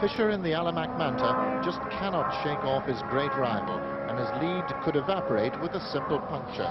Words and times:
Fisher 0.00 0.30
in 0.30 0.42
the 0.42 0.50
Alimak 0.50 0.96
Manta 0.96 1.60
just 1.64 1.80
cannot 1.98 2.30
shake 2.44 2.62
off 2.64 2.86
his 2.86 3.02
great 3.10 3.34
rival, 3.34 3.78
and 4.08 4.16
his 4.16 4.28
lead 4.40 4.64
could 4.84 4.94
evaporate 4.94 5.60
with 5.60 5.72
a 5.72 5.80
simple 5.90 6.20
puncture. 6.20 6.70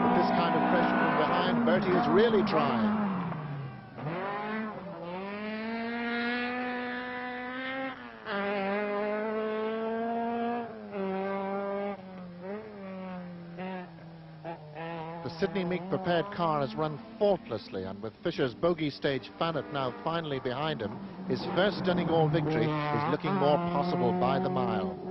With 0.00 0.14
this 0.16 0.30
kind 0.32 0.56
of 0.56 0.62
pressure 0.72 0.98
from 1.04 1.16
behind, 1.20 1.66
Bertie 1.66 1.92
is 1.92 2.08
really 2.08 2.42
trying. 2.48 3.02
The 15.22 15.31
Sydney 15.42 15.64
Meek 15.64 15.82
prepared 15.88 16.30
car 16.30 16.60
has 16.60 16.76
run 16.76 17.00
faultlessly, 17.18 17.82
and 17.82 18.00
with 18.00 18.12
Fisher's 18.22 18.54
bogey 18.54 18.90
stage 18.90 19.32
Fanad 19.40 19.72
now 19.72 19.92
finally 20.04 20.38
behind 20.38 20.80
him, 20.80 20.96
his 21.26 21.44
first 21.56 21.82
Donegal 21.82 22.28
victory 22.28 22.66
is 22.66 23.10
looking 23.10 23.34
more 23.34 23.56
possible 23.56 24.12
by 24.20 24.38
the 24.38 24.48
mile. 24.48 25.01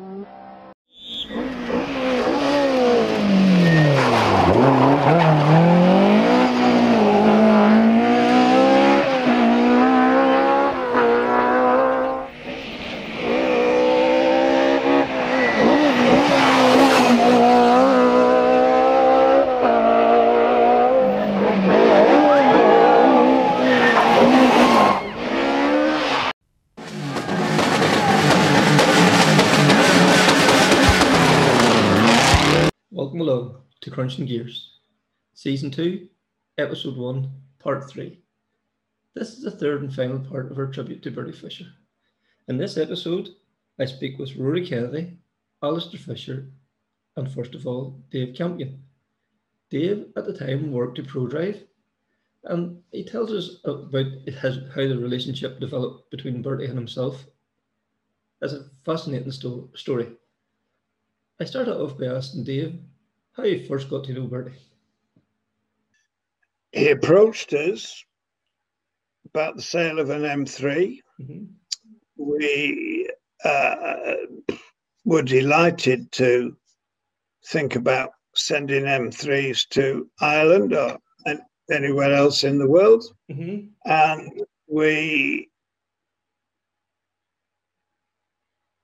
Along 34.11 34.27
Crunching 34.27 34.37
Gears, 34.37 34.79
Season 35.33 35.71
2, 35.71 36.07
Episode 36.57 36.97
1, 36.97 37.31
Part 37.59 37.89
3. 37.89 38.19
This 39.13 39.29
is 39.29 39.41
the 39.41 39.51
third 39.51 39.83
and 39.83 39.93
final 39.93 40.19
part 40.19 40.51
of 40.51 40.57
our 40.57 40.67
tribute 40.67 41.01
to 41.03 41.11
Bertie 41.11 41.31
Fisher. 41.31 41.67
In 42.49 42.57
this 42.57 42.77
episode, 42.77 43.29
I 43.79 43.85
speak 43.85 44.19
with 44.19 44.35
Rory 44.35 44.67
Kennedy, 44.67 45.17
Alistair 45.63 45.99
Fisher, 45.99 46.47
and 47.15 47.31
first 47.31 47.55
of 47.55 47.65
all, 47.65 48.03
Dave 48.11 48.35
Campion. 48.35 48.83
Dave, 49.69 50.07
at 50.17 50.25
the 50.25 50.37
time, 50.37 50.73
worked 50.73 50.99
at 50.99 51.05
ProDrive, 51.05 51.65
and 52.43 52.81
he 52.91 53.05
tells 53.05 53.31
us 53.31 53.61
about 53.63 54.11
his, 54.25 54.57
how 54.75 54.87
the 54.87 54.97
relationship 54.99 55.61
developed 55.61 56.11
between 56.11 56.41
Bertie 56.41 56.65
and 56.65 56.77
himself. 56.77 57.25
It's 58.41 58.51
a 58.51 58.65
fascinating 58.83 59.31
sto- 59.31 59.69
story. 59.73 60.09
I 61.39 61.45
started 61.45 61.79
off 61.81 61.97
by 61.97 62.07
asking 62.07 62.43
Dave 62.43 62.77
how 63.33 63.43
you 63.43 63.65
first 63.67 63.89
got 63.89 64.03
to 64.05 64.13
know 64.13 64.27
Bertie. 64.27 64.53
He 66.71 66.89
approached 66.89 67.53
us 67.53 68.03
about 69.25 69.55
the 69.55 69.61
sale 69.61 69.99
of 69.99 70.09
an 70.09 70.23
M3. 70.23 71.01
Mhm. 71.19 71.47
We 72.17 73.09
uh, 73.43 74.13
were 75.05 75.23
delighted 75.23 76.11
to 76.13 76.55
think 77.47 77.75
about 77.75 78.11
sending 78.35 78.83
M3s 78.85 79.67
to 79.69 80.09
Ireland 80.19 80.73
or 80.73 80.97
anywhere 81.71 82.13
else 82.13 82.43
in 82.43 82.57
the 82.59 82.67
world. 82.69 83.03
Mhm. 83.29 83.69
and 83.85 84.43
we 84.67 85.49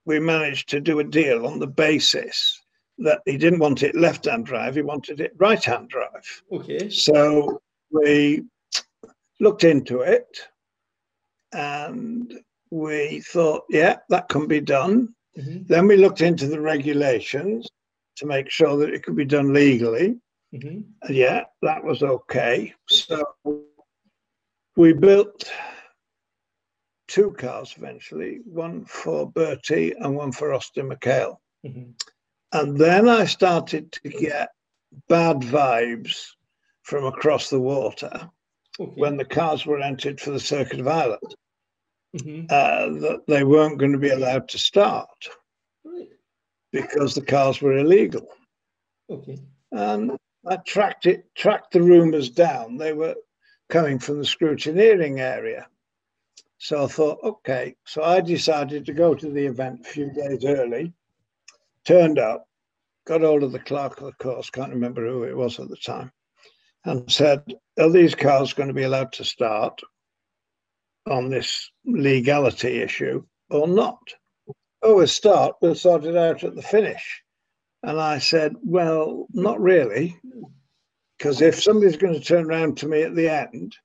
we 0.05 0.19
managed 0.19 0.69
to 0.69 0.79
do 0.79 0.99
a 0.99 1.03
deal 1.03 1.45
on 1.45 1.59
the 1.59 1.67
basis 1.67 2.61
that 2.99 3.21
he 3.25 3.37
didn't 3.37 3.59
want 3.59 3.83
it 3.83 3.95
left-hand 3.95 4.45
drive, 4.45 4.75
he 4.75 4.81
wanted 4.81 5.19
it 5.21 5.33
right-hand 5.37 5.89
drive. 5.89 6.43
Okay. 6.51 6.89
So 6.89 7.61
we 7.91 8.43
looked 9.39 9.63
into 9.63 10.01
it 10.01 10.27
and 11.53 12.33
we 12.71 13.21
thought, 13.21 13.65
yeah, 13.69 13.97
that 14.09 14.29
can 14.29 14.47
be 14.47 14.59
done. 14.59 15.13
Mhm. 15.37 15.67
Then 15.67 15.87
we 15.87 15.97
looked 15.97 16.21
into 16.21 16.47
the 16.47 16.59
regulations 16.59 17.69
to 18.17 18.25
make 18.25 18.49
sure 18.49 18.77
that 18.77 18.93
it 18.93 19.03
could 19.03 19.15
be 19.15 19.25
done 19.25 19.53
legally. 19.53 20.19
Mhm. 20.53 20.85
And 21.03 21.15
yeah, 21.15 21.45
that 21.61 21.83
was 21.83 22.01
okay. 22.01 22.73
So 22.89 23.23
we 24.75 24.93
built 24.93 25.51
two 27.07 27.31
cars 27.33 27.75
eventually, 27.77 28.39
one 28.45 28.85
for 28.85 29.31
Bertie 29.31 29.93
and 29.93 30.15
one 30.15 30.31
for 30.31 30.53
Austin 30.53 30.89
MacHale. 30.89 31.37
Mhm. 31.65 31.93
And 32.51 32.77
then 32.77 33.07
I 33.09 33.25
started 33.25 33.91
to 33.93 34.09
get 34.09 34.49
bad 35.09 35.37
vibes 35.41 36.25
from 36.83 37.05
across 37.05 37.49
the 37.49 37.59
water 37.59 38.29
Okay. 38.79 38.93
when 39.01 39.17
the 39.17 39.25
cars 39.25 39.65
were 39.65 39.81
entered 39.81 40.21
for 40.21 40.31
the 40.31 40.39
Circuit 40.39 40.79
of 40.79 40.87
Ireland, 40.87 41.35
Mhm. 42.15 42.45
uh, 42.51 42.89
that 43.01 43.23
they 43.27 43.43
weren't 43.43 43.79
going 43.79 43.91
to 43.91 43.97
be 43.97 44.09
allowed 44.11 44.47
to 44.49 44.59
start 44.59 45.29
Right. 45.83 46.09
because 46.71 47.15
the 47.15 47.25
cars 47.25 47.61
were 47.61 47.77
illegal. 47.77 48.27
Okay. 49.09 49.39
And 49.71 50.17
I 50.45 50.57
tracked 50.57 51.05
it, 51.07 51.33
tracked 51.35 51.71
the 51.73 51.81
rumours 51.81 52.29
down. 52.29 52.77
They 52.77 52.93
were 52.93 53.15
coming 53.67 53.99
from 53.99 54.19
the 54.19 54.25
scrutineering 54.25 55.19
area. 55.19 55.67
So 56.59 56.85
I 56.85 56.87
thought, 56.87 57.19
okay. 57.23 57.75
So 57.85 58.03
I 58.03 58.21
decided 58.21 58.85
to 58.85 58.93
go 58.93 59.13
to 59.13 59.29
the 59.29 59.45
event 59.45 59.81
a 59.81 59.89
few 59.89 60.11
days 60.11 60.45
early, 60.45 60.93
turned 61.87 62.19
up, 62.19 62.45
got 63.05 63.21
hold 63.21 63.43
of 63.43 63.53
the 63.53 63.59
clerk 63.59 64.01
of 64.01 64.07
the 64.07 64.23
course, 64.23 64.49
can't 64.49 64.73
remember 64.73 65.07
who 65.07 65.23
it 65.23 65.35
was 65.35 65.57
at 65.59 65.69
the 65.69 65.77
time, 65.77 66.11
and 66.83 67.09
said, 67.09 67.41
Are 67.79 67.89
these 67.89 68.13
cars 68.13 68.53
going 68.53 68.67
to 68.67 68.73
be 68.73 68.83
allowed 68.83 69.13
to 69.13 69.23
start 69.23 69.79
on 71.09 71.29
this 71.29 71.71
legality 71.85 72.81
issue 72.81 73.23
or 73.49 73.67
not? 73.67 74.01
Oh, 74.83 74.97
we'll 74.97 75.07
start, 75.07 75.55
we'll 75.61 75.75
sort 75.75 76.03
it 76.03 76.17
out 76.17 76.43
at 76.43 76.55
the 76.55 76.61
finish. 76.61 77.23
And 77.83 77.99
I 77.99 78.19
said, 78.19 78.53
Well, 78.63 79.27
not 79.31 79.59
really. 79.61 80.19
Because 81.17 81.41
if 81.41 81.61
somebody's 81.61 81.97
going 81.97 82.13
to 82.13 82.19
turn 82.19 82.45
around 82.45 82.77
to 82.77 82.87
me 82.87 83.01
at 83.01 83.15
the 83.15 83.29
end 83.29 83.75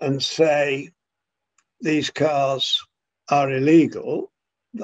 and 0.00 0.22
say 0.22 0.90
these 1.80 2.10
cars 2.10 2.82
are 3.30 3.50
illegal, 3.50 4.32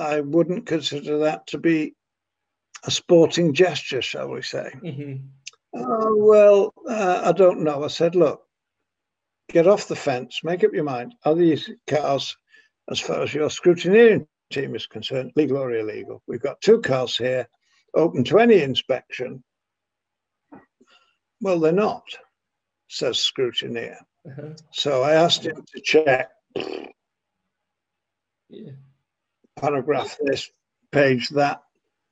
I 0.00 0.20
wouldn't 0.20 0.66
consider 0.66 1.18
that 1.18 1.46
to 1.48 1.58
be 1.58 1.94
a 2.84 2.90
sporting 2.90 3.52
gesture, 3.52 4.02
shall 4.02 4.28
we 4.30 4.42
say. 4.42 4.70
Mhm. 4.82 5.28
Oh, 5.74 6.16
well, 6.16 6.74
uh, 6.88 7.22
I 7.24 7.32
don't 7.32 7.60
know. 7.62 7.84
I 7.84 7.88
said, 7.88 8.14
Look, 8.16 8.42
get 9.48 9.66
off 9.66 9.86
the 9.88 9.96
fence, 9.96 10.40
make 10.42 10.64
up 10.64 10.72
your 10.72 10.84
mind. 10.84 11.14
Are 11.24 11.34
these 11.34 11.70
cars, 11.86 12.36
as 12.90 12.98
far 13.00 13.22
as 13.22 13.32
your 13.34 13.48
scrutineering 13.48 14.26
team 14.50 14.74
is 14.74 14.86
concerned, 14.86 15.32
legal 15.36 15.58
or 15.58 15.72
illegal? 15.72 16.22
We've 16.26 16.42
got 16.42 16.60
two 16.60 16.80
cars 16.80 17.16
here 17.16 17.46
open 17.94 18.24
to 18.24 18.38
any 18.38 18.62
inspection. 18.62 19.44
Well, 21.40 21.58
they're 21.60 21.72
not, 21.72 22.04
says 22.88 23.18
scrutineer. 23.18 23.96
Uh-huh. 24.26 24.54
So 24.72 25.02
I 25.02 25.14
asked 25.14 25.46
him 25.46 25.64
to 25.74 25.80
check 25.80 26.30
Yeah. 28.48 28.72
paragraph 29.56 30.18
this, 30.22 30.50
page 30.90 31.28
that, 31.30 31.62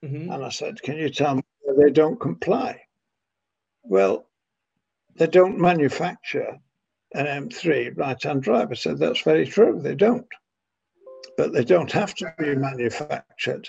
Mhm. 0.04 0.32
and 0.32 0.44
I 0.44 0.48
said, 0.50 0.81
Can 0.82 0.97
you 0.97 1.10
tell 1.10 1.36
me 1.36 1.42
they 1.76 1.91
don't 1.91 2.20
comply? 2.20 2.81
Well, 3.82 4.28
they 5.16 5.26
don't 5.26 5.59
manufacture 5.59 6.59
an 7.14 7.26
M3 7.26 7.96
right 7.96 8.23
hand 8.23 8.43
drive. 8.43 8.70
I 8.70 8.75
said, 8.75 8.99
That's 8.99 9.23
very 9.23 9.46
true, 9.46 9.81
they 9.81 9.94
don't. 9.94 10.26
But 11.37 11.52
they 11.52 11.64
don't 11.64 11.90
have 11.93 12.14
to 12.17 12.32
be 12.38 12.55
manufactured 12.55 13.69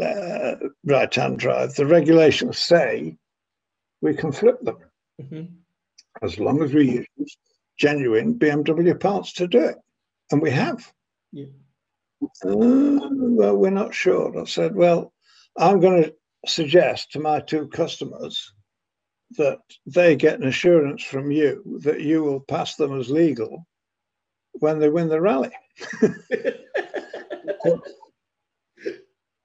uh, 0.00 0.56
right 0.84 1.12
hand 1.14 1.38
drive. 1.38 1.74
The 1.74 1.86
regulations 1.86 2.58
say 2.58 3.16
we 4.00 4.14
can 4.14 4.32
flip 4.32 4.60
them 4.62 4.78
Mhm. 5.20 5.56
as 6.22 6.38
long 6.38 6.62
as 6.62 6.72
we 6.72 7.06
use 7.16 7.36
genuine 7.78 8.34
BMW 8.38 8.94
parts 8.98 9.32
to 9.34 9.48
do 9.48 9.58
it. 9.64 9.76
And 10.30 10.40
we 10.40 10.50
have. 10.50 10.92
Yeah. 11.32 11.46
Uh, 12.44 13.08
well, 13.10 13.56
we're 13.56 13.70
not 13.70 13.92
sure. 13.94 14.38
I 14.40 14.44
said, 14.44 14.74
well, 14.74 15.12
I'm 15.56 15.80
going 15.80 16.04
to 16.04 16.14
suggest 16.46 17.12
to 17.12 17.20
my 17.20 17.40
two 17.40 17.68
customers 17.68 18.52
that 19.36 19.58
they 19.86 20.16
get 20.16 20.40
an 20.40 20.46
assurance 20.46 21.02
from 21.02 21.30
you 21.30 21.80
that 21.82 22.00
you 22.00 22.22
will 22.22 22.40
pass 22.40 22.76
them 22.76 22.98
as 22.98 23.10
legal 23.10 23.66
when 24.54 24.78
they 24.78 24.88
win 24.88 25.08
the 25.08 25.20
rally. 25.20 25.50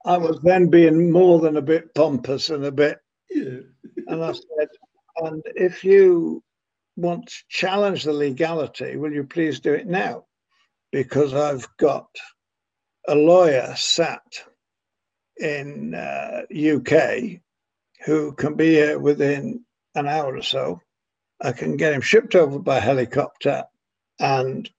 I 0.06 0.18
was 0.18 0.40
then 0.44 0.70
being 0.70 1.12
more 1.12 1.40
than 1.40 1.58
a 1.58 1.62
bit 1.62 1.94
pompous 1.94 2.50
and 2.50 2.66
a 2.66 2.72
bit 2.72 3.00
yeah. 3.30 3.60
and 4.08 4.24
I 4.24 4.32
said, 4.32 4.68
and 5.18 5.44
if 5.56 5.84
you 5.84 6.42
want 6.96 7.28
to 7.28 7.36
challenge 7.50 8.04
the 8.04 8.14
legality, 8.14 8.96
will 8.96 9.12
you 9.12 9.24
please 9.24 9.60
do 9.60 9.74
it 9.74 9.88
now? 9.88 10.26
Because 10.92 11.34
I've 11.34 11.68
got 11.78 12.08
a 13.08 13.16
lawyer 13.16 13.74
sat 13.76 14.24
in 15.40 15.94
uh, 15.94 16.42
UK 16.52 17.40
who 18.06 18.34
can 18.34 18.56
be 18.56 18.72
here 18.72 19.00
within 19.00 19.64
an 19.96 20.08
hour 20.08 20.36
or 20.36 20.42
so. 20.42 20.82
I 21.42 21.52
can 21.52 21.78
get 21.78 21.94
him 21.94 22.02
shipped 22.02 22.36
over 22.36 22.60
by 22.60 22.80
helicopter 22.80 23.64
and 24.20 24.70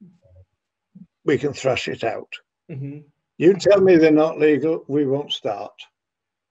we 1.24 1.38
can 1.38 1.52
thrash 1.52 1.88
it 1.88 2.04
out. 2.04 2.32
Mhm. 2.70 3.04
You 3.38 3.54
tell 3.54 3.80
me 3.80 3.96
they're 3.96 4.10
not 4.10 4.38
legal, 4.38 4.84
we 4.88 5.06
won't 5.06 5.32
start. 5.32 5.72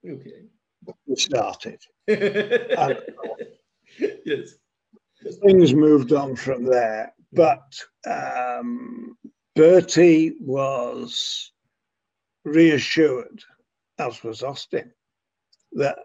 Okay. 0.08 0.46
We 1.06 1.16
started. 1.16 1.82
yes. 2.08 2.98
Things 5.44 5.74
moved 5.74 6.14
on 6.14 6.36
from 6.36 6.64
there, 6.66 7.14
but 7.34 7.78
um, 8.08 9.18
Bertie 9.56 10.36
was 10.40 11.52
reassured, 12.46 13.44
as 14.00 14.24
was 14.24 14.42
Austin, 14.42 14.92
that 15.74 16.00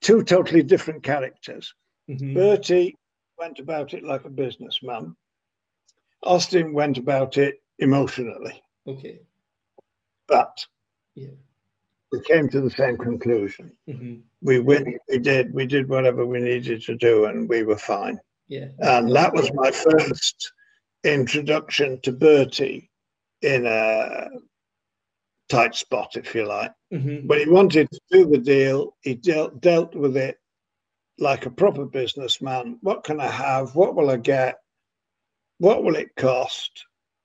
two 0.00 0.22
totally 0.22 0.62
different 0.62 1.02
characters. 1.02 1.74
Mhm. 2.08 2.34
Bertie 2.34 2.96
went 3.38 3.58
about 3.58 3.92
it 3.94 4.04
like 4.04 4.24
a 4.24 4.30
businessman. 4.30 5.14
Austin 6.22 6.72
went 6.72 6.98
about 6.98 7.36
it 7.36 7.62
emotionally, 7.78 8.62
Okay. 8.86 9.20
but 10.26 10.64
Yeah. 11.14 11.34
we 12.12 12.20
came 12.22 12.48
to 12.48 12.60
the 12.60 12.70
same 12.70 12.96
conclusion. 12.96 13.76
hmm 13.86 14.20
We 14.40 14.60
win, 14.60 14.98
we 15.08 15.18
did, 15.18 15.52
we 15.52 15.66
did 15.66 15.88
whatever 15.88 16.24
we 16.24 16.40
needed 16.40 16.80
to 16.82 16.94
do, 16.96 17.24
and 17.26 17.48
we 17.48 17.64
were 17.64 17.76
fine. 17.78 18.18
Yeah. 18.46 18.68
And 18.78 19.14
that 19.14 19.34
was 19.34 19.52
my 19.52 19.70
first 19.70 20.52
introduction 21.04 22.00
to 22.02 22.12
Bertie 22.12 22.90
in 23.42 23.66
a 23.66 24.30
tight 25.48 25.74
spot, 25.74 26.16
if 26.16 26.34
you 26.34 26.46
like. 26.46 26.72
hmm 26.90 27.26
When 27.26 27.38
he 27.40 27.48
wanted 27.48 27.88
to 27.90 28.00
do 28.10 28.26
the 28.26 28.38
deal, 28.38 28.96
he 29.02 29.14
dealt 29.14 29.60
dealt 29.60 29.94
with 29.94 30.16
it 30.16 30.36
like 31.18 31.46
a 31.46 31.50
proper 31.50 31.84
businessman. 31.84 32.78
What 32.82 33.04
can 33.04 33.20
I 33.20 33.28
have? 33.28 33.74
What 33.74 33.94
will 33.96 34.10
I 34.10 34.16
get? 34.16 34.56
What 35.58 35.82
will 35.82 35.96
it 35.96 36.14
cost? 36.16 36.84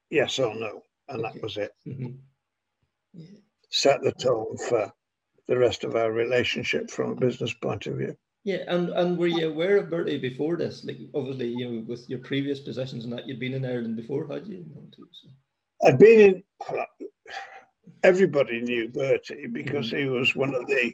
Yes 0.10 0.40
or 0.40 0.56
no? 0.56 0.81
And 1.10 1.20
Okay. 1.24 1.34
that 1.34 1.44
was 1.44 1.58
it. 1.58 1.72
hmm 1.86 2.08
Yeah. 3.14 3.38
Set 3.70 4.02
the 4.02 4.12
tone 4.12 4.58
for 4.69 4.92
the 5.48 5.58
rest 5.58 5.84
of 5.84 5.96
our 5.96 6.12
relationship 6.12 6.90
from 6.90 7.12
a 7.12 7.16
business 7.16 7.54
point 7.54 7.86
of 7.88 7.98
view. 7.98 8.16
Yeah, 8.46 8.64
and 8.68 8.90
and 8.90 9.18
were 9.18 9.28
you 9.28 9.50
aware 9.50 9.78
of 9.78 9.90
Bertie 9.90 10.18
before 10.18 10.58
this? 10.58 10.84
Like, 10.84 10.98
obviously, 11.14 11.48
you 11.50 11.69
know, 11.69 11.86
with 11.88 12.10
your 12.10 12.19
previous 12.19 12.60
positions 12.60 13.04
and 13.06 13.14
that, 13.14 13.26
you'd 13.28 13.40
been 13.40 13.54
in 13.54 13.66
Ireland 13.66 13.96
before, 13.96 14.28
had 14.28 14.48
you? 14.48 14.66
No, 14.74 14.81
too, 14.96 15.08
so. 15.12 15.30
I'd 15.88 15.98
been 16.00 16.19
in. 16.19 16.44
Everybody 18.04 18.62
knew 18.62 18.90
Bertie 18.90 19.48
because 19.48 19.90
he 19.90 20.06
was 20.06 20.36
one 20.36 20.54
of 20.54 20.68
the 20.68 20.94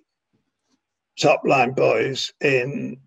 top 1.20 1.42
line 1.46 1.72
boys 1.74 2.32
in 2.42 2.98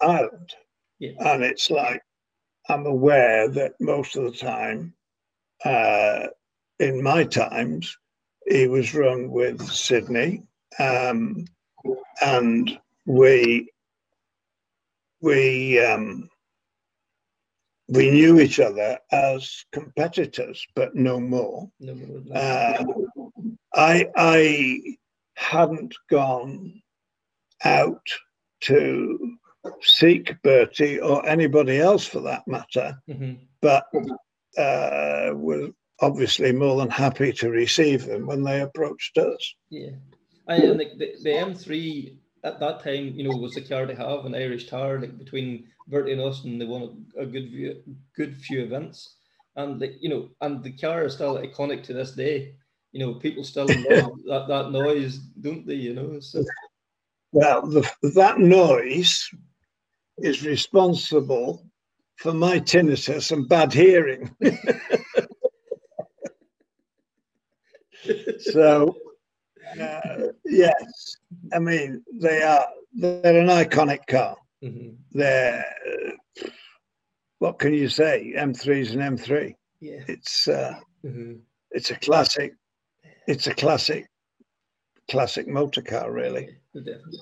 Ireland, 0.00 0.54
Yeah. 0.98 1.12
and 1.32 1.42
it's 1.42 1.70
like 1.70 2.02
I'm 2.68 2.84
aware 2.86 3.48
that 3.48 3.72
most 3.80 4.16
of 4.16 4.24
the 4.24 4.36
time, 4.38 4.94
uh, 5.64 6.26
in 6.78 7.02
my 7.02 7.24
times, 7.24 7.96
he 8.46 8.66
was 8.68 8.94
run 8.94 9.30
with 9.30 9.62
Sydney, 9.66 10.42
um, 10.78 11.46
and 12.22 12.78
we 13.06 13.70
we 15.22 15.80
um, 15.80 16.28
we 17.88 18.10
knew 18.10 18.40
each 18.40 18.58
other 18.60 18.98
as 19.12 19.64
competitors, 19.72 20.64
but 20.74 20.94
no 20.94 21.20
more. 21.20 21.70
No 21.80 21.94
more 21.94 22.22
Uh. 22.34 22.84
I 23.74 24.06
I 24.16 24.80
hadn't 25.36 25.94
gone 26.10 26.82
out 27.64 28.06
to 28.62 29.36
seek 29.82 30.34
Bertie 30.42 31.00
or 31.00 31.26
anybody 31.28 31.78
else 31.78 32.06
for 32.06 32.20
that 32.20 32.46
matter, 32.48 32.96
Mhm. 33.08 33.38
but 33.60 33.84
uh, 34.56 35.32
was 35.34 35.70
obviously 36.00 36.52
more 36.52 36.78
than 36.78 36.88
happy 36.90 37.32
to 37.34 37.50
receive 37.50 38.06
them 38.06 38.26
when 38.26 38.42
they 38.42 38.60
approached 38.62 39.18
us. 39.18 39.54
Yeah, 39.70 39.90
I, 40.48 40.56
and 40.56 40.78
like 40.78 40.96
the, 40.98 41.14
the 41.22 41.30
M3 41.30 42.16
at 42.46 42.60
that 42.60 42.82
time, 42.82 43.12
you 43.16 43.24
know, 43.24 43.36
was 43.36 43.54
the 43.54 43.60
car 43.60 43.86
to 43.86 43.94
have 43.94 44.24
an 44.24 44.34
Irish 44.34 44.68
tar. 44.68 45.00
Like 45.00 45.18
between 45.18 45.66
Bertie 45.88 46.12
and 46.12 46.20
Austin, 46.20 46.58
they 46.58 46.64
won 46.64 47.04
a, 47.16 47.22
a 47.22 47.26
good 47.26 47.50
few, 47.50 47.82
good 48.16 48.36
few 48.36 48.62
events, 48.62 49.16
and 49.56 49.80
like 49.80 49.96
you 50.00 50.08
know, 50.08 50.28
and 50.40 50.62
the 50.62 50.72
car 50.72 51.04
is 51.04 51.14
still 51.14 51.36
iconic 51.36 51.82
to 51.84 51.92
this 51.92 52.12
day. 52.12 52.54
You 52.92 53.00
know, 53.00 53.14
people 53.14 53.44
still 53.44 53.66
love 53.90 54.12
that 54.26 54.46
that 54.48 54.70
noise, 54.70 55.18
don't 55.18 55.66
they? 55.66 55.74
You 55.74 55.94
know, 55.94 56.20
so 56.20 56.44
Well, 57.32 57.66
the, 57.66 57.90
that 58.14 58.38
noise 58.38 59.28
is 60.18 60.46
responsible 60.46 61.66
for 62.16 62.32
my 62.32 62.60
tinnitus 62.60 63.32
and 63.32 63.48
bad 63.48 63.72
hearing. 63.72 64.34
So, 68.38 68.94
uh, 69.80 70.28
yes, 70.44 71.16
I 71.52 71.58
mean 71.58 72.04
they 72.14 72.42
are 72.42 72.66
they're 72.94 73.40
an 73.40 73.48
iconic 73.48 74.06
car. 74.06 74.36
Mhm. 74.62 74.96
They're 75.12 75.64
what 77.38 77.58
can 77.58 77.74
you 77.74 77.88
say? 77.88 78.32
M3's 78.36 78.92
and 78.92 79.02
M3. 79.18 79.54
yeah, 79.80 80.02
It's 80.08 80.48
uh, 80.48 80.78
Mhm. 81.04 81.40
it's 81.70 81.90
a 81.90 81.96
classic. 81.96 82.54
It's 83.26 83.46
a 83.46 83.54
classic, 83.54 84.06
classic 85.10 85.46
motor 85.48 85.82
car, 85.82 86.10
really. 86.12 86.48
Yeah, 86.72 86.80
definitely. 86.82 87.18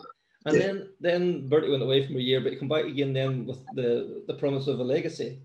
And 0.47 0.57
Yeah. 0.57 0.63
then 0.63 0.89
then 1.01 1.49
Bertie 1.49 1.71
went 1.71 1.83
away 1.83 2.07
from 2.07 2.17
a 2.17 2.21
year, 2.21 2.41
but 2.41 2.53
he 2.53 2.59
come 2.59 2.69
back 2.69 2.85
again 2.85 3.13
then 3.13 3.47
with 3.47 3.61
the 3.75 4.23
the 4.29 4.35
promise 4.35 4.67
of 4.69 4.79
a 4.81 4.85
legacy. 4.85 5.41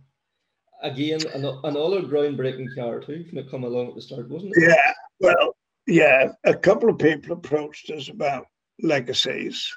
Again, 0.81 1.19
an, 1.33 1.43
another 1.63 2.01
groundbreaking 2.01 2.75
car 2.75 2.99
too, 2.99 3.25
when 3.31 3.43
it 3.43 3.49
come 3.51 3.63
along 3.65 3.89
at 3.89 3.95
the 3.95 4.01
start, 4.01 4.29
wasn't 4.29 4.55
it? 4.55 4.63
Yeah, 4.69 4.93
well, 5.19 5.55
yeah. 5.87 6.31
A 6.45 6.55
couple 6.55 6.89
of 6.89 6.97
people 6.99 7.33
approached 7.33 7.89
us 7.89 8.07
about 8.09 8.47
legacies, 8.81 9.67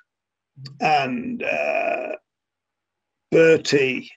and 0.80 1.42
uh, 1.42 2.12
Bertie 3.30 4.10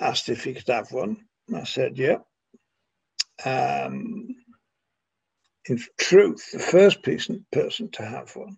asked 0.00 0.28
if 0.28 0.44
he 0.44 0.54
could 0.54 0.68
have 0.68 0.90
one. 0.92 1.16
I 1.54 1.64
said, 1.64 1.98
"Yep." 1.98 2.24
Um, 3.44 4.28
in 5.68 5.80
truth, 5.98 6.50
the 6.52 6.58
first 6.58 7.02
person 7.02 7.44
person 7.52 7.90
to 7.92 8.04
have 8.04 8.34
one 8.36 8.56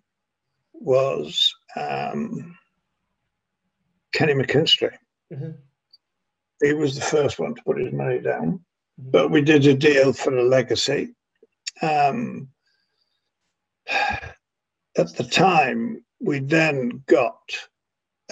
was 0.73 1.53
um, 1.75 2.55
Kenny 4.13 4.33
McKinstry. 4.33 4.95
Mhm. 5.33 5.57
He 6.61 6.73
was 6.73 6.95
the 6.95 7.01
first 7.01 7.39
one 7.39 7.55
to 7.55 7.61
put 7.63 7.79
his 7.79 7.93
money 7.93 8.19
down 8.19 8.63
Mhm. 8.99 9.11
but 9.11 9.29
we 9.29 9.41
did 9.41 9.65
a 9.67 9.73
deal 9.75 10.11
for 10.13 10.35
a 10.35 10.43
legacy. 10.43 11.13
Um, 11.81 12.49
at 14.97 15.15
the 15.15 15.23
time, 15.29 16.03
we 16.19 16.39
then 16.39 17.03
got 17.07 17.51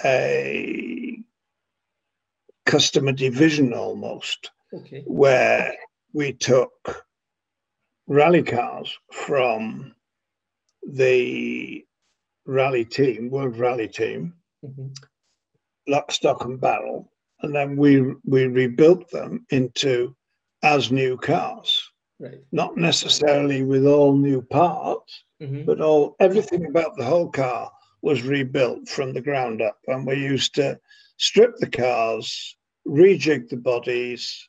a 0.04 1.18
customer 2.66 3.12
division 3.12 3.72
almost, 3.72 4.50
Okay. 4.72 5.02
where 5.06 5.74
we 6.12 6.32
took 6.32 7.06
rally 8.08 8.42
cars 8.42 8.92
from 9.12 9.94
the 10.86 11.84
rally 12.46 12.84
team, 12.84 13.30
World 13.30 13.56
Rally 13.58 13.88
Team, 13.88 14.34
Mhm. 14.64 14.96
lock, 15.86 16.10
stock, 16.12 16.44
and 16.44 16.60
barrel, 16.60 17.12
and 17.42 17.54
then 17.54 17.76
we 17.76 18.00
we 18.24 18.46
rebuilt 18.46 19.08
them 19.10 19.46
into 19.50 20.16
as 20.62 20.90
new 20.90 21.16
cars 21.16 21.92
Right. 22.18 22.40
not 22.50 22.76
necessarily 22.78 23.62
with 23.62 23.86
all 23.86 24.16
new 24.16 24.40
parts, 24.40 25.24
Mhm. 25.42 25.66
but 25.66 25.80
all 25.82 26.16
everything 26.18 26.64
about 26.66 26.96
the 26.96 27.04
whole 27.04 27.28
car 27.28 27.70
was 28.00 28.22
rebuilt 28.22 28.88
from 28.88 29.12
the 29.12 29.20
ground 29.20 29.60
up. 29.60 29.78
And 29.86 30.06
we 30.06 30.14
used 30.14 30.54
to 30.54 30.80
strip 31.18 31.56
the 31.56 31.68
cars, 31.68 32.56
rejig 32.86 33.48
the 33.48 33.56
bodies, 33.58 34.48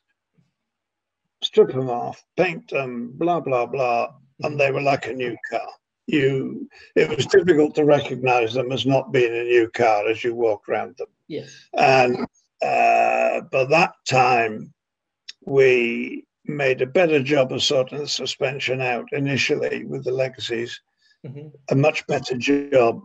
strip 1.42 1.68
them 1.72 1.90
off, 1.90 2.24
paint 2.36 2.68
them, 2.70 3.12
blah 3.12 3.40
blah 3.40 3.66
blah, 3.66 4.14
and 4.42 4.58
they 4.58 4.70
were 4.72 4.80
like 4.80 5.06
a 5.06 5.12
new 5.12 5.36
car. 5.50 5.68
You, 6.06 6.70
it 6.96 7.14
was 7.14 7.26
difficult 7.26 7.74
to 7.74 7.84
recognize 7.84 8.54
them 8.54 8.72
as 8.72 8.86
not 8.86 9.12
being 9.12 9.34
a 9.34 9.44
new 9.44 9.68
car 9.70 10.08
as 10.08 10.24
you 10.24 10.34
walk 10.34 10.66
around 10.68 10.96
them. 10.96 11.08
Yes. 11.26 11.50
And 11.74 12.16
uh, 12.62 13.42
by 13.52 13.64
that 13.66 13.92
time, 14.06 14.72
we 15.44 16.24
made 16.48 16.80
a 16.80 16.86
better 16.86 17.22
job 17.22 17.52
of 17.52 17.62
sorting 17.62 17.98
the 17.98 18.08
suspension 18.08 18.80
out 18.80 19.06
initially 19.12 19.84
with 19.84 20.04
the 20.04 20.10
legacies, 20.12 20.80
Mhm. 21.24 21.52
a 21.70 21.74
much 21.74 22.06
better 22.06 22.36
job 22.36 23.02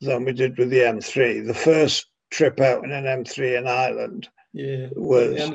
than 0.00 0.24
we 0.24 0.32
did 0.32 0.58
with 0.58 0.70
the 0.70 0.82
M3. 0.84 1.40
The 1.40 1.54
first 1.54 2.06
trip 2.30 2.60
out 2.60 2.84
in 2.84 2.90
an 2.92 3.06
M3 3.06 3.56
in 3.56 3.66
Ireland 3.66 4.28
Yeah. 4.52 4.88
was 4.94 5.40
a 5.40 5.50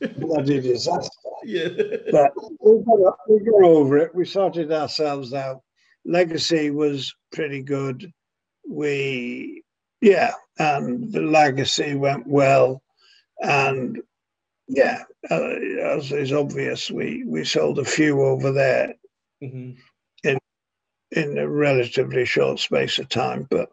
bloody 0.18 0.60
disaster. 0.60 1.10
yeah. 1.44 1.68
But 2.10 2.32
we 2.60 2.82
got, 2.84 3.18
we 3.28 3.40
got 3.40 3.62
over 3.62 3.98
it. 3.98 4.14
We 4.14 4.24
sorted 4.24 4.72
ourselves 4.72 5.34
out. 5.34 5.60
Legacy 6.04 6.70
was 6.70 7.14
pretty 7.32 7.62
good. 7.62 8.10
We, 8.68 9.62
yeah, 10.00 10.32
and 10.58 11.12
the 11.12 11.20
legacy 11.22 11.94
went 11.94 12.26
well. 12.26 12.82
And 13.40 14.00
yeah, 14.72 15.02
uh, 15.30 15.50
as 15.84 16.10
is 16.12 16.32
obvious, 16.32 16.90
we, 16.90 17.24
we 17.26 17.44
sold 17.44 17.78
a 17.78 17.84
few 17.84 18.22
over 18.22 18.52
there 18.52 18.94
hmm 19.40 19.72
in 21.14 21.36
a 21.36 21.48
relatively 21.48 22.24
short 22.24 22.58
space 22.58 22.98
of 22.98 23.08
time. 23.08 23.46
But 23.50 23.68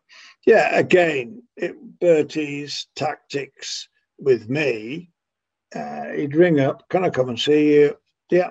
yeah, 0.45 0.77
again, 0.77 1.41
it, 1.55 1.75
Bertie's 1.99 2.87
tactics 2.95 3.87
with 4.17 4.49
me, 4.49 5.09
uh, 5.73 6.09
he'd 6.09 6.35
ring 6.35 6.59
up, 6.59 6.83
can 6.89 7.05
I 7.05 7.09
come 7.09 7.29
and 7.29 7.39
see 7.39 7.75
you? 7.75 7.97
Yeah. 8.29 8.49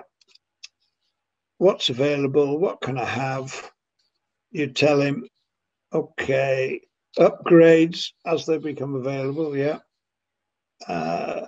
What's 1.59 1.89
available? 1.89 2.57
What 2.57 2.81
can 2.81 2.97
I 2.97 3.05
have? 3.05 3.71
You'd 4.51 4.75
tell 4.75 4.99
him, 5.01 5.27
okay, 5.93 6.81
upgrades 7.17 8.07
as 8.25 8.45
they 8.45 8.57
become 8.57 8.95
available. 8.95 9.55
Yeah. 9.55 9.79
Uh, 10.87 11.45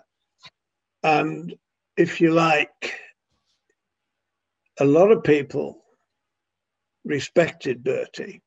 and 1.03 1.55
if 1.97 2.21
you 2.21 2.31
like, 2.31 2.93
a 4.79 4.85
lot 4.85 5.11
of 5.11 5.23
people 5.23 5.83
respected 7.05 7.83
Bertie, 7.83 8.41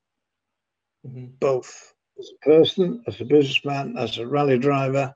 hmm 1.04 1.26
both 1.40 1.92
as 2.18 2.30
a 2.30 2.48
person, 2.48 3.02
as 3.06 3.20
a 3.20 3.24
businessman, 3.24 3.96
as 3.98 4.18
a 4.18 4.26
rally 4.26 4.58
driver. 4.58 5.14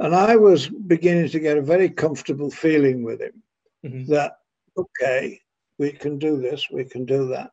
And 0.00 0.14
I 0.14 0.34
was 0.36 0.68
beginning 0.68 1.28
to 1.30 1.38
get 1.38 1.56
a 1.56 1.62
very 1.62 1.88
comfortable 1.88 2.50
feeling 2.50 3.02
with 3.04 3.20
him 3.20 3.42
hmm 3.82 4.04
that, 4.12 4.32
okay, 4.76 5.40
we 5.78 5.92
can 5.92 6.18
do 6.18 6.40
this, 6.40 6.68
we 6.70 6.84
can 6.84 7.04
do 7.04 7.28
that. 7.28 7.50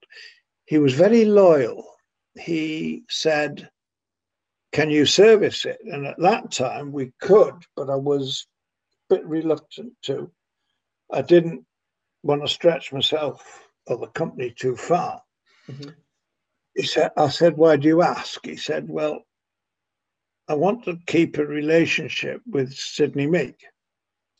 He 0.65 0.77
was 0.79 0.93
very 0.93 1.25
loyal. 1.25 1.85
He 2.35 3.03
said, 3.09 3.69
Can 4.71 4.89
you 4.89 5.05
service 5.05 5.65
it? 5.65 5.79
And 5.83 6.05
at 6.07 6.19
that 6.19 6.51
time 6.51 6.91
we 6.91 7.11
could, 7.19 7.55
but 7.75 7.89
I 7.89 7.95
was 7.95 8.47
bit 9.12 9.25
reluctant 9.25 9.91
to. 10.03 10.32
I 11.12 11.22
didn't 11.22 11.65
want 12.24 12.41
to 12.41 12.48
stretch 12.48 12.94
myself 12.94 13.68
or 13.88 13.98
the 13.98 14.08
company 14.08 14.53
too 14.58 14.75
far. 14.77 15.22
hmm 15.70 15.89
He 16.75 16.84
said, 16.84 17.12
I 17.18 17.27
said, 17.27 17.58
why 17.58 17.75
do 17.75 17.88
you 17.89 18.01
ask? 18.01 18.46
He 18.46 18.56
said, 18.56 18.88
well, 18.88 19.20
I 20.48 20.53
want 20.53 20.86
to 20.86 20.98
keep 21.08 21.38
a 21.38 21.46
relationship 21.46 22.41
with 22.46 22.74
Sydney 22.74 23.27
Meek. 23.27 23.60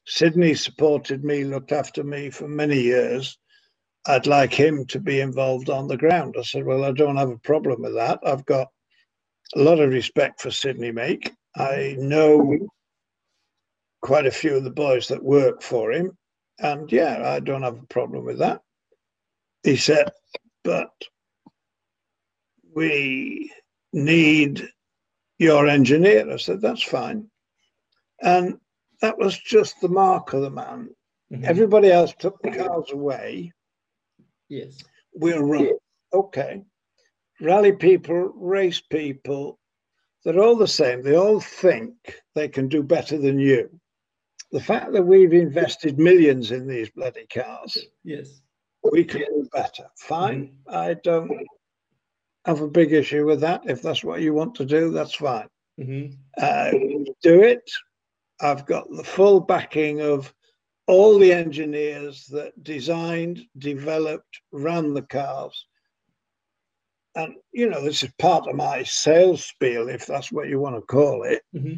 Sydney 0.06 0.56
supported 0.56 1.24
me, 1.24 1.44
looked 1.44 1.74
after 1.74 2.04
me 2.04 2.30
for 2.30 2.48
many 2.48 2.80
years. 2.80 3.38
I'd 4.08 4.26
like 4.26 4.54
him 4.54 4.86
to 4.88 5.00
be 5.00 5.20
involved 5.20 5.70
on 5.70 5.88
the 5.88 5.98
ground. 5.98 6.36
I 6.40 6.44
said, 6.44 6.66
well, 6.66 6.86
I 6.86 6.92
don't 6.92 7.18
have 7.18 7.30
a 7.30 7.38
problem 7.40 7.82
with 7.82 7.96
that. 7.96 8.20
I've 8.26 8.46
got 8.46 8.68
a 9.56 9.60
lot 9.60 9.80
of 9.80 9.90
respect 9.90 10.42
for 10.42 10.50
Sydney 10.50 10.92
Meek. 10.92 11.32
I 11.58 11.96
know 12.00 12.58
quite 14.02 14.26
a 14.26 14.32
few 14.32 14.56
of 14.56 14.64
the 14.64 14.72
boys 14.72 15.08
that 15.08 15.24
work 15.24 15.62
for 15.62 15.92
him. 15.92 16.18
And 16.60 16.92
yeah, 16.92 17.30
I 17.30 17.40
don't 17.40 17.64
have 17.64 17.78
a 17.78 17.88
problem 17.88 18.26
with 18.26 18.40
that. 18.40 18.62
He 19.64 19.76
said, 19.76 20.10
but 20.64 20.92
we 22.74 23.52
need 23.94 24.68
your 25.38 25.68
engineer. 25.68 26.32
I 26.32 26.38
said, 26.38 26.62
that's 26.62 26.84
fine. 26.84 27.28
And 28.22 28.58
that 29.02 29.18
was 29.18 29.38
just 29.38 29.82
the 29.82 29.90
mark 29.90 30.34
of 30.34 30.42
the 30.42 30.52
man. 30.52 30.90
hmm 31.30 31.46
Everybody 31.46 31.92
else 31.92 32.14
took 32.18 32.42
the 32.42 32.52
cars 32.52 32.92
away. 32.92 33.52
Yes. 34.50 34.78
We'll 35.14 35.44
run. 35.44 35.70
Okay. 36.14 36.64
Rally 37.40 37.72
people, 37.72 38.34
race 38.36 38.82
people, 38.82 39.58
they're 40.24 40.40
all 40.40 40.56
the 40.56 40.68
same. 40.68 41.02
They 41.02 41.16
all 41.16 41.40
think 41.40 41.94
they 42.36 42.48
can 42.48 42.68
do 42.68 42.84
better 42.84 43.18
than 43.18 43.40
you. 43.40 43.81
The 44.52 44.62
fact 44.62 44.92
that 44.92 45.04
we've 45.04 45.34
invested 45.34 45.98
millions 45.98 46.52
in 46.52 46.68
these 46.68 46.90
bloody 46.90 47.26
cars, 47.28 47.78
Yes. 48.04 48.42
we 48.92 49.04
can 49.06 49.22
do 49.22 49.48
better. 49.54 49.86
Fine. 49.98 50.58
I 50.68 50.96
don't 50.96 51.32
have 52.46 52.62
a 52.62 52.68
big 52.68 52.92
issue 52.92 53.26
with 53.26 53.40
that. 53.42 53.62
If 53.66 53.82
that's 53.82 54.04
what 54.04 54.22
you 54.22 54.34
want 54.34 54.56
to 54.56 54.66
do, 54.66 54.92
that's 54.92 55.16
fine. 55.16 55.48
hmm 55.78 56.08
uh, 56.38 56.72
do 57.22 57.44
it. 57.44 57.70
I've 58.42 58.66
got 58.66 58.90
the 58.90 59.04
full 59.04 59.40
backing 59.40 60.02
of 60.02 60.34
all 60.88 61.20
the 61.20 61.32
engineers 61.32 62.26
that 62.28 62.52
designed, 62.64 63.42
developed, 63.58 64.42
ran 64.52 64.94
the 64.94 65.04
cars. 65.04 65.66
And, 67.16 67.36
you 67.52 67.70
know, 67.70 67.84
this 67.84 68.04
is 68.04 68.12
part 68.18 68.48
of 68.48 68.56
my 68.56 68.84
sales 68.84 69.46
spiel, 69.46 69.90
if 69.90 70.06
that's 70.06 70.32
what 70.32 70.48
you 70.50 70.60
want 70.60 70.76
to 70.76 70.82
call 70.82 71.24
it. 71.24 71.42
hmm 71.54 71.74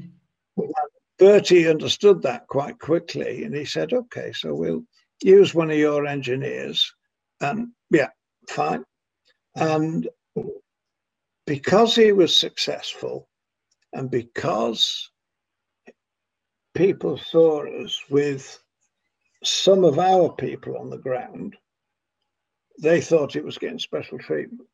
Bertie 1.19 1.67
understood 1.67 2.21
that 2.23 2.47
quite 2.47 2.79
quickly 2.79 3.43
and 3.43 3.55
he 3.55 3.65
said, 3.65 3.93
okay, 3.93 4.31
so 4.33 4.53
we'll 4.53 4.83
use 5.21 5.53
one 5.53 5.69
of 5.69 5.77
your 5.77 6.05
engineers. 6.05 6.93
And 7.39 7.69
yeah, 7.91 8.09
fine. 8.49 8.83
And 9.55 10.07
because 11.45 11.95
he 11.95 12.11
was 12.11 12.37
successful 12.37 13.29
and 13.91 14.09
because 14.09 15.11
people 16.73 17.17
saw 17.17 17.63
us 17.83 18.01
with 18.09 18.59
some 19.43 19.83
of 19.83 19.99
our 19.99 20.31
people 20.33 20.77
on 20.77 20.89
the 20.89 20.97
ground, 20.97 21.55
they 22.81 23.01
thought 23.01 23.35
it 23.35 23.45
was 23.45 23.57
getting 23.57 23.79
special 23.79 24.17
treatment. 24.17 24.67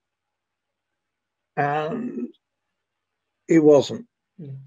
And 1.58 2.30
it 3.50 3.60
wasn't. 3.60 4.06
Mm. 4.40 4.58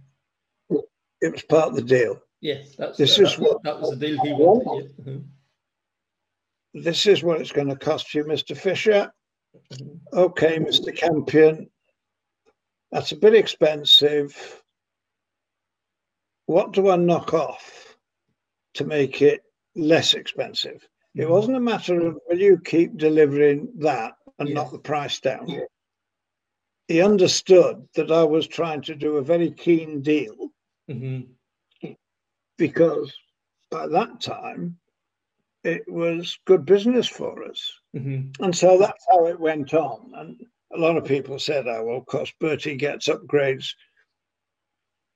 It 1.23 1.33
was 1.33 1.43
part 1.45 1.69
of 1.69 1.76
the 1.76 1.83
deal. 1.83 2.21
Yes. 2.41 2.75
That's 2.76 2.99
This 2.99 3.17
that, 3.17 3.23
is 3.23 3.38
what- 3.38 3.62
that 3.62 3.81
was 3.81 3.91
the 3.91 3.97
deal 3.97 4.19
he 4.25 4.33
wanted. 4.33 4.93
Yeah. 4.99 5.05
Mhm. 5.05 5.29
This 6.75 7.07
is 7.07 7.23
what 7.23 7.41
it's 7.41 7.52
going 7.52 7.69
to 7.69 7.76
cost 7.76 8.12
you, 8.12 8.25
Mr. 8.25 8.57
Fisher. 8.57 9.12
Mhm. 9.73 10.00
Okay, 10.12 10.59
Mr. 10.59 10.95
Campion. 10.95 11.71
That's 12.91 13.12
a 13.12 13.17
bit 13.17 13.35
expensive. 13.35 14.62
What 16.47 16.73
do 16.73 16.88
I 16.91 16.97
knock 16.97 17.33
off 17.35 17.97
to 18.75 18.85
make 18.85 19.23
it 19.23 19.43
less 19.76 20.14
expensive? 20.14 20.87
It 21.14 21.23
Mhm. 21.26 21.31
wasn't 21.31 21.57
a 21.57 21.61
matter 21.61 22.05
of 22.07 22.19
will 22.26 22.38
you 22.41 22.59
keep 22.59 22.97
delivering 22.97 23.73
that 23.79 24.14
and 24.38 24.52
knock 24.52 24.73
the 24.73 24.79
price 24.81 25.21
down. 25.21 25.47
He 26.88 27.00
understood 27.00 27.88
that 27.95 28.11
I 28.11 28.25
was 28.25 28.49
trying 28.49 28.83
to 28.83 28.95
do 28.97 29.19
a 29.19 29.23
very 29.23 29.52
keen 29.52 30.02
deal 30.02 30.52
Mhm. 30.91 31.29
because 32.59 33.12
by 33.71 33.87
that 33.89 34.21
time 34.21 34.79
it 35.65 35.83
was 35.91 36.39
good 36.45 36.65
business 36.67 37.07
for 37.09 37.45
us. 37.45 37.73
Mhm. 37.95 38.37
And 38.41 38.55
so 38.55 38.79
that's 38.79 39.05
how 39.11 39.27
it 39.27 39.39
went 39.39 39.75
on. 39.75 40.12
And 40.15 40.45
a 40.73 40.79
lot 40.79 40.97
of 40.97 41.05
people 41.05 41.39
said, 41.39 41.67
oh, 41.69 41.85
well, 41.85 41.97
of 41.97 42.07
course, 42.07 42.33
Bertie 42.41 42.77
gets 42.77 43.09
upgrades 43.09 43.75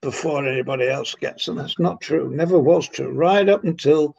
before 0.02 0.46
anybody 0.46 0.88
else 0.88 1.14
gets 1.14 1.46
them. 1.46 1.56
That's 1.56 1.78
not 1.78 2.00
true. 2.00 2.30
Never 2.30 2.58
was 2.58 2.88
true. 2.88 3.10
Right 3.10 3.48
up 3.48 3.64
until 3.64 4.16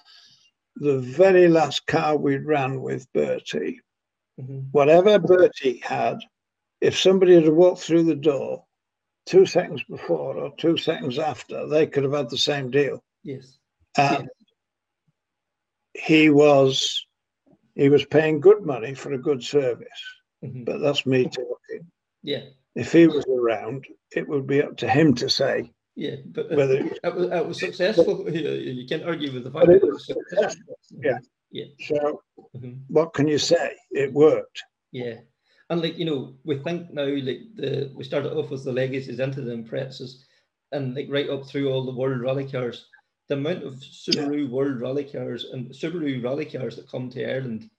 the 0.75 1.00
very 1.00 1.48
last 1.48 1.88
car 1.88 2.18
we 2.18 2.38
ran 2.38 2.82
with 2.82 3.12
Bertie, 3.13 3.82
Mhm. 4.39 4.68
whatever 4.72 5.18
Bertie 5.18 5.77
had, 5.77 6.20
if 6.82 6.98
somebody 6.98 7.36
had 7.36 7.50
walked 7.50 7.82
through 7.82 8.04
the 8.04 8.16
door 8.16 8.67
two 9.27 9.46
seconds 9.46 9.84
before 9.89 10.38
or 10.38 10.53
two 10.57 10.77
seconds 10.77 11.19
after, 11.19 11.67
they 11.67 11.86
could 11.86 12.03
have 12.03 12.13
had 12.13 12.29
the 12.29 12.38
same 12.38 12.72
deal. 12.72 13.03
Yes. 13.24 13.57
And 13.98 14.29
he 15.93 16.29
was 16.29 17.05
he 17.75 17.89
was 17.89 18.05
paying 18.05 18.39
good 18.39 18.63
money 18.65 18.93
for 18.93 19.13
a 19.13 19.17
good 19.17 19.43
service. 19.43 19.88
Mhm. 20.43 20.65
But 20.65 20.79
that's 20.79 21.05
me 21.05 21.25
talking. 21.25 21.91
Yeah. 22.24 22.46
If 22.75 22.91
he 22.91 23.07
was 23.07 23.25
around, 23.27 23.86
it 24.15 24.27
would 24.27 24.48
be 24.48 24.62
up 24.62 24.77
to 24.77 24.89
him 24.89 25.13
to 25.15 25.29
say 25.29 25.72
Yeah. 25.96 26.17
But 26.25 26.51
uh, 26.51 26.55
whether 26.55 26.77
it 26.77 27.15
was, 27.15 27.31
it 27.31 27.48
was 27.48 27.60
successful. 27.60 28.29
You, 28.31 28.51
you 28.51 28.88
can't 28.88 29.03
argue 29.03 29.31
with 29.34 29.43
the 29.43 29.51
fact 29.51 29.69
it 29.69 29.84
was 29.84 30.05
successful. 30.05 30.75
Yeah. 30.91 31.19
Yeah. 31.51 31.65
so. 31.88 32.22
Mhm. 32.55 32.81
What 32.88 33.13
can 33.13 33.27
you 33.27 33.38
say? 33.39 33.75
It 33.91 34.13
worked. 34.13 34.63
Yeah. 34.91 35.19
And 35.70 35.82
like, 35.82 35.98
you 35.98 36.06
know, 36.06 36.34
we 36.46 36.58
think 36.58 36.92
now 36.92 37.06
like 37.06 37.42
the 37.56 37.92
we 37.96 38.04
started 38.04 38.34
off 38.34 38.52
with 38.52 38.64
the 38.64 38.72
legacies 38.72 39.20
into 39.20 39.42
the 39.42 39.52
Imprezas 39.52 40.24
and 40.72 40.96
like 40.96 41.08
right 41.10 41.30
up 41.30 41.46
through 41.46 41.70
all 41.70 41.84
the 41.84 41.94
world 41.94 42.22
rally 42.22 42.50
cars. 42.50 42.88
The 43.28 43.36
amount 43.36 43.64
of 43.64 43.74
Subaru 43.76 44.50
world 44.50 44.80
rally 44.80 45.04
cars 45.04 45.46
and 45.52 45.70
Subaru 45.72 46.24
rally 46.24 46.46
cars 46.46 46.78
that 46.78 46.90
come 46.90 47.10
to 47.10 47.30
Ireland 47.30 47.70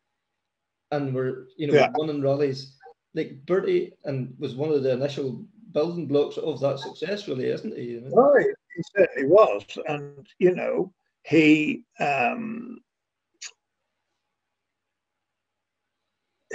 and 0.91 1.15
were, 1.15 1.49
you 1.57 1.67
know, 1.67 1.75
Yeah. 1.75 1.91
winning 1.97 2.23
rallies. 2.23 2.75
Like 3.15 3.45
Bertie 3.47 3.95
and 4.05 4.35
was 4.39 4.55
one 4.55 4.71
of 4.71 4.83
the 4.83 4.93
initial 4.93 5.45
building 5.73 6.07
blocks 6.07 6.37
of 6.37 6.61
that 6.61 6.79
success, 6.79 7.27
really, 7.27 7.47
isn't 7.47 7.77
he? 7.77 8.01
Know? 8.01 8.13
Oh, 8.17 8.39
he, 8.39 8.47
he 8.77 8.83
certainly 8.95 9.29
was, 9.29 9.65
and 9.87 10.27
you 10.39 10.55
know, 10.55 10.93
he 11.25 11.85
um, 12.01 12.81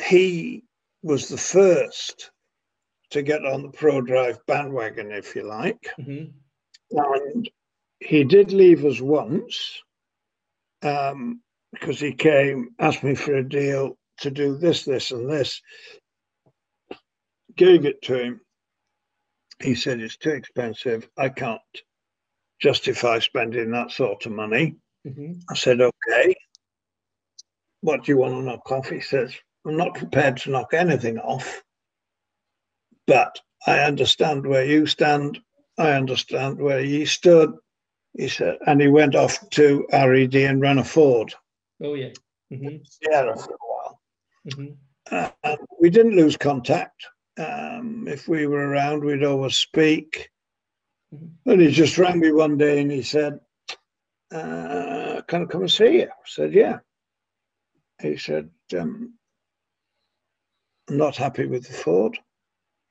he 0.07 0.63
was 1.03 1.27
the 1.27 1.37
first 1.37 2.31
to 3.11 3.21
get 3.21 3.45
on 3.45 3.61
the 3.61 3.69
ProDrive 3.69 4.39
bandwagon, 4.47 5.11
if 5.11 5.35
you 5.35 5.43
like. 5.43 5.93
Mhm. 5.99 6.33
And 6.91 7.49
he 7.99 8.23
did 8.23 8.51
leave 8.51 8.85
us 8.85 8.99
once 8.99 9.81
um, 10.81 11.41
because 11.71 11.99
he 11.99 12.13
came, 12.13 12.69
asked 12.79 13.03
me 13.03 13.15
for 13.15 13.35
a 13.35 13.47
deal 13.47 13.97
to 14.19 14.31
do 14.31 14.57
this, 14.57 14.85
this, 14.85 15.11
and 15.11 15.29
this. 15.29 15.61
Gave 17.55 17.85
it 17.85 18.01
to 18.03 18.17
him. 18.17 18.41
He 19.61 19.75
said 19.75 19.99
it's 19.99 20.17
too 20.17 20.31
expensive. 20.31 21.07
I 21.17 21.29
can't 21.29 21.61
justify 22.59 23.19
spending 23.19 23.71
that 23.71 23.91
sort 23.91 24.25
of 24.25 24.31
money. 24.31 24.75
Mhm. 25.05 25.41
I 25.49 25.55
said, 25.55 25.81
okay. 25.81 26.35
What 27.81 28.03
do 28.03 28.11
you 28.11 28.17
want 28.17 28.33
to 28.35 28.41
knock 28.41 28.63
coffee? 28.63 28.95
He 28.95 29.01
says, 29.01 29.35
I'm 29.65 29.77
not 29.77 29.95
prepared 29.95 30.37
to 30.37 30.51
knock 30.51 30.73
anything 30.73 31.19
off, 31.19 31.63
but 33.07 33.39
I 33.65 33.79
understand 33.79 34.45
where 34.45 34.65
you 34.65 34.85
stand. 34.85 35.39
I 35.77 35.91
understand 35.91 36.59
where 36.59 36.81
ye 36.81 37.05
stood. 37.05 37.53
He 38.17 38.27
said, 38.27 38.57
and 38.67 38.79
he 38.81 38.87
went 38.87 39.15
off 39.15 39.49
to 39.51 39.87
RED 39.91 40.35
and 40.35 40.61
ran 40.61 40.77
a 40.79 40.83
Ford 40.83 41.33
Oh 41.81 41.95
yeah. 41.95 42.11
Mhm. 42.51 42.85
Sierra 42.87 43.35
for 43.37 43.53
a 43.53 43.57
while. 43.59 44.01
Mhm. 44.47 44.77
Uh, 45.11 45.57
we 45.79 45.89
didn't 45.89 46.15
lose 46.15 46.37
contact. 46.37 47.05
Um, 47.37 48.07
if 48.07 48.27
we 48.27 48.47
were 48.47 48.67
around, 48.69 49.03
we'd 49.03 49.23
always 49.23 49.55
speak. 49.55 50.31
Mhm. 51.13 51.31
And 51.45 51.61
he 51.61 51.71
just 51.71 51.97
rang 51.97 52.19
me 52.19 52.31
one 52.31 52.57
day 52.57 52.81
and 52.81 52.91
he 52.91 53.01
said, 53.01 53.39
uh, 54.31 55.21
Can 55.27 55.43
I 55.43 55.45
come 55.45 55.61
and 55.61 55.71
see 55.71 55.99
you? 56.01 56.09
I 56.09 56.25
said, 56.25 56.53
Yeah. 56.53 56.79
He 58.01 58.17
said, 58.17 58.49
um, 58.77 59.17
not 60.89 61.15
happy 61.15 61.45
with 61.45 61.67
the 61.67 61.73
Ford, 61.73 62.17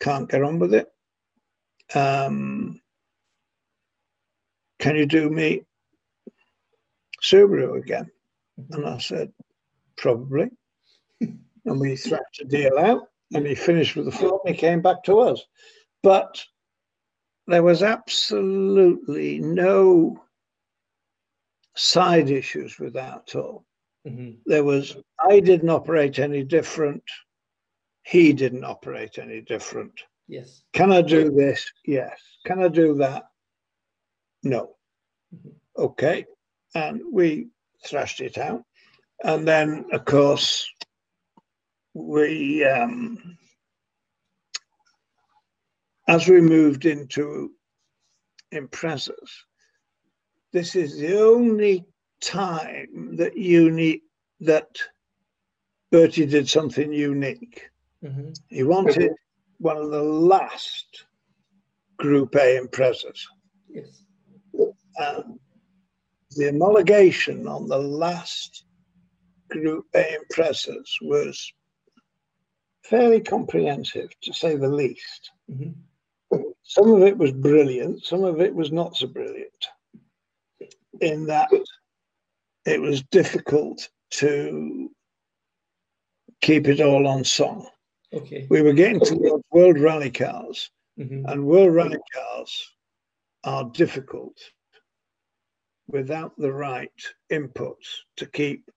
can't 0.00 0.30
get 0.30 0.42
on 0.42 0.58
with 0.58 0.74
it. 0.74 0.88
Um, 1.94 2.80
can 4.78 4.96
you 4.96 5.06
do 5.06 5.30
me 5.30 5.62
Subaru 7.22 7.78
again? 7.78 8.10
And 8.70 8.86
I 8.86 8.98
said, 8.98 9.32
Probably. 9.96 10.50
and 11.20 11.80
we 11.80 11.96
thrashed 11.96 12.40
a 12.40 12.44
deal 12.44 12.78
out 12.78 13.02
and 13.32 13.46
he 13.46 13.54
finished 13.54 13.94
with 13.94 14.06
the 14.06 14.12
Ford 14.12 14.40
and 14.44 14.54
he 14.54 14.60
came 14.60 14.82
back 14.82 15.04
to 15.04 15.20
us. 15.20 15.40
But 16.02 16.42
there 17.46 17.62
was 17.62 17.82
absolutely 17.82 19.38
no 19.38 20.20
side 21.76 22.30
issues 22.30 22.78
with 22.78 22.94
that 22.94 23.22
at 23.28 23.36
all. 23.36 23.64
Mhm. 24.06 24.38
There 24.46 24.64
was, 24.64 24.96
I 25.20 25.40
didn't 25.40 25.70
operate 25.70 26.18
any 26.18 26.42
different. 26.42 27.02
He 28.02 28.32
didn't 28.32 28.64
operate 28.64 29.18
any 29.18 29.40
different. 29.40 29.92
Yes. 30.28 30.62
Can 30.72 30.92
I 30.92 31.02
do 31.02 31.30
this? 31.30 31.70
Yes. 31.86 32.20
Can 32.46 32.62
I 32.62 32.68
do 32.68 32.94
that? 32.96 33.24
No. 34.42 34.76
Mhm. 35.34 35.54
Okay. 35.76 36.26
And 36.74 37.00
we 37.12 37.48
thrashed 37.86 38.20
it 38.20 38.38
out. 38.38 38.64
And 39.24 39.46
then, 39.46 39.86
of 39.92 40.04
course, 40.04 40.68
we, 41.94 42.64
um, 42.64 43.38
as 46.08 46.26
we 46.28 46.40
moved 46.40 46.86
into 46.86 47.54
Imprezas, 48.52 49.30
this 50.52 50.74
is 50.74 50.98
the 50.98 51.18
only 51.20 51.84
time 52.20 53.16
that 53.16 53.36
unique 53.36 54.02
that 54.40 54.76
Bertie 55.90 56.26
did 56.26 56.48
something 56.48 56.92
unique. 56.92 57.68
Mhm. 58.02 58.36
He 58.48 58.62
wanted 58.62 59.12
one 59.58 59.76
of 59.76 59.90
the 59.90 60.02
last 60.02 61.06
Group 61.98 62.34
A 62.34 62.58
Imprezas. 62.58 63.20
Yes. 63.68 64.04
And 64.96 65.38
the 66.30 66.44
homologation 66.44 67.48
on 67.48 67.68
the 67.68 67.78
last 67.78 68.64
Group 69.48 69.86
A 69.94 70.16
Imprezas 70.18 70.88
was 71.02 71.52
fairly 72.84 73.20
comprehensive, 73.20 74.10
to 74.22 74.32
say 74.32 74.56
the 74.56 74.68
least. 74.68 75.30
Mhm. 75.48 75.74
Some 76.64 76.92
of 76.92 77.02
it 77.02 77.16
was 77.16 77.32
brilliant, 77.32 78.02
some 78.04 78.24
of 78.24 78.40
it 78.40 78.54
was 78.54 78.72
not 78.72 78.96
so 78.96 79.06
brilliant, 79.06 79.66
in 81.00 81.26
that 81.26 81.50
it 82.64 82.80
was 82.80 83.02
difficult 83.04 83.90
to 84.10 84.90
keep 86.40 86.66
it 86.66 86.80
all 86.80 87.06
on 87.06 87.24
song. 87.24 87.68
Okay. 88.12 88.46
We 88.50 88.62
were 88.62 88.72
getting 88.72 89.00
towards 89.00 89.44
World 89.50 89.78
Rally 89.78 90.10
Cars, 90.10 90.70
Mhm. 90.98 91.30
and 91.30 91.46
World 91.46 91.74
Rally 91.74 91.98
Cars 92.12 92.70
are 93.44 93.70
difficult 93.70 94.38
without 95.88 96.36
the 96.36 96.52
right 96.52 96.92
inputs 97.30 97.86
to 98.16 98.26
keep 98.26 98.70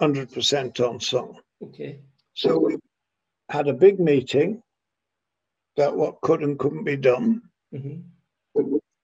100% 0.00 0.80
on 0.80 1.00
song. 1.00 1.40
Okay. 1.62 2.00
So 2.34 2.58
we 2.58 2.76
had 3.50 3.68
a 3.68 3.74
big 3.74 3.98
meeting 4.00 4.62
about 5.76 5.96
what 5.96 6.20
could 6.20 6.42
and 6.42 6.58
couldn't 6.58 6.84
be 6.84 6.96
done 6.96 7.42
Mhm. 7.72 8.04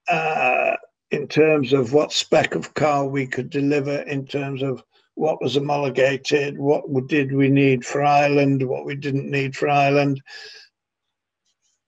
uh, 0.09 0.77
in 1.11 1.27
terms 1.29 1.73
of 1.73 1.93
what 1.93 2.13
spec 2.13 2.55
of 2.55 2.75
car 2.75 3.07
we 3.07 3.27
could 3.27 3.51
deliver, 3.51 4.03
in 4.03 4.27
terms 4.27 4.63
of 4.63 4.83
what 5.17 5.41
was 5.43 5.55
homologated, 5.55 6.59
what 6.59 6.85
did 7.09 7.33
we 7.33 7.49
need 7.49 7.85
for 7.85 8.05
Ireland, 8.05 8.63
what 8.63 8.85
we 8.85 8.95
didn't 8.95 9.31
need 9.31 9.57
for 9.57 9.69
Ireland. 9.69 10.23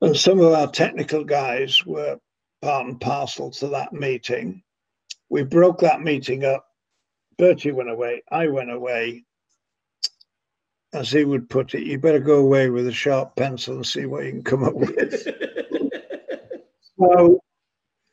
And 0.00 0.16
some 0.16 0.40
of 0.40 0.52
our 0.52 0.70
technical 0.70 1.24
guys 1.24 1.84
were 1.84 2.18
part 2.62 2.86
and 2.86 2.98
parcel 2.98 3.50
to 3.52 3.68
that 3.68 3.92
meeting. 3.92 4.62
We 5.28 5.44
broke 5.44 5.80
that 5.80 6.00
meeting 6.00 6.44
up. 6.44 6.64
Bertie 7.36 7.70
went 7.70 7.90
away, 7.90 8.22
I 8.30 8.48
went 8.48 8.70
away. 8.70 9.24
As 10.94 11.10
he 11.10 11.24
would 11.24 11.50
put 11.50 11.74
it, 11.74 11.82
you 11.82 11.98
better 11.98 12.18
go 12.18 12.38
away 12.38 12.70
with 12.70 12.86
a 12.88 12.92
sharp 12.92 13.36
pencil 13.36 13.76
and 13.76 13.86
see 13.86 14.06
what 14.06 14.24
you 14.24 14.32
can 14.32 14.42
come 14.42 14.64
up 14.64 14.74
with. 14.74 15.28
So 16.98 17.40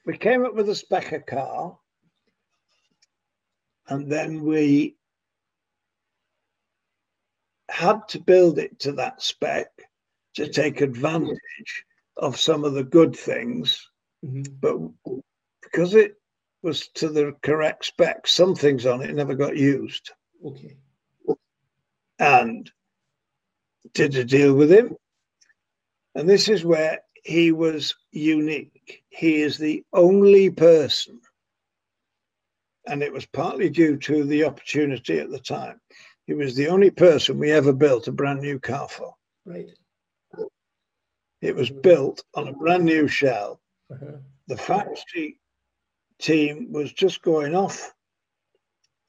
we 0.06 0.16
came 0.16 0.46
up 0.46 0.54
with 0.54 0.70
a 0.70 0.76
spec 0.76 1.12
of 1.12 1.26
car, 1.26 1.76
and 3.88 4.12
then 4.12 4.44
we 4.44 4.96
had 7.70 8.08
to 8.10 8.20
build 8.20 8.60
it 8.60 8.80
to 8.80 8.92
that 8.94 9.22
spec 9.22 9.68
to 10.36 10.48
take 10.48 10.82
advantage 10.82 11.86
of 12.18 12.40
some 12.40 12.64
of 12.64 12.74
the 12.74 12.84
good 12.84 13.16
things, 13.16 13.90
Mhm. 14.24 14.60
but 14.60 15.14
because 15.62 15.96
it 15.96 16.16
was 16.62 16.88
to 16.90 17.10
the 17.10 17.34
correct 17.42 17.86
spec, 17.86 18.28
some 18.28 18.56
things 18.56 18.86
on 18.86 19.02
it 19.02 19.14
never 19.14 19.36
got 19.36 19.56
used. 19.58 20.12
Okay. 20.44 20.78
and 22.20 22.72
did 23.94 24.16
a 24.16 24.24
deal 24.24 24.54
with 24.56 24.72
him. 24.72 24.96
And 26.16 26.30
this 26.30 26.48
is 26.48 26.64
where 26.64 27.04
he 27.24 27.52
was 27.52 27.94
unique. 28.12 29.04
He 29.10 29.42
is 29.42 29.58
the 29.58 29.84
only 29.92 30.50
person, 30.50 31.20
and 32.88 33.04
it 33.04 33.12
was 33.12 33.26
partly 33.26 33.70
due 33.70 33.98
to 33.98 34.24
the 34.24 34.46
opportunity 34.46 35.20
at 35.20 35.30
the 35.30 35.40
time. 35.40 35.82
He 36.26 36.34
was 36.34 36.56
the 36.56 36.68
only 36.68 36.90
person 36.90 37.38
we 37.38 37.52
ever 37.52 37.72
built 37.72 38.08
a 38.08 38.12
brand 38.12 38.42
new 38.42 38.60
car 38.60 38.88
for. 38.88 39.14
Right. 39.46 39.70
It 41.42 41.56
was 41.56 41.70
built 41.70 42.24
on 42.34 42.48
a 42.48 42.54
brand 42.54 42.86
new 42.86 43.08
shell. 43.08 43.62
Uh-huh. 43.92 44.18
The 44.48 44.58
factory 44.58 45.40
team 46.20 46.72
was 46.72 46.92
just 46.94 47.22
going 47.22 47.54
off 47.56 47.94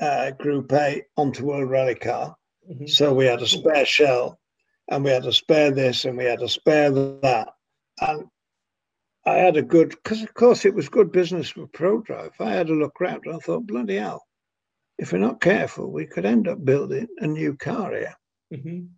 uh, 0.01 0.33
Group 0.33 0.73
A 0.73 1.05
onto 1.17 1.47
World 1.47 1.71
Rally 1.71 1.95
Car. 1.95 2.37
Mhm. 2.71 2.89
So 2.91 3.15
we 3.15 3.25
had 3.25 3.41
a 3.41 3.47
spare 3.47 3.87
shell 3.87 4.39
and 4.91 5.05
we 5.05 5.11
had 5.11 5.25
a 5.25 5.33
spare 5.33 5.71
this 5.71 6.05
and 6.05 6.19
we 6.19 6.25
had 6.25 6.43
a 6.43 6.49
spare 6.49 6.91
that. 6.91 7.49
And 8.01 8.25
I 9.25 9.35
had 9.35 9.57
a 9.57 9.63
good, 9.63 9.91
because 9.91 10.23
of 10.23 10.35
course 10.35 10.65
it 10.67 10.75
was 10.75 10.89
good 10.91 11.11
business 11.13 11.49
for 11.49 11.67
ProDrive. 11.69 12.33
I 12.41 12.53
had 12.53 12.69
a 12.69 12.75
look 12.75 13.01
around 13.01 13.23
and 13.25 13.37
I 13.37 13.39
thought, 13.39 13.67
bloody 13.67 13.97
hell, 13.97 14.27
if 14.99 15.13
we're 15.13 15.19
not 15.19 15.41
careful, 15.41 15.91
we 15.91 16.07
could 16.07 16.25
end 16.25 16.49
up 16.49 16.65
building 16.65 17.07
a 17.19 17.27
new 17.27 17.55
car 17.57 17.93
here. 17.93 18.15
Mhm. 18.53 18.89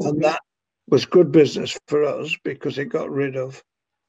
And 0.00 0.22
that 0.22 0.42
was 0.88 1.06
good 1.06 1.32
business 1.32 1.78
for 1.88 2.04
us 2.04 2.36
because 2.44 2.78
it 2.78 2.86
got 2.86 3.10
rid 3.10 3.36
of 3.36 3.62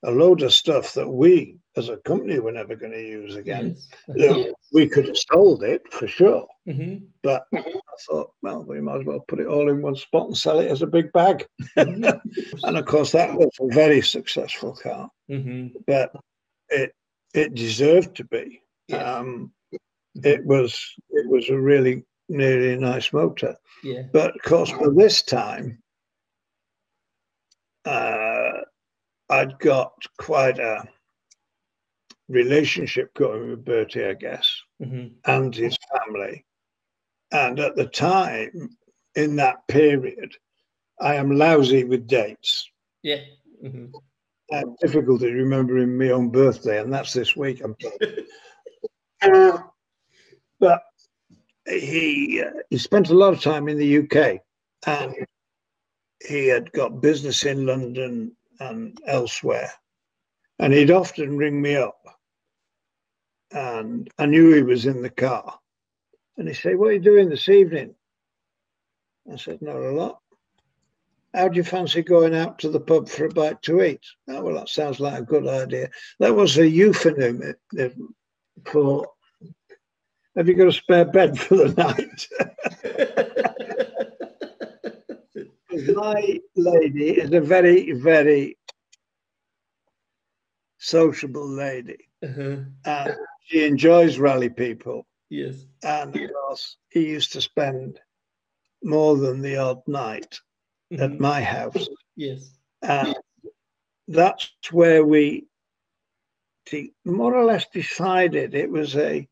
a 0.04 0.12
load 0.12 0.44
of 0.44 0.54
stuff 0.54 0.94
that 0.94 1.08
we 1.10 1.58
as 1.76 1.90
a 1.90 1.98
company 1.98 2.40
we're 2.40 2.52
never 2.52 2.76
going 2.76 2.92
to 2.92 3.02
use 3.02 3.36
again. 3.36 3.76
Yes. 4.16 4.54
We 4.72 4.88
could 4.88 5.08
have 5.08 5.18
sold 5.18 5.64
it 5.64 5.82
for 5.92 6.08
sure, 6.08 6.48
hmm 6.66 6.98
but 7.24 7.46
I 7.54 7.64
thought, 8.08 8.32
well, 8.42 8.64
we 8.64 8.80
might 8.80 9.00
as 9.02 9.06
well 9.06 9.20
put 9.28 9.40
it 9.40 9.48
all 9.48 9.70
in 9.70 9.82
one 9.82 9.96
spot 9.96 10.28
and 10.28 10.38
sell 10.38 10.60
it 10.60 10.70
as 10.70 10.82
a 10.82 10.88
big 10.88 11.12
bag. 11.14 11.46
Mhm. 11.78 12.22
And 12.64 12.78
of 12.78 12.86
course, 12.86 13.12
that 13.14 13.34
was 13.34 13.50
a 13.60 13.74
very 13.74 14.02
successful 14.02 14.76
car, 14.76 15.10
hmm 15.28 15.68
but 15.88 16.14
it 16.70 16.94
it 17.34 17.54
deserved 17.56 18.16
to 18.18 18.24
be. 18.26 18.62
Yes. 18.88 19.06
Um, 19.06 19.52
it 20.24 20.46
was 20.46 20.96
it 21.10 21.30
was 21.30 21.50
a 21.50 21.60
really 21.60 22.04
really 22.30 22.78
nice 22.78 23.14
motor. 23.14 23.56
Yeah. 23.84 24.04
But 24.12 24.36
of 24.36 24.42
course, 24.44 24.72
by 24.72 24.88
this 24.96 25.22
time, 25.22 25.82
uh, 27.86 28.52
I'd 29.30 29.58
got 29.60 29.94
quite 30.18 30.60
a 30.60 30.84
relationship 32.30 33.14
going 33.14 33.50
with 33.50 33.66
Bertie, 33.66 34.06
I 34.06 34.14
guess, 34.14 34.50
hmm 34.84 35.08
and 35.26 35.56
his 35.56 35.78
family. 35.94 36.46
And 37.32 37.60
at 37.60 37.76
the 37.76 37.88
time, 37.88 38.70
in 39.16 39.36
that 39.38 39.68
period, 39.68 40.34
I 41.00 41.16
am 41.16 41.32
lousy 41.32 41.84
with 41.84 42.08
dates. 42.08 42.70
Yeah. 43.04 43.22
hmm 43.62 43.88
I 44.52 44.60
have 44.60 44.78
difficulty 44.78 45.30
remembering 45.30 45.98
my 45.98 46.12
own 46.12 46.30
birthday, 46.30 46.80
and 46.80 46.94
that's 46.94 47.12
this 47.14 47.36
week. 47.36 47.62
I'm. 47.64 47.76
but 50.60 50.84
he 51.68 52.42
uh, 52.42 52.52
he 52.70 52.78
spent 52.78 53.10
a 53.10 53.16
lot 53.16 53.34
of 53.34 53.42
time 53.42 53.68
in 53.68 53.78
the 53.78 53.98
UK, 54.00 54.40
and 54.86 55.16
he 56.26 56.48
had 56.48 56.72
got 56.72 57.02
business 57.02 57.46
in 57.46 57.66
London 57.66 58.36
and 58.60 58.98
elsewhere, 59.06 59.72
and 60.60 60.74
he'd 60.74 60.92
often 60.92 61.38
ring 61.38 61.62
me 61.62 61.76
up, 61.76 62.00
and 63.52 64.10
I 64.18 64.26
knew 64.26 64.54
he 64.54 64.64
was 64.64 64.86
in 64.86 65.02
the 65.02 65.10
car, 65.10 65.60
and 66.38 66.48
he'd 66.48 66.56
say, 66.56 66.76
"What 66.76 66.90
are 66.90 66.94
you 66.94 67.00
doing 67.00 67.30
this 67.30 67.50
evening?" 67.50 67.96
I 69.32 69.36
said, 69.36 69.62
"Not 69.62 69.76
a 69.76 69.92
lot." 69.92 70.22
How 71.34 71.50
do 71.50 71.58
you 71.58 71.64
fancy 71.64 72.02
going 72.02 72.34
out 72.34 72.58
to 72.60 72.70
the 72.70 72.80
pub 72.80 73.10
for 73.10 73.26
a 73.26 73.30
bite 73.30 73.62
to 73.64 73.84
eat? 73.84 74.04
Oh, 74.30 74.42
well, 74.42 74.56
that 74.56 74.70
sounds 74.70 75.00
like 75.00 75.20
a 75.20 75.26
good 75.26 75.48
idea. 75.48 75.90
That 76.20 76.36
was 76.36 76.58
a 76.58 76.68
euphemism 76.68 77.54
for 78.66 79.08
have 80.38 80.48
you 80.48 80.54
got 80.54 80.68
a 80.68 80.72
spare 80.72 81.06
bed 81.06 81.38
for 81.40 81.58
the 81.58 81.74
night? 81.74 82.28
My 85.96 86.40
lady 86.56 87.10
is 87.20 87.32
a 87.34 87.42
very, 87.42 87.92
very 87.94 88.58
sociable 90.78 91.48
lady. 91.48 92.10
uh-huh. 92.24 92.58
And 92.86 93.14
she 93.46 93.66
enjoys 93.66 94.20
rally 94.20 94.50
people. 94.50 95.06
Yes. 95.30 95.66
And 95.84 96.16
of 96.16 96.32
course, 96.32 96.78
he 96.90 97.08
used 97.08 97.34
to 97.34 97.42
spend 97.42 98.00
more 98.84 99.18
than 99.18 99.42
the 99.42 99.58
odd 99.58 99.82
night 99.88 100.40
at 100.92 101.12
Mhm. 101.12 101.20
my 101.20 101.42
house. 101.42 101.90
Yes. 102.16 102.58
And 102.82 103.16
that's 104.08 104.52
where 104.72 105.04
we 105.06 105.48
more 107.06 107.34
or 107.36 107.46
less 107.46 107.66
decided 107.74 108.54
it 108.54 108.70
was 108.70 108.96
a 108.96 109.28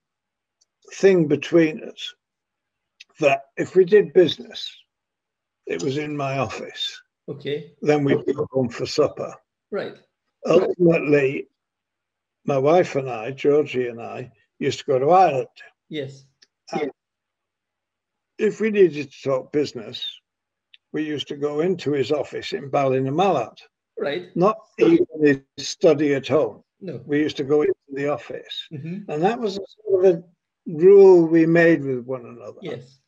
thing 0.94 1.28
between 1.28 1.84
us 1.84 2.14
that 3.20 3.42
if 3.58 3.76
we 3.76 3.86
did 3.86 4.14
business, 4.14 4.76
it 5.66 5.82
was 5.84 5.98
in 5.98 6.16
my 6.16 6.38
office. 6.38 7.02
Okay. 7.28 7.72
Then 7.82 8.04
we'd 8.04 8.26
go 8.36 8.48
home 8.52 8.70
for 8.70 8.86
supper. 8.86 9.34
Right. 9.72 9.96
Ultimately, 10.46 11.48
my 12.46 12.58
wife 12.58 12.96
and 12.96 13.10
I, 13.10 13.32
Georgie 13.32 13.88
and 13.88 14.02
I, 14.02 14.32
used 14.60 14.80
to 14.80 14.86
go 14.86 15.00
to 15.00 15.10
Ireland. 15.10 15.48
Yes. 15.90 16.26
If 18.38 18.60
we 18.60 18.70
needed 18.70 19.12
to 19.12 19.22
talk 19.24 19.52
business, 19.52 20.06
we 20.92 21.04
used 21.04 21.28
to 21.30 21.36
go 21.36 21.62
into 21.62 21.94
his 21.94 22.12
office 22.12 22.54
in 22.54 22.70
Ballinamallard, 22.70 23.58
Right. 23.98 24.28
not 24.36 24.58
even 24.78 25.06
his 25.22 25.42
study 25.58 26.14
at 26.14 26.28
home. 26.28 26.64
No. 26.82 27.02
We 27.06 27.20
used 27.20 27.38
to 27.38 27.44
go 27.44 27.62
into 27.62 27.74
the 27.94 28.10
office. 28.10 28.68
hmm 28.70 29.00
And 29.08 29.24
that 29.24 29.40
was 29.40 29.58
a 29.58 29.62
sort 29.90 30.06
of 30.06 30.16
a 30.16 30.24
rule 30.68 31.26
we 31.28 31.46
made 31.46 31.84
with 31.84 32.06
one 32.06 32.26
another. 32.26 32.60
Yes. 32.62 33.00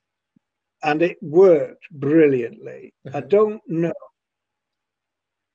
And 0.84 1.02
it 1.02 1.18
worked 1.22 1.90
brilliantly. 1.92 2.94
I 3.06 3.10
Uh-huh. 3.10 3.22
don't 3.22 3.62
know. 3.68 3.94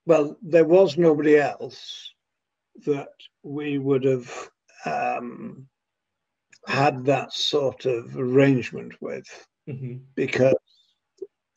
Well, 0.07 0.37
there 0.43 0.65
was 0.65 0.99
nobody 0.99 1.37
else 1.39 2.13
that 2.87 3.13
we 3.45 3.79
would 3.79 4.05
have 4.05 4.51
um, 4.85 5.69
had 6.67 7.05
that 7.05 7.33
sort 7.33 7.87
of 7.87 8.17
arrangement 8.17 8.95
with 9.01 9.27
hmm 9.67 9.99
because 10.17 10.55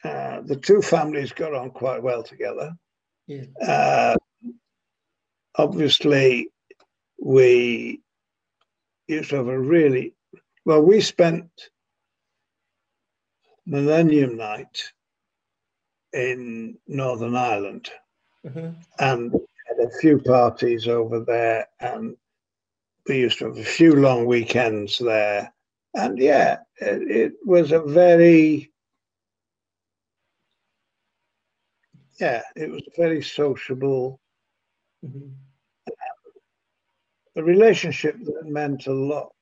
uh, 0.04 0.42
the 0.42 0.56
two 0.56 0.82
families 0.82 1.32
got 1.32 1.56
on 1.56 1.72
quite 1.72 2.04
well 2.04 2.22
together. 2.22 2.72
Yeah. 3.26 3.46
Uh, 3.60 4.16
obviously, 5.58 6.50
we 7.20 8.02
used 9.08 9.30
to 9.32 9.38
have 9.38 9.48
a 9.48 9.60
really 9.60 10.15
well. 10.66 10.82
We 10.82 11.02
spent 11.02 11.50
Millennium 13.66 14.38
Night 14.38 14.92
in 16.14 16.78
Northern 16.88 17.36
Ireland 17.36 17.90
uh-huh. 18.46 18.72
and 19.00 19.32
had 19.32 19.88
a 19.88 19.98
few 20.00 20.20
parties 20.20 20.88
over 20.88 21.20
there, 21.20 21.68
and 21.80 22.16
we 23.08 23.20
used 23.20 23.40
to 23.40 23.46
have 23.46 23.58
a 23.58 23.64
few 23.64 23.96
long 23.96 24.26
weekends 24.26 24.98
there. 24.98 25.54
And 25.94 26.18
yeah, 26.18 26.60
it, 26.78 27.10
it 27.10 27.34
was 27.46 27.72
a 27.72 27.80
very 27.80 28.72
yeah, 32.20 32.42
it 32.56 32.72
was 32.72 32.82
a 32.82 33.02
very 33.02 33.22
sociable 33.22 34.20
hmm 35.02 35.30
a 37.36 37.44
relationship 37.44 38.16
that 38.24 38.46
meant 38.46 38.88
a 38.88 38.94
lot 38.94 39.35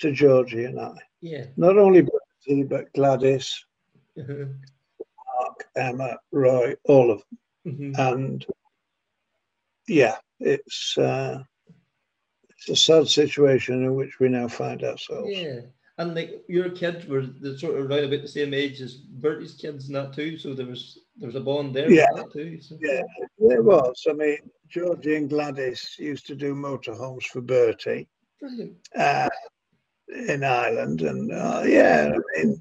to 0.00 0.12
Georgie 0.12 0.64
and 0.64 0.80
I. 0.80 0.96
Yeah. 1.20 1.46
Not 1.56 1.78
only 1.78 2.02
Bertie, 2.02 2.62
but 2.64 2.92
Gladys, 2.94 3.64
uh-huh. 4.18 4.44
Mark, 5.40 5.64
Emma, 5.76 6.18
Roy, 6.32 6.74
all 6.84 7.10
of 7.10 7.22
them. 7.64 7.94
And 7.98 8.46
yeah, 9.88 10.16
it's 10.40 10.96
uh, 10.98 11.42
it's 12.50 12.68
a 12.68 12.76
sad 12.76 13.08
situation 13.08 13.82
in 13.82 13.94
which 13.96 14.20
we 14.20 14.28
now 14.28 14.48
find 14.48 14.82
ourselves. 14.84 15.30
Yeah. 15.30 15.60
And 15.98 16.14
like 16.14 16.44
your 16.46 16.68
kids 16.70 17.06
were 17.06 17.22
the 17.22 17.58
sort 17.58 17.78
of 17.80 17.88
right 17.88 18.04
about 18.04 18.20
the 18.20 18.28
same 18.28 18.52
age 18.52 18.80
as 18.82 18.96
Bertie's 18.96 19.54
kids 19.54 19.86
and 19.86 19.96
that 19.96 20.12
too. 20.12 20.36
So 20.36 20.52
there 20.54 20.66
was 20.66 20.98
there 21.16 21.26
was 21.26 21.36
a 21.36 21.40
bond 21.40 21.74
there 21.74 21.90
Yeah. 21.90 22.06
too. 22.32 22.60
So. 22.60 22.76
Yeah, 22.80 23.02
it 23.38 23.64
was. 23.64 24.04
I 24.08 24.12
mean, 24.12 24.38
Georgie 24.68 25.16
and 25.16 25.30
Gladys 25.30 25.96
used 25.98 26.26
to 26.26 26.34
do 26.36 26.54
motorhomes 26.54 27.24
for 27.24 27.40
Bertie 27.40 28.08
Brilliant. 28.38 28.76
uh, 28.94 29.28
in 30.08 30.44
Ireland, 30.44 31.02
and 31.02 31.32
uh, 31.32 31.62
yeah, 31.64 32.12
I 32.14 32.44
mean, 32.44 32.60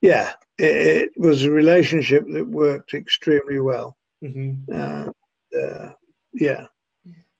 yeah, 0.00 0.32
it, 0.58 1.10
it 1.16 1.20
was 1.20 1.44
a 1.44 1.50
relationship 1.50 2.26
that 2.32 2.46
worked 2.46 2.94
extremely 2.94 3.60
well. 3.60 3.96
hmm 4.22 4.54
Uh, 4.72 5.10
uh, 5.58 5.90
yeah, 6.34 6.66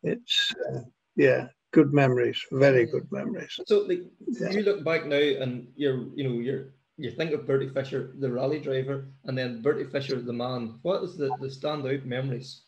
it's 0.02 0.54
uh, 0.72 0.80
yeah, 1.16 1.48
good 1.72 1.92
memories, 1.92 2.40
very 2.52 2.86
good 2.86 3.06
memories. 3.12 3.58
So 3.66 3.80
like 3.86 4.02
Yeah. 4.26 4.50
you 4.50 4.62
look 4.62 4.84
back 4.84 5.06
now 5.06 5.16
and 5.42 5.68
you're 5.76 6.08
you 6.16 6.24
know 6.24 6.40
you're 6.40 6.74
you 6.96 7.10
think 7.10 7.32
of 7.32 7.46
Bertie 7.46 7.68
Fisher, 7.68 8.12
the 8.18 8.30
rally 8.30 8.60
driver, 8.60 9.08
and 9.24 9.36
then 9.36 9.62
Bertie 9.62 9.88
Fisher, 9.90 10.20
the 10.20 10.32
man. 10.32 10.78
What 10.82 11.02
is 11.02 11.16
the, 11.16 11.28
the 11.40 11.48
standout 11.48 12.04
memories? 12.04 12.62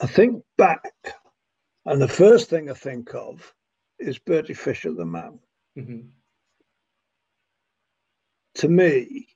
I 0.00 0.06
think 0.06 0.42
back, 0.56 0.80
and 1.88 2.02
the 2.02 2.08
first 2.08 2.50
thing 2.50 2.70
I 2.70 2.74
think 2.74 3.14
of 3.14 3.54
is 3.98 4.18
Bertie 4.18 4.54
Fisher, 4.54 4.92
the 4.92 5.06
man. 5.06 5.38
hmm 5.74 6.00
To 8.56 8.68
me, 8.68 9.28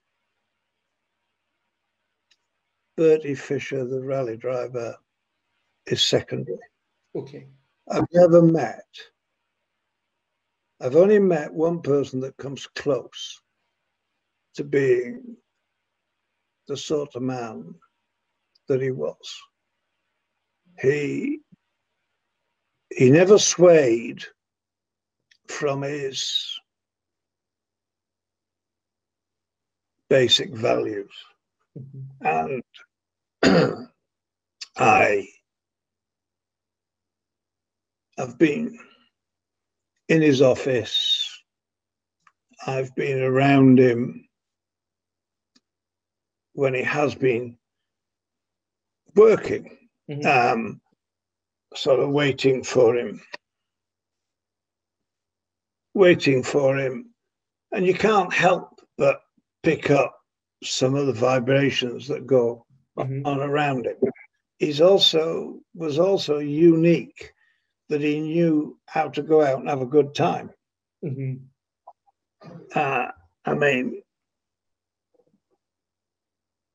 Bertie 2.97 3.35
Fisher, 3.35 3.85
the 3.87 4.03
rally 4.03 4.37
driver, 4.37 4.97
is 5.87 6.05
secondary. 6.05 6.59
Okay. 7.15 7.47
I've 7.91 8.07
never 8.13 8.43
met, 8.43 8.87
I've 10.81 10.97
only 10.97 11.19
met 11.19 11.53
one 11.53 11.81
person 11.81 12.21
that 12.21 12.37
comes 12.37 12.67
close 12.67 13.41
to 14.55 14.65
being 14.65 15.37
the 16.69 16.77
sort 16.77 17.17
of 17.17 17.23
man 17.23 17.75
that 18.69 18.83
he 18.83 18.91
was. 18.91 19.41
He 20.81 21.41
he 22.97 23.11
never 23.11 23.39
swayed 23.39 24.23
from 25.49 25.83
his 25.83 26.59
basic 30.09 30.51
values. 30.55 31.13
Mhm. 31.79 32.63
And 33.43 33.89
I 34.77 35.29
I've 38.19 38.39
been 38.39 38.79
in 40.09 40.21
his 40.23 40.43
office. 40.43 41.29
I've 42.67 42.95
been 42.95 43.23
around 43.23 43.79
him 43.81 44.29
when 46.53 46.75
he 46.75 46.83
has 46.83 47.15
been 47.15 47.57
working, 49.15 49.79
Mhm. 50.11 50.27
um, 50.27 50.81
sort 51.75 52.01
of 52.01 52.11
waiting 52.11 52.63
for 52.63 52.97
him, 52.97 53.21
waiting 55.95 56.43
for 56.43 56.77
him, 56.77 57.15
and 57.73 57.87
you 57.87 57.95
can't 57.95 58.33
help 58.33 58.81
but 58.99 59.21
pick 59.63 59.91
up 59.91 60.19
some 60.63 60.95
of 60.95 61.07
the 61.07 61.13
vibrations 61.13 62.09
that 62.09 62.27
go 62.27 62.67
Mhm. 62.97 63.27
on 63.27 63.41
around 63.41 63.87
him. 63.87 63.97
He's 64.59 64.81
also 64.81 65.61
was 65.75 65.99
also 65.99 66.39
unique 66.39 67.33
that 67.89 68.01
he 68.01 68.21
knew 68.21 68.79
how 68.87 69.09
to 69.09 69.23
go 69.23 69.43
out 69.43 69.61
and 69.61 69.69
have 69.69 69.83
a 69.83 69.87
good 69.87 70.15
time. 70.15 70.53
Mhm. 71.03 71.47
Uh, 72.75 73.11
I 73.45 73.55
mean, 73.55 74.03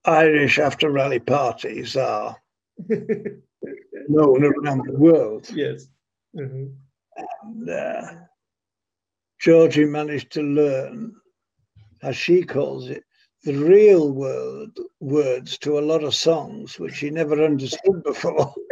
Irish 0.06 0.60
after 0.60 0.90
rally 0.90 1.20
parties 1.20 1.96
are 1.98 2.42
known 4.10 4.44
around 4.44 4.84
the 4.86 4.98
world. 4.98 5.50
yes. 5.52 5.88
Mhm. 6.36 6.76
And, 7.44 7.70
uh, 7.70 8.14
Georgie 9.40 9.86
managed 9.86 10.32
to 10.34 10.42
learn, 10.42 11.16
as 12.04 12.18
she 12.18 12.44
calls 12.44 12.90
it, 12.90 13.04
the 13.44 13.56
real 13.56 14.12
word 14.12 14.72
words 15.00 15.58
to 15.60 15.78
a 15.78 15.82
lot 15.82 16.04
of 16.04 16.16
songs 16.16 16.80
which 16.80 16.96
she 16.96 17.10
never 17.10 17.44
understood 17.44 18.04
before. 18.04 18.54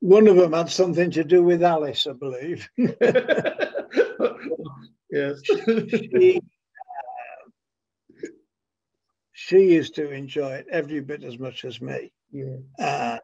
One 0.00 0.28
of 0.28 0.36
them 0.36 0.52
had 0.52 0.70
something 0.70 1.10
to 1.12 1.24
do 1.24 1.42
with 1.42 1.62
Alice, 1.62 2.06
I 2.06 2.12
believe. 2.12 2.68
yes. 5.10 5.40
she, 5.44 6.40
uh, 6.40 7.48
she 9.32 9.72
used 9.72 9.94
to 9.96 10.10
enjoy 10.10 10.52
it 10.52 10.66
every 10.70 11.00
bit 11.00 11.22
as 11.22 11.38
much 11.38 11.64
as 11.64 11.80
me. 11.80 12.12
Yeah. 12.32 12.56
Uh, 12.78 13.18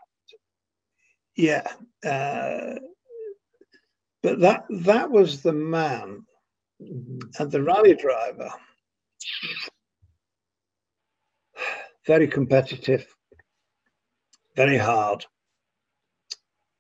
yeah, 1.37 1.67
uh, 2.05 2.79
but 4.23 4.41
that 4.41 4.65
that 4.71 5.11
was 5.11 5.43
the 5.43 5.53
man 5.53 6.25
Mhm. 6.81 7.21
and 7.39 7.51
the 7.51 7.63
rally 7.63 7.95
driver. 7.95 8.51
Very 12.07 12.29
competitive, 12.29 13.07
very 14.55 14.79
hard. 14.79 15.25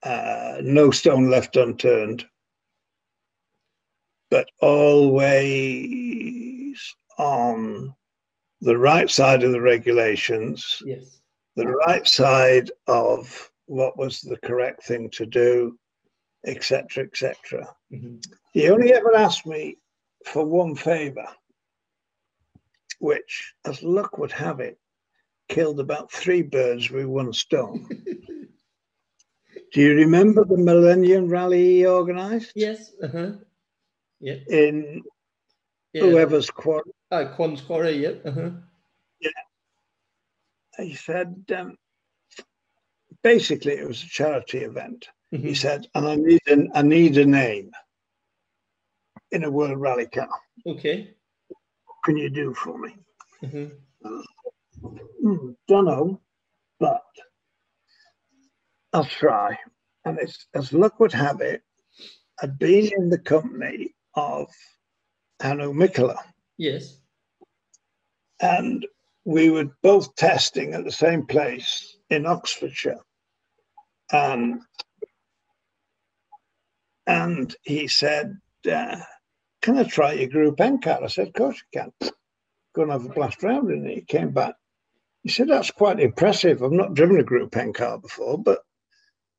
Uh, 0.03 0.59
no 0.63 0.91
stone 0.91 1.31
left 1.31 1.57
unturned, 1.57 2.25
but 4.31 4.49
always 4.61 5.77
on 7.19 7.95
the 8.61 8.77
right 8.77 9.11
side 9.11 9.43
of 9.43 9.53
the 9.53 9.61
regulations, 9.61 10.83
Yes. 10.85 11.21
The 11.57 11.67
right 11.67 12.07
side 12.07 12.71
of 12.87 13.51
what 13.67 13.99
was 13.99 14.21
the 14.21 14.37
correct 14.39 14.85
thing 14.85 15.11
to 15.11 15.27
do, 15.27 15.79
etc., 16.47 17.05
etc. 17.05 17.67
Mhm. 17.93 18.23
He 18.53 18.69
only 18.69 18.93
ever 18.93 19.15
asked 19.17 19.47
me 19.47 19.79
for 20.25 20.45
one 20.45 20.77
favor, 20.77 21.27
which, 23.01 23.55
as 23.65 23.83
luck 23.83 24.19
would 24.19 24.33
have 24.33 24.61
it, 24.61 24.79
killed 25.49 25.81
about 25.81 26.13
three 26.13 26.43
birds 26.43 26.91
with 26.91 27.07
one 27.07 27.33
stone. 27.33 27.89
Do 29.73 29.81
you 29.81 29.95
remember 29.95 30.45
the 30.45 30.57
Millennium 30.57 31.29
Rally 31.29 31.79
he 31.79 31.87
organised 31.87 32.53
yes. 32.55 32.93
Uh-huh. 33.03 33.33
Yeah. 34.21 34.37
in 34.49 35.03
yeah. 35.93 36.03
whoever's 36.03 36.51
quarry? 36.51 36.91
Ah, 37.11 37.35
Quan's 37.35 37.61
Quarry, 37.61 38.03
yeah. 38.03 38.15
Uh-huh. 38.25 38.51
He 40.79 40.95
said, 40.95 41.45
um, 41.57 41.77
basically, 43.23 43.75
it 43.75 43.87
was 43.87 44.03
a 44.03 44.09
charity 44.09 44.59
event. 44.59 45.09
He 45.31 45.39
Mhm. 45.39 45.57
said, 45.57 45.89
and 45.95 46.07
I 46.07 46.17
need 46.17 46.41
an, 46.49 46.71
I 46.75 46.83
need 46.83 47.17
a 47.19 47.27
name 47.27 47.73
in 49.33 49.45
a 49.45 49.51
World 49.51 49.79
Rally 49.79 50.07
Car. 50.07 50.29
Okay. 50.67 51.15
What 51.49 51.97
can 52.05 52.17
you 52.17 52.31
do 52.31 52.55
for 52.55 52.79
me? 52.79 52.97
Mhm. 53.43 53.81
Hmm, 55.23 55.53
don't 55.67 55.85
know, 55.87 56.21
but 56.79 57.03
I'll 58.93 59.05
try. 59.05 59.59
And 60.05 60.19
it's 60.19 60.47
as 60.55 60.73
luck 60.73 61.01
would 61.01 61.13
have 61.13 61.41
it, 61.41 61.63
I'd 62.41 62.59
been 62.59 62.93
in 62.97 63.09
the 63.11 63.19
company 63.19 63.95
of 64.15 64.55
Hannu 65.41 65.73
Mikkola, 65.73 66.23
Yes. 66.59 67.01
and 68.41 68.87
we 69.27 69.51
were 69.51 69.69
both 69.83 70.15
testing 70.15 70.73
at 70.73 70.85
the 70.85 70.93
same 70.93 71.27
place 71.27 71.99
in 72.11 72.27
Oxfordshire. 72.27 73.01
And 74.13 74.63
and 77.09 77.55
he 77.63 77.89
said, 77.89 78.39
uh, 78.71 79.01
"Can 79.63 79.79
I 79.79 79.85
try 79.85 80.13
your 80.13 80.29
Group 80.29 80.61
N 80.61 80.81
car?" 80.81 81.03
I 81.03 81.09
said, 81.09 81.29
"Of 81.29 81.35
course 81.35 81.61
you 81.73 81.81
can. 81.81 81.93
Go 82.75 82.83
and 82.83 82.93
have 82.93 83.05
a 83.05 83.09
blast 83.09 83.43
round." 83.43 83.71
And 83.71 83.89
he 83.89 84.03
came 84.03 84.31
back. 84.31 84.55
He 85.25 85.29
said, 85.29 85.49
"That's 85.49 85.73
quite 85.73 85.99
impressive. 85.99 86.63
I've 86.63 86.71
not 86.71 86.95
driven 86.95 87.19
a 87.19 87.25
Group 87.25 87.57
N 87.57 87.73
car 87.73 87.99
before, 87.99 88.39
but 88.39 88.61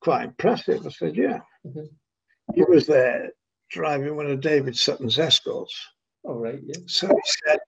quite 0.01 0.25
impressive." 0.25 0.85
I 0.85 0.89
said, 0.89 1.15
"Yeah." 1.15 1.39
Mhm. 1.65 1.87
He 2.55 2.63
was 2.65 2.87
there 2.87 3.31
driving 3.69 4.17
one 4.17 4.27
of 4.27 4.41
David 4.41 4.75
Sutton's 4.75 5.17
escorts. 5.19 5.75
All 6.23 6.35
right. 6.39 6.59
Yeah. 6.61 6.81
So 6.87 7.07
he 7.07 7.31
said, 7.45 7.59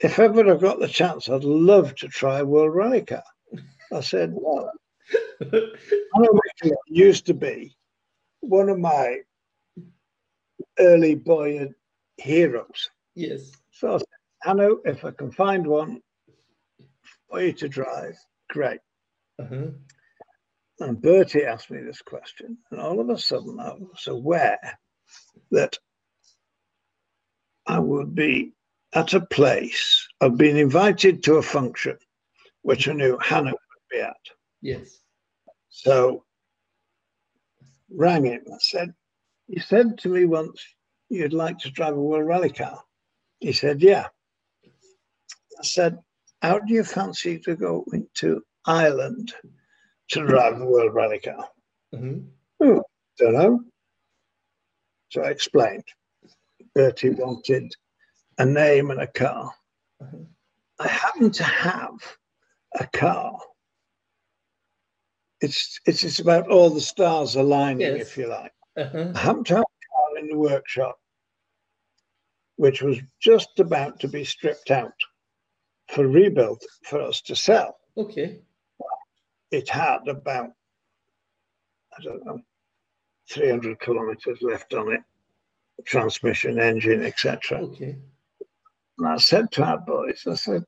if 0.00 0.18
ever 0.18 0.50
I've 0.50 0.60
got 0.60 0.78
the 0.78 0.88
chance, 0.88 1.28
I'd 1.28 1.44
love 1.44 1.94
to 1.96 2.08
try 2.08 2.38
a 2.38 2.44
World 2.44 2.74
Rally 2.74 3.02
Car. 3.02 3.22
I 3.92 4.00
said, 4.00 4.32
well, 4.34 4.70
Hannu 5.42 6.40
used 6.86 7.26
to 7.26 7.34
be 7.34 7.74
one 8.40 8.68
of 8.68 8.78
my 8.78 9.18
early 10.78 11.14
boyhood 11.14 11.74
heroes. 12.16 12.90
yes. 13.14 13.50
So 13.72 13.94
I 13.94 13.98
said, 13.98 14.06
Hannu, 14.44 14.78
if 14.84 15.04
I 15.04 15.10
can 15.12 15.30
find 15.30 15.66
one 15.66 16.00
for 17.28 17.40
you 17.40 17.52
to 17.54 17.68
drive, 17.68 18.16
great. 18.50 18.80
Uh-huh. 19.40 19.68
And 20.80 21.02
Bertie 21.02 21.44
asked 21.44 21.70
me 21.70 21.80
this 21.82 22.02
question, 22.02 22.58
and 22.70 22.80
all 22.80 23.00
of 23.00 23.08
a 23.08 23.18
sudden 23.18 23.58
I 23.58 23.72
was 23.74 24.06
aware 24.06 24.78
that 25.50 25.76
I 27.66 27.78
would 27.78 28.14
be 28.14 28.52
at 28.94 29.14
a 29.14 29.20
place, 29.26 30.06
I've 30.20 30.36
been 30.36 30.56
invited 30.56 31.22
to 31.24 31.34
a 31.36 31.42
function 31.42 31.96
which 32.62 32.88
I 32.88 32.92
knew 32.92 33.16
Hannu 33.18 33.50
would 33.52 33.88
be 33.90 34.00
at. 34.00 34.16
Yes. 34.62 34.98
So 35.68 36.24
rang 37.94 38.24
him. 38.24 38.42
I 38.52 38.56
said, 38.58 38.94
You 39.46 39.60
said 39.60 39.98
to 39.98 40.08
me 40.08 40.24
once 40.24 40.62
you'd 41.08 41.32
like 41.32 41.58
to 41.60 41.70
drive 41.70 41.96
a 41.96 42.00
World 42.00 42.26
Rally 42.26 42.50
car. 42.50 42.82
He 43.40 43.52
said, 43.52 43.80
Yeah. 43.82 44.06
I 44.64 45.62
said, 45.62 45.98
How 46.42 46.58
do 46.58 46.72
you 46.74 46.84
fancy 46.84 47.38
to 47.40 47.56
go 47.56 47.84
into 47.92 48.42
Ireland 48.66 49.34
to 50.10 50.26
drive 50.26 50.60
a 50.60 50.64
World 50.64 50.94
Rally 50.94 51.20
car? 51.20 51.48
Mhm. 51.94 52.26
Oh, 52.60 52.82
don't 53.18 53.32
know. 53.34 53.64
So 55.10 55.22
I 55.22 55.30
explained. 55.30 55.84
Bertie 56.74 57.10
wanted 57.10 57.72
a 58.38 58.44
name 58.46 58.90
and 58.90 59.00
a 59.00 59.06
car. 59.06 59.52
Uh-huh. 60.00 60.16
I 60.80 60.88
happen 60.88 61.30
to 61.30 61.42
have 61.44 61.94
a 62.78 62.86
car. 62.86 63.38
It's 65.40 65.78
it's 65.86 66.04
it's 66.04 66.18
about 66.18 66.48
all 66.48 66.70
the 66.70 66.80
stars 66.80 67.36
aligning, 67.36 67.80
Yes. 67.96 68.00
if 68.08 68.16
you 68.16 68.28
like. 68.28 68.52
Uh-huh. 68.76 69.12
I 69.14 69.18
happen 69.18 69.44
to 69.44 69.54
have 69.56 69.62
a 69.64 69.86
car 69.96 70.18
in 70.18 70.28
the 70.28 70.36
workshop, 70.38 70.98
which 72.56 72.82
was 72.82 72.98
just 73.20 73.58
about 73.58 74.00
to 74.00 74.08
be 74.08 74.24
stripped 74.24 74.70
out 74.70 74.92
for 75.88 76.06
rebuild 76.06 76.62
for 76.84 77.00
us 77.00 77.20
to 77.22 77.34
sell. 77.36 77.78
Okay. 77.96 78.40
It 79.50 79.68
had 79.68 80.06
about, 80.08 80.50
I 81.98 82.02
don't 82.02 82.24
know, 82.26 82.40
300 83.30 83.80
kilometers 83.80 84.38
left 84.42 84.74
on 84.74 84.92
it, 84.92 85.00
transmission, 85.86 86.58
engine, 86.60 87.02
etc. 87.04 87.60
Okay. 87.62 87.96
And 88.98 89.08
I 89.08 89.16
said 89.16 89.50
to 89.52 89.62
our 89.62 89.78
boys, 89.78 90.24
I 90.26 90.34
said, 90.34 90.64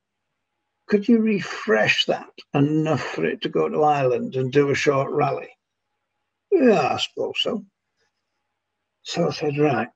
could 0.88 1.08
you 1.08 1.18
refresh 1.18 2.06
that 2.06 2.30
enough 2.54 3.02
for 3.02 3.24
it 3.24 3.40
to 3.42 3.48
go 3.48 3.68
to 3.68 3.82
Ireland 3.82 4.36
and 4.36 4.52
do 4.52 4.70
a 4.70 4.74
short 4.74 5.10
rally? 5.10 5.48
Yeah, 6.50 6.94
I 6.94 6.96
suppose 6.96 7.34
so. 7.40 7.64
So 9.02 9.28
I 9.28 9.32
said, 9.32 9.58
right. 9.58 9.88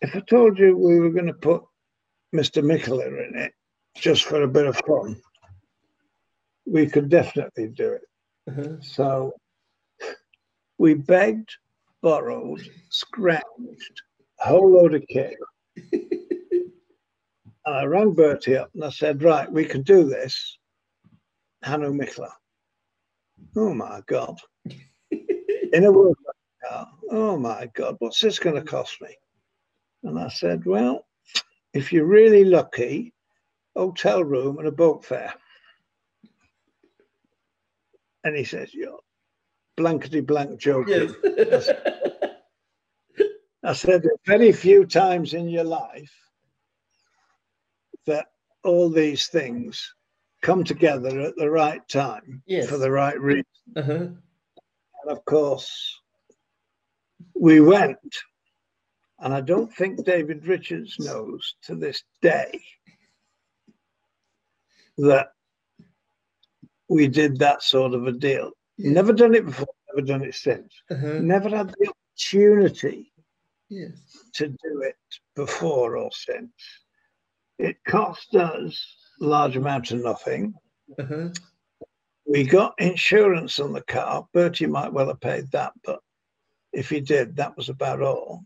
If 0.00 0.14
I 0.16 0.20
told 0.20 0.58
you 0.58 0.76
we 0.76 1.00
were 1.00 1.10
going 1.10 1.26
to 1.26 1.32
put 1.34 1.62
Mr. 2.34 2.62
Mikkola 2.62 3.28
in 3.28 3.36
it 3.36 3.52
just 3.96 4.24
for 4.24 4.42
a 4.42 4.48
bit 4.48 4.66
of 4.66 4.76
fun, 4.86 5.20
we 6.66 6.86
could 6.86 7.08
definitely 7.08 7.68
do 7.68 7.92
it. 7.92 8.02
Uh-huh. 8.48 8.80
So 8.80 9.34
We 10.82 10.94
begged, 10.94 11.50
borrowed, 12.02 12.68
scratched 12.88 13.44
a 14.40 14.48
whole 14.48 14.72
load 14.72 14.94
of 14.94 15.04
kit. 15.08 15.36
Uh, 17.66 17.70
I 17.70 17.84
rang 17.84 18.12
Bertie 18.12 18.56
up 18.56 18.70
and 18.74 18.84
I 18.84 18.90
said, 18.90 19.22
right, 19.22 19.50
we 19.50 19.64
can 19.64 19.82
do 19.82 20.04
this. 20.04 20.58
Hannu 21.64 21.92
Mikkola. 21.92 22.30
Oh 23.56 23.72
my 23.72 24.00
God. 24.06 24.38
In 25.10 25.84
a 25.84 25.92
world 25.92 26.16
car. 26.68 26.88
Oh 27.10 27.36
my 27.36 27.70
God, 27.74 27.96
what's 27.98 28.20
this 28.20 28.38
going 28.38 28.56
to 28.56 28.62
cost 28.62 29.00
me? 29.00 29.16
And 30.02 30.18
I 30.18 30.28
said, 30.28 30.64
well, 30.66 31.06
if 31.72 31.92
you're 31.92 32.06
really 32.06 32.44
lucky, 32.44 33.14
hotel 33.76 34.24
room 34.24 34.58
and 34.58 34.66
a 34.66 34.72
boat 34.72 35.04
fare. 35.04 35.32
And 38.24 38.36
he 38.36 38.44
says, 38.44 38.74
you're 38.74 38.98
blankety 39.76 40.20
blank 40.20 40.60
joking. 40.60 41.14
Yes. 41.24 41.70
I 43.64 43.72
said, 43.72 44.02
very 44.26 44.50
few 44.50 44.84
times 44.84 45.34
in 45.34 45.48
your 45.48 45.64
life 45.64 46.12
that 48.06 48.26
all 48.64 48.88
these 48.90 49.26
things 49.28 49.94
come 50.42 50.64
together 50.64 51.20
at 51.20 51.36
the 51.36 51.50
right 51.50 51.86
time 51.88 52.42
Yes. 52.46 52.68
for 52.68 52.76
the 52.78 52.90
right 52.90 53.18
reason. 53.20 53.44
uh-huh. 53.76 53.92
And 53.94 55.10
of 55.10 55.24
course, 55.24 55.98
we 57.34 57.60
went, 57.60 57.98
and 59.18 59.34
I 59.34 59.40
don't 59.40 59.72
think 59.74 60.04
David 60.04 60.46
Richards 60.46 60.96
knows 60.98 61.56
to 61.62 61.74
this 61.74 62.02
day 62.20 62.60
that 64.98 65.28
we 66.88 67.08
did 67.08 67.38
that 67.38 67.62
sort 67.62 67.94
of 67.94 68.06
a 68.06 68.12
deal. 68.12 68.50
Yeah. 68.76 68.92
Never 68.92 69.12
done 69.12 69.34
it 69.34 69.46
before, 69.46 69.66
never 69.94 70.06
done 70.06 70.22
it 70.22 70.34
since. 70.34 70.72
Uh-huh. 70.90 71.18
Never 71.20 71.48
had 71.48 71.68
the 71.78 71.88
opportunity 71.92 73.12
Yes. 73.68 73.98
to 74.34 74.48
do 74.48 74.82
it 74.82 74.96
before 75.34 75.96
or 75.96 76.10
since. 76.12 76.52
It 77.62 77.76
cost 77.84 78.34
us 78.34 78.96
a 79.20 79.24
large 79.24 79.56
amount 79.56 79.92
of 79.92 80.02
nothing. 80.02 80.52
Uh-huh. 80.98 81.28
We 82.26 82.42
got 82.42 82.74
insurance 82.78 83.60
on 83.60 83.72
the 83.72 83.82
car. 83.82 84.26
Bertie 84.32 84.66
might 84.66 84.92
well 84.92 85.06
have 85.06 85.20
paid 85.20 85.48
that, 85.52 85.72
but 85.84 86.00
if 86.72 86.90
he 86.90 86.98
did, 87.00 87.36
that 87.36 87.56
was 87.56 87.68
about 87.68 88.02
all. 88.02 88.44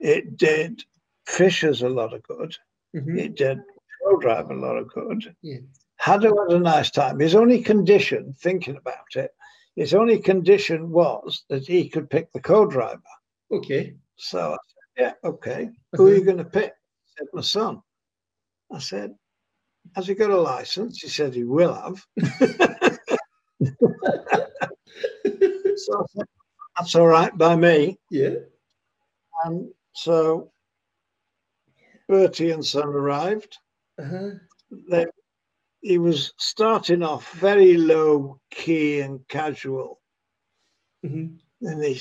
It 0.00 0.38
did 0.38 0.82
Fishers 1.26 1.82
a 1.82 1.88
lot 1.90 2.14
of 2.14 2.22
good. 2.22 2.56
Mhm. 2.94 3.18
It 3.18 3.34
did 3.34 3.58
Prodrive 4.02 4.50
a 4.50 4.54
lot 4.54 4.78
of 4.78 4.88
good. 4.88 5.36
Yeah. 5.42 5.58
Haddo 5.96 6.34
had 6.42 6.56
a 6.56 6.58
nice 6.58 6.90
time. 6.90 7.18
His 7.18 7.34
only 7.34 7.60
condition, 7.60 8.34
thinking 8.38 8.76
about 8.76 9.16
it, 9.16 9.32
his 9.74 9.92
only 9.92 10.18
condition 10.18 10.90
was 10.90 11.44
that 11.50 11.66
he 11.66 11.90
could 11.90 12.08
pick 12.08 12.32
the 12.32 12.40
co-driver. 12.40 13.02
Okay. 13.50 13.96
So 14.16 14.54
I 14.54 14.56
said, 14.56 14.86
yeah, 14.96 15.28
okay. 15.28 15.68
Who 15.92 16.06
are 16.06 16.14
you 16.14 16.24
going 16.24 16.38
to 16.38 16.44
pick? 16.44 16.72
He 17.04 17.12
said, 17.18 17.26
my 17.34 17.42
son. 17.42 17.82
I 18.72 18.78
said, 18.78 19.14
has 19.94 20.06
he 20.08 20.14
got 20.14 20.30
a 20.30 20.40
license? 20.40 21.00
He 21.00 21.08
said 21.08 21.34
he 21.34 21.44
will 21.44 21.74
have. 21.74 22.04
So 25.78 26.00
I 26.00 26.04
said, 26.16 26.26
that's 26.76 26.94
all 26.94 27.06
right 27.06 27.36
by 27.36 27.54
me. 27.54 27.98
yeah. 28.10 28.36
And 29.44 29.68
so 29.92 30.50
Bertie 32.08 32.50
and 32.50 32.64
son 32.64 32.88
arrived. 32.88 33.58
Uh-huh. 34.00 34.30
They, 34.90 35.06
he 35.82 35.98
was 35.98 36.32
starting 36.38 37.02
off 37.02 37.30
very 37.32 37.76
low 37.76 38.40
key 38.50 39.00
and 39.00 39.20
casual. 39.28 40.00
Mhm. 41.04 41.38
And 41.60 41.84
he 41.84 42.00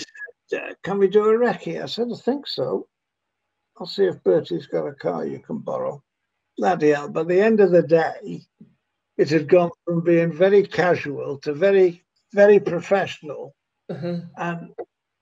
said, 0.50 0.62
uh, 0.62 0.74
Can 0.84 0.98
we 0.98 1.08
do 1.10 1.26
a 1.26 1.34
recce? 1.38 1.82
I 1.84 1.86
said, 1.88 2.08
I 2.12 2.18
think 2.18 2.48
so. 2.48 2.88
I'll 3.78 3.88
see 3.88 4.06
if 4.06 4.24
Bertie's 4.24 4.68
got 4.68 4.88
a 4.88 4.94
car 4.94 5.26
you 5.26 5.40
can 5.40 5.58
borrow. 5.60 6.02
Bloody 6.58 6.90
hell. 6.90 7.10
By 7.10 7.24
the 7.24 7.40
end 7.40 7.60
of 7.60 7.72
the 7.72 7.84
day, 7.84 8.42
it 9.18 9.30
had 9.30 9.48
gone 9.48 9.72
from 9.86 10.02
being 10.04 10.32
very 10.32 10.66
casual 10.66 11.38
to 11.40 11.54
very, 11.54 12.04
very 12.34 12.60
professional 12.60 13.56
Uh-huh. 13.90 14.22
and 14.38 14.74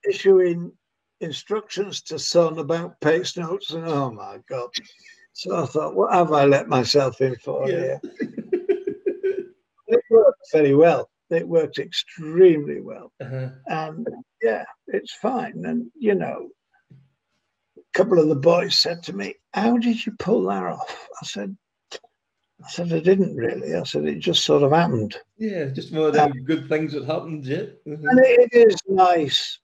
issuing 0.09 0.71
instructions 1.19 2.01
to 2.03 2.17
son 2.19 2.59
about 2.59 2.99
pace 3.01 3.35
notes. 3.37 3.71
And 3.71 3.85
oh 3.85 4.11
my 4.11 4.39
God. 4.49 4.69
So 5.33 5.63
I 5.63 5.65
thought, 5.65 5.95
what 5.95 6.13
have 6.13 6.31
I 6.31 6.45
let 6.45 6.67
myself 6.69 7.19
in 7.21 7.35
for 7.37 7.67
Yeah. 7.69 7.77
here? 7.77 8.01
It 9.87 10.01
worked 10.09 10.39
very 10.53 10.73
well. 10.75 11.09
It 11.29 11.47
worked 11.47 11.77
extremely 11.77 12.79
well 12.81 13.11
Uh-huh. 13.19 13.49
and 13.67 14.07
yeah, 14.41 14.65
it's 14.87 15.13
fine. 15.13 15.65
And 15.65 15.91
you 15.95 16.15
know, 16.15 16.49
a 17.93 17.97
couple 17.97 18.19
of 18.19 18.27
the 18.29 18.35
boys 18.35 18.77
said 18.79 19.03
to 19.03 19.13
me, 19.13 19.35
"How 19.53 19.77
did 19.77 20.05
you 20.05 20.13
pull 20.17 20.43
that 20.45 20.63
off?" 20.63 21.07
I 21.21 21.25
said, 21.25 21.55
"I 22.63 22.69
said 22.69 22.91
I 22.93 22.99
didn't 22.99 23.35
really. 23.35 23.75
I 23.75 23.83
said 23.83 24.05
it 24.05 24.19
just 24.19 24.43
sort 24.45 24.63
of 24.63 24.71
happened." 24.71 25.15
Yeah, 25.37 25.65
just 25.65 25.93
one 25.93 26.03
of 26.07 26.13
them 26.13 26.31
good 26.43 26.67
things 26.69 26.93
that 26.93 27.05
happens, 27.05 27.47
yeah. 27.47 27.65
Mhm. 27.87 28.09
And 28.09 28.19
it, 28.19 28.49
it 28.53 28.67
is 28.71 28.77
nice 28.87 29.59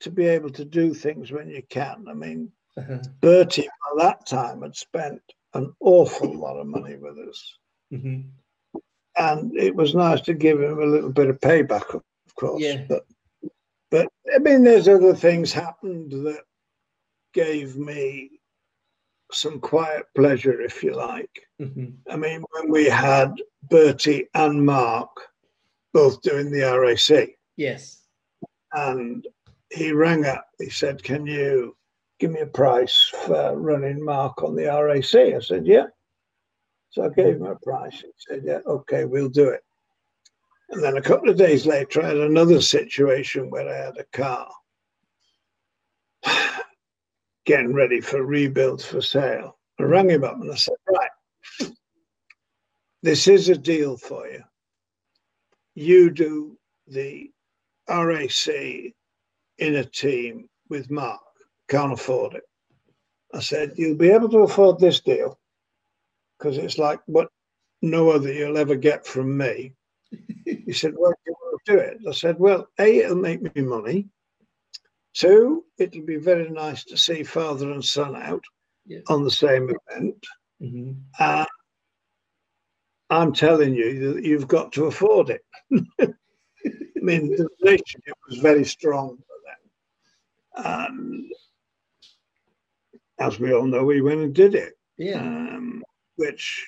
to 0.00 0.10
be 0.10 0.26
able 0.26 0.50
to 0.50 0.64
do 0.64 0.92
things 0.94 1.30
when 1.30 1.48
you 1.48 1.62
can. 1.68 2.06
I 2.08 2.14
mean, 2.14 2.50
Uh-huh. 2.76 2.98
Bertie 3.20 3.68
by 3.68 4.04
that 4.04 4.26
time 4.26 4.62
had 4.62 4.74
spent 4.74 5.22
an 5.54 5.72
awful 5.80 6.34
lot 6.36 6.58
of 6.58 6.66
money 6.66 6.96
with 6.96 7.16
us, 7.18 7.58
Mhm. 7.92 8.30
and 9.16 9.56
it 9.56 9.76
was 9.76 9.94
nice 9.94 10.20
to 10.22 10.34
give 10.34 10.60
him 10.60 10.80
a 10.80 10.86
little 10.86 11.12
bit 11.12 11.30
of 11.30 11.38
payback, 11.38 11.94
of 11.94 12.02
course. 12.34 12.60
Yeah. 12.62 12.84
But 12.88 13.06
but 13.90 14.08
I 14.34 14.38
mean, 14.38 14.64
there's 14.64 14.88
other 14.88 15.14
things 15.14 15.52
happened 15.52 16.10
that 16.10 16.42
gave 17.34 17.76
me 17.76 18.30
some 19.32 19.60
quiet 19.60 20.06
pleasure, 20.16 20.60
if 20.60 20.82
you 20.82 20.94
like. 20.94 21.46
Mhm. 21.60 21.96
I 22.08 22.16
mean, 22.16 22.44
when 22.52 22.70
we 22.70 22.84
had 22.86 23.34
Bertie 23.68 24.28
and 24.34 24.64
Mark 24.64 25.10
both 25.92 26.22
doing 26.22 26.50
the 26.50 26.62
RAC, 26.62 27.36
Yes. 27.56 28.06
and 28.72 29.26
he 29.70 29.92
rang 29.92 30.24
up. 30.24 30.46
He 30.58 30.70
said, 30.70 31.02
"Can 31.02 31.26
you 31.26 31.76
give 32.18 32.30
me 32.30 32.40
a 32.40 32.46
price 32.46 33.08
for 33.26 33.56
running 33.58 34.02
Mark 34.04 34.42
on 34.42 34.54
the 34.54 34.66
RAC?" 34.66 35.14
I 35.34 35.40
said, 35.40 35.66
"Yeah." 35.66 35.86
So 36.90 37.04
I 37.04 37.08
gave 37.08 37.36
him 37.36 37.46
a 37.46 37.56
price. 37.56 38.00
He 38.00 38.12
said, 38.18 38.42
"Yeah, 38.44 38.60
okay, 38.66 39.04
we'll 39.04 39.28
do 39.28 39.48
it." 39.48 39.64
And 40.70 40.82
then 40.82 40.96
a 40.96 41.02
couple 41.02 41.28
of 41.28 41.36
days 41.36 41.66
later, 41.66 42.02
I 42.02 42.08
had 42.08 42.16
another 42.18 42.60
situation 42.60 43.50
where 43.50 43.68
I 43.68 43.76
had 43.76 43.98
a 43.98 44.04
car 44.04 44.50
getting 47.46 47.74
ready 47.74 48.00
for 48.00 48.24
rebuild 48.24 48.82
for 48.82 49.00
sale. 49.00 49.58
I 49.78 49.84
rang 49.84 50.10
him 50.10 50.24
up 50.24 50.40
and 50.40 50.50
I 50.52 50.56
said, 50.56 50.76
"Right, 50.88 51.10
this 53.02 53.28
is 53.28 53.48
a 53.48 53.56
deal 53.56 53.96
for 53.96 54.26
you. 54.28 54.42
You 55.74 56.10
do 56.10 56.58
the 56.86 57.30
RAC 57.88 58.48
in 59.58 59.76
a 59.76 59.84
team 59.84 60.48
with 60.68 60.90
Mark. 60.90 61.20
Can't 61.68 61.92
afford 61.92 62.34
it. 62.34 62.44
I 63.34 63.40
said, 63.40 63.74
You'll 63.76 63.96
be 63.96 64.10
able 64.10 64.28
to 64.30 64.38
afford 64.38 64.78
this 64.78 65.00
deal 65.00 65.38
because 66.38 66.58
it's 66.58 66.78
like 66.78 67.00
what 67.06 67.28
no 67.82 68.10
other 68.10 68.32
you'll 68.32 68.58
ever 68.58 68.76
get 68.76 69.06
from 69.06 69.36
me. 69.36 69.74
He 70.44 70.72
said, 70.72 70.94
Well, 70.96 71.10
do 71.12 71.16
you 71.26 71.34
want 71.42 71.60
to 71.66 71.72
do 71.72 71.78
it? 71.78 71.98
I 72.08 72.12
said, 72.12 72.38
Well, 72.38 72.68
A, 72.78 72.98
it'll 73.00 73.16
make 73.16 73.42
me 73.54 73.62
money. 73.62 74.08
Two, 75.14 75.64
it'll 75.78 76.04
be 76.04 76.16
very 76.16 76.50
nice 76.50 76.84
to 76.84 76.96
see 76.96 77.22
father 77.22 77.70
and 77.70 77.84
son 77.84 78.16
out 78.16 78.44
Yeah. 78.86 79.00
on 79.08 79.22
the 79.24 79.30
same 79.30 79.70
event. 79.88 80.26
Mhm. 80.60 81.00
Uh, 81.18 81.46
I'm 83.10 83.32
telling 83.32 83.74
you 83.74 84.14
that 84.14 84.24
you've 84.24 84.48
got 84.48 84.72
to 84.72 84.86
afford 84.86 85.30
it. 85.30 85.42
I 86.00 87.00
mean, 87.00 87.28
the 87.36 87.48
relationship 87.62 88.16
was 88.28 88.38
very 88.38 88.64
strong 88.64 89.16
for 89.18 89.36
them. 90.64 90.64
And 90.66 91.32
as 93.18 93.38
we 93.38 93.52
all 93.52 93.66
know, 93.66 93.84
we 93.84 94.00
went 94.00 94.20
and 94.20 94.34
did 94.34 94.54
it, 94.54 94.74
Yeah. 94.96 95.20
um, 95.20 95.84
which 96.16 96.66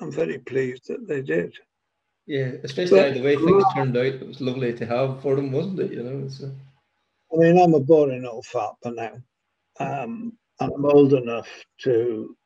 I'm 0.00 0.10
very 0.12 0.38
pleased 0.38 0.88
that 0.88 1.06
they 1.08 1.22
did. 1.22 1.54
Yeah. 2.26 2.52
Especially 2.62 3.00
But- 3.00 3.14
the 3.14 3.22
way 3.22 3.36
things 3.36 3.64
turned 3.74 3.96
out, 3.96 4.06
it 4.06 4.26
was 4.26 4.40
lovely 4.40 4.74
to 4.74 4.84
have 4.86 5.22
for 5.22 5.34
them, 5.36 5.50
wasn't 5.52 5.80
it? 5.80 5.92
You 5.92 6.02
know. 6.02 6.28
So. 6.28 6.50
I 7.32 7.36
mean, 7.36 7.58
I'm 7.58 7.74
a 7.74 7.80
boring 7.80 8.24
old 8.24 8.46
fart 8.46 8.76
for 8.82 8.92
now. 8.92 9.12
Um, 9.80 10.32
and 10.60 10.72
I'm 10.72 10.84
old 10.84 11.12
enough 11.12 11.48
to 11.82 12.36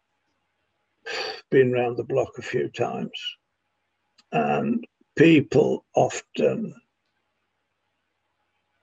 been 1.50 1.72
round 1.72 1.96
the 1.96 2.04
block 2.04 2.30
a 2.38 2.42
few 2.42 2.68
times. 2.68 3.10
And 4.32 4.84
people 5.16 5.84
often 5.94 6.74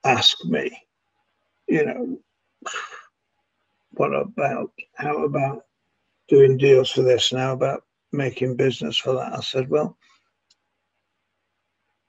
ask 0.04 0.44
me, 0.46 0.72
you 1.68 1.86
know, 1.86 2.20
what 3.92 4.14
about, 4.14 4.72
how 4.96 5.24
about 5.24 5.64
doing 6.28 6.58
deals 6.58 6.92
for 6.92 7.02
this 7.02 7.34
now, 7.34 7.54
about 7.54 7.84
making 8.12 8.56
business 8.56 8.98
for 8.98 9.14
that? 9.14 9.34
I 9.34 9.42
said, 9.42 9.70
well, 9.70 9.98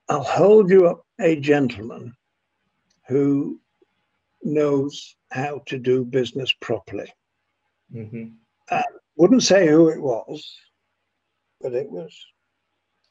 I'll 0.09 0.23
hold 0.23 0.71
you 0.71 0.87
up 0.87 1.07
a 1.21 1.37
gentleman 1.37 2.15
who 3.09 3.61
knows 4.43 5.17
how 5.31 5.63
to 5.67 5.79
do 5.79 6.05
business 6.05 6.53
properly. 6.61 7.13
Mm-hmm. 7.95 8.27
Uh, 8.71 8.83
wouldn't 9.17 9.43
say 9.43 9.69
who 9.69 9.89
it 9.89 10.01
was, 10.01 10.47
but 11.61 11.73
it 11.73 11.91
was 11.91 12.17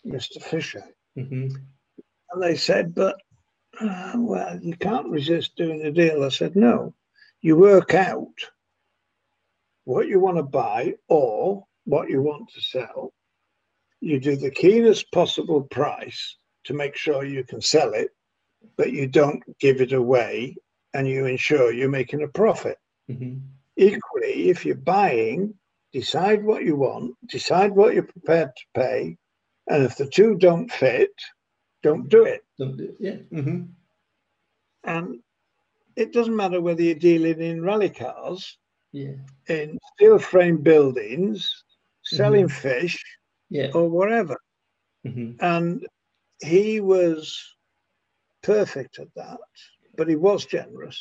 Mr. 0.06 0.42
Fisher. 0.42 0.84
Mm-hmm. 1.18 1.56
And 2.32 2.44
they 2.44 2.56
said, 2.56 2.96
but, 2.96 3.18
uh, 3.82 4.14
well, 4.16 4.60
you 4.62 4.76
can't 4.78 5.10
resist 5.10 5.56
doing 5.56 5.82
a 5.82 5.92
deal. 5.92 6.24
I 6.24 6.30
said, 6.30 6.56
no, 6.56 6.94
you 7.42 7.56
work 7.56 7.94
out 7.94 8.28
what 9.86 10.08
you 10.08 10.20
want 10.20 10.38
to 10.38 10.44
buy 10.44 10.94
or 11.08 11.66
what 11.86 12.10
you 12.10 12.22
want 12.22 12.50
to 12.54 12.62
sell. 12.62 13.14
You 14.02 14.20
do 14.20 14.36
the 14.36 14.52
keenest 14.52 15.12
possible 15.12 15.62
price 15.64 16.38
to 16.66 16.74
make 16.74 16.96
sure 16.96 17.24
you 17.26 17.44
can 17.44 17.62
sell 17.62 17.94
it, 17.94 18.10
but 18.78 18.92
you 18.92 19.08
don't 19.08 19.44
give 19.60 19.82
it 19.82 19.94
away 19.94 20.56
and 20.94 21.08
you 21.08 21.26
ensure 21.26 21.72
you're 21.72 21.90
making 21.90 22.24
a 22.24 22.28
profit. 22.28 22.78
Mm-hmm. 23.10 23.38
Equally, 23.78 24.50
if 24.50 24.66
you're 24.66 24.76
buying, 24.76 25.54
decide 25.94 26.44
what 26.44 26.64
you 26.64 26.76
want, 26.76 27.16
decide 27.28 27.72
what 27.72 27.94
you're 27.94 28.04
prepared 28.04 28.50
to 28.56 28.64
pay, 28.74 29.18
and 29.68 29.84
if 29.84 29.96
the 29.98 30.08
two 30.08 30.36
don't 30.36 30.72
fit, 30.72 31.12
don't 31.84 32.10
do 32.10 32.26
it. 32.26 32.42
Don't 32.58 32.76
do- 32.78 32.84
it. 32.86 32.96
Yeah. 33.00 33.40
Mm-hmm. 33.40 33.64
And 34.84 35.20
it 35.96 36.14
doesn't 36.14 36.36
matter 36.36 36.62
whether 36.62 36.82
you're 36.82 36.96
dealing 36.96 37.42
in 37.42 37.62
rally 37.62 37.90
cars, 37.90 38.58
Yeah. 38.92 39.16
in 39.48 39.78
steel 39.96 40.18
frame 40.20 40.58
buildings, 40.62 41.64
selling 42.04 42.48
fish, 42.50 42.98
Yeah. 43.50 43.72
or 43.74 43.90
whatever. 43.90 44.38
Mm-hmm. 45.06 45.44
And 45.44 45.88
he 46.42 46.80
was 46.82 47.56
perfect 48.42 49.00
at 49.00 49.14
that, 49.16 49.40
but 49.96 50.08
he 50.08 50.16
was 50.16 50.46
generous. 50.46 51.00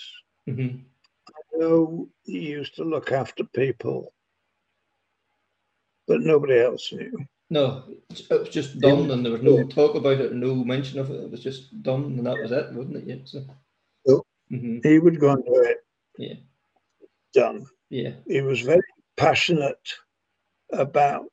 Mm-hmm. 0.49 0.79
know 1.59 2.09
he 2.25 2.41
used 2.41 2.77
to 2.77 2.85
look 2.85 3.13
after 3.13 3.45
people, 3.45 4.13
but 6.07 6.21
nobody 6.21 6.61
else 6.61 6.93
knew. 6.93 7.13
No, 7.51 7.85
it 8.11 8.41
was 8.41 8.49
just 8.51 8.79
done, 8.79 9.11
and 9.11 9.25
there 9.25 9.33
was 9.33 9.43
no 9.43 9.65
talk 9.67 9.95
about 9.95 10.21
it, 10.21 10.35
no 10.35 10.55
mention 10.55 10.99
of 10.99 11.11
it. 11.11 11.25
It 11.25 11.31
was 11.31 11.43
just 11.43 11.83
done, 11.83 12.05
and 12.05 12.27
that 12.27 12.39
was 12.39 12.53
it, 12.53 12.73
wasn't 12.73 12.97
it? 12.97 13.05
Yeah. 13.07 13.17
So. 13.25 13.45
Yep. 14.05 14.19
hmm 14.51 14.79
He 14.83 14.99
would 14.99 15.19
go 15.19 15.31
and 15.31 15.45
do 15.45 15.63
it. 15.63 15.79
Yeah. 16.19 16.35
Done. 17.33 17.67
Yeah. 17.89 18.13
He 18.27 18.43
was 18.43 18.61
very 18.61 18.83
passionate 19.17 19.95
about 20.73 21.27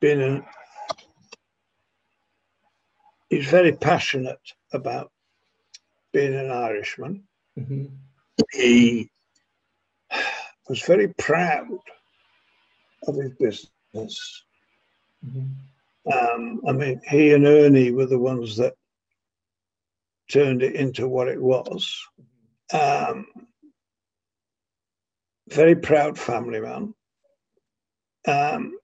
being 0.00 0.20
an. 0.20 0.44
He's 3.30 3.46
very 3.46 3.72
passionate 3.72 4.52
about 4.72 5.12
being 6.16 6.34
an 6.34 6.50
Irishman. 6.50 7.22
hmm 7.58 7.84
He 8.52 9.10
was 10.66 10.80
very 10.80 11.08
proud 11.08 11.78
of 13.06 13.16
his 13.16 13.32
business. 13.38 14.44
hmm 15.22 15.48
Um, 16.10 16.62
I 16.66 16.72
mean, 16.72 17.00
he 17.10 17.32
and 17.34 17.46
Ernie 17.46 17.92
were 17.92 18.06
the 18.06 18.18
ones 18.18 18.56
that 18.56 18.74
turned 20.30 20.62
it 20.62 20.74
into 20.74 21.06
what 21.06 21.28
it 21.28 21.42
was. 21.42 21.82
Um, 22.72 23.26
very 25.48 25.76
proud 25.76 26.18
family 26.18 26.60
man. 26.60 26.94
Um, 28.26 28.78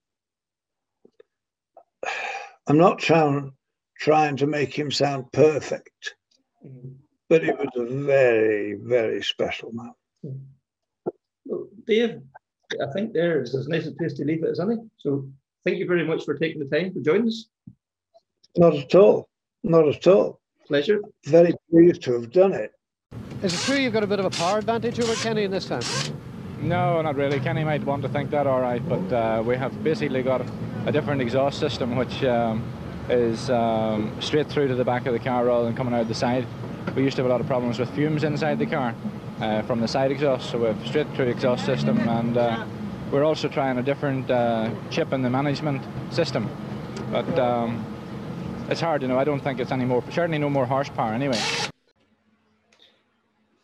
I'm 2.67 2.79
not 2.79 2.99
trying 2.99 3.53
trying 3.99 4.37
to 4.37 4.47
make 4.47 4.75
him 4.79 4.91
sound 4.91 5.33
perfect, 5.33 6.15
but 7.29 7.45
it 7.45 7.57
was 7.59 7.69
a 7.77 7.85
very, 8.05 8.75
very 8.75 9.23
special 9.23 9.73
man. 9.73 9.93
Well, 11.45 11.67
Dave, 11.87 12.21
I 12.81 12.93
think 12.93 13.13
there 13.13 13.43
is 13.43 13.55
as 13.55 13.69
nice 13.69 13.87
a 13.87 13.93
place 13.93 14.15
to 14.15 14.25
leave 14.25 14.45
it 14.45 14.51
as 14.51 14.61
any. 14.61 14.77
So 14.99 15.29
thank 15.65 15.79
you 15.79 15.87
very 15.87 16.07
much 16.07 16.25
for 16.25 16.35
taking 16.35 16.61
the 16.61 16.77
time 16.77 16.93
to 16.95 17.01
join 17.01 17.27
us. 17.27 17.47
Not 18.57 18.75
at 18.75 18.95
all. 18.95 19.29
Not 19.63 19.89
at 19.89 20.07
all. 20.07 20.41
Pleasure. 20.67 21.01
Very 21.27 21.55
pleased 21.71 22.03
to 22.03 22.13
have 22.15 22.31
done 22.31 22.53
it. 22.53 22.73
Is 23.43 23.55
it 23.55 23.61
true 23.65 23.77
you've 23.77 23.93
got 23.93 24.05
a 24.05 24.07
bit 24.07 24.21
of 24.21 24.25
a 24.25 24.31
power 24.31 24.59
advantage 24.59 24.99
over 25.01 25.15
Kenny 25.17 25.45
in 25.45 25.51
this 25.51 25.67
time? 25.67 25.83
No, 26.61 27.03
not 27.03 27.17
really. 27.17 27.41
Kenny 27.41 27.65
might 27.65 27.85
want 27.85 28.03
to 28.03 28.09
think 28.09 28.31
that 28.31 28.47
all 28.47 28.61
right, 28.61 28.87
but 28.89 29.13
uh, 29.13 29.43
we 29.45 29.57
have 29.57 29.83
basically 29.83 30.23
got 30.23 30.47
a 30.87 30.93
different 30.93 31.21
exhaust 31.21 31.59
system 31.59 31.97
which 31.97 32.23
um, 32.25 32.63
is 33.09 33.51
um, 33.51 34.17
straight 34.21 34.49
through 34.49 34.69
to 34.69 34.75
the 34.75 34.85
back 34.85 35.07
of 35.07 35.13
the 35.13 35.19
car 35.19 35.45
rather 35.45 35.65
than 35.65 35.75
coming 35.75 35.93
out 35.93 36.07
the 36.07 36.15
side. 36.15 36.47
We 36.95 37.03
used 37.03 37.17
to 37.17 37.23
have 37.23 37.31
a 37.31 37.33
lot 37.33 37.41
of 37.41 37.47
problems 37.47 37.79
with 37.79 37.91
fumes 37.95 38.25
inside 38.25 38.59
the 38.59 38.67
car 38.67 38.95
uh, 39.41 39.63
from 39.63 39.81
the 39.81 39.89
side 39.89 40.11
exhaust, 40.11 40.51
so 40.51 40.59
we 40.59 40.67
have 40.67 40.87
straight 40.87 41.09
through 41.15 41.29
exhaust 41.29 41.65
system 41.65 41.99
and 42.01 42.37
uh, 42.37 42.67
we're 43.11 43.25
also 43.25 43.49
trying 43.49 43.79
a 43.79 43.83
different 43.83 44.31
uh, 44.31 44.71
chip 44.91 45.13
in 45.13 45.23
the 45.23 45.31
management 45.31 45.83
system. 46.11 46.49
But 47.11 47.39
um, 47.39 47.85
it's 48.69 48.81
hard, 48.81 49.03
you 49.03 49.09
know, 49.09 49.19
I 49.19 49.25
don't 49.25 49.41
think 49.41 49.61
it's 49.61 49.73
any 49.73 49.85
more, 49.85 50.03
certainly 50.11 50.39
no 50.39 50.51
more 50.51 50.67
horsepower 50.67 51.13
anyway. 51.13 51.41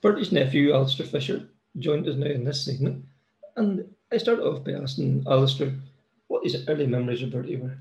Bertie's 0.01 0.33
nephew, 0.33 0.73
Alistair 0.75 1.07
Fisher, 1.07 1.49
joined 1.79 2.07
us 2.09 2.17
now 2.17 2.27
in 2.27 2.45
this 2.45 2.65
segment. 2.65 3.05
And 3.57 3.95
I 4.13 4.19
started 4.19 4.45
off 4.45 4.65
by 4.65 4.73
asking 4.73 5.25
Alistair 5.27 5.73
what 6.29 6.45
his 6.45 6.69
early 6.69 6.87
memories 6.87 7.23
of 7.23 7.33
Bertie 7.33 7.57
were. 7.57 7.79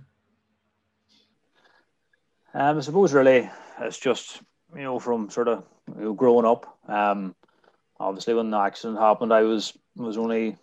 Um, 2.53 2.77
I 2.77 2.81
suppose 2.81 3.13
really 3.13 3.49
it's 3.81 3.99
just 3.99 4.41
you 4.75 4.83
know 4.83 4.99
from 4.99 5.29
sort 5.29 5.47
of 5.47 5.63
you 5.97 6.03
know, 6.05 6.13
growing 6.13 6.45
up. 6.45 6.77
Um, 6.87 7.35
obviously 7.99 8.33
when 8.33 8.51
the 8.51 8.57
accident 8.57 8.99
happened, 8.99 9.33
I 9.33 9.43
was 9.43 9.73
was 9.95 10.17
only 10.17 10.57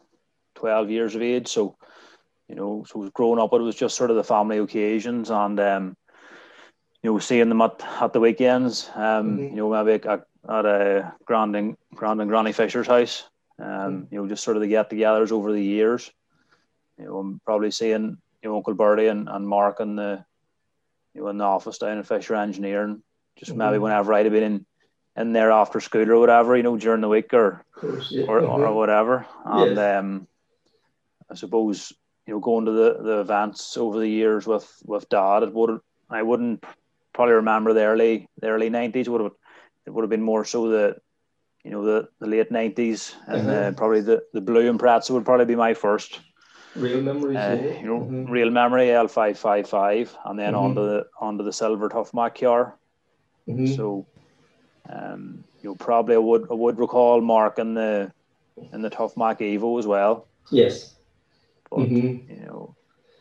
twelve 0.55 0.91
years 0.91 1.15
of 1.15 1.23
age, 1.23 1.49
so 1.49 1.77
you 2.49 2.55
know, 2.57 2.85
so 2.87 3.09
growing 3.15 3.41
up, 3.41 3.53
it 3.55 3.63
was 3.63 3.75
just 3.75 3.97
sort 3.97 4.11
of 4.11 4.17
the 4.17 4.25
family 4.25 4.59
occasions 4.59 5.31
and 5.31 5.59
um, 5.61 5.97
you 7.03 7.13
know, 7.13 7.19
seeing 7.19 7.49
them 7.49 7.63
at, 7.63 7.81
at 8.01 8.13
the 8.13 8.21
weekends. 8.21 8.91
Um, 8.95 9.39
Mhm. 9.39 9.51
you 9.51 9.57
know, 9.57 9.71
maybe 9.85 10.05
at, 10.09 10.27
at 10.49 10.67
a 10.67 11.15
grand 11.25 11.57
and 11.57 11.77
grand 11.95 12.21
and 12.21 12.31
Granny 12.31 12.53
Fisher's 12.53 12.87
house. 12.87 13.29
Um, 13.59 14.09
you 14.11 14.21
know, 14.21 14.29
just 14.29 14.43
sort 14.43 14.57
of 14.57 14.63
the 14.63 14.69
get-togethers 14.69 15.31
over 15.31 15.53
the 15.53 15.63
years. 15.63 16.11
You 16.99 17.05
know, 17.05 17.19
I'm 17.19 17.41
probably 17.45 17.71
seeing 17.71 18.19
you 18.43 18.51
know 18.51 18.57
Uncle 18.57 18.75
Bertie 18.75 19.07
and, 19.07 19.29
and 19.29 19.47
Mark 19.47 19.79
in 19.81 19.97
the 19.97 20.25
you 21.15 21.23
know 21.23 21.29
in 21.29 21.39
the 21.39 21.45
office 21.45 21.79
down 21.79 21.99
in 21.99 22.03
Fisher 22.03 22.35
Engineering. 22.35 23.03
Just 23.37 23.55
maybe 23.55 23.77
Mhm. 23.79 23.83
whenever 23.83 24.13
I'd 24.15 24.27
have 24.27 24.33
been 24.33 24.43
in 24.53 24.67
in 25.17 25.33
there 25.33 25.53
after 25.53 25.79
school 25.81 26.11
or 26.11 26.19
whatever, 26.19 26.57
you 26.57 26.63
know, 26.65 26.77
during 26.77 27.01
the 27.01 27.09
week 27.09 27.33
or 27.33 27.63
course, 27.75 28.11
yeah. 28.11 28.27
or, 28.27 28.41
or 28.41 28.59
Mhm. 28.71 28.75
whatever. 28.75 29.27
And 29.45 29.77
Yes. 29.77 29.99
um, 29.99 30.27
I 31.31 31.35
suppose 31.35 31.93
you 32.27 32.35
know 32.35 32.41
going 32.41 32.65
to 32.67 32.73
the, 32.73 32.99
the 33.03 33.21
events 33.21 33.77
over 33.77 33.99
the 33.99 34.09
years 34.09 34.47
with 34.47 34.67
with 34.85 35.09
Dad, 35.09 35.43
it 35.45 35.53
would 35.55 35.81
I 36.11 36.23
wouldn't 36.23 36.65
probably 37.13 37.35
remember 37.35 37.73
the 37.73 37.85
early 37.85 38.29
the 38.41 38.49
early 38.49 38.71
nineties. 38.71 39.09
Would 39.09 39.21
have 39.23 39.33
it 39.87 39.91
would 39.91 40.03
have 40.03 40.11
been 40.11 40.23
more 40.23 40.45
so 40.45 40.69
the 40.69 40.97
you 41.65 41.71
know 41.71 41.85
the, 41.85 42.09
the 42.21 42.27
late 42.27 42.51
nineties 42.51 43.15
and 43.27 43.49
Uh-huh. 43.49 43.59
uh, 43.69 43.73
probably 43.73 44.01
the 44.01 44.23
the 44.33 44.41
Blue 44.41 44.71
Impreza 44.73 45.11
would 45.11 45.25
probably 45.25 45.47
be 45.47 45.57
my 45.57 45.75
first 45.75 46.21
Real 46.75 47.01
memories, 47.03 47.37
uh, 47.37 47.57
yeah. 47.63 47.81
you 47.81 47.87
know 47.87 48.01
Mhm. 48.01 48.29
real 48.31 48.51
memory 48.51 48.91
L 48.91 49.07
five 49.09 49.39
five 49.39 49.69
five 49.69 50.17
and 50.25 50.39
then 50.39 50.55
Mhm. 50.55 50.59
onto 50.59 50.83
the 50.83 51.07
onto 51.21 51.45
the 51.45 51.53
silver 51.53 51.89
tough 51.89 52.13
Mac 52.13 52.43
car. 53.47 53.57
Mhm. 53.57 53.77
So, 53.77 54.07
um, 54.89 55.45
you 55.63 55.71
know, 55.71 55.75
probably 55.77 56.15
I 56.15 56.19
would 56.19 56.51
I 56.51 56.55
would 56.55 56.79
recall 56.79 57.21
Mark 57.21 57.59
in 57.59 57.75
the 57.75 58.13
in 58.73 58.83
the 58.83 58.91
Tough 58.91 59.17
Mac 59.17 59.39
Evo 59.41 59.79
as 59.79 59.87
well. 59.87 60.27
Yes. 60.51 60.95
But 61.71 61.81
Mhm. 61.81 62.29
you 62.29 62.47
know, 62.47 62.75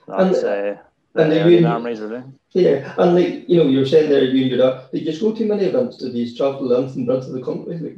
And- 0.08 0.16
uh, 0.16 0.22
and 0.24 0.36
the 0.36 0.80
the 1.14 1.42
early 1.42 1.56
uni- 1.56 1.62
memories 1.64 2.00
really. 2.02 2.24
Yeah, 2.52 2.94
and 2.98 3.16
like 3.16 3.50
you 3.50 3.58
know, 3.58 3.70
you're 3.70 3.86
saying 3.86 4.10
there, 4.10 4.24
you 4.24 4.42
and 4.44 4.52
your 4.52 4.60
dad, 4.60 4.92
did 4.92 5.00
you 5.02 5.06
just 5.06 5.22
go 5.22 5.32
to 5.34 5.46
many 5.46 5.66
events? 5.66 5.98
Did 5.98 6.14
you 6.14 6.36
travel 6.36 6.68
the 6.68 6.78
length 6.78 6.96
and 6.96 7.06
breadth 7.06 7.28
of 7.28 7.34
the 7.34 7.42
country? 7.42 7.78
Like, 7.80 7.98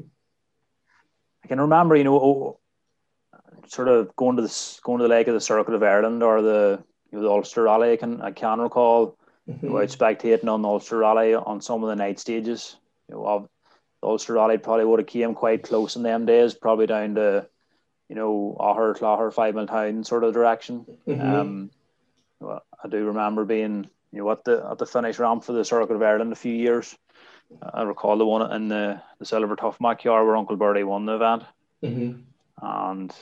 I 1.43 1.47
can 1.47 1.59
remember, 1.59 1.95
you 1.95 2.03
know, 2.05 2.15
oh, 2.19 2.59
sort 3.67 3.87
of 3.87 4.15
going 4.15 4.35
to 4.37 4.41
the 4.43 4.79
going 4.83 4.99
to 4.99 5.03
the 5.03 5.09
leg 5.09 5.27
of 5.27 5.33
the 5.33 5.41
Circuit 5.41 5.73
of 5.73 5.83
Ireland 5.83 6.23
or 6.23 6.41
the 6.41 6.81
you 7.11 7.17
know, 7.17 7.23
the 7.23 7.29
Ulster 7.31 7.63
Rally. 7.63 7.91
I 7.91 7.97
can 7.97 8.21
I 8.21 8.31
can 8.31 8.61
recall 8.61 9.17
mhm. 9.49 9.63
you 9.63 9.77
out 9.77 9.89
spectating 9.89 10.49
on 10.51 10.61
the 10.61 10.67
Ulster 10.67 10.97
Rally 10.97 11.33
on 11.33 11.61
some 11.61 11.83
of 11.83 11.89
the 11.89 11.95
night 11.95 12.19
stages. 12.19 12.75
You 13.09 13.15
know, 13.15 13.25
of 13.27 13.49
the 14.01 14.07
Ulster 14.07 14.33
Rally 14.33 14.57
probably 14.57 14.85
would 14.85 14.99
have 14.99 15.07
came 15.07 15.33
quite 15.33 15.63
close 15.63 15.95
in 15.95 16.03
them 16.03 16.25
days, 16.25 16.53
probably 16.53 16.87
down 16.87 17.15
to 17.15 17.47
you 18.09 18.15
know 18.15 18.55
Augher, 18.59 18.95
Clogher, 18.97 19.33
Five 19.33 19.55
Mile 19.55 19.67
Town 19.67 20.03
sort 20.03 20.23
of 20.23 20.33
direction. 20.33 20.85
Mhm. 21.07 21.21
Um, 21.21 21.71
well, 22.39 22.63
I 22.83 22.87
do 22.87 23.05
remember 23.05 23.45
being 23.45 23.89
you 24.11 24.19
know 24.19 24.31
at 24.31 24.43
the 24.43 24.65
at 24.69 24.77
the 24.77 24.85
finish 24.85 25.19
ramp 25.19 25.43
for 25.43 25.53
the 25.53 25.65
Circuit 25.65 25.95
of 25.95 26.01
Ireland 26.01 26.31
a 26.31 26.35
few 26.35 26.53
years. 26.53 26.95
I 27.61 27.83
recall 27.83 28.17
the 28.17 28.25
one 28.25 28.51
in 28.51 28.67
the 28.67 29.01
the 29.19 29.25
Silver 29.25 29.55
Tough 29.55 29.79
Mac 29.79 30.03
yard 30.03 30.25
where 30.25 30.35
Uncle 30.35 30.55
Bertie 30.55 30.83
won 30.83 31.05
the 31.05 31.15
event, 31.15 31.43
Mhm. 31.83 32.23
and 32.61 33.15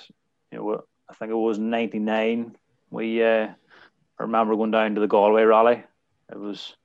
you 0.52 0.58
know 0.58 0.84
I 1.10 1.14
think 1.14 1.32
it 1.32 1.36
was 1.36 1.60
'99. 1.60 2.56
We 2.90 3.22
uh, 3.24 3.48
I 4.20 4.24
remember 4.24 4.56
going 4.56 4.72
down 4.72 4.96
to 4.96 5.02
the 5.02 5.08
Galway 5.08 5.44
rally. 5.44 5.84
It 6.32 6.40
was 6.40 6.76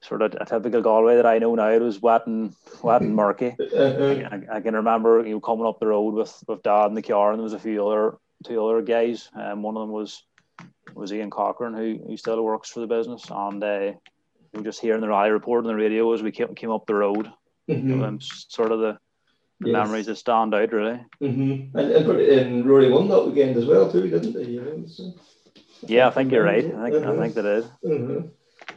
sort 0.00 0.22
of 0.22 0.34
a 0.38 0.44
typical 0.44 0.82
Galway 0.82 1.16
that 1.16 1.26
I 1.26 1.38
know 1.38 1.54
now. 1.54 1.70
It 1.70 1.80
was 1.80 2.00
wet 2.00 2.26
and 2.26 2.54
wet 2.82 3.02
and 3.02 3.14
murky. 3.16 3.56
Uh-huh. 3.58 4.28
I, 4.30 4.56
I, 4.56 4.60
can 4.60 4.74
remember 4.74 5.24
you 5.26 5.34
know 5.34 5.40
coming 5.40 5.66
up 5.66 5.80
the 5.80 5.86
road 5.86 6.14
with 6.14 6.44
with 6.46 6.62
Dad 6.62 6.86
in 6.86 6.94
the 6.94 7.02
car, 7.02 7.30
and 7.30 7.38
there 7.38 7.44
was 7.44 7.52
a 7.52 7.58
few 7.58 7.86
other 7.86 8.18
two 8.44 8.64
other 8.64 8.82
guys. 8.82 9.30
And 9.34 9.52
um, 9.52 9.62
one 9.62 9.76
of 9.76 9.82
them 9.82 9.92
was 9.92 10.22
was 10.94 11.12
Ian 11.12 11.30
Cochran, 11.30 11.74
who, 11.74 11.98
who 12.06 12.16
still 12.16 12.42
works 12.42 12.70
for 12.70 12.80
the 12.80 12.86
business, 12.86 13.24
and 13.30 13.62
uh, 13.62 13.92
we 14.52 14.58
were 14.58 14.64
just 14.64 14.80
hearing 14.80 15.00
the 15.00 15.08
rally 15.08 15.30
report 15.30 15.64
on 15.64 15.68
the 15.68 15.74
radio 15.74 16.12
as 16.12 16.22
we 16.22 16.30
came, 16.30 16.54
came 16.54 16.70
up 16.70 16.86
the 16.86 16.94
road. 16.94 17.30
Mm-hmm. 17.68 18.00
Know, 18.00 18.18
sort 18.20 18.72
of 18.72 18.80
the, 18.80 18.98
the 19.60 19.70
yes. 19.70 19.72
memories 19.72 20.06
that 20.06 20.16
stand 20.16 20.54
out, 20.54 20.72
really. 20.72 21.00
Mm-hmm. 21.20 21.76
And, 21.76 21.90
and, 21.90 22.20
and 22.20 22.66
Rory 22.66 22.90
won 22.90 23.08
that 23.08 23.26
weekend 23.26 23.56
as 23.56 23.64
well, 23.64 23.90
too, 23.90 24.08
didn't 24.08 24.44
he? 24.44 24.52
You 24.52 24.60
know, 24.60 24.86
so. 24.86 25.14
Yeah, 25.86 26.08
I 26.08 26.10
think 26.10 26.30
you're 26.30 26.44
right. 26.44 26.64
I 26.64 26.90
think 26.90 27.04
uh-huh. 27.04 27.12
I 27.12 27.16
think 27.16 27.34
that 27.34 27.46
is. 27.46 27.64
Uh-huh. 27.64 28.28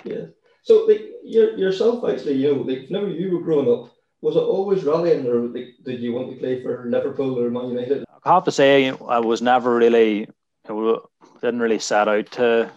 Yeah. 0.09 0.25
So, 0.63 0.85
like 0.85 1.01
your, 1.23 1.57
yourself, 1.57 2.03
actually, 2.09 2.33
you 2.33 2.53
know, 2.53 2.61
like 2.61 2.89
whenever 2.89 3.09
you 3.09 3.31
were 3.31 3.43
growing 3.43 3.71
up, 3.71 3.91
was 4.21 4.35
it 4.35 4.39
always 4.39 4.83
rallying, 4.83 5.27
or 5.27 5.47
like, 5.47 5.75
did 5.83 6.01
you 6.01 6.13
want 6.13 6.31
to 6.31 6.37
play 6.37 6.61
for 6.61 6.85
Liverpool 6.89 7.39
or 7.39 7.49
Man 7.49 7.69
United? 7.69 8.03
I 8.23 8.33
have 8.33 8.43
to 8.45 8.51
say, 8.51 8.89
I 8.89 9.19
was 9.19 9.41
never 9.41 9.75
really, 9.75 10.27
I 10.67 10.97
didn't 11.41 11.61
really 11.61 11.79
set 11.79 12.07
out 12.07 12.31
to, 12.31 12.71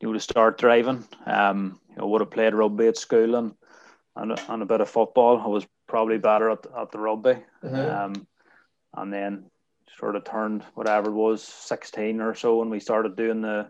you 0.00 0.08
know, 0.08 0.12
to 0.14 0.20
start 0.20 0.58
driving. 0.58 1.04
Um, 1.26 1.80
you 1.90 1.96
know, 1.96 2.06
would 2.06 2.20
have 2.20 2.30
played 2.30 2.54
rugby 2.54 2.86
at 2.86 2.96
school 2.96 3.34
and 3.34 3.54
and, 4.16 4.38
and 4.48 4.62
a 4.62 4.66
bit 4.66 4.80
of 4.80 4.88
football. 4.88 5.40
I 5.40 5.46
was 5.48 5.66
probably 5.88 6.18
better 6.18 6.50
at, 6.50 6.66
at 6.76 6.92
the 6.92 6.98
rugby. 6.98 7.36
Uh-huh. 7.62 8.04
Um, 8.04 8.26
and 8.96 9.12
then 9.12 9.50
sort 9.98 10.16
of 10.16 10.24
turned 10.24 10.62
whatever 10.74 11.10
it 11.10 11.14
was, 11.14 11.42
16 11.42 12.20
or 12.20 12.34
so, 12.34 12.58
when 12.58 12.70
we 12.70 12.80
started 12.80 13.16
doing 13.16 13.40
the, 13.40 13.68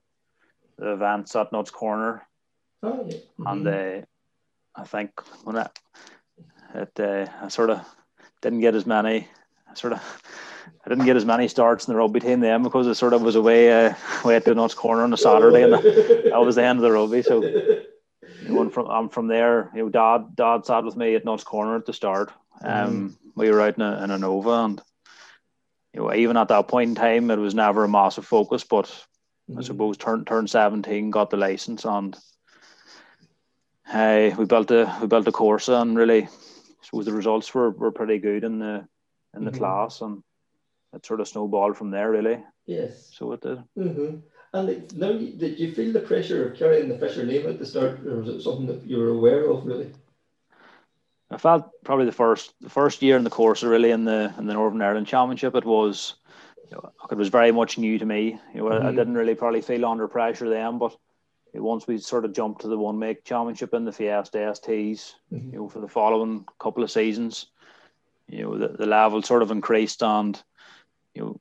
the 0.76 0.92
events 0.92 1.36
at 1.36 1.52
Nutts 1.52 1.70
Corner. 1.70 2.26
Oh, 2.82 3.06
yeah. 3.08 3.16
mm-hmm. 3.16 3.46
And 3.46 3.68
uh, 3.68 4.06
I 4.74 4.84
think 4.84 5.20
when 5.44 5.56
I, 5.56 5.68
it, 6.74 7.00
uh, 7.00 7.26
I 7.42 7.48
sort 7.48 7.70
of 7.70 7.86
didn't 8.42 8.60
get 8.60 8.74
as 8.74 8.86
many, 8.86 9.28
I 9.70 9.74
sort 9.74 9.92
of, 9.92 10.22
I 10.84 10.88
didn't 10.88 11.06
get 11.06 11.16
as 11.16 11.24
many 11.24 11.48
starts 11.48 11.86
in 11.86 11.94
the 11.94 11.98
rugby 11.98 12.20
team 12.20 12.40
then 12.40 12.62
because 12.62 12.86
it 12.86 12.94
sort 12.94 13.12
of 13.12 13.22
was 13.22 13.36
away, 13.36 13.72
uh, 13.72 13.94
away 14.22 14.36
at 14.36 14.44
the 14.44 14.54
Nutts 14.54 14.74
Corner 14.74 15.02
on 15.02 15.12
a 15.12 15.16
Saturday, 15.16 15.62
and 15.62 15.72
that, 15.72 16.30
that 16.30 16.40
was 16.40 16.56
the 16.56 16.64
end 16.64 16.78
of 16.78 16.82
the 16.82 16.92
rugby. 16.92 17.22
So 17.22 17.40
one 18.48 18.70
from 18.70 18.86
I'm 18.86 19.08
from 19.08 19.28
there. 19.28 19.70
You 19.74 19.84
know, 19.84 19.88
Dad 19.88 20.36
Dad 20.36 20.66
sat 20.66 20.84
with 20.84 20.96
me 20.96 21.14
at 21.14 21.24
Nutts 21.24 21.44
Corner 21.44 21.76
at 21.76 21.86
the 21.86 21.92
start. 21.92 22.32
Um, 22.62 23.10
mm. 23.10 23.14
we 23.34 23.50
were 23.50 23.60
out 23.60 23.76
in 23.76 23.82
a, 23.82 24.02
in 24.04 24.10
a 24.10 24.18
Nova, 24.18 24.64
and 24.64 24.82
you 25.92 26.00
know, 26.00 26.14
even 26.14 26.36
at 26.36 26.48
that 26.48 26.68
point 26.68 26.90
in 26.90 26.94
time, 26.94 27.30
it 27.30 27.38
was 27.38 27.54
never 27.54 27.84
a 27.84 27.88
massive 27.88 28.26
focus. 28.26 28.64
But 28.64 28.92
mm. 29.50 29.58
I 29.58 29.62
suppose 29.62 29.96
turned 29.96 30.26
turned 30.26 30.50
seventeen, 30.50 31.10
got 31.10 31.30
the 31.30 31.36
license, 31.36 31.84
and 31.84 32.16
hey, 33.86 34.34
we 34.34 34.44
built 34.44 34.70
a 34.70 34.96
we 35.00 35.06
built 35.06 35.28
a 35.28 35.32
Corsa, 35.32 35.80
and 35.82 35.96
really, 35.96 36.24
I 36.24 36.28
suppose 36.82 37.04
the 37.04 37.12
results 37.12 37.54
were, 37.54 37.70
were 37.70 37.92
pretty 37.92 38.18
good 38.18 38.44
in 38.44 38.58
the 38.58 38.86
in 39.34 39.44
the 39.44 39.50
mm-hmm. 39.50 39.58
class, 39.58 40.00
and 40.00 40.22
it 40.94 41.04
sort 41.04 41.20
of 41.20 41.28
snowballed 41.28 41.76
from 41.76 41.90
there, 41.90 42.10
really. 42.10 42.42
Yes. 42.66 43.10
So 43.12 43.32
it 43.32 43.40
did. 43.40 43.62
Mm-hmm. 43.76 44.18
And 44.52 44.92
now, 44.96 45.12
did 45.12 45.58
you 45.58 45.74
feel 45.74 45.92
the 45.92 46.00
pressure 46.00 46.48
of 46.48 46.56
carrying 46.56 46.88
the 46.88 46.96
Fisher 46.96 47.26
name 47.26 47.48
at 47.48 47.58
the 47.58 47.66
start, 47.66 48.06
or 48.06 48.20
was 48.20 48.28
it 48.28 48.42
something 48.42 48.66
that 48.66 48.86
you 48.86 48.98
were 48.98 49.08
aware 49.08 49.50
of, 49.50 49.66
really? 49.66 49.90
I 51.30 51.38
felt 51.38 51.68
probably 51.82 52.06
the 52.06 52.12
first 52.12 52.54
the 52.60 52.70
first 52.70 53.02
year 53.02 53.16
in 53.16 53.24
the 53.24 53.30
course, 53.30 53.64
really 53.64 53.90
in 53.90 54.04
the 54.04 54.32
in 54.38 54.46
the 54.46 54.54
Northern 54.54 54.80
Ireland 54.80 55.08
Championship, 55.08 55.56
it 55.56 55.64
was 55.64 56.14
you 56.70 56.76
know, 56.76 56.90
it 57.10 57.16
was 57.16 57.28
very 57.28 57.52
much 57.52 57.78
new 57.78 57.98
to 57.98 58.06
me. 58.06 58.38
You 58.54 58.60
know, 58.60 58.70
mm-hmm. 58.70 58.86
I, 58.86 58.88
I 58.90 58.94
didn't 58.94 59.14
really 59.14 59.34
probably 59.34 59.62
feel 59.62 59.84
under 59.84 60.08
pressure 60.08 60.48
then, 60.48 60.78
but 60.78 60.96
once 61.54 61.86
we 61.86 61.98
sort 61.98 62.24
of 62.24 62.32
jumped 62.32 62.62
to 62.62 62.68
the 62.68 62.78
one 62.78 62.98
make 62.98 63.24
championship 63.24 63.74
in 63.74 63.84
the 63.84 63.92
Fiesta 63.92 64.38
STs, 64.38 65.14
mm-hmm. 65.32 65.52
you 65.52 65.58
know, 65.58 65.68
for 65.68 65.80
the 65.80 65.88
following 65.88 66.44
couple 66.58 66.82
of 66.82 66.90
seasons, 66.90 67.46
you 68.28 68.42
know, 68.42 68.58
the, 68.58 68.68
the 68.68 68.86
level 68.86 69.22
sort 69.22 69.42
of 69.42 69.50
increased 69.50 70.02
and 70.02 70.42
you 71.14 71.22
know 71.22 71.40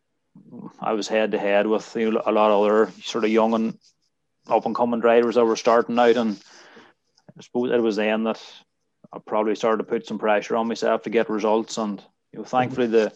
I 0.80 0.94
was 0.94 1.08
head 1.08 1.32
to 1.32 1.40
head 1.40 1.68
with 1.68 1.96
you 1.96 2.12
know, 2.12 2.22
a 2.26 2.32
lot 2.32 2.52
of 2.52 2.64
other 2.64 2.92
sort 3.02 3.24
of 3.24 3.30
young 3.30 3.54
and 3.54 3.78
up 4.48 4.66
and 4.66 4.76
coming 4.76 5.00
drivers 5.00 5.36
that 5.36 5.46
were 5.46 5.56
starting 5.56 5.98
out, 5.98 6.18
and 6.18 6.42
I 7.38 7.42
suppose 7.42 7.72
it 7.72 7.82
was 7.82 7.96
then 7.96 8.24
that 8.26 8.42
I 9.12 9.20
probably 9.20 9.56
started 9.56 9.78
to 9.78 9.90
put 9.90 10.06
some 10.06 10.20
pressure 10.20 10.56
on 10.56 10.68
myself 10.68 11.04
to 11.04 11.10
get 11.10 11.30
results, 11.30 11.78
and 11.78 12.04
you 12.32 12.40
know, 12.40 12.46
thankfully 12.46 12.88
the 12.88 13.14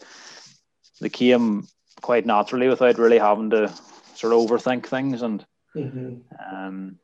the 1.01 1.09
came 1.09 1.67
quite 2.01 2.25
naturally 2.25 2.67
without 2.67 2.97
really 2.97 3.19
having 3.19 3.49
to 3.51 3.73
sort 4.15 4.33
of 4.33 4.39
overthink 4.39 4.85
things, 4.85 5.21
and 5.21 5.45
mm-hmm. 5.75 6.15
um, 6.53 6.97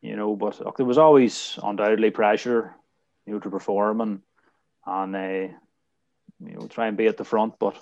you 0.00 0.16
know, 0.16 0.36
but 0.36 0.60
look, 0.60 0.76
there 0.76 0.86
was 0.86 0.98
always 0.98 1.58
undoubtedly 1.62 2.10
pressure, 2.10 2.74
you 3.26 3.34
know, 3.34 3.40
to 3.40 3.50
perform 3.50 4.00
and 4.00 4.20
and 4.86 5.16
uh, 5.16 5.54
you 6.40 6.54
know 6.54 6.66
try 6.68 6.86
and 6.86 6.96
be 6.96 7.06
at 7.06 7.16
the 7.16 7.24
front, 7.24 7.58
but 7.58 7.76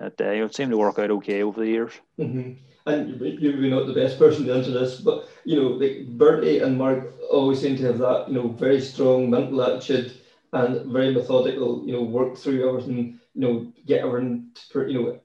it, 0.00 0.20
uh, 0.20 0.24
it 0.24 0.54
seemed 0.54 0.70
to 0.70 0.76
work 0.76 0.98
out 0.98 1.10
okay 1.10 1.42
over 1.42 1.60
the 1.60 1.70
years. 1.70 1.92
Mm-hmm. 2.18 2.52
And 2.86 3.20
you're 3.20 3.54
not 3.70 3.86
the 3.86 3.94
best 3.94 4.18
person 4.18 4.44
to 4.44 4.54
answer 4.54 4.70
this, 4.70 5.00
but 5.00 5.28
you 5.44 5.60
know, 5.60 5.68
like 5.68 6.06
Bertie 6.18 6.58
and 6.58 6.76
Mark 6.76 7.14
always 7.30 7.60
seem 7.60 7.76
to 7.76 7.84
have 7.84 7.98
that, 7.98 8.28
you 8.28 8.34
know, 8.34 8.48
very 8.48 8.80
strong 8.80 9.30
mental 9.30 9.62
attitude 9.62 10.12
and 10.52 10.92
very 10.92 11.14
methodical, 11.14 11.82
you 11.86 11.92
know, 11.92 12.02
work 12.02 12.36
through 12.36 12.68
everything, 12.68 13.18
you 13.34 13.40
know, 13.40 13.72
get 13.86 14.04
everything, 14.04 14.50
to, 14.70 14.86
you 14.86 15.02
know, 15.02 15.20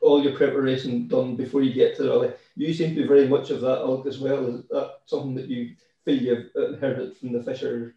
all 0.00 0.22
your 0.22 0.36
preparation 0.36 1.08
done 1.08 1.36
before 1.36 1.62
you 1.62 1.72
get 1.72 1.96
to 1.96 2.02
the 2.02 2.10
rally. 2.10 2.32
You 2.56 2.72
seem 2.74 2.94
to 2.94 3.02
be 3.02 3.08
very 3.08 3.28
much 3.28 3.50
of 3.50 3.60
that 3.62 3.80
ilk 3.80 4.06
as 4.06 4.18
well. 4.18 4.46
Is 4.46 4.62
that 4.70 4.98
something 5.06 5.34
that 5.34 5.48
you 5.48 5.74
feel 6.04 6.22
you've 6.22 6.50
inherited 6.54 7.16
from 7.16 7.32
the 7.32 7.42
Fisher, 7.42 7.94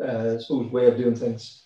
uh, 0.00 0.34
I 0.34 0.38
suppose, 0.38 0.70
way 0.70 0.86
of 0.86 0.96
doing 0.96 1.16
things? 1.16 1.62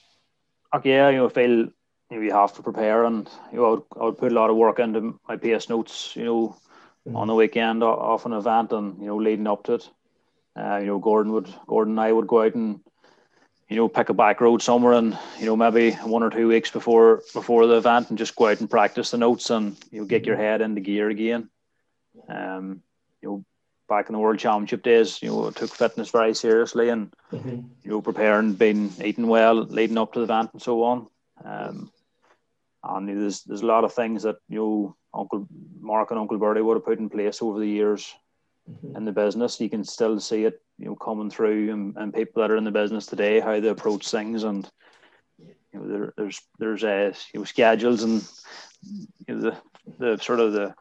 Okay, 0.74 0.90
yeah, 0.90 1.10
you 1.10 1.18
know, 1.18 1.26
I 1.26 1.30
feel 1.30 1.68
you 2.10 2.32
have 2.32 2.54
to 2.54 2.62
prepare, 2.62 3.04
and 3.04 3.28
you 3.52 3.58
know, 3.58 3.66
I 3.66 3.70
would, 3.70 3.82
I 4.00 4.04
would 4.04 4.18
put 4.18 4.32
a 4.32 4.34
lot 4.34 4.50
of 4.50 4.56
work 4.56 4.78
into 4.78 5.18
my 5.28 5.36
pace 5.36 5.68
notes. 5.68 6.14
You 6.14 6.24
know, 6.24 6.56
mm-hmm. 7.06 7.16
on 7.16 7.28
the 7.28 7.34
weekend 7.34 7.82
off 7.82 8.26
an 8.26 8.32
event, 8.32 8.72
and 8.72 8.98
you 9.00 9.06
know, 9.06 9.16
leading 9.16 9.46
up 9.46 9.64
to 9.64 9.74
it. 9.74 9.90
Uh, 10.56 10.78
you 10.78 10.86
know, 10.86 10.98
Gordon 10.98 11.32
would 11.32 11.52
Gordon 11.66 11.92
and 11.92 12.00
I 12.00 12.12
would 12.12 12.26
go 12.26 12.42
out 12.42 12.54
and 12.54 12.80
you 13.70 13.76
know 13.76 13.88
pick 13.88 14.08
a 14.08 14.14
back 14.14 14.40
road 14.40 14.60
somewhere, 14.60 14.94
and 14.94 15.16
you 15.38 15.46
know 15.46 15.56
maybe 15.56 15.92
one 15.92 16.22
or 16.22 16.30
two 16.30 16.48
weeks 16.48 16.70
before 16.70 17.22
before 17.32 17.66
the 17.66 17.76
event, 17.76 18.10
and 18.10 18.18
just 18.18 18.36
go 18.36 18.48
out 18.48 18.60
and 18.60 18.68
practice 18.68 19.12
the 19.12 19.18
notes, 19.18 19.48
and 19.48 19.76
you 19.90 20.00
know 20.00 20.06
get 20.06 20.26
your 20.26 20.36
head 20.36 20.60
into 20.60 20.80
gear 20.80 21.08
again. 21.08 21.48
Um, 22.28 22.82
you 23.22 23.28
know, 23.28 23.44
back 23.88 24.08
in 24.08 24.12
the 24.12 24.18
World 24.18 24.40
Championship 24.40 24.82
days, 24.82 25.22
you 25.22 25.28
know, 25.28 25.48
I 25.48 25.52
took 25.52 25.70
fitness 25.70 26.10
very 26.10 26.34
seriously, 26.34 26.88
and 26.88 27.12
mm-hmm. 27.32 27.60
you 27.82 27.90
know, 27.90 28.02
preparing, 28.02 28.54
being 28.54 28.92
eating 29.02 29.28
well, 29.28 29.54
leading 29.54 29.98
up 29.98 30.12
to 30.12 30.18
the 30.18 30.24
event, 30.24 30.50
and 30.52 30.60
so 30.60 30.82
on. 30.82 31.06
Um, 31.44 31.92
and 32.82 33.08
there's 33.08 33.44
there's 33.44 33.62
a 33.62 33.66
lot 33.66 33.84
of 33.84 33.94
things 33.94 34.24
that 34.24 34.36
you 34.48 34.58
know 34.58 34.96
Uncle 35.14 35.46
Mark 35.80 36.10
and 36.10 36.18
Uncle 36.18 36.38
Bertie 36.38 36.60
would 36.60 36.76
have 36.76 36.84
put 36.84 36.98
in 36.98 37.08
place 37.08 37.40
over 37.40 37.60
the 37.60 37.68
years 37.68 38.12
mm-hmm. 38.68 38.96
in 38.96 39.04
the 39.04 39.12
business. 39.12 39.60
You 39.60 39.70
can 39.70 39.84
still 39.84 40.18
see 40.18 40.44
it, 40.44 40.60
you 40.80 40.86
know, 40.86 40.96
coming 40.96 41.30
through, 41.30 41.70
and, 41.72 41.96
and 41.96 42.14
people 42.14 42.40
that 42.40 42.50
are 42.50 42.56
in 42.56 42.64
the 42.64 42.70
business 42.70 43.06
today, 43.06 43.38
how 43.38 43.60
they 43.60 43.68
approach 43.68 44.08
things, 44.08 44.42
and 44.42 44.68
you 45.38 45.78
know, 45.78 45.86
there, 45.86 46.14
there's 46.16 46.40
there's 46.58 46.82
uh, 46.82 47.12
you 47.32 47.40
know 47.40 47.44
schedules 47.44 48.02
and 48.02 48.26
you 49.28 49.34
know, 49.34 49.40
the 49.40 49.56
the 49.98 50.22
sort 50.22 50.40
of 50.40 50.52
the 50.52 50.74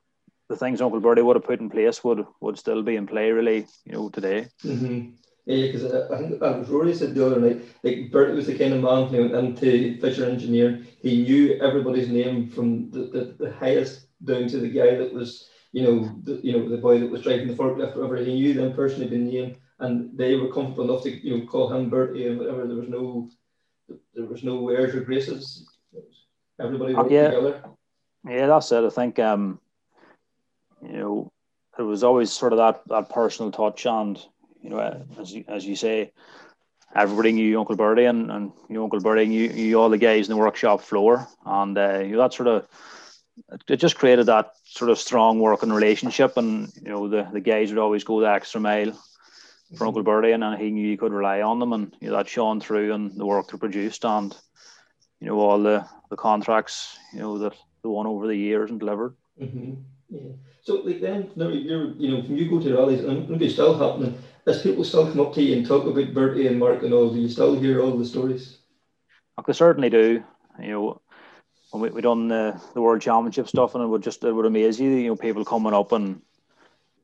the 0.48 0.56
things 0.56 0.82
Uncle 0.82 1.00
Bertie 1.00 1.22
would 1.22 1.36
have 1.36 1.46
put 1.46 1.60
in 1.60 1.70
place 1.70 2.04
would 2.04 2.26
would 2.40 2.58
still 2.58 2.82
be 2.82 2.96
in 2.96 3.06
play, 3.06 3.32
really, 3.32 3.68
you 3.86 3.92
know, 3.92 4.10
today. 4.10 4.48
Mm-hmm. 4.64 5.12
Yeah, 5.46 5.66
because 5.66 5.86
I, 5.86 6.14
I 6.14 6.18
think 6.20 6.42
uh, 6.42 6.64
Rory 6.68 6.94
said 6.94 7.16
the 7.16 7.26
other 7.26 7.40
night, 7.40 7.62
like 7.84 8.12
Bertie 8.12 8.36
was 8.36 8.48
the 8.48 8.58
kind 8.58 8.74
of 8.74 8.84
man 8.84 9.08
who 9.08 9.22
went 9.22 9.34
into 9.34 10.00
Fisher 10.00 10.26
Engineering. 10.26 10.86
He 11.02 11.24
knew 11.24 11.60
everybody's 11.60 12.10
name 12.10 12.50
from 12.50 12.92
the, 12.92 13.00
the, 13.00 13.36
the 13.40 13.54
highest 13.54 14.08
down 14.24 14.48
to 14.48 14.60
the 14.60 14.70
guy 14.70 14.96
that 14.96 15.14
was, 15.14 15.50
you 15.72 15.84
know, 15.84 16.16
the, 16.24 16.40
you 16.44 16.52
know, 16.52 16.70
the 16.70 16.78
boy 16.78 17.00
that 17.00 17.10
was 17.10 17.22
driving 17.22 17.48
the 17.48 17.56
forklift, 17.56 17.96
or 17.96 18.02
whatever. 18.02 18.18
He 18.18 18.34
knew 18.34 18.54
them 18.54 18.74
personally 18.74 19.10
by 19.10 19.18
name, 19.18 19.56
and 19.80 20.18
they 20.18 20.36
were 20.36 20.52
comfortable 20.52 20.84
enough 20.84 21.04
to, 21.04 21.12
you 21.12 21.38
know, 21.38 21.46
call 21.46 21.72
him 21.74 21.90
Bertie 21.90 22.28
and 22.28 22.38
whatever. 22.40 22.68
There 22.68 22.78
was 22.78 22.90
no, 22.90 23.30
there 24.14 24.26
was 24.26 24.44
no 24.44 24.70
airs 24.70 24.96
or 24.96 25.02
graces. 25.02 25.68
Everybody 26.60 26.94
worked 26.94 27.12
yeah. 27.12 27.30
together. 27.30 27.64
Yeah, 28.28 28.48
that's 28.48 28.72
it. 28.72 28.84
I 28.84 28.90
think, 28.90 29.18
um, 29.20 29.60
you 30.82 30.98
know, 30.98 31.32
it 31.78 31.84
was 31.84 32.04
always 32.04 32.32
sort 32.32 32.52
of 32.52 32.58
that 32.58 32.82
that 32.88 33.10
personal 33.10 33.52
touch 33.52 33.86
and 33.86 34.22
you 34.62 34.70
know, 34.70 35.06
as 35.20 35.32
you, 35.34 35.46
as 35.48 35.66
you 35.66 35.76
say, 35.76 36.12
everybody 36.96 37.32
knew 37.32 37.60
Uncle 37.60 37.76
Bertie 37.76 38.06
and, 38.06 38.30
and 38.30 38.52
you 38.68 38.76
know, 38.76 38.84
Uncle 38.84 39.00
Bertie 39.00 39.26
knew, 39.26 39.50
knew 39.50 39.80
all 39.80 39.90
the 39.90 39.98
guys 39.98 40.28
in 40.28 40.36
the 40.36 40.42
workshop 40.42 40.82
floor. 40.82 41.28
And 41.46 41.78
uh, 41.78 42.00
you 42.00 42.14
know, 42.14 42.24
that 42.24 42.34
sort 42.34 42.48
of, 42.48 42.68
it 43.68 43.78
just 43.78 43.96
created 43.98 44.26
that 44.26 44.52
sort 44.66 44.92
of 44.92 45.00
strong 45.00 45.40
working 45.40 45.72
relationship. 45.72 46.36
And, 46.36 46.72
you 46.82 46.90
know, 46.90 47.08
the, 47.08 47.28
the 47.32 47.40
guys 47.40 47.70
would 47.70 47.80
always 47.80 48.04
go 48.04 48.20
the 48.20 48.30
extra 48.30 48.60
mile 48.60 48.92
for 49.76 49.88
Uncle 49.88 50.04
Bertie 50.04 50.32
and, 50.32 50.44
and 50.44 50.60
he 50.60 50.72
knew 50.72 50.88
you 50.88 50.98
could 50.98 51.14
rely 51.14 51.42
on 51.42 51.60
them. 51.60 51.74
And, 51.74 51.96
you 52.00 52.10
know, 52.10 52.18
that 52.18 52.28
shone 52.28 52.60
through 52.60 52.94
and 52.94 53.18
the 53.20 53.26
work 53.26 53.50
they 53.50 53.58
produced 53.58 54.06
and, 54.06 54.36
you 55.20 55.28
know, 55.28 55.40
all 55.40 55.62
the, 55.62 55.86
the 56.10 56.16
contracts, 56.16 56.98
you 57.14 57.20
know, 57.20 57.38
that 57.38 57.54
the 57.82 57.90
won 57.90 58.08
over 58.08 58.28
the 58.28 58.36
years 58.36 58.72
and 58.72 58.80
delivered. 58.80 59.16
Mm-hmm. 59.42 59.74
Yeah. 60.10 60.32
So 60.62 60.76
like 60.76 61.02
then, 61.02 61.30
now 61.36 61.50
you're, 61.50 61.92
you 61.94 62.12
know, 62.12 62.22
when 62.22 62.38
you 62.38 62.50
go 62.50 62.60
to 62.60 62.76
rallies, 62.76 63.04
and 63.04 63.30
maybe 63.30 63.46
it's 63.46 63.54
still 63.54 63.78
happening, 63.78 64.18
as 64.46 64.62
people 64.62 64.84
still 64.84 65.08
come 65.08 65.20
up 65.20 65.34
to 65.36 65.42
you 65.42 65.58
and 65.58 65.66
talk 65.66 65.86
about 65.86 66.14
Bertie 66.14 66.48
and 66.48 66.60
Mark 66.60 66.84
and 66.84 66.94
all, 66.94 67.12
do 67.12 67.20
you 67.20 67.30
still 67.30 67.60
hear 67.60 67.82
all 67.82 67.98
the 67.98 68.06
stories? 68.06 68.58
I 69.38 69.52
certainly 69.52 69.90
do. 69.90 70.24
You 70.60 70.68
know, 70.68 71.02
when 71.72 71.84
we, 71.84 71.90
we 71.90 72.02
done 72.02 72.28
the, 72.28 72.60
the 72.74 72.82
World 72.82 73.02
Championship 73.02 73.48
stuff, 73.48 73.76
and 73.76 73.84
it 73.84 73.88
would 73.88 74.04
just 74.04 74.24
it 74.24 74.32
would 74.32 74.46
amaze 74.46 74.80
you. 74.80 74.90
You 74.90 75.10
know, 75.10 75.16
people 75.16 75.46
coming 75.46 75.74
up 75.74 75.92
and 75.92 76.22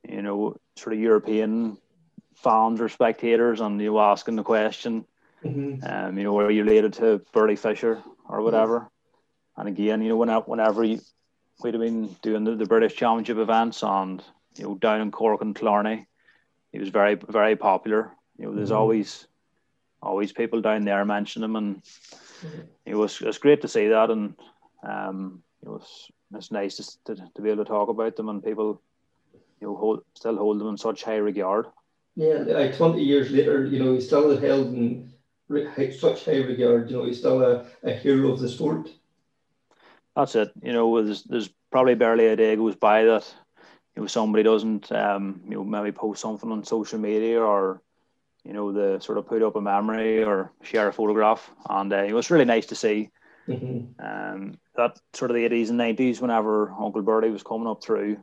you 0.08 0.22
know, 0.22 0.56
sort 0.76 0.94
of 0.94 1.00
European 1.00 1.78
fans 2.36 2.82
or 2.82 2.90
spectators, 2.90 3.62
and 3.62 3.82
you 3.82 4.00
asking 4.00 4.36
the 4.36 4.44
question, 4.44 5.06
mm-hmm. 5.44 5.84
um, 5.86 6.18
you 6.18 6.24
know, 6.24 6.38
are 6.40 6.52
you 6.52 6.64
related 6.64 6.94
to 6.94 7.22
Bertie 7.34 7.56
Fisher 7.56 8.02
or 8.28 8.42
whatever? 8.42 8.80
Mm-hmm. 8.80 9.62
And 9.62 9.70
again, 9.70 10.02
you 10.02 10.10
know, 10.10 10.18
whenever, 10.18 10.46
whenever 10.46 10.84
you, 10.84 11.00
we'd 11.64 11.74
have 11.74 11.82
been 11.82 12.16
doing 12.22 12.44
the, 12.44 12.56
the 12.56 12.66
British 12.66 12.96
Championship 12.96 13.38
events, 13.38 13.84
and 13.84 14.24
you 14.58 14.66
know, 14.66 14.76
down 14.76 15.02
in 15.02 15.12
Cork 15.12 15.42
and 15.42 15.56
Killarney, 15.56 16.08
he 16.72 16.80
was 16.80 16.90
very 16.90 17.16
very 17.16 17.56
popular. 17.56 18.12
You 18.38 18.46
know, 18.46 18.56
there's 18.56 18.70
mm-hmm. 18.70 18.78
always 18.78 19.28
always 20.02 20.32
people 20.32 20.62
down 20.62 20.84
there 20.84 21.06
mention 21.06 21.44
him, 21.44 21.56
and 21.56 21.84
mm-hmm. 21.84 22.62
it 22.86 22.96
was 22.96 23.22
it's 23.22 23.38
great 23.38 23.62
to 23.62 23.68
see 23.68 23.88
that, 23.88 24.10
and 24.10 24.36
um, 24.84 25.42
it 25.64 25.70
was 25.70 26.12
it's 26.34 26.52
nice 26.52 26.76
to, 27.06 27.16
to, 27.16 27.30
to 27.36 27.42
be 27.42 27.50
able 27.50 27.64
to 27.64 27.70
talk 27.70 27.90
about 27.90 28.16
them, 28.16 28.30
and 28.30 28.44
people 28.44 28.82
you 29.62 29.68
know 29.68 29.76
hold, 29.76 30.04
still 30.14 30.38
hold 30.38 30.60
them 30.60 30.68
in 30.68 30.78
such 30.78 31.04
high 31.04 31.16
regard. 31.16 31.68
Yeah, 32.16 32.44
like 32.48 32.78
twenty 32.78 33.04
years 33.04 33.32
later, 33.32 33.66
you 33.66 33.80
know, 33.80 33.94
he's 33.94 34.08
still 34.08 34.38
held 34.38 34.74
in 34.74 35.12
such 36.00 36.26
high 36.26 36.38
regard. 36.38 36.90
You 36.90 36.98
know, 36.98 37.06
he's 37.06 37.20
still 37.20 37.42
a, 37.44 37.66
a 37.84 37.92
hero 37.92 38.32
of 38.32 38.40
the 38.40 38.50
sport. 38.50 38.90
That's 40.16 40.36
it. 40.36 40.52
You 40.62 40.74
know, 40.74 41.04
there's 41.04 41.24
there's 41.24 41.50
probably 41.72 41.96
barely 41.96 42.28
a 42.28 42.36
day 42.36 42.56
goes 42.56 42.76
by 42.76 43.04
that 43.04 43.36
you 43.96 44.02
know 44.02 44.08
somebody 44.08 44.44
doesn't 44.44 44.92
um 44.92 45.42
you 45.46 45.56
know 45.56 45.64
maybe 45.64 45.92
post 45.92 46.22
something 46.22 46.52
on 46.52 46.64
social 46.64 47.00
media 47.00 47.42
or 47.42 47.82
you 48.44 48.54
know 48.54 48.72
the 48.72 49.00
sort 49.00 49.18
of 49.18 49.28
put 49.28 49.42
up 49.42 49.56
a 49.56 49.62
memory 49.62 50.24
or 50.24 50.52
share 50.62 50.88
a 50.88 50.94
photograph 50.94 51.50
and 51.70 51.94
uh, 51.94 52.04
it 52.04 52.14
was 52.14 52.30
really 52.30 52.46
nice 52.46 52.66
to 52.68 52.76
see 52.76 53.10
mm-hmm. 53.48 54.06
um 54.06 54.58
that 54.76 55.00
sort 55.14 55.32
of 55.32 55.36
the 55.36 55.48
80s 55.48 55.70
and 55.70 55.80
90s 55.80 56.22
whenever 56.22 56.72
uncle 56.72 57.02
bertie 57.02 57.30
was 57.30 57.44
coming 57.44 57.68
up 57.68 57.84
through 57.84 58.18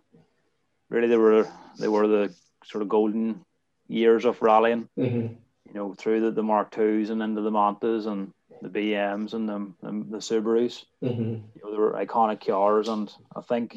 really 0.89 1.09
they 1.09 1.17
were 1.17 1.49
they 1.79 1.89
were 1.89 2.07
the 2.07 2.35
sort 2.65 2.83
of 2.83 2.89
golden 2.89 3.45
years 3.93 4.25
of 4.25 4.41
rallying 4.43 4.89
mm-hmm. 4.99 5.35
you 5.69 5.75
know 5.75 5.95
through 5.95 6.21
the, 6.21 6.31
the 6.31 6.43
mark 6.43 6.71
twos 6.71 7.11
and 7.11 7.23
into 7.23 7.43
the 7.43 7.51
mantas 7.51 8.07
and 8.07 8.33
the 8.63 8.69
bms 8.69 9.35
and 9.35 9.49
the, 9.49 9.59
the, 9.83 9.91
the 10.11 10.19
subarus 10.19 10.85
mm-hmm. 11.03 11.23
you 11.23 11.63
know 11.63 11.71
they 11.71 11.79
were 11.79 11.93
iconic 11.93 12.47
cars 12.47 12.89
and 12.89 13.13
i 13.37 13.41
think 13.41 13.77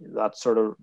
that 0.00 0.36
sort 0.36 0.58
of 0.58 0.76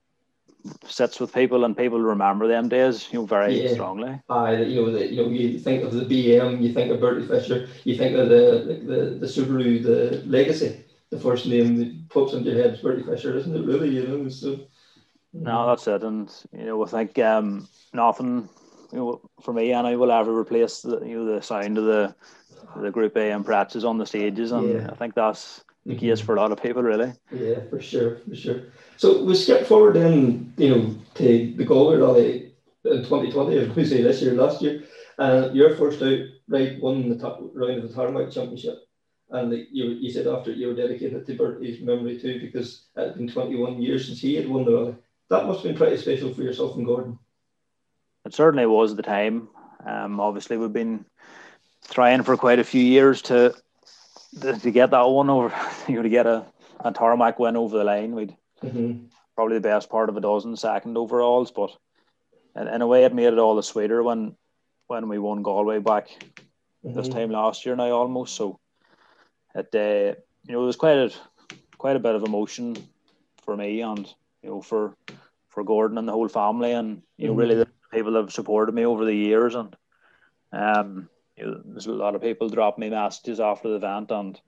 sits 0.86 1.19
with 1.19 1.34
people 1.34 1.65
and 1.65 1.76
people 1.76 1.99
remember 1.99 2.47
them 2.47 2.69
days, 2.69 3.07
you 3.11 3.19
know, 3.19 3.26
very 3.26 3.63
yeah. 3.63 3.74
strongly. 3.74 4.19
Aye, 4.30 4.63
you 4.63 4.82
know, 4.82 4.91
the, 4.91 5.11
you 5.11 5.24
know, 5.24 5.30
you 5.30 5.59
think 5.59 5.84
of 5.84 5.93
the 5.93 6.05
BM, 6.05 6.61
you 6.61 6.74
think 6.74 6.91
of 6.91 6.99
Bertie 6.99 7.26
Fisher, 7.26 7.67
you 7.84 7.97
think 7.97 8.15
of 8.15 8.30
the 8.30 8.82
the, 8.86 9.17
the 9.19 9.26
Subaru, 9.26 9.82
the 9.82 10.24
Legacy, 10.26 10.84
the 11.09 11.19
first 11.19 11.45
name 11.45 11.78
that 11.78 12.09
pops 12.09 12.34
into 12.34 12.51
your 12.51 12.61
head 12.61 12.74
is 12.74 12.82
Bertie 12.82 13.03
Fisher, 13.03 13.38
isn't 13.38 13.55
it? 13.55 13.65
Really, 13.65 13.89
you 13.89 14.07
know. 14.07 14.30
So. 14.30 14.59
No, 15.34 15.68
that's 15.68 15.88
it, 15.88 16.04
and 16.04 16.30
you 16.52 16.66
know, 16.66 16.86
I 16.86 16.90
think 16.90 17.18
um, 17.20 17.68
nothing, 17.94 18.50
you 18.92 18.98
know, 18.98 19.22
for 19.44 19.54
me, 19.54 19.72
and 19.72 19.88
I 19.88 19.96
will 19.96 20.12
ever 20.12 20.38
replace 20.38 20.82
the 20.82 21.00
you 21.06 21.18
know 21.18 21.36
the 21.36 21.42
sound 21.42 21.78
of 21.78 21.86
the 21.86 22.16
the 22.78 22.92
Group 22.92 23.16
A 23.16 23.32
Imprezas 23.32 23.88
on 23.88 23.98
the 23.98 24.06
stages, 24.06 24.52
and 24.52 24.74
yeah. 24.74 24.90
I 24.92 24.96
think 24.96 25.16
that's 25.16 25.64
the 25.86 25.96
case 25.96 26.20
mm-hmm. 26.20 26.26
for 26.26 26.36
a 26.36 26.40
lot 26.40 26.52
of 26.52 26.62
people, 26.62 26.84
really. 26.84 27.14
Yeah, 27.32 27.60
for 27.70 27.82
sure, 27.82 28.18
for 28.18 28.36
sure. 28.36 28.62
So 28.98 29.24
we 29.24 29.36
skip 29.36 29.66
forward 29.66 29.96
then, 29.96 30.54
you 30.58 30.70
know, 30.70 30.96
to 31.16 31.54
the 31.58 31.66
Galway 31.66 31.98
Rally 31.98 32.54
in 32.86 33.04
2020, 33.04 33.58
as 33.58 33.76
we 33.76 33.86
say 33.86 34.02
this 34.02 34.22
year, 34.22 34.34
last 34.34 34.62
year. 34.62 34.84
And 35.18 35.46
uh, 35.46 35.50
your 35.54 35.76
first 35.76 36.02
out 36.02 36.20
right 36.48 36.80
won 36.80 37.10
the 37.10 37.18
top 37.18 37.40
round 37.54 37.84
of 37.84 37.90
the 37.90 37.96
Tarmac 37.96 38.32
Championship. 38.32 38.80
And 39.30 39.52
the, 39.52 39.66
you, 39.72 39.86
you 39.92 40.12
said 40.12 40.28
after 40.28 40.52
you 40.52 40.68
were 40.68 40.76
dedicated 40.76 41.26
to 41.26 41.36
Bertie's 41.36 41.82
memory 41.82 42.20
too, 42.20 42.40
because 42.40 42.88
it 42.96 43.08
had 43.08 43.16
been 43.16 43.28
21 43.28 43.82
years 43.82 44.08
since 44.08 44.20
he 44.20 44.36
had 44.36 44.50
won 44.50 44.66
the 44.66 44.74
rally. 44.74 44.96
That 45.32 45.46
must 45.46 45.64
have 45.64 45.70
been 45.70 45.78
pretty 45.78 45.96
special 45.96 46.34
for 46.34 46.42
yourself 46.42 46.76
and 46.76 46.86
Gordon. 46.86 47.18
It 48.26 48.34
certainly 48.34 48.66
was 48.66 48.98
the 48.98 49.02
time. 49.02 49.48
Um, 49.86 50.20
obviously, 50.20 50.58
we've 50.58 50.74
been 50.74 51.06
trying 51.90 52.24
for 52.24 52.36
quite 52.36 52.60
a 52.60 52.66
few 52.66 52.84
years 52.84 53.22
to 53.24 53.56
to 54.42 54.72
get 54.72 54.92
that 54.92 55.04
one 55.04 55.30
over, 55.30 55.54
you 55.88 55.96
know, 55.96 56.02
to 56.02 56.10
get 56.10 56.28
a, 56.28 56.46
a 56.82 56.92
tarmac 56.92 57.40
win 57.40 57.56
over 57.56 57.78
the 57.78 57.84
line, 57.86 58.14
we'd 58.14 58.36
mm-hmm. 58.62 59.06
probably 59.36 59.56
the 59.56 59.62
best 59.62 59.90
part 59.90 60.10
of 60.10 60.18
a 60.18 60.22
dozen 60.22 60.58
second 60.58 60.98
overalls. 60.98 61.52
But 61.52 61.78
in, 62.58 62.68
in, 62.68 62.82
a 62.82 62.88
way, 62.88 63.06
it 63.06 63.16
made 63.16 63.32
it 63.32 63.40
all 63.40 63.56
the 63.56 63.64
sweeter 63.64 64.04
when 64.04 64.36
when 64.88 65.08
we 65.08 65.18
won 65.18 65.44
Galway 65.44 65.80
back 65.80 66.10
mm-hmm. 66.86 66.94
this 66.94 67.08
time 67.08 67.32
last 67.32 67.66
year 67.66 67.78
now 67.78 67.92
almost. 67.92 68.36
So 68.36 68.60
it 69.56 69.70
uh, 69.74 70.20
you 70.46 70.54
know, 70.54 70.64
it 70.64 70.66
was 70.66 70.76
quite 70.76 70.98
a 70.98 71.12
quite 71.78 71.96
a 71.96 72.00
bit 72.00 72.16
of 72.16 72.24
emotion 72.24 72.76
for 73.46 73.56
me 73.56 73.80
and 73.80 74.14
you 74.44 74.50
know 74.50 74.62
for 74.62 74.96
for 75.50 75.64
Gordon 75.64 75.98
and 75.98 76.08
the 76.08 76.14
whole 76.14 76.30
family 76.30 76.72
and 76.72 77.02
you 77.18 77.28
know 77.28 77.34
mm-hmm. 77.34 77.39
really 77.39 77.56
the 77.56 77.68
people 77.92 78.14
that 78.14 78.22
have 78.22 78.34
supported 78.34 78.74
me 78.74 78.86
over 78.86 79.06
the 79.06 79.16
years 79.16 79.56
and 79.56 79.76
um 80.54 81.10
you 81.42 81.46
know, 81.46 81.62
there's 81.66 81.88
a 81.88 81.92
lot 81.92 82.16
of 82.16 82.22
people 82.22 82.50
drop 82.50 82.78
me 82.78 82.89
messages 82.89 83.39
after 83.39 83.70
the 83.70 83.76
event, 83.76 84.12
and 84.12 84.39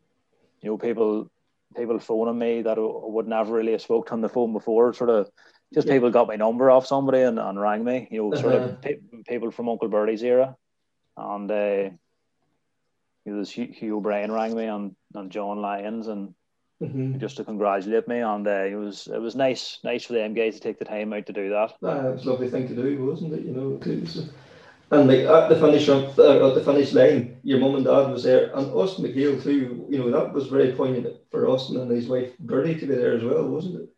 you 0.62 0.70
know, 0.70 0.78
people 0.78 1.30
people 1.76 2.00
phoning 2.00 2.38
me 2.38 2.62
that 2.62 2.78
I 2.78 2.82
would 2.82 3.28
never 3.28 3.54
really 3.54 3.72
have 3.72 3.82
spoke 3.82 4.12
on 4.12 4.22
the 4.22 4.30
phone 4.30 4.54
before. 4.54 4.94
Sort 4.94 5.10
of, 5.10 5.30
just 5.74 5.88
yeah. 5.88 5.94
people 5.94 6.12
got 6.12 6.28
my 6.28 6.36
number 6.36 6.70
off 6.70 6.86
somebody 6.86 7.22
and, 7.22 7.40
and 7.40 7.60
rang 7.60 7.84
me. 7.84 8.08
You 8.12 8.24
know, 8.24 8.36
sort 8.36 8.54
uh-huh. 8.54 8.66
of 8.66 8.82
pe- 8.82 9.00
people 9.28 9.52
from 9.52 9.70
Uncle 9.70 9.90
Bertie's 9.90 10.24
era, 10.24 10.56
and 11.18 11.52
uh, 11.52 11.90
you 13.26 13.34
know, 13.34 13.44
Hugh, 13.44 13.74
Hugh 13.74 13.98
O'Brien 13.98 14.32
rang 14.32 14.56
me 14.56 14.66
and, 14.66 14.96
and 15.14 15.32
John 15.32 15.62
Lyons 15.62 16.08
and. 16.08 16.34
Mm-hmm. 16.84 17.20
Just 17.20 17.38
to 17.38 17.44
congratulate 17.44 18.08
me, 18.08 18.20
and 18.20 18.48
uh, 18.48 18.64
it 18.64 18.76
was 18.76 19.08
it 19.08 19.22
was 19.22 19.36
nice, 19.36 19.80
nice 19.84 20.04
for 20.04 20.14
them 20.14 20.34
guys 20.34 20.56
to 20.56 20.60
take 20.60 20.80
the 20.80 20.86
time 20.86 21.14
out 21.14 21.26
to 21.28 21.34
do 21.34 21.50
that. 21.50 21.74
Uh, 21.82 22.10
it 22.10 22.14
was 22.14 22.26
a 22.26 22.30
lovely 22.30 22.50
thing 22.50 22.68
to 22.68 22.76
do, 22.76 23.06
wasn't 23.06 23.34
it? 23.34 23.46
You 23.46 23.52
know, 23.52 23.80
and 24.94 25.08
like 25.08 25.20
at 25.20 25.50
the 25.50 25.56
finish 25.56 25.90
uh, 25.90 26.08
at 26.08 26.56
the 26.56 26.64
finish 26.64 26.94
line, 26.94 27.38
your 27.44 27.60
mum 27.60 27.76
and 27.76 27.86
dad 27.86 28.12
was 28.12 28.24
there, 28.24 28.52
and 28.56 28.72
Austin 28.72 29.06
MacHale 29.06 29.42
too. 29.42 29.86
You 29.90 30.00
know 30.00 30.12
that 30.12 30.34
was 30.34 30.48
very 30.48 30.74
poignant 30.74 31.08
for 31.32 31.50
Austin 31.50 31.80
and 31.80 31.90
his 31.90 32.08
wife 32.08 32.38
Bertie 32.40 32.80
to 32.80 32.86
be 32.86 32.96
there 32.96 33.14
as 33.14 33.24
well, 33.24 33.48
wasn't 33.48 33.82
it? 33.82 33.90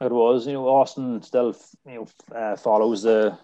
It 0.00 0.12
was. 0.12 0.46
You 0.46 0.54
know, 0.54 0.68
Austin 0.68 1.22
still 1.22 1.56
you 1.86 1.94
know 1.94 2.36
uh, 2.36 2.56
follows 2.56 3.02
the 3.02 3.36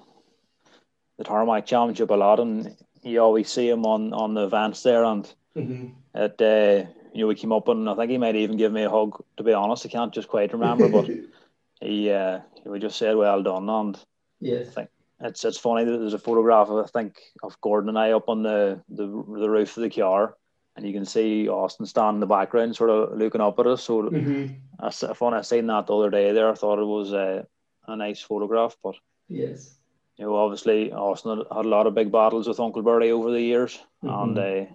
the 1.17 1.25
Tarmac 1.25 1.67
Championship 1.67 2.11
a 2.11 2.15
lot, 2.15 2.39
and 2.39 2.77
you 3.03 3.21
always 3.21 3.51
see 3.51 3.69
him 3.69 3.85
on 3.85 4.13
on 4.13 4.35
the 4.35 4.45
events 4.45 4.83
there. 4.83 5.05
And 5.05 5.33
mm-hmm. 5.57 5.87
it 6.15 6.41
uh, 6.41 6.91
you 7.13 7.23
know 7.23 7.29
we 7.29 7.35
came 7.35 7.53
up 7.53 7.69
and 7.69 7.89
I 7.89 7.95
think 7.95 8.11
he 8.11 8.19
might 8.19 8.37
even 8.37 8.57
give 8.57 8.73
me 8.73 8.83
a 8.83 8.91
hug. 8.91 9.23
To 9.37 9.43
be 9.43 9.53
honest, 9.53 9.87
I 9.87 9.89
can't 9.89 10.13
just 10.13 10.29
quite 10.29 10.53
remember, 10.53 10.89
but 10.89 11.09
he 11.81 12.11
uh, 12.11 12.41
he 12.73 12.79
just 12.79 12.99
said 12.99 13.17
well 13.17 13.43
done, 13.43 13.69
and 13.69 13.99
yes. 14.41 14.69
I 14.69 14.71
think 14.73 14.91
it's 15.21 15.45
it's 15.45 15.59
funny 15.59 15.85
that 15.85 15.99
there's 15.99 16.15
a 16.15 16.19
photograph 16.19 16.69
of 16.69 16.85
I 16.85 16.89
think 16.89 17.21
of 17.43 17.61
Gordon 17.61 17.89
and 17.89 17.99
I 17.99 18.13
up 18.13 18.29
on 18.29 18.43
the 18.43 18.83
the, 18.89 19.07
the 19.07 19.51
roof 19.51 19.77
of 19.77 19.83
the 19.83 19.91
car, 19.91 20.37
and 20.77 20.87
you 20.87 20.93
can 20.93 21.05
see 21.05 21.49
Austin 21.49 21.87
standing 21.87 22.17
in 22.17 22.21
the 22.21 22.27
background, 22.27 22.77
sort 22.77 22.91
of 22.91 23.19
looking 23.19 23.41
up 23.41 23.59
at 23.59 23.67
us. 23.67 23.83
So 23.83 24.03
mm-hmm. 24.03 24.55
I, 24.79 24.91
funny 24.91 25.37
I 25.37 25.43
seen 25.43 25.67
that 25.67 25.87
the 25.87 25.97
other 25.97 26.11
day 26.11 26.33
there. 26.33 26.51
I 26.51 26.55
thought 26.55 26.79
it 26.79 26.85
was 26.85 27.13
a, 27.13 27.47
a 27.87 27.97
nice 27.97 28.21
photograph, 28.21 28.77
but 28.83 28.95
yes, 29.29 29.75
you 30.17 30.25
know, 30.25 30.37
obviously 30.37 30.93
Austin 30.93 31.39
had, 31.39 31.47
had 31.57 31.67
a 31.67 31.69
lot 31.69 31.87
of 31.87 31.95
big 31.95 32.13
battles 32.13 32.47
with 32.47 32.61
Uncle 32.61 32.83
Bertie 32.83 33.11
over 33.11 33.31
the 33.31 33.43
years, 33.43 33.81
mm-hmm. 34.05 34.09
and 34.09 34.39
uh, 34.39 34.73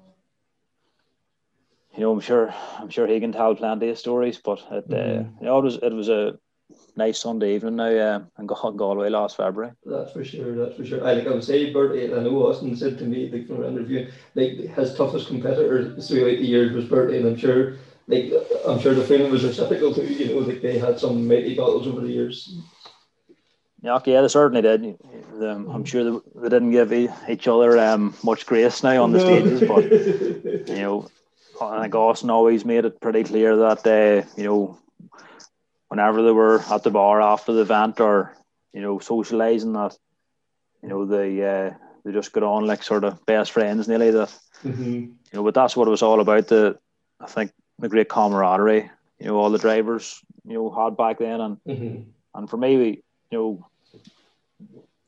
you 1.96 2.02
know, 2.02 2.12
I'm 2.12 2.22
sure 2.22 2.54
I'm 2.80 2.90
sure 2.90 3.08
he 3.08 3.20
can 3.20 3.32
tell 3.32 3.56
plenty 3.56 3.90
of 3.90 3.98
stories, 3.98 4.40
but 4.44 4.60
it, 4.72 4.86
uh, 4.90 4.96
mm-hmm. 4.96 5.36
uh, 5.36 5.40
you 5.40 5.46
know, 5.46 5.60
it 5.60 5.64
was 5.64 5.76
it 5.76 5.94
was 5.94 6.10
a 6.10 6.38
nice 6.96 7.20
Sunday 7.20 7.56
evening 7.56 7.76
now 7.76 7.86
uh, 7.86 8.20
and 8.38 8.48
got 8.48 8.78
Galway 8.78 9.10
last 9.10 9.38
February. 9.38 9.74
That's 9.86 10.12
for 10.12 10.24
sure. 10.24 10.56
That's 10.56 10.76
for 10.76 10.86
sure. 10.86 11.06
I 11.06 11.14
like 11.14 11.28
I 11.28 11.32
would 11.32 11.44
say, 11.44 11.72
Bertie. 11.72 12.14
I 12.14 12.20
know 12.20 12.48
Austin 12.48 12.76
said 12.76 12.98
to 13.00 13.06
me 13.06 13.30
like 13.30 13.48
from 13.48 13.64
an 13.64 13.74
interview, 13.74 14.10
like 14.36 14.54
his 14.54 14.96
toughest 14.96 15.28
competitor 15.28 15.96
throughout 16.02 16.38
the 16.38 16.46
years 16.46 16.74
was 16.74 16.86
Bertie, 16.86 17.18
and 17.18 17.28
I'm 17.28 17.38
sure, 17.38 17.76
like 18.08 18.32
I'm 18.68 18.80
sure 18.80 18.94
the 18.94 19.04
feeling 19.04 19.32
was 19.32 19.44
reciprocal 19.44 19.94
too. 19.94 20.06
You 20.06 20.34
know, 20.34 20.40
like 20.40 20.62
they 20.62 20.80
had 20.80 21.00
some 21.00 21.28
mighty 21.28 21.56
battles 21.56 21.88
over 21.88 22.02
the 22.02 22.12
years. 22.12 22.58
Yeah, 23.82 23.96
okay, 23.96 24.14
yeah, 24.14 24.22
they 24.22 24.30
certainly 24.30 24.62
did. 24.62 24.98
Um, 25.42 25.70
I'm 25.70 25.84
sure 25.84 26.04
they, 26.06 26.20
they 26.36 26.50
didn't 26.50 26.72
give 26.72 26.94
each 26.94 27.48
other 27.50 27.78
um, 27.80 28.16
much 28.24 28.46
grace 28.46 28.82
now 28.82 29.04
on 29.04 29.12
the 29.12 29.18
no. 29.18 29.26
stages, 29.26 29.68
but 29.68 30.70
you 30.70 30.82
know, 30.82 31.10
I 31.62 31.82
think 31.82 31.96
Austin 31.96 32.30
always 32.30 32.66
made 32.66 32.86
it 32.86 33.02
pretty 33.02 33.24
clear 33.24 33.56
that 33.56 33.86
uh, 33.86 34.28
you 34.36 34.44
know 34.44 34.78
whenever 35.88 36.22
they 36.22 36.32
were 36.32 36.60
at 36.72 36.84
the 36.84 36.90
bar 36.90 37.22
after 37.22 37.54
the 37.54 37.62
event 37.62 38.00
or 38.00 38.36
you 38.74 38.82
know 38.82 39.00
socializing 39.00 39.74
that 39.74 39.96
you 40.82 40.90
know 40.90 41.06
they 41.06 41.42
uh, 41.44 41.72
they 42.04 42.12
just 42.12 42.34
got 42.34 42.44
on 42.44 42.66
like 42.66 42.84
sort 42.84 43.04
of 43.04 43.26
best 43.26 43.52
friends 43.52 43.88
nearly 43.88 44.12
that 44.12 44.38
mm-hmm. 44.64 44.94
you 44.94 45.16
know 45.34 45.44
but 45.44 45.54
that's 45.54 45.76
what 45.76 45.88
it 45.88 45.92
was 45.92 46.02
all 46.02 46.20
about 46.20 46.48
the 46.48 46.78
I 47.20 47.28
think 47.28 47.52
the 47.80 47.90
great 47.90 48.10
camaraderie 48.10 48.90
you 49.20 49.28
know 49.28 49.38
all 49.38 49.50
the 49.50 49.60
drivers 49.60 50.20
you 50.46 50.54
know 50.54 50.72
had 50.72 50.98
back 50.98 51.20
then 51.20 51.42
and 51.42 51.58
mm-hmm. 51.68 52.02
and 52.36 52.50
for 52.50 52.58
me 52.58 52.78
we, 52.78 53.04
you 53.32 53.38
know 53.38 53.68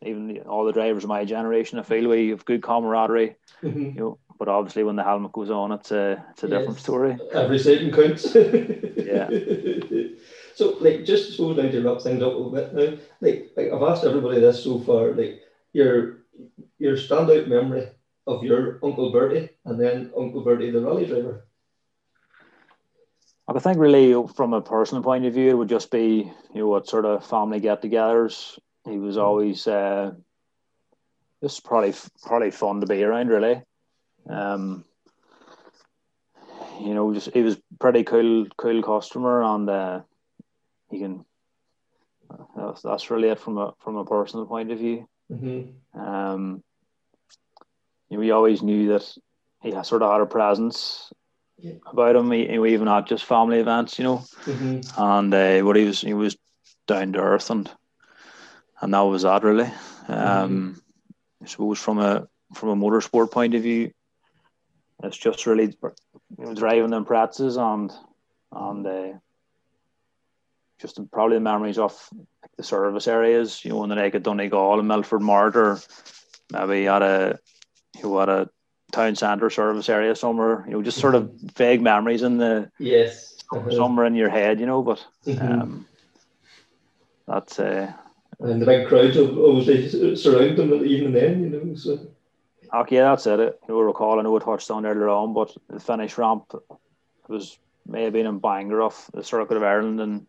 even 0.06 0.40
all 0.48 0.66
the 0.66 0.72
drivers 0.72 1.04
of 1.04 1.10
my 1.10 1.26
generation, 1.26 1.80
I 1.80 1.84
feel 1.84 2.10
we 2.10 2.30
have 2.30 2.46
good 2.46 2.62
camaraderie. 2.62 3.36
Mm-hmm. 3.64 3.82
You 3.82 3.94
know, 3.94 4.20
but 4.38 4.48
obviously 4.48 4.84
when 4.84 4.96
the 4.96 5.04
helmet 5.04 5.32
goes 5.32 5.50
on, 5.50 5.72
it's 5.72 5.92
a 5.92 6.24
it's 6.32 6.44
a 6.44 6.48
different 6.48 6.80
story. 6.80 7.18
Every 7.34 7.60
second 7.60 7.94
counts. 7.94 8.36
Yeah. 9.06 9.30
So, 10.56 10.78
like, 10.80 11.04
just 11.04 11.28
to 11.28 11.32
slow 11.34 11.54
down 11.54 11.70
to 11.72 11.82
wrap 11.82 12.02
things 12.02 12.24
up 12.24 12.32
a 12.32 12.38
little 12.38 12.50
bit 12.50 12.74
now, 12.74 12.98
like, 13.20 13.52
like 13.58 13.74
I've 13.74 13.84
asked 13.84 14.06
everybody 14.06 14.40
this 14.40 14.64
so 14.64 14.80
far, 14.80 15.12
like, 15.12 15.42
your 15.74 16.20
your 16.80 16.96
standout 16.96 17.50
memory 17.50 17.90
of 18.26 18.44
your 18.44 18.80
Uncle 18.82 19.12
Bertie 19.12 19.50
and 19.66 19.80
then 19.80 20.12
Uncle 20.18 20.42
Bertie 20.42 20.72
the 20.72 20.80
rally 20.80 21.06
driver. 21.06 21.46
I 23.48 23.60
think 23.60 23.78
really 23.78 24.16
from 24.36 24.54
a 24.54 24.62
personal 24.62 25.04
point 25.04 25.26
of 25.26 25.34
view, 25.34 25.50
it 25.50 25.58
would 25.58 25.70
just 25.70 25.92
be 25.92 26.32
you 26.54 26.60
know 26.60 26.68
what 26.68 26.88
sort 26.88 27.06
of 27.06 27.26
family 27.26 27.60
get-togethers. 27.60 28.58
He 28.86 28.98
was 28.98 29.18
always 29.18 29.68
uh, 29.68 30.14
just 31.44 31.64
probably 31.64 31.94
probably 32.24 32.52
fun 32.52 32.82
to 32.82 32.88
be 32.88 33.04
around. 33.04 33.28
Really, 33.28 33.62
um, 34.30 34.84
you 36.82 36.94
know, 36.94 37.14
just 37.14 37.30
he 37.34 37.42
was 37.42 37.58
pretty 37.80 38.04
cool 38.04 38.48
cool 38.58 38.82
customer, 38.82 39.44
and 39.44 39.70
uh, 39.70 40.02
you 40.92 41.00
can. 41.00 41.26
That's, 42.56 42.82
that's 42.82 43.12
really 43.12 43.30
it 43.30 43.40
from 43.40 43.58
a 43.58 43.74
from 43.80 43.98
a 43.98 44.06
personal 44.06 44.46
point 44.46 44.72
of 44.72 44.80
view. 44.80 45.08
Mm-hmm. 45.32 46.00
Um, 46.00 46.64
you 48.10 48.18
know, 48.18 48.22
we 48.22 48.32
always 48.32 48.62
knew 48.62 48.88
that 48.90 49.18
he 49.62 49.72
had 49.72 49.86
sort 49.86 50.02
of 50.02 50.12
had 50.12 50.22
a 50.22 50.26
presence 50.26 51.12
Yeah. 51.58 51.76
about 51.86 52.16
him. 52.16 52.32
He, 52.32 52.48
he 52.48 52.74
even 52.74 52.88
at 52.88 53.08
just 53.08 53.26
family 53.26 53.60
events, 53.60 53.98
you 54.00 54.06
know 54.06 54.24
Mm-hmm. 54.46 55.02
and 55.02 55.34
uh, 55.34 55.66
what 55.66 55.76
he 55.76 55.86
was 55.86 56.02
he 56.02 56.14
was 56.14 56.38
down 56.88 57.14
to 57.14 57.20
earth 57.20 57.50
and 57.50 57.70
and 58.82 58.94
that 58.94 59.02
was 59.02 59.24
that 59.24 59.44
really 59.44 59.70
um 60.08 60.76
I 61.44 61.48
suppose 61.48 61.80
from 61.80 62.00
a 62.00 62.28
from 62.54 62.70
a 62.70 62.76
motorsport 62.76 63.32
point 63.32 63.56
of 63.56 63.64
view 63.64 63.92
it's 65.04 65.18
just 65.18 65.46
really 65.46 65.76
you 66.38 66.46
know, 66.46 66.54
driving 66.54 66.90
them 66.92 67.06
practices 67.06 67.58
and 67.58 67.92
and 68.52 68.88
uh, 68.88 69.14
just 70.80 71.00
probably 71.12 71.38
the 71.38 71.42
memories 71.42 71.78
of 71.78 72.10
the 72.58 72.64
service 72.64 73.08
areas 73.08 73.64
you 73.64 73.72
know 73.72 73.84
in 73.84 73.90
the 73.90 73.96
like 73.96 74.16
at 74.16 74.24
Donegal 74.24 74.80
and 74.80 74.88
Milford 74.88 75.22
Mart 75.22 75.56
or 75.56 75.80
maybe 76.52 76.88
at 76.88 77.02
a 77.02 77.40
you 77.96 78.04
know 78.04 78.22
at 78.22 78.30
a 78.30 78.50
town 78.92 79.16
centre 79.16 79.50
service 79.50 79.90
area 79.90 80.16
somewhere 80.16 80.64
you 80.68 80.74
know 80.74 80.82
just 80.82 81.00
sort 81.00 81.16
of 81.16 81.32
vague 81.56 81.82
memories 81.82 82.22
in 82.24 82.38
the 82.38 82.72
Yes. 82.80 83.32
Somewhere 83.72 84.06
in 84.06 84.16
your 84.16 84.30
head, 84.30 84.60
you 84.60 84.66
know. 84.66 84.82
But 84.82 85.06
Mhm. 85.26 85.62
um, 85.62 85.88
that's 87.28 87.60
uh, 87.60 87.94
And 88.40 88.62
the 88.62 88.66
big 88.66 88.88
crowds 88.88 89.18
of 89.18 89.38
obviously 89.38 90.16
surround 90.16 90.58
them 90.58 90.74
even 90.86 91.14
then, 91.14 91.44
you 91.44 91.50
know. 91.50 91.76
So 91.76 92.15
okay, 92.82 92.98
that's 92.98 93.28
it. 93.28 93.60
Know, 93.68 93.80
recall 93.80 94.20
I 94.20 94.24
know 94.24 94.36
it 94.38 94.44
touched 94.44 94.72
on 94.72 94.86
earlier 94.86 95.10
on, 95.10 95.34
but 95.34 95.56
the 95.70 95.80
finish 95.80 96.18
ramp 96.18 96.54
was 97.28 97.58
may 97.88 98.04
have 98.04 98.14
been 98.14 98.26
in 98.26 98.40
Bangor 98.40 98.82
off 98.82 99.10
the 99.14 99.24
Circuit 99.24 99.58
of 99.58 99.64
Ireland 99.64 100.00
in 100.00 100.28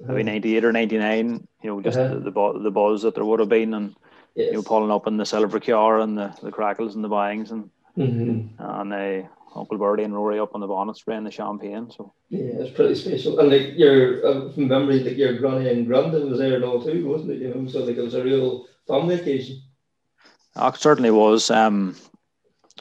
maybe 0.00 0.22
ninety 0.22 0.56
eight 0.56 0.64
or 0.64 0.72
ninety 0.72 0.98
nine. 0.98 1.46
You 1.62 1.70
know, 1.70 1.80
just 1.80 1.98
Uh-huh. 1.98 2.14
the, 2.14 2.30
the 2.30 2.58
the 2.64 2.70
buzz 2.70 3.02
that 3.02 3.14
there 3.14 3.24
would 3.24 3.40
have 3.40 3.48
been, 3.48 3.74
and 3.74 3.94
yes. 4.34 4.48
you 4.48 4.54
know, 4.54 4.62
pulling 4.62 4.90
up 4.90 5.06
in 5.06 5.16
the 5.16 5.26
silver 5.26 5.60
car 5.60 6.00
and 6.00 6.18
the, 6.18 6.34
the 6.42 6.50
crackles 6.50 6.94
and 6.94 7.04
the 7.04 7.08
bangs, 7.08 7.50
and 7.50 7.70
mm-hmm. 7.96 8.62
and 8.62 8.92
uh, 8.92 9.28
Uncle 9.54 9.78
Bertie 9.78 10.02
and 10.02 10.14
Rory 10.14 10.38
up 10.38 10.54
on 10.54 10.60
the 10.60 10.66
bonnet 10.66 10.96
spraying 10.96 11.24
the 11.24 11.30
champagne. 11.30 11.90
So 11.90 12.12
Yeah, 12.28 12.62
it's 12.62 12.74
pretty 12.74 12.94
special. 12.96 13.38
And 13.38 13.50
like 13.50 13.74
your 13.76 14.26
uh, 14.26 14.52
from 14.52 14.68
memory, 14.68 15.00
like 15.00 15.16
your 15.16 15.38
granny 15.38 15.68
and 15.70 15.86
granddad 15.86 16.28
was 16.28 16.38
there 16.38 16.56
and 16.56 16.64
all 16.64 16.82
too, 16.82 17.06
wasn't 17.06 17.32
it? 17.32 17.38
You 17.38 17.54
know, 17.54 17.68
so 17.68 17.84
like 17.84 17.96
it 17.96 18.02
was 18.02 18.14
a 18.14 18.24
real 18.24 18.66
family 18.88 19.14
occasion. 19.14 19.62
It 20.56 20.76
certainly 20.76 21.10
was. 21.10 21.50
Um, 21.50 21.96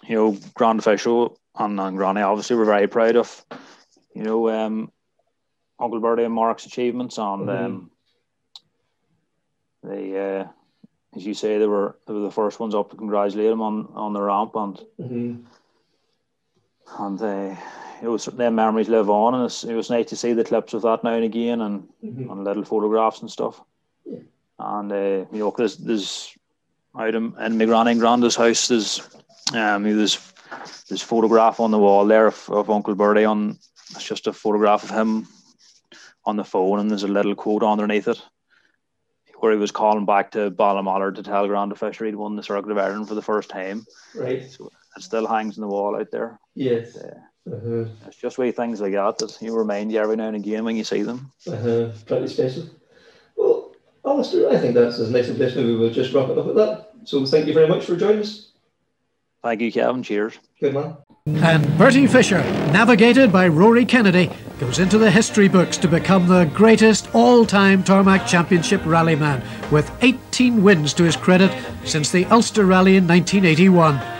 you 0.07 0.15
know, 0.15 0.31
Granda 0.57 0.83
Fisher 0.83 1.27
and, 1.57 1.79
and 1.79 1.97
Granny 1.97 2.21
obviously 2.21 2.55
were 2.55 2.65
very 2.65 2.87
proud 2.87 3.15
of, 3.15 3.45
you 4.15 4.23
know, 4.23 4.49
um, 4.49 4.91
Uncle 5.79 5.99
Bertie 5.99 6.23
and 6.23 6.33
Mark's 6.33 6.65
achievements. 6.65 7.17
And 7.17 7.47
Mhm. 7.47 7.65
um, 7.65 7.91
they, 9.83 10.39
uh, 10.41 10.45
as 11.15 11.25
you 11.25 11.33
say, 11.33 11.57
they 11.57 11.67
were 11.67 11.97
they 12.05 12.13
were 12.13 12.19
the 12.21 12.31
first 12.31 12.59
ones 12.59 12.75
up 12.75 12.89
to 12.91 12.95
congratulate 12.97 13.51
him 13.51 13.61
on, 13.61 13.87
on 13.93 14.13
the 14.13 14.21
ramp. 14.21 14.55
And 14.55 14.77
Mm-hmm. 14.99 15.35
and 16.99 17.19
they 17.19 17.57
it 18.01 18.07
was 18.09 18.25
their 18.25 18.51
memories 18.51 18.89
live 18.89 19.09
on. 19.09 19.33
And 19.35 19.45
it's, 19.45 19.63
it 19.63 19.73
was 19.73 19.89
nice 19.89 20.09
to 20.09 20.15
see 20.15 20.33
the 20.33 20.43
clips 20.43 20.73
of 20.73 20.81
that 20.83 21.03
now 21.03 21.13
and 21.13 21.23
again 21.23 21.61
and, 21.61 21.87
Mm-hmm. 22.03 22.29
and 22.29 22.43
little 22.43 22.65
photographs 22.65 23.21
and 23.21 23.31
stuff. 23.31 23.61
Yeah. 24.05 24.19
And 24.59 24.91
uh, 24.91 25.25
you 25.31 25.39
know, 25.39 25.51
because 25.51 25.77
there's 25.77 26.35
out 26.97 27.15
in, 27.15 27.35
in 27.39 27.57
my 27.57 27.65
granny 27.65 27.91
and 27.91 27.99
granda's 27.99 28.35
house, 28.35 28.67
there's 28.67 29.01
um, 29.53 29.83
there's 29.83 30.33
there's 30.87 31.03
a 31.03 31.05
photograph 31.05 31.59
on 31.59 31.71
the 31.71 31.79
wall 31.79 32.05
there 32.05 32.27
of, 32.27 32.49
of 32.49 32.69
Uncle 32.69 32.95
Bertie. 32.95 33.25
On 33.25 33.57
it's 33.91 34.03
just 34.03 34.27
a 34.27 34.33
photograph 34.33 34.83
of 34.83 34.89
him 34.89 35.27
on 36.25 36.35
the 36.35 36.43
phone, 36.43 36.79
and 36.79 36.89
there's 36.89 37.03
a 37.03 37.07
little 37.07 37.35
quote 37.35 37.63
underneath 37.63 38.07
it 38.07 38.21
where 39.43 39.51
he 39.51 39.57
was 39.57 39.71
calling 39.71 40.05
back 40.05 40.31
to 40.31 40.49
Ballinamallard 40.49 41.15
to 41.15 41.23
tell 41.23 41.47
Grand 41.47 41.77
Fisher 41.77 42.05
he'd 42.05 42.15
won 42.15 42.37
the 42.37 42.43
Circuit 42.43 42.71
of 42.71 42.77
Ireland 42.77 43.09
for 43.09 43.15
the 43.15 43.21
first 43.21 43.49
time. 43.49 43.85
Right. 44.15 44.49
So 44.49 44.71
it 44.95 45.03
still 45.03 45.27
hangs 45.27 45.57
in 45.57 45.61
the 45.61 45.67
wall 45.67 45.97
out 45.97 46.11
there. 46.11 46.39
Yes. 46.55 46.95
Yeah. 46.95 47.53
Uh-huh. 47.53 47.89
It's 48.07 48.15
just 48.15 48.37
wee 48.37 48.51
things 48.51 48.79
like 48.79 48.93
that 48.93 49.17
that 49.17 49.37
you 49.41 49.53
remind 49.53 49.91
you 49.91 49.99
every 49.99 50.15
now 50.15 50.27
and 50.27 50.37
again 50.37 50.63
when 50.63 50.77
you 50.77 50.85
see 50.85 51.03
them. 51.03 51.33
Uh-huh. 51.45 51.89
Pretty 52.05 52.27
special. 52.27 52.69
Oh, 54.05 54.09
well, 54.09 54.15
Alistair, 54.15 54.49
I 54.49 54.57
think 54.57 54.73
that's 54.73 54.99
as 54.99 55.11
nice 55.11 55.29
a 55.29 55.33
place 55.33 55.55
maybe 55.55 55.75
we'll 55.75 55.89
just 55.89 56.13
wrap 56.13 56.29
it 56.29 56.37
up 56.37 56.47
at 56.47 56.55
that. 56.55 56.89
So 57.05 57.25
thank 57.25 57.47
you 57.47 57.53
very 57.53 57.67
much 57.67 57.85
for 57.85 57.95
joining 57.95 58.19
us. 58.19 58.51
Thank 59.41 59.61
you, 59.61 59.71
Kevin. 59.71 60.03
Cheers. 60.03 60.39
Good 60.59 60.73
man. 60.73 60.95
And 61.25 61.77
Bertie 61.77 62.07
Fisher, 62.07 62.39
navigated 62.71 63.31
by 63.31 63.47
Rory 63.47 63.85
Kennedy, 63.85 64.29
goes 64.59 64.79
into 64.79 64.97
the 64.97 65.09
history 65.09 65.47
books 65.47 65.77
to 65.77 65.87
become 65.87 66.27
the 66.27 66.45
greatest 66.53 67.13
all 67.15 67.45
time 67.45 67.81
Tarmac 67.81 68.27
Championship 68.27 68.85
rallyman, 68.85 69.41
with 69.71 69.89
18 70.01 70.61
wins 70.61 70.93
to 70.95 71.03
his 71.03 71.15
credit 71.15 71.51
since 71.85 72.11
the 72.11 72.25
Ulster 72.25 72.65
Rally 72.65 72.97
in 72.97 73.07
1981. 73.07 74.12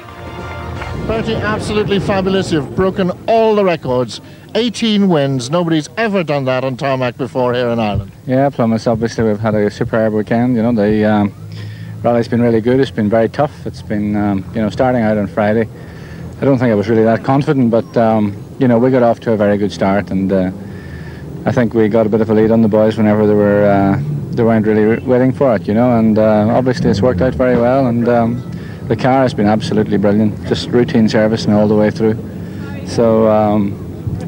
Bertie, 1.08 1.36
absolutely 1.36 2.00
fabulous. 2.00 2.50
You've 2.54 2.76
broken 2.78 3.12
all 3.28 3.56
the 3.56 3.64
records. 3.64 4.22
18 4.56 5.10
wins. 5.10 5.50
Nobody's 5.50 5.90
ever 5.98 6.24
done 6.24 6.46
that 6.46 6.64
on 6.64 6.78
tarmac 6.78 7.18
before 7.18 7.54
here 7.54 7.68
in 7.68 7.80
Ireland. 7.80 8.14
Yeah, 8.26 8.50
Plymouth, 8.50 8.88
obviously, 8.88 9.26
we've 9.26 9.40
had 9.40 9.54
a 9.54 9.70
superb 9.70 10.14
weekend. 10.14 10.56
You 10.56 10.64
know, 10.64 10.72
the 10.72 11.04
um, 11.04 11.34
rally's 12.04 12.30
been 12.30 12.42
really 12.42 12.62
good. 12.62 12.80
It's 12.80 12.90
been 12.90 13.10
very 13.10 13.28
tough. 13.28 13.68
It's 13.68 13.82
been, 13.82 14.16
um, 14.16 14.46
you 14.56 14.62
know, 14.62 14.70
starting 14.70 15.02
out 15.02 15.18
on 15.18 15.28
Friday. 15.28 15.68
I 16.42 16.46
don't 16.46 16.58
think 16.58 16.72
I 16.72 16.76
was 16.76 16.88
really 16.88 17.04
that 17.04 17.26
confident, 17.26 17.70
but, 17.70 17.98
um, 17.98 18.42
you 18.60 18.70
know, 18.70 18.78
we 18.80 18.90
got 18.90 19.04
off 19.04 19.20
to 19.22 19.34
a 19.34 19.38
very 19.38 19.58
good 19.58 19.74
start. 19.74 20.10
And 20.10 20.32
uh, 20.32 20.52
I 21.46 21.52
think 21.52 21.74
we 21.74 21.90
got 21.90 22.06
a 22.06 22.10
bit 22.10 22.22
of 22.22 22.30
a 22.30 22.34
lead 22.34 22.50
on 22.50 22.62
the 22.62 22.70
boys 22.70 22.98
whenever 22.98 23.28
they 23.28 23.34
were. 23.34 23.66
Uh, 23.66 24.02
they 24.36 24.44
weren't 24.44 24.66
really 24.66 25.04
waiting 25.04 25.32
for 25.32 25.56
it, 25.56 25.68
you 25.68 25.74
know, 25.74 25.98
and 26.00 26.18
uh, 26.18 26.48
obviously 26.50 26.90
it's 26.90 27.02
worked 27.02 27.22
out 27.22 27.36
very 27.36 27.56
well. 27.56 27.88
And 27.88 28.08
um, 28.08 28.53
the 28.88 28.96
car 28.96 29.22
has 29.22 29.34
been 29.34 29.48
absolutely 29.48 29.98
brilliant, 29.98 30.46
just 30.48 30.70
routine 30.70 31.08
servicing 31.08 31.54
all 31.54 31.68
the 31.68 31.76
way 31.76 31.90
through. 31.90 32.16
So, 32.88 33.30
um, 33.30 33.72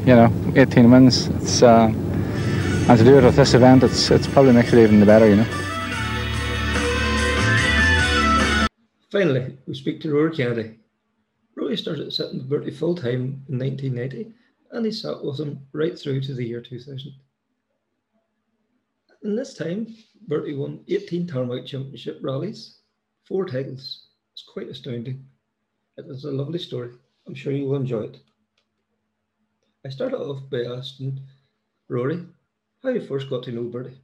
you 0.06 0.14
know, 0.14 0.32
18 0.56 0.90
wins. 0.90 1.26
It's 1.26 1.62
uh, 1.62 1.92
and 2.88 2.98
to 2.98 3.04
do 3.04 3.18
it 3.18 3.24
at 3.24 3.34
this 3.34 3.54
event, 3.54 3.82
it's 3.82 4.10
it's 4.10 4.26
probably 4.26 4.52
makes 4.52 4.72
it 4.72 4.82
even 4.82 5.00
the 5.00 5.06
better, 5.06 5.28
you 5.28 5.36
know. 5.36 5.46
Finally, 9.10 9.58
we 9.66 9.74
speak 9.74 10.00
to 10.02 10.12
Rory 10.12 10.34
Kennedy. 10.34 10.78
Rory 11.56 11.76
started 11.76 12.12
sitting 12.12 12.38
with 12.38 12.48
Bertie 12.48 12.70
full 12.70 12.94
time 12.94 13.44
in 13.48 13.58
1990 13.58 14.32
and 14.72 14.84
he 14.84 14.92
sat 14.92 15.24
with 15.24 15.40
him 15.40 15.60
right 15.72 15.98
through 15.98 16.20
to 16.20 16.34
the 16.34 16.44
year 16.44 16.60
2000. 16.60 17.12
In 19.22 19.34
this 19.34 19.54
time, 19.54 19.94
Bertie 20.28 20.54
won 20.54 20.84
18 20.88 21.26
Tarmac 21.26 21.66
Championship 21.66 22.18
rallies, 22.22 22.78
four 23.24 23.46
titles. 23.46 24.05
It's 24.36 24.44
quite 24.44 24.68
astounding. 24.68 25.24
It 25.96 26.04
is 26.10 26.24
a 26.24 26.30
lovely 26.30 26.58
story. 26.58 26.90
I'm 27.26 27.34
sure 27.34 27.54
you 27.54 27.64
will 27.64 27.76
enjoy 27.76 28.02
it. 28.02 28.18
I 29.82 29.88
started 29.88 30.18
off 30.18 30.42
by 30.50 30.64
asking 30.76 31.20
Rory 31.88 32.22
how 32.82 32.90
you 32.90 33.00
first 33.00 33.30
got 33.30 33.44
to 33.44 33.52
know 33.52 33.62
Bertie. 33.62 33.98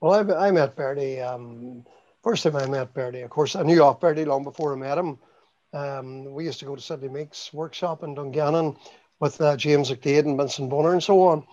Well, 0.00 0.14
I, 0.14 0.46
I 0.46 0.50
met 0.52 0.74
Bertie. 0.74 1.20
Um, 1.20 1.84
first 2.22 2.44
time 2.44 2.56
I 2.56 2.64
met 2.64 2.94
Bertie, 2.94 3.20
of 3.20 3.28
course, 3.28 3.56
I 3.56 3.62
knew 3.62 3.84
of 3.84 4.00
Bertie 4.00 4.24
long 4.24 4.42
before 4.42 4.72
I 4.72 4.76
met 4.76 4.96
him. 4.96 5.18
Um, 5.74 6.32
we 6.32 6.46
used 6.46 6.60
to 6.60 6.64
go 6.64 6.74
to 6.74 6.80
Sidney 6.80 7.10
Meek's 7.10 7.52
workshop 7.52 8.02
in 8.02 8.14
Dungannon 8.14 8.78
with 9.20 9.38
uh, 9.42 9.54
James 9.58 9.90
McDade 9.90 10.24
and 10.24 10.38
Vincent 10.38 10.70
Bonner 10.70 10.94
and 10.94 11.02
so 11.02 11.20
on. 11.24 11.46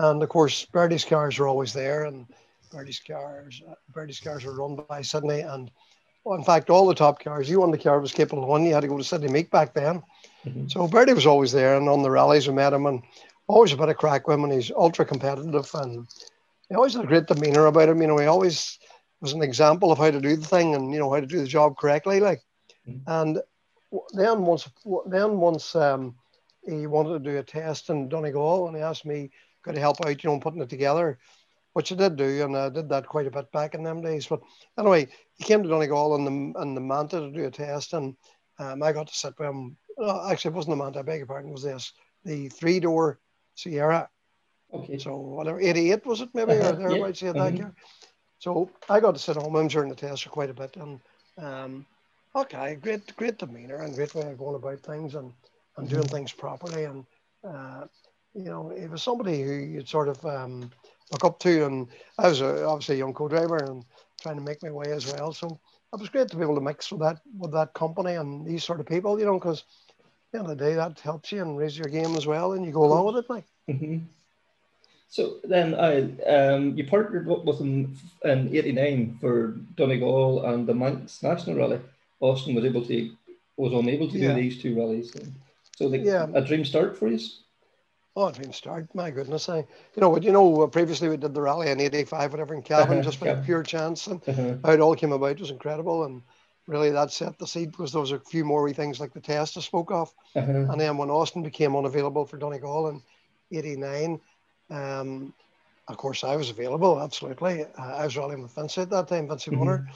And 0.00 0.20
of 0.20 0.28
course, 0.28 0.64
Bertie's 0.64 1.04
cars 1.04 1.38
were 1.38 1.46
always 1.46 1.72
there, 1.72 2.06
and 2.06 2.26
Bertie's 2.72 2.98
cars, 2.98 3.62
Bertie's 3.92 4.18
cars 4.18 4.44
were 4.44 4.56
run 4.56 4.82
by 4.88 5.02
Sydney. 5.02 5.42
And 5.42 5.70
well, 6.24 6.38
in 6.38 6.44
fact, 6.44 6.70
all 6.70 6.86
the 6.86 6.94
top 6.94 7.22
cars, 7.22 7.48
you 7.48 7.60
won 7.60 7.70
the 7.70 7.78
car 7.78 8.00
was 8.00 8.12
capable 8.12 8.42
of 8.42 8.48
one, 8.48 8.64
you 8.64 8.74
had 8.74 8.80
to 8.80 8.88
go 8.88 8.96
to 8.96 9.04
Sydney 9.04 9.28
Meek 9.28 9.50
back 9.50 9.74
then. 9.74 10.02
Mhm. 10.44 10.70
So 10.70 10.88
Bertie 10.88 11.12
was 11.12 11.26
always 11.26 11.52
there, 11.52 11.76
and 11.76 11.88
on 11.88 12.02
the 12.02 12.10
rallies 12.10 12.48
we 12.48 12.54
met 12.54 12.72
him, 12.72 12.86
and 12.86 13.02
always 13.46 13.72
a 13.72 13.76
bit 13.76 13.88
of 13.88 13.96
crack 13.96 14.26
with 14.26 14.34
him, 14.34 14.44
and 14.44 14.52
he's 14.52 14.70
ultra 14.70 15.04
competitive, 15.04 15.70
and 15.74 16.06
he 16.68 16.74
always 16.74 16.94
had 16.94 17.04
a 17.04 17.08
great 17.08 17.26
demeanor 17.26 17.66
about 17.66 17.88
him. 17.88 18.00
You 18.00 18.08
know, 18.08 18.18
he 18.18 18.26
always 18.26 18.78
was 19.20 19.32
an 19.32 19.42
example 19.42 19.90
of 19.90 19.98
how 19.98 20.10
to 20.10 20.20
do 20.20 20.36
the 20.36 20.46
thing 20.46 20.74
and 20.74 20.92
you 20.92 20.98
know 20.98 21.10
how 21.10 21.20
to 21.20 21.26
do 21.26 21.40
the 21.40 21.46
job 21.46 21.76
correctly. 21.76 22.20
Like, 22.20 22.42
mm-hmm. 22.86 23.10
and 23.10 23.40
then 24.12 24.44
once 24.44 24.68
then 25.06 25.38
once 25.38 25.74
um, 25.74 26.16
he 26.66 26.86
wanted 26.86 27.24
to 27.24 27.30
do 27.30 27.38
a 27.38 27.42
test 27.42 27.90
in 27.90 28.08
Donegal 28.08 28.66
and 28.66 28.76
he 28.76 28.82
asked 28.82 29.06
me 29.06 29.30
could 29.62 29.76
I 29.76 29.80
help 29.80 30.04
out, 30.04 30.22
you 30.22 30.30
know, 30.30 30.38
putting 30.38 30.60
it 30.60 30.68
together, 30.68 31.18
which 31.74 31.92
I 31.92 31.96
did 31.96 32.16
do, 32.16 32.44
and 32.44 32.56
I 32.56 32.70
did 32.70 32.88
that 32.88 33.06
quite 33.06 33.26
a 33.26 33.30
bit 33.30 33.52
back 33.52 33.74
in 33.74 33.82
them 33.82 34.00
days. 34.00 34.26
But 34.26 34.40
anyway, 34.78 35.08
he 35.36 35.44
came 35.44 35.62
to 35.62 35.68
Donegal 35.68 36.14
and 36.14 36.26
the 36.26 36.60
and 36.60 36.76
the 36.76 36.80
Manta 36.80 37.20
to 37.20 37.30
do 37.30 37.44
a 37.44 37.50
test, 37.50 37.92
and 37.92 38.16
um, 38.58 38.82
I 38.82 38.92
got 38.92 39.08
to 39.08 39.14
sit 39.14 39.38
with 39.38 39.48
him. 39.48 39.76
actually, 40.28 40.52
it 40.52 40.54
wasn't 40.54 40.76
the 40.76 40.82
Manta. 40.82 41.00
I 41.00 41.02
beg 41.02 41.18
your 41.18 41.26
pardon. 41.26 41.50
It 41.50 41.52
was 41.52 41.64
this 41.64 41.92
the 42.24 42.48
three 42.48 42.80
door 42.80 43.20
Sierra. 43.54 44.08
Okay. 44.72 44.98
So 44.98 45.16
whatever, 45.16 45.60
88 45.60 46.06
was 46.06 46.20
it 46.20 46.30
maybe, 46.34 46.52
uh-huh. 46.52 46.70
or 46.70 46.76
thereabouts, 46.76 47.22
yeah, 47.22 47.32
that 47.32 47.54
year. 47.54 47.74
So 48.38 48.70
I 48.88 48.98
got 48.98 49.14
to 49.14 49.20
sit 49.20 49.36
home 49.36 49.52
with 49.52 49.62
him 49.62 49.68
during 49.68 49.88
the 49.88 49.94
test 49.94 50.24
for 50.24 50.30
quite 50.30 50.50
a 50.50 50.54
bit, 50.54 50.76
and 50.76 51.00
um, 51.38 51.86
okay, 52.34 52.76
great, 52.76 53.14
great 53.16 53.38
demeanor 53.38 53.76
and 53.76 53.94
great 53.94 54.14
way 54.14 54.30
of 54.30 54.38
going 54.38 54.56
about 54.56 54.80
things 54.80 55.14
and 55.14 55.32
and 55.76 55.88
doing 55.88 56.02
mm-hmm. 56.02 56.14
things 56.16 56.32
properly, 56.32 56.84
and 56.84 57.04
uh, 57.46 57.84
you 58.34 58.44
know, 58.44 58.70
it 58.70 58.90
was 58.90 59.02
somebody 59.02 59.42
who 59.42 59.52
you'd 59.52 59.88
sort 59.88 60.08
of 60.08 60.24
um, 60.26 60.70
look 61.12 61.24
up 61.24 61.38
to, 61.40 61.66
and 61.66 61.88
I 62.18 62.28
was 62.28 62.40
a, 62.40 62.66
obviously 62.66 62.96
a 62.96 62.98
young 62.98 63.14
co-driver 63.14 63.56
and 63.56 63.84
trying 64.20 64.36
to 64.36 64.42
make 64.42 64.62
my 64.62 64.70
way 64.70 64.90
as 64.92 65.12
well. 65.12 65.32
So 65.32 65.58
it 65.92 66.00
was 66.00 66.08
great 66.08 66.28
to 66.28 66.36
be 66.36 66.42
able 66.42 66.56
to 66.56 66.60
mix 66.60 66.90
with 66.90 67.00
that 67.00 67.20
with 67.38 67.52
that 67.52 67.74
company 67.74 68.14
and 68.14 68.46
these 68.46 68.64
sort 68.64 68.80
of 68.80 68.86
people, 68.86 69.18
you 69.18 69.26
know, 69.26 69.38
because 69.38 69.64
at 69.90 70.32
the 70.32 70.38
end 70.38 70.50
of 70.50 70.58
the 70.58 70.64
day 70.64 70.74
that 70.74 70.98
helps 71.00 71.30
you 71.32 71.42
and 71.42 71.56
raise 71.56 71.78
your 71.78 71.88
game 71.88 72.16
as 72.16 72.26
well, 72.26 72.52
and 72.52 72.64
you 72.64 72.72
go 72.72 72.84
along 72.84 73.06
with 73.06 73.24
it, 73.24 73.30
like. 73.30 73.44
Mm-hmm. 73.68 73.98
So 75.08 75.36
then 75.44 75.76
I 75.76 76.10
um, 76.26 76.76
you 76.76 76.84
partnered 76.84 77.28
with 77.28 77.60
him 77.60 77.96
in 78.24 78.48
'89 78.52 79.18
for 79.20 79.52
Donegal 79.76 80.44
and 80.44 80.66
the 80.66 80.74
Manx 80.74 81.22
National 81.22 81.56
Rally. 81.56 81.80
Austin 82.20 82.54
was 82.54 82.64
able 82.64 82.84
to 82.86 83.14
was 83.56 83.72
unable 83.72 84.10
to 84.10 84.18
yeah. 84.18 84.34
do 84.34 84.40
these 84.40 84.60
two 84.60 84.76
rallies. 84.76 85.14
So 85.76 85.88
the, 85.88 85.98
yeah. 85.98 86.26
a 86.34 86.40
dream 86.40 86.64
start 86.64 86.98
for 86.98 87.08
you. 87.08 87.20
Oh, 88.16 88.30
dream 88.30 88.52
start! 88.52 88.94
My 88.94 89.10
goodness, 89.10 89.48
I 89.48 89.58
you 89.58 90.00
know 90.00 90.08
what 90.08 90.22
you 90.22 90.30
know 90.30 90.68
previously 90.68 91.08
we 91.08 91.16
did 91.16 91.34
the 91.34 91.42
rally 91.42 91.70
in 91.70 91.80
'85, 91.80 92.32
whatever 92.32 92.54
in 92.54 92.62
Cavan, 92.62 93.02
just 93.02 93.18
by 93.20 93.34
pure 93.34 93.62
chance, 93.62 94.06
and 94.06 94.20
uh-huh. 94.28 94.54
how 94.64 94.72
it 94.72 94.80
all 94.80 94.94
came 94.94 95.12
about 95.12 95.40
was 95.40 95.50
incredible, 95.50 96.04
and 96.04 96.22
really 96.66 96.90
that 96.90 97.10
set 97.10 97.38
the 97.38 97.46
seed 97.46 97.72
because 97.72 97.92
there 97.92 98.00
was 98.00 98.12
a 98.12 98.20
few 98.20 98.44
more 98.44 98.62
wee 98.62 98.72
things 98.72 99.00
like 99.00 99.12
the 99.12 99.20
test 99.20 99.56
I 99.56 99.60
spoke 99.60 99.90
of, 99.90 100.14
uh-huh. 100.36 100.50
and 100.50 100.80
then 100.80 100.96
when 100.96 101.10
Austin 101.10 101.42
became 101.42 101.74
unavailable 101.74 102.24
for 102.24 102.36
Donegal 102.36 102.88
in 102.88 103.02
'89 103.50 104.20
um, 104.70 105.34
of 105.88 105.96
course, 105.96 106.24
I 106.24 106.36
was 106.36 106.50
available, 106.50 107.00
absolutely. 107.00 107.64
Uh, 107.64 107.66
I 107.78 108.04
was 108.04 108.16
rallying 108.16 108.42
with 108.42 108.54
Vince 108.54 108.78
at 108.78 108.90
that 108.90 109.08
time, 109.08 109.28
Vince 109.28 109.46
mm 109.46 109.58
mm 109.58 109.86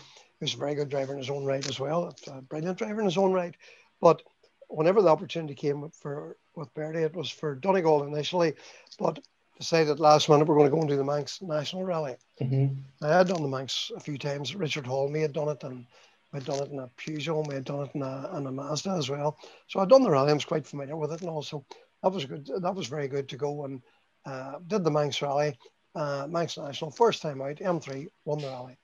who's 0.41 0.55
a 0.55 0.59
very 0.59 0.77
good 0.77 0.89
driver 0.89 1.13
in 1.13 1.19
his 1.19 1.31
own 1.31 1.45
right 1.45 1.69
as 1.69 1.81
well, 1.81 2.15
a 2.29 2.41
brilliant 2.43 2.79
driver 2.79 3.01
in 3.01 3.07
his 3.07 3.19
own 3.19 3.33
right. 3.33 3.57
But 4.01 4.23
whenever 4.69 5.03
the 5.03 5.09
opportunity 5.09 5.57
came 5.57 5.91
for 5.91 6.37
with 6.59 6.75
Bertie, 6.75 7.01
it 7.01 7.17
was 7.17 7.31
for 7.31 7.55
Donegal 7.55 8.05
initially, 8.05 8.55
but 8.99 9.19
decided 9.59 9.99
last 10.01 10.29
minute 10.29 10.47
we're 10.47 10.57
going 10.57 10.71
to 10.71 10.75
go 10.75 10.81
and 10.81 10.89
do 10.89 10.97
the 10.97 11.05
Manx 11.05 11.43
National 11.43 11.85
Rally. 11.85 12.17
Mm-hmm. 12.41 13.05
I 13.05 13.17
had 13.17 13.29
done 13.29 13.43
the 13.43 13.49
Manx 13.49 13.91
a 13.97 14.01
few 14.01 14.19
times. 14.19 14.55
Richard 14.55 14.87
Hall 14.87 15.09
may 15.09 15.21
had 15.21 15.33
done 15.33 15.49
it, 15.49 15.65
and 15.65 15.87
I'd 16.33 16.45
done 16.45 16.63
it 16.63 16.71
in 16.71 16.79
a 16.79 16.91
Peugeot, 16.99 17.47
we 17.47 17.55
had 17.55 17.65
done 17.65 17.85
it 17.85 17.91
in 17.95 18.03
a, 18.03 18.37
in 18.37 18.47
a 18.47 18.53
Mazda 18.53 18.91
as 18.91 19.09
well. 19.09 19.39
So 19.67 19.81
I'd 19.81 19.89
done 19.89 20.03
the 20.03 20.11
rally. 20.11 20.31
I 20.31 20.35
was 20.35 20.45
quite 20.45 20.67
familiar 20.67 20.97
with 20.97 21.13
it, 21.13 21.21
and 21.21 21.31
also 21.31 21.65
that 22.03 22.13
was 22.13 22.25
good. 22.25 22.49
That 22.61 22.75
was 22.75 22.87
very 22.87 23.09
good 23.09 23.29
to 23.31 23.37
go 23.37 23.65
and 23.65 23.83
uh, 24.27 24.59
did 24.67 24.85
the 24.85 24.91
Manx 24.91 25.23
Rally, 25.23 25.57
uh, 25.95 26.27
Manx 26.29 26.59
National, 26.59 26.91
first 26.91 27.23
time 27.23 27.41
out, 27.41 27.57
M3, 27.57 28.07
won 28.25 28.39
the 28.39 28.49
rally. 28.49 28.77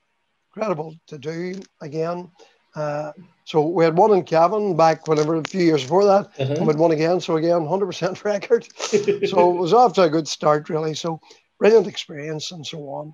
Incredible 0.55 0.95
to 1.07 1.17
do 1.17 1.61
again. 1.81 2.31
Uh, 2.75 3.11
so 3.45 3.67
we 3.67 3.83
had 3.83 3.97
one 3.97 4.11
in 4.11 4.23
Cavan 4.23 4.75
back 4.75 5.07
whenever 5.07 5.35
a 5.35 5.43
few 5.43 5.61
years 5.61 5.83
before 5.83 6.05
that, 6.05 6.25
uh-huh. 6.39 6.53
and 6.53 6.67
we'd 6.67 6.77
won 6.77 6.91
again. 6.91 7.21
So 7.21 7.37
again, 7.37 7.61
100% 7.61 8.23
record. 8.23 8.67
so 8.77 9.51
it 9.51 9.57
was 9.57 9.73
off 9.73 9.93
to 9.93 10.03
a 10.03 10.09
good 10.09 10.27
start, 10.27 10.69
really. 10.69 10.93
So 10.93 11.21
brilliant 11.59 11.87
experience 11.87 12.51
and 12.51 12.65
so 12.65 12.79
on. 12.89 13.13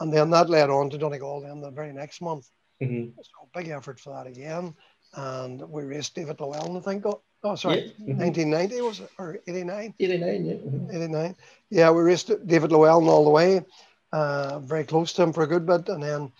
And 0.00 0.12
then 0.12 0.30
that 0.30 0.50
led 0.50 0.70
on 0.70 0.90
to 0.90 0.98
Donegal 0.98 1.42
then 1.42 1.60
the 1.60 1.70
very 1.70 1.92
next 1.92 2.20
month. 2.20 2.48
Mm-hmm. 2.82 3.10
So 3.16 3.48
big 3.54 3.68
effort 3.68 4.00
for 4.00 4.14
that 4.14 4.26
again. 4.26 4.74
And 5.14 5.60
we 5.68 5.82
raced 5.82 6.14
David 6.14 6.40
Llewellin, 6.40 6.76
I 6.76 6.80
think, 6.80 7.04
Oh, 7.42 7.54
sorry, 7.54 7.94
yeah. 7.98 8.16
1990 8.16 8.74
mm-hmm. 8.74 8.84
was 8.84 9.00
it 9.00 9.10
or 9.18 9.38
89? 9.48 9.94
89, 9.98 10.44
yeah. 10.44 10.54
Mm-hmm. 10.54 10.96
89. 10.96 11.36
Yeah, 11.70 11.90
we 11.90 12.02
raced 12.02 12.30
David 12.46 12.70
Llewellin 12.70 13.08
all 13.08 13.24
the 13.24 13.30
way, 13.30 13.64
uh, 14.12 14.58
very 14.58 14.84
close 14.84 15.14
to 15.14 15.22
him 15.22 15.32
for 15.32 15.42
a 15.42 15.46
good 15.46 15.64
bit, 15.64 15.88
and 15.88 16.02
then 16.02 16.32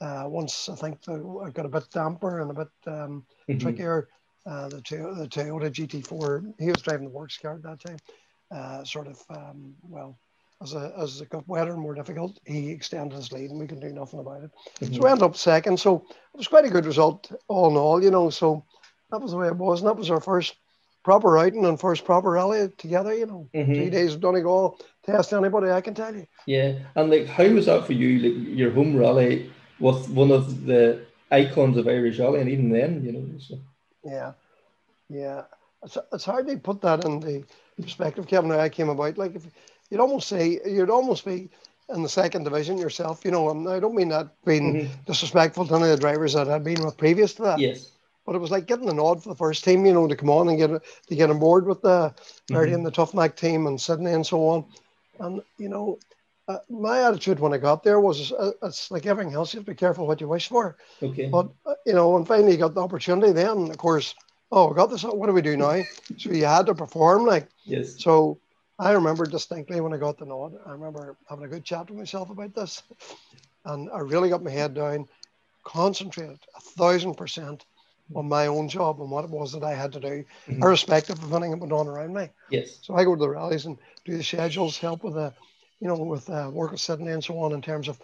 uh, 0.00 0.24
once 0.26 0.68
I 0.68 0.74
think 0.74 1.02
the, 1.02 1.42
I 1.44 1.50
got 1.50 1.66
a 1.66 1.70
bit 1.70 1.88
damper 1.90 2.40
and 2.40 2.50
a 2.50 2.54
bit 2.54 2.68
um, 2.86 3.24
mm-hmm. 3.48 3.58
trickier. 3.58 4.08
Uh, 4.44 4.68
the, 4.68 4.76
the 4.76 5.28
Toyota 5.28 5.68
GT4, 5.68 6.54
he 6.60 6.66
was 6.66 6.80
driving 6.82 7.08
the 7.08 7.12
works 7.12 7.36
car 7.36 7.54
at 7.54 7.62
that 7.64 7.80
time. 7.80 7.98
Uh, 8.54 8.84
sort 8.84 9.08
of, 9.08 9.20
um, 9.28 9.74
well, 9.82 10.16
as, 10.62 10.72
a, 10.72 10.92
as 10.96 11.20
it 11.20 11.30
got 11.30 11.48
wetter 11.48 11.72
and 11.72 11.82
more 11.82 11.94
difficult, 11.94 12.38
he 12.46 12.70
extended 12.70 13.16
his 13.16 13.32
lead 13.32 13.50
and 13.50 13.58
we 13.58 13.66
could 13.66 13.80
do 13.80 13.92
nothing 13.92 14.20
about 14.20 14.44
it. 14.44 14.50
Mm-hmm. 14.80 14.94
So 14.94 15.02
we 15.02 15.10
ended 15.10 15.24
up 15.24 15.36
second. 15.36 15.80
So 15.80 16.06
it 16.32 16.36
was 16.36 16.48
quite 16.48 16.64
a 16.64 16.70
good 16.70 16.86
result 16.86 17.32
all 17.48 17.70
in 17.70 17.76
all, 17.76 18.02
you 18.02 18.10
know. 18.12 18.30
So 18.30 18.64
that 19.10 19.20
was 19.20 19.32
the 19.32 19.36
way 19.36 19.48
it 19.48 19.56
was. 19.56 19.80
And 19.80 19.88
that 19.88 19.96
was 19.96 20.10
our 20.10 20.20
first 20.20 20.54
proper 21.02 21.38
outing 21.38 21.64
and 21.64 21.78
first 21.78 22.04
proper 22.04 22.30
rally 22.30 22.68
together, 22.78 23.14
you 23.14 23.26
know. 23.26 23.48
Mm-hmm. 23.54 23.74
Three 23.74 23.90
days 23.90 24.14
of 24.14 24.20
Donegal, 24.20 24.78
test 25.04 25.32
anybody, 25.32 25.70
I 25.70 25.80
can 25.80 25.94
tell 25.94 26.14
you. 26.14 26.26
Yeah. 26.46 26.78
And 26.94 27.10
like 27.10 27.26
how 27.26 27.48
was 27.48 27.66
that 27.66 27.84
for 27.84 27.92
you? 27.94 28.18
Like 28.18 28.56
your 28.56 28.70
home 28.70 28.96
rally 28.96 29.50
was 29.78 30.08
one 30.08 30.30
of 30.30 30.66
the 30.66 31.04
icons 31.30 31.76
of 31.76 31.88
Irish 31.88 32.18
rally 32.18 32.40
and 32.40 32.50
even 32.50 32.70
then, 32.70 33.04
you 33.04 33.12
know. 33.12 33.24
So. 33.38 33.58
Yeah. 34.04 34.32
Yeah. 35.08 35.42
It's, 35.82 35.98
it's 36.12 36.24
hard 36.24 36.46
to 36.48 36.56
put 36.56 36.80
that 36.82 37.04
in 37.04 37.20
the 37.20 37.44
perspective, 37.80 38.26
Kevin, 38.26 38.50
how 38.50 38.60
I 38.60 38.68
came 38.68 38.88
about. 38.88 39.18
Like 39.18 39.34
if 39.34 39.46
you'd 39.90 40.00
almost 40.00 40.28
say 40.28 40.60
you'd 40.66 40.90
almost 40.90 41.24
be 41.24 41.50
in 41.88 42.02
the 42.02 42.08
second 42.08 42.44
division 42.44 42.78
yourself, 42.78 43.24
you 43.24 43.30
know, 43.30 43.50
and 43.50 43.68
I 43.68 43.78
don't 43.78 43.94
mean 43.94 44.08
that 44.08 44.28
being 44.44 44.74
mm-hmm. 44.74 44.92
disrespectful 45.06 45.66
to 45.66 45.74
any 45.74 45.84
of 45.84 45.90
the 45.90 45.96
drivers 45.98 46.32
that 46.34 46.48
I'd 46.48 46.64
been 46.64 46.84
with 46.84 46.96
previous 46.96 47.34
to 47.34 47.42
that. 47.42 47.58
Yes 47.58 47.92
but 48.26 48.34
it 48.34 48.40
was 48.40 48.50
like 48.50 48.66
getting 48.66 48.86
the 48.86 48.92
nod 48.92 49.22
for 49.22 49.28
the 49.28 49.36
first 49.36 49.64
team, 49.64 49.86
you 49.86 49.92
know, 49.94 50.08
to 50.08 50.16
come 50.16 50.28
on 50.28 50.48
and 50.48 50.58
get 50.58 50.82
to 51.06 51.14
get 51.14 51.30
on 51.30 51.38
board 51.38 51.64
with 51.64 51.80
the 51.80 52.12
Bertie 52.48 52.66
mm-hmm. 52.70 52.74
and 52.74 52.86
the 52.86 52.90
Tough 52.90 53.14
Mac 53.14 53.36
team 53.36 53.66
and 53.68 53.80
Sydney 53.80 54.12
and 54.12 54.26
so 54.26 54.48
on. 54.48 54.64
And 55.20 55.40
you 55.58 55.68
know, 55.68 55.98
uh, 56.48 56.58
my 56.68 57.02
attitude 57.02 57.40
when 57.40 57.52
I 57.52 57.58
got 57.58 57.82
there 57.82 58.00
was 58.00 58.32
uh, 58.32 58.52
it's 58.62 58.90
like 58.90 59.06
everything 59.06 59.34
else. 59.34 59.52
You 59.52 59.58
have 59.58 59.66
to 59.66 59.72
be 59.72 59.76
careful 59.76 60.06
what 60.06 60.20
you 60.20 60.28
wish 60.28 60.48
for. 60.48 60.76
Okay. 61.02 61.26
But 61.26 61.50
uh, 61.64 61.74
you 61.84 61.92
know, 61.92 62.10
when 62.10 62.24
finally 62.24 62.56
got 62.56 62.74
the 62.74 62.82
opportunity. 62.82 63.32
Then, 63.32 63.70
of 63.70 63.78
course, 63.78 64.14
oh, 64.52 64.68
we 64.68 64.74
got 64.74 64.90
this. 64.90 65.02
What 65.02 65.26
do 65.26 65.32
we 65.32 65.42
do 65.42 65.56
now? 65.56 65.82
so 66.16 66.30
you 66.30 66.44
had 66.44 66.66
to 66.66 66.74
perform, 66.74 67.26
like. 67.26 67.48
Yes. 67.64 68.02
So 68.02 68.38
I 68.78 68.92
remember 68.92 69.26
distinctly 69.26 69.80
when 69.80 69.92
I 69.92 69.96
got 69.96 70.18
the 70.18 70.26
nod. 70.26 70.56
I 70.64 70.70
remember 70.70 71.16
having 71.28 71.44
a 71.44 71.48
good 71.48 71.64
chat 71.64 71.90
with 71.90 71.98
myself 71.98 72.30
about 72.30 72.54
this, 72.54 72.82
and 73.64 73.90
I 73.90 73.98
really 73.98 74.28
got 74.28 74.44
my 74.44 74.50
head 74.50 74.74
down, 74.74 75.08
concentrated 75.64 76.38
a 76.54 76.60
thousand 76.60 77.14
percent 77.14 77.64
on 78.14 78.28
my 78.28 78.46
own 78.46 78.68
job 78.68 79.00
and 79.00 79.10
what 79.10 79.24
it 79.24 79.30
was 79.30 79.52
that 79.52 79.64
I 79.64 79.74
had 79.74 79.92
to 79.94 80.00
do, 80.00 80.24
mm-hmm. 80.46 80.62
irrespective 80.62 81.22
of 81.22 81.32
anything 81.32 81.50
that 81.50 81.60
went 81.60 81.72
on 81.72 81.88
around 81.88 82.14
me. 82.14 82.28
Yes. 82.50 82.78
So 82.82 82.94
I 82.94 83.04
go 83.04 83.14
to 83.14 83.20
the 83.20 83.28
rallies 83.28 83.66
and 83.66 83.78
do 84.04 84.16
the 84.16 84.22
schedules, 84.22 84.78
help 84.78 85.02
with 85.02 85.14
the, 85.14 85.32
you 85.80 85.88
know, 85.88 85.96
with 85.96 86.28
uh, 86.30 86.50
work 86.52 86.76
Sydney 86.78 87.12
and 87.12 87.24
so 87.24 87.38
on 87.40 87.52
in 87.52 87.62
terms 87.62 87.88
of 87.88 88.00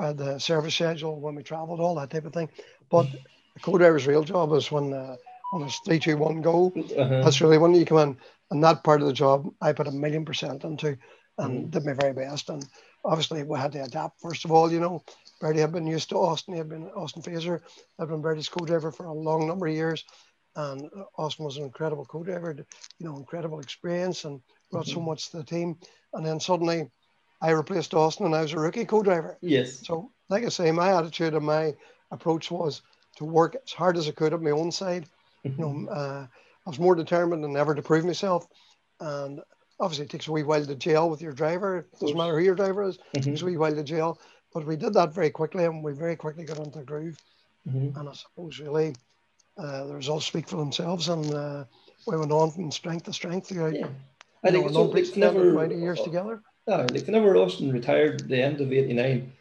uh, 0.00 0.12
the 0.12 0.38
service 0.38 0.74
schedule 0.74 1.20
when 1.20 1.34
we 1.34 1.42
travelled, 1.42 1.80
all 1.80 1.94
that 1.96 2.10
type 2.10 2.24
of 2.24 2.32
thing. 2.32 2.48
But 2.90 3.06
the 3.54 3.60
co-driver's 3.60 4.06
real 4.06 4.24
job 4.24 4.52
is 4.52 4.70
when 4.70 4.92
uh, 4.92 5.16
when 5.52 5.64
it's 5.64 5.80
three, 5.84 5.98
two, 5.98 6.16
one, 6.16 6.40
go. 6.40 6.72
Uh-huh. 6.74 7.22
That's 7.22 7.40
really 7.40 7.58
when 7.58 7.74
you 7.74 7.84
come 7.84 7.98
in, 7.98 8.16
and 8.50 8.64
that 8.64 8.84
part 8.84 9.02
of 9.02 9.06
the 9.06 9.12
job 9.12 9.48
I 9.60 9.72
put 9.72 9.88
a 9.88 9.92
million 9.92 10.24
percent 10.24 10.64
into, 10.64 10.96
and 11.38 11.52
mm-hmm. 11.52 11.70
did 11.70 11.84
my 11.84 11.92
very 11.92 12.14
best. 12.14 12.48
And 12.48 12.66
obviously 13.04 13.42
we 13.42 13.58
had 13.58 13.72
to 13.72 13.82
adapt 13.82 14.20
first 14.20 14.44
of 14.44 14.52
all, 14.52 14.72
you 14.72 14.80
know, 14.80 15.02
Bertie 15.40 15.60
had 15.60 15.72
been 15.72 15.86
used 15.86 16.08
to 16.10 16.16
Austin. 16.16 16.54
He 16.54 16.58
had 16.58 16.68
been 16.68 16.88
Austin 16.88 17.22
Fraser. 17.22 17.62
I'd 17.98 18.08
been 18.08 18.22
Bertie's 18.22 18.48
co-driver 18.48 18.92
for 18.92 19.06
a 19.06 19.12
long 19.12 19.46
number 19.46 19.66
of 19.66 19.74
years, 19.74 20.04
and 20.56 20.88
Austin 21.18 21.44
was 21.44 21.56
an 21.56 21.64
incredible 21.64 22.06
co-driver. 22.06 22.56
You 22.98 23.06
know, 23.06 23.16
incredible 23.16 23.60
experience 23.60 24.24
and 24.24 24.40
brought 24.70 24.86
mm-hmm. 24.86 24.94
so 24.94 25.00
much 25.00 25.30
to 25.30 25.38
the 25.38 25.44
team. 25.44 25.76
And 26.14 26.24
then 26.24 26.40
suddenly, 26.40 26.90
I 27.42 27.50
replaced 27.50 27.92
Austin, 27.92 28.26
and 28.26 28.34
I 28.34 28.42
was 28.42 28.52
a 28.52 28.58
rookie 28.58 28.84
co-driver. 28.84 29.36
Yes. 29.42 29.84
So, 29.84 30.12
like 30.28 30.44
I 30.44 30.48
say, 30.48 30.70
my 30.70 30.96
attitude 30.96 31.34
and 31.34 31.44
my 31.44 31.74
approach 32.10 32.50
was 32.50 32.82
to 33.16 33.24
work 33.24 33.56
as 33.64 33.72
hard 33.72 33.96
as 33.96 34.08
I 34.08 34.12
could 34.12 34.32
at 34.32 34.40
my 34.40 34.52
own 34.52 34.70
side. 34.70 35.06
Mm-hmm. 35.44 35.60
You 35.60 35.66
know, 35.66 35.72
mm-hmm. 35.72 35.88
uh, 35.90 36.26
I 36.66 36.70
was 36.70 36.78
more 36.78 36.94
determined 36.94 37.42
than 37.42 37.56
ever 37.56 37.74
to 37.74 37.82
prove 37.82 38.04
myself, 38.04 38.46
and 39.00 39.40
obviously 39.80 40.04
it 40.04 40.10
takes 40.10 40.28
a 40.28 40.32
wee 40.32 40.44
while 40.44 40.64
to 40.64 40.74
gel 40.76 41.10
with 41.10 41.20
your 41.20 41.32
driver. 41.32 41.78
It 41.78 42.00
doesn't 42.00 42.16
matter 42.16 42.38
who 42.38 42.44
your 42.44 42.54
driver 42.54 42.84
is. 42.84 42.96
Mm-hmm. 42.96 43.18
It 43.18 43.22
takes 43.24 43.42
a 43.42 43.46
wee 43.46 43.56
while 43.56 43.74
to 43.74 43.82
gel. 43.82 44.18
But 44.54 44.66
we 44.66 44.76
did 44.76 44.94
that 44.94 45.14
very 45.14 45.30
quickly 45.30 45.64
and 45.64 45.82
we 45.82 45.92
very 45.92 46.14
quickly 46.14 46.44
got 46.44 46.58
into 46.58 46.78
the 46.78 46.84
groove. 46.84 47.18
Mm-hmm. 47.66 47.98
And 47.98 48.08
I 48.08 48.12
suppose 48.12 48.60
really 48.60 48.94
uh, 49.58 49.86
the 49.86 49.94
results 49.94 50.26
speak 50.26 50.48
for 50.48 50.56
themselves 50.56 51.08
and 51.08 51.34
uh, 51.34 51.64
we 52.06 52.16
went 52.16 52.32
on 52.32 52.50
from 52.50 52.70
strength 52.70 53.04
to 53.04 53.12
strength 53.12 53.48
throughout 53.48 53.74
yeah. 53.74 53.88
I 54.44 54.50
think 54.50 54.66
know, 54.66 54.72
so, 54.72 54.82
like 54.84 55.16
never, 55.16 55.66
years 55.66 56.00
together. 56.00 56.42
Yeah, 56.66 56.86
like 56.90 57.06
whenever 57.06 57.36
Austin 57.36 57.72
retired 57.72 58.22
at 58.22 58.28
the 58.28 58.40
end 58.40 58.60
of 58.60 58.72
89, 58.72 59.32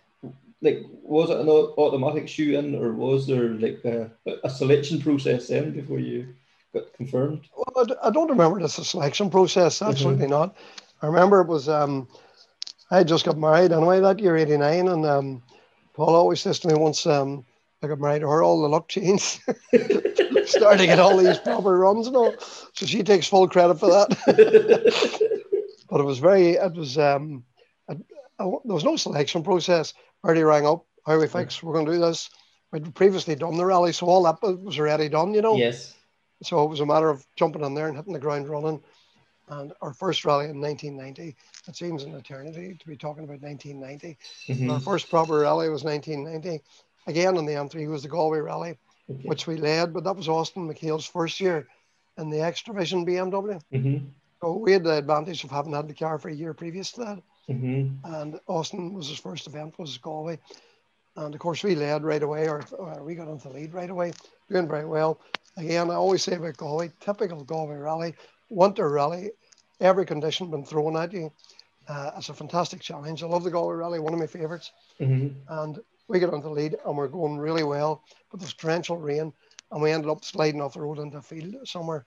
like 0.61 0.86
was 1.03 1.30
it 1.30 1.39
an 1.39 1.49
automatic 1.49 2.28
shoe 2.28 2.57
in, 2.57 2.76
or 2.76 2.93
was 2.93 3.28
there 3.28 3.49
like 3.49 3.84
a, 3.86 4.11
a 4.43 4.49
selection 4.49 5.01
process 5.01 5.47
then 5.47 5.72
before 5.72 5.99
you 5.99 6.34
got 6.74 6.93
confirmed? 6.93 7.47
Well, 7.55 7.88
I, 8.03 8.09
don't 8.09 8.30
remember 8.30 8.59
this 8.59 8.78
a 8.78 8.86
selection 8.86 9.30
process. 9.30 9.80
Mm-hmm. 9.80 9.91
Absolutely 9.91 10.24
mm-hmm. 10.26 10.32
not. 10.32 10.55
I 11.01 11.07
remember 11.07 11.41
it 11.41 11.47
was 11.47 11.67
um, 11.69 12.07
I 12.89 13.03
just 13.03 13.26
got 13.26 13.38
married 13.38 13.72
anyway 13.72 13.99
that 13.99 14.19
year, 14.19 14.38
'89, 14.38 14.88
and 14.88 15.05
um, 15.05 15.43
Paul 15.93 16.15
always 16.15 16.41
says 16.41 16.59
to 16.59 16.67
me 16.67 16.76
once 16.76 17.05
um, 17.05 17.45
I 17.84 17.88
got 17.88 17.99
married 17.99 18.22
to 18.22 18.30
her, 18.30 18.43
all 18.43 18.61
the 18.61 18.69
luck 18.69 18.88
changed. 18.88 19.41
Starting 20.45 20.88
get 20.88 20.99
all 20.99 21.17
these 21.17 21.38
proper 21.39 21.78
runs 21.78 22.07
and 22.07 22.15
all. 22.15 22.36
So 22.74 22.86
she 22.86 23.03
takes 23.03 23.28
full 23.28 23.47
credit 23.47 23.80
for 23.80 23.88
that. 23.88 25.28
but 25.92 26.00
it 26.00 26.06
was 26.06 26.20
very, 26.20 26.52
it 26.52 26.74
was, 26.74 26.98
um, 26.98 27.44
I, 27.89 27.96
there 28.39 28.48
was 28.74 28.86
no 28.86 28.96
selection 28.96 29.44
process. 29.44 29.94
Already 30.24 30.44
rang 30.44 30.66
up, 30.66 30.86
how 31.06 31.20
we 31.20 31.28
fix, 31.28 31.62
we're 31.62 31.74
going 31.74 31.86
to 31.86 31.92
do 31.92 32.00
this. 32.00 32.30
We'd 32.72 32.96
previously 32.96 33.36
done 33.36 33.58
the 33.58 33.66
rally, 33.66 33.92
so 33.92 34.08
all 34.08 34.24
that 34.24 34.42
was 34.42 34.80
already 34.80 35.10
done, 35.10 35.34
you 35.34 35.42
know. 35.42 35.58
Yes. 35.58 35.94
So 36.44 36.64
it 36.64 36.70
was 36.70 36.80
a 36.80 36.86
matter 36.86 37.10
of 37.10 37.26
jumping 37.36 37.64
in 37.64 37.74
there 37.74 37.89
and 37.89 37.98
hitting 37.98 38.14
the 38.14 38.20
ground 38.20 38.48
running. 38.48 38.82
And 39.50 39.74
our 39.82 39.94
first 39.94 40.24
rally 40.24 40.46
in 40.46 40.62
1990, 40.62 41.36
it 41.68 41.76
seems 41.76 42.04
an 42.04 42.16
eternity 42.16 42.78
to 42.80 42.88
be 42.88 42.96
talking 42.96 43.26
about 43.26 43.42
1990. 43.42 44.18
Mm-hmm. 44.48 44.72
Our 44.72 44.80
first 44.80 45.10
proper 45.10 45.39
rally 45.39 45.68
was 45.68 45.84
1990. 45.84 46.64
Again 47.08 47.38
on 47.38 47.46
the 47.46 47.54
M3 47.54 47.89
was 47.89 48.04
the 48.04 48.08
Galway 48.08 48.39
Rally, 48.39 48.78
okay. 49.10 49.28
which 49.28 49.46
we 49.46 49.58
led, 49.58 49.94
but 49.94 50.06
that 50.06 50.16
was 50.16 50.30
Austin 50.30 50.70
MacHale's 50.70 51.06
first 51.06 51.42
year 51.42 51.68
in 52.18 52.30
the 52.30 52.39
X 52.39 52.62
Division 52.62 53.06
BMW. 53.06 53.62
Mm-hmm. 53.74 54.06
So 54.44 54.58
we 54.58 54.72
had 54.72 54.84
the 54.84 54.98
advantage 54.98 55.44
of 55.44 55.52
having 55.52 55.74
had 55.74 55.88
the 55.88 55.94
car 55.94 56.18
for 56.18 56.30
a 56.30 56.34
year 56.34 56.54
previous 56.54 56.92
to 56.94 57.02
that. 57.02 57.24
Mm-hmm. 57.50 58.14
And 58.14 58.39
Austin 58.48 58.94
was 58.94 59.08
his 59.08 59.20
first 59.20 59.46
event, 59.46 59.78
was 59.78 59.98
Galway. 59.98 60.39
And 61.16 61.34
of 61.34 61.39
course, 61.39 61.64
we 61.64 61.76
led 61.76 62.04
right 62.04 62.24
away, 62.24 62.48
or, 62.48 62.64
or 62.78 63.04
we 63.04 63.16
got 63.16 63.28
into 63.28 63.50
the 63.50 63.54
lead 63.54 63.74
right 63.74 63.89
away, 63.89 64.14
doing 64.50 64.68
very 64.68 64.86
well. 64.86 65.20
Again, 65.58 65.92
I 65.92 65.96
always 65.96 66.24
say 66.24 66.36
about 66.36 66.58
Galway, 66.58 66.92
typical 67.00 67.44
Galway 67.44 67.76
rally, 67.76 68.16
winter 68.50 68.89
rally, 68.89 69.32
every 69.80 70.06
condition 70.06 70.50
been 70.50 70.66
thrown 70.66 70.96
at 70.96 71.14
you. 71.14 71.32
Uh, 71.88 72.12
it's 72.18 72.30
a 72.30 72.34
fantastic 72.34 72.80
challenge. 72.80 73.22
I 73.22 73.28
love 73.28 73.44
the 73.44 73.52
Galway 73.52 73.76
rally, 73.76 74.00
one 74.00 74.14
of 74.14 74.20
my 74.20 74.28
favorites. 74.28 74.72
Mm-hmm. 75.00 75.38
And 75.50 75.80
we 76.08 76.20
got 76.20 76.34
into 76.34 76.48
the 76.48 76.54
lead 76.54 76.78
and 76.86 76.98
we're 76.98 77.10
going 77.10 77.38
really 77.38 77.64
well, 77.64 78.04
but 78.32 78.39
there's 78.39 78.54
torrential 78.54 78.98
rain, 78.98 79.34
and 79.72 79.82
we 79.82 79.92
ended 79.92 80.10
up 80.10 80.26
sliding 80.26 80.62
off 80.62 80.74
the 80.74 80.82
road 80.82 81.00
into 81.00 81.18
a 81.18 81.22
field 81.22 81.56
somewhere, 81.66 82.06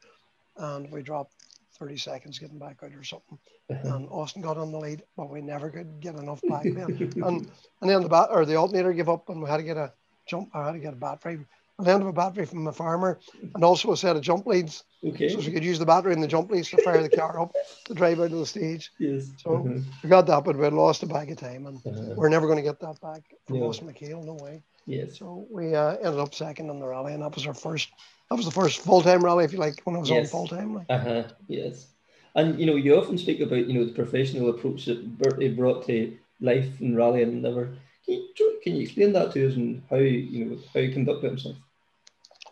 and 0.57 0.91
we 0.91 1.03
dropped 1.03 1.35
30 1.79 1.97
seconds 1.97 2.39
getting 2.39 2.59
back 2.59 2.79
out 2.83 2.93
or 2.93 3.05
something. 3.05 3.39
Uh-huh. 3.71 3.97
And 3.97 4.09
Austin 4.11 4.43
got 4.43 4.59
on 4.59 4.73
the 4.73 4.79
lead, 4.79 5.03
but 5.17 5.31
we 5.31 5.41
never 5.41 5.71
could 5.71 6.01
get 6.01 6.17
enough 6.17 6.41
back 6.49 6.65
then. 6.65 7.13
and 7.25 7.51
and 7.81 7.91
then 7.91 8.03
the 8.03 8.09
bat 8.09 8.29
or 8.31 8.45
the 8.45 8.57
alternator 8.57 8.93
gave 8.93 9.09
up, 9.09 9.29
and 9.29 9.43
we 9.43 9.49
had 9.49 9.59
to 9.59 9.63
get 9.63 9.77
a 9.77 9.93
jump. 10.27 10.51
I 10.55 10.67
had 10.67 10.73
to 10.73 10.79
get 10.79 10.93
a 10.93 10.97
battery. 10.97 11.41
I 11.77 11.91
ended 11.91 12.07
up 12.07 12.13
a 12.15 12.17
battery 12.17 12.47
from 12.47 12.69
a 12.69 12.73
farmer, 12.73 13.19
and 13.55 13.65
also 13.65 13.91
a 13.91 13.97
set 13.97 14.15
of 14.15 14.23
jump 14.23 14.47
leads. 14.47 14.85
Okay. 15.05 15.29
So 15.29 15.39
we 15.39 15.51
could 15.51 15.65
use 15.65 15.79
the 15.79 15.87
battery 15.87 16.13
and 16.13 16.23
the 16.23 16.29
jump 16.29 16.51
leads 16.51 16.71
to 16.71 16.81
fire 16.83 17.03
the 17.03 17.09
car 17.09 17.41
up 17.41 17.53
to 17.87 17.95
drive 17.95 18.21
out 18.21 18.27
of 18.27 18.39
the 18.39 18.47
stage. 18.47 18.93
Yes. 19.01 19.33
So 19.39 19.57
uh-huh. 19.57 19.81
we 20.03 20.09
got 20.09 20.27
that, 20.29 20.45
but 20.45 20.57
we 20.57 20.69
lost 20.69 21.03
a 21.03 21.07
bag 21.07 21.33
of 21.33 21.39
time, 21.39 21.67
and 21.67 21.79
uh-huh. 21.85 22.15
we're 22.17 22.29
never 22.29 22.47
going 22.47 22.59
to 22.59 22.63
get 22.63 22.79
that 22.81 23.01
back 23.01 23.23
from 23.47 23.57
yeah. 23.57 23.63
Austin 23.63 23.89
MacHale. 23.89 24.25
No 24.25 24.35
way. 24.35 24.63
Yes. 24.87 25.19
So 25.19 25.47
we 25.51 25.75
uh, 25.75 25.97
ended 25.97 26.21
up 26.21 26.35
second 26.35 26.71
in 26.71 26.79
the 26.79 26.87
rally, 26.87 27.13
and 27.13 27.23
that 27.23 27.35
was 27.35 27.47
our 27.47 27.55
first. 27.55 27.91
That 28.31 28.37
was 28.37 28.47
the 28.47 28.53
first 28.53 28.81
full 28.81 29.03
time 29.03 29.25
rally, 29.25 29.45
if 29.45 29.53
you 29.53 29.59
like, 29.59 29.81
when 29.85 29.97
I 29.97 30.01
was 30.01 30.11
yes. 30.11 30.33
on 30.33 30.47
full 30.47 30.49
time. 30.49 30.75
Like. 30.75 30.87
Uh 30.89 30.99
huh. 30.99 31.23
Yes. 31.49 31.87
And 32.35 32.59
you 32.59 32.67
know, 32.67 32.77
you 32.77 32.97
often 32.97 33.19
speak 33.19 33.41
about 33.41 33.67
you 33.67 33.75
know 33.75 33.85
the 33.85 33.93
professional 33.93 34.51
approach 34.51 34.87
that 34.87 35.19
Bertie 35.19 35.55
brought 35.55 35.87
to 35.87 36.17
life 36.41 36.81
and 36.81 36.97
rallying 36.97 37.29
and 37.29 37.43
never. 37.43 37.77
Can 38.07 38.15
you, 38.15 38.61
can 38.63 38.77
you 38.77 38.83
explain 38.83 39.13
that 39.13 39.33
to 39.33 39.49
us 39.49 39.55
and 39.55 39.83
how 39.89 39.97
you 39.97 40.45
know 40.45 40.59
how 40.73 40.81
he 40.81 40.93
conducted 40.93 41.29
himself? 41.29 41.57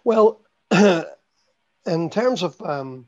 Well, 0.04 0.40
in 0.70 2.10
terms 2.10 2.42
of 2.42 2.60
um, 2.62 3.06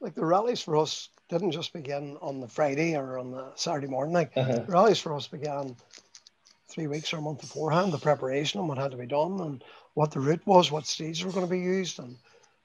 like 0.00 0.14
the 0.14 0.24
rallies 0.24 0.60
for 0.60 0.76
us 0.76 1.08
didn't 1.28 1.52
just 1.52 1.72
begin 1.72 2.16
on 2.20 2.40
the 2.40 2.48
Friday 2.48 2.96
or 2.96 3.18
on 3.18 3.30
the 3.30 3.52
Saturday 3.54 3.86
morning. 3.86 4.14
Like 4.14 4.32
uh-huh. 4.36 4.64
rallies 4.68 4.98
for 4.98 5.14
us 5.14 5.26
began 5.26 5.76
three 6.68 6.86
weeks 6.86 7.12
or 7.12 7.18
a 7.18 7.20
month 7.22 7.40
beforehand. 7.40 7.92
The 7.92 7.98
preparation 7.98 8.60
and 8.60 8.68
what 8.68 8.78
had 8.78 8.90
to 8.90 8.96
be 8.96 9.06
done 9.06 9.40
and 9.40 9.64
what 9.94 10.10
the 10.10 10.20
route 10.20 10.46
was, 10.46 10.70
what 10.70 10.86
stages 10.86 11.24
were 11.24 11.32
going 11.32 11.46
to 11.46 11.50
be 11.50 11.60
used, 11.60 11.98
and 11.98 12.16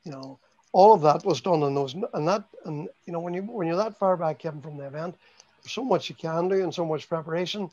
you 0.03 0.11
know 0.11 0.39
all 0.71 0.93
of 0.93 1.01
that 1.01 1.25
was 1.25 1.41
done 1.41 1.63
in 1.63 1.73
those 1.73 1.95
and 2.13 2.27
that 2.27 2.43
and 2.65 2.87
you 3.05 3.13
know 3.13 3.19
when 3.19 3.33
you 3.33 3.41
when 3.41 3.67
you're 3.67 3.75
that 3.75 3.97
far 3.97 4.15
back 4.15 4.39
Kevin 4.39 4.61
from 4.61 4.77
the 4.77 4.85
event 4.85 5.15
there's 5.61 5.71
so 5.71 5.83
much 5.83 6.09
you 6.09 6.15
can 6.15 6.47
do 6.47 6.63
and 6.63 6.73
so 6.73 6.85
much 6.85 7.09
preparation 7.09 7.69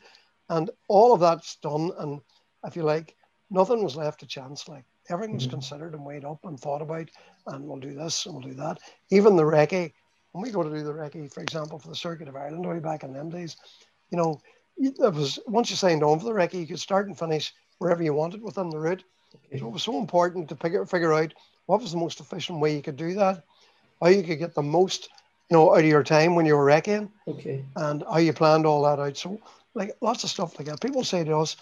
and 0.49 0.69
all 0.87 1.13
of 1.13 1.19
that's 1.19 1.55
done 1.57 1.91
and 1.99 2.21
if 2.65 2.75
you 2.75 2.83
like 2.83 3.15
nothing 3.49 3.83
was 3.83 3.95
left 3.95 4.19
to 4.19 4.25
chance 4.25 4.67
like 4.67 4.83
everything 5.09 5.35
was 5.35 5.43
mm-hmm. 5.43 5.51
considered 5.51 5.93
and 5.93 6.05
weighed 6.05 6.25
up 6.25 6.43
and 6.45 6.59
thought 6.59 6.81
about 6.81 7.09
and 7.47 7.65
we'll 7.65 7.79
do 7.79 7.93
this 7.93 8.25
and 8.25 8.33
we'll 8.35 8.43
do 8.43 8.53
that 8.53 8.79
even 9.11 9.35
the 9.35 9.43
recce 9.43 9.91
when 10.31 10.43
we 10.43 10.51
go 10.51 10.63
to 10.63 10.69
do 10.69 10.83
the 10.83 10.93
recce 10.93 11.31
for 11.31 11.41
example 11.41 11.79
for 11.79 11.89
the 11.89 11.95
circuit 11.95 12.27
of 12.27 12.35
Ireland 12.35 12.65
way 12.65 12.79
back 12.79 13.03
in 13.03 13.13
them 13.13 13.29
days 13.29 13.57
you 14.09 14.17
know 14.17 14.41
it 14.77 15.13
was 15.13 15.39
once 15.47 15.69
you 15.69 15.75
signed 15.75 16.03
on 16.03 16.19
for 16.19 16.25
the 16.25 16.31
recce 16.31 16.59
you 16.59 16.67
could 16.67 16.79
start 16.79 17.07
and 17.07 17.17
finish 17.17 17.53
wherever 17.77 18.03
you 18.03 18.13
wanted 18.13 18.41
within 18.41 18.69
the 18.69 18.79
route 18.79 19.03
okay. 19.35 19.59
so 19.59 19.67
it 19.67 19.71
was 19.71 19.83
so 19.83 19.97
important 19.97 20.49
to 20.49 20.55
figure, 20.55 20.85
figure 20.85 21.13
out 21.13 21.33
what 21.65 21.81
was 21.81 21.91
the 21.91 21.97
most 21.97 22.19
efficient 22.19 22.59
way 22.59 22.75
you 22.75 22.81
could 22.81 22.97
do 22.97 23.13
that? 23.15 23.43
How 24.01 24.07
you 24.07 24.23
could 24.23 24.39
get 24.39 24.53
the 24.53 24.61
most, 24.61 25.09
you 25.49 25.57
know, 25.57 25.73
out 25.73 25.79
of 25.79 25.85
your 25.85 26.03
time 26.03 26.35
when 26.35 26.45
you 26.45 26.55
were 26.55 26.65
recceing. 26.65 27.09
Okay. 27.27 27.63
And 27.75 28.03
how 28.09 28.17
you 28.17 28.33
planned 28.33 28.65
all 28.65 28.83
that 28.83 28.99
out. 28.99 29.17
So 29.17 29.39
like 29.73 29.95
lots 30.01 30.23
of 30.23 30.29
stuff 30.29 30.57
like 30.57 30.67
that. 30.67 30.81
People 30.81 31.03
say 31.03 31.23
to 31.23 31.37
us, 31.37 31.57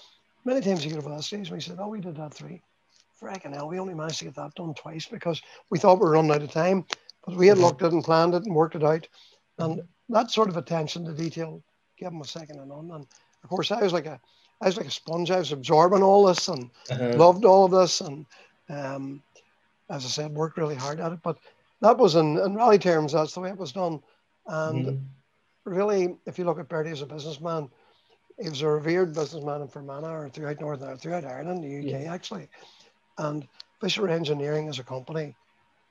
many 0.46 0.62
times 0.62 0.84
you 0.84 0.92
get 0.92 1.00
over 1.00 1.10
that 1.10 1.24
stage, 1.24 1.52
we 1.52 1.60
said, 1.60 1.78
Oh, 1.80 1.90
we 1.90 2.00
did 2.00 2.16
that 2.18 2.34
three. 2.34 2.62
Fracking 3.22 3.54
hell, 3.54 3.70
we 3.70 3.80
only 3.80 3.94
managed 3.94 4.20
to 4.20 4.26
get 4.26 4.36
that 4.36 4.56
done 4.56 4.74
twice 4.74 5.06
because 5.06 5.42
we 5.70 5.80
thought 5.80 6.00
we 6.00 6.06
were 6.06 6.12
running 6.12 6.32
out 6.32 6.42
of 6.42 6.52
time. 6.52 6.86
But 7.26 7.36
we 7.36 7.48
had 7.48 7.58
mm-hmm. 7.58 7.66
looked 7.66 7.82
at 7.82 7.88
it 7.88 7.94
and 7.94 8.04
planned 8.04 8.36
it 8.36 8.44
and 8.44 8.54
worked 8.54 8.76
it 8.76 8.84
out. 8.84 9.08
And 9.58 9.82
that 10.10 10.32
sort 10.32 10.50
of 10.50 10.58
attention 10.58 11.06
to 11.06 11.14
detail 11.14 11.64
gave 11.98 12.10
them 12.10 12.22
a 12.22 12.26
second 12.26 12.60
and 12.60 12.72
on. 12.72 12.92
And 12.92 13.08
of 13.44 13.50
course 13.50 13.72
I 13.72 13.82
was 13.82 13.94
like 13.94 14.06
a 14.06 14.20
I 14.66 14.70
was 14.70 14.78
like 14.78 14.88
a 14.88 14.92
sponge. 14.92 15.30
I 15.30 15.38
was 15.38 15.52
absorbing 15.52 16.02
all 16.02 16.26
this 16.26 16.48
and 16.48 16.72
uh-huh. 16.90 17.14
loved 17.18 17.46
all 17.46 17.66
of 17.66 17.72
this 17.72 18.02
and 18.02 18.26
um, 18.68 19.22
as 19.92 20.04
I 20.06 20.08
said, 20.08 20.34
worked 20.34 20.58
really 20.58 20.74
hard 20.74 21.00
at 21.00 21.12
it. 21.12 21.20
But 21.22 21.38
that 21.82 22.00
was 22.00 22.16
in, 22.16 22.40
in 22.40 22.56
rally 22.56 22.80
terms, 22.80 23.14
that's 23.14 23.36
the 23.36 23.42
way 23.42 23.50
it 23.50 23.58
was 23.58 23.72
done. 23.72 24.02
And 24.48 24.86
mm. 24.86 25.02
really, 25.66 26.16
if 26.26 26.40
you 26.40 26.46
look 26.46 26.58
at 26.58 26.68
Bertie 26.68 26.90
as 26.90 27.04
a 27.04 27.06
businessman, 27.06 27.70
he 28.42 28.50
was 28.50 28.64
a 28.64 28.68
revered 28.68 29.14
businessman 29.14 29.62
in 29.62 29.68
Fermanagh 29.68 30.12
or 30.12 30.30
throughout 30.30 30.60
Northern 30.60 30.98
throughout 30.98 31.26
Ireland, 31.26 31.64
the 31.64 31.78
UK 31.78 32.02
yeah. 32.02 32.12
actually. 32.14 32.48
And 33.20 33.48
Fisher 33.80 34.10
Engineering 34.10 34.68
as 34.68 34.80
a 34.80 34.84
company 34.84 35.36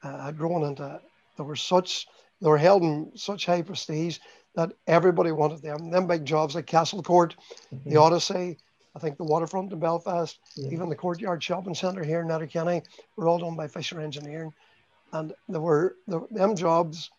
uh, 0.02 0.24
had 0.24 0.36
grown 0.36 0.64
into 0.64 1.00
there 1.36 1.46
were 1.46 1.56
such 1.56 2.08
they 2.42 2.48
were 2.48 2.58
held 2.58 2.82
in 2.82 3.12
such 3.14 3.46
high 3.46 3.62
prestige 3.62 4.18
that 4.54 4.72
everybody 4.86 5.32
wanted 5.32 5.62
them. 5.62 5.90
Them 5.90 6.06
big 6.06 6.24
jobs 6.24 6.54
like 6.54 6.66
Castlecourt, 6.66 7.34
mm-hmm. 7.72 7.90
the 7.90 7.96
Odyssey, 7.96 8.58
I 8.96 8.98
think 9.00 9.16
the 9.16 9.24
waterfront 9.24 9.72
in 9.72 9.80
Belfast, 9.80 10.38
yeah. 10.54 10.70
even 10.70 10.88
the 10.88 10.94
Courtyard 10.94 11.42
Shopping 11.42 11.74
Centre 11.74 12.04
here 12.04 12.20
in 12.20 12.28
Letterkenny, 12.28 12.82
were 13.16 13.28
all 13.28 13.38
done 13.38 13.56
by 13.56 13.66
Fisher 13.66 14.00
Engineering. 14.00 14.52
And 15.12 15.32
there 15.48 15.60
were 15.60 15.96
the, 16.06 16.26
them 16.30 16.56
jobs, 16.56 17.10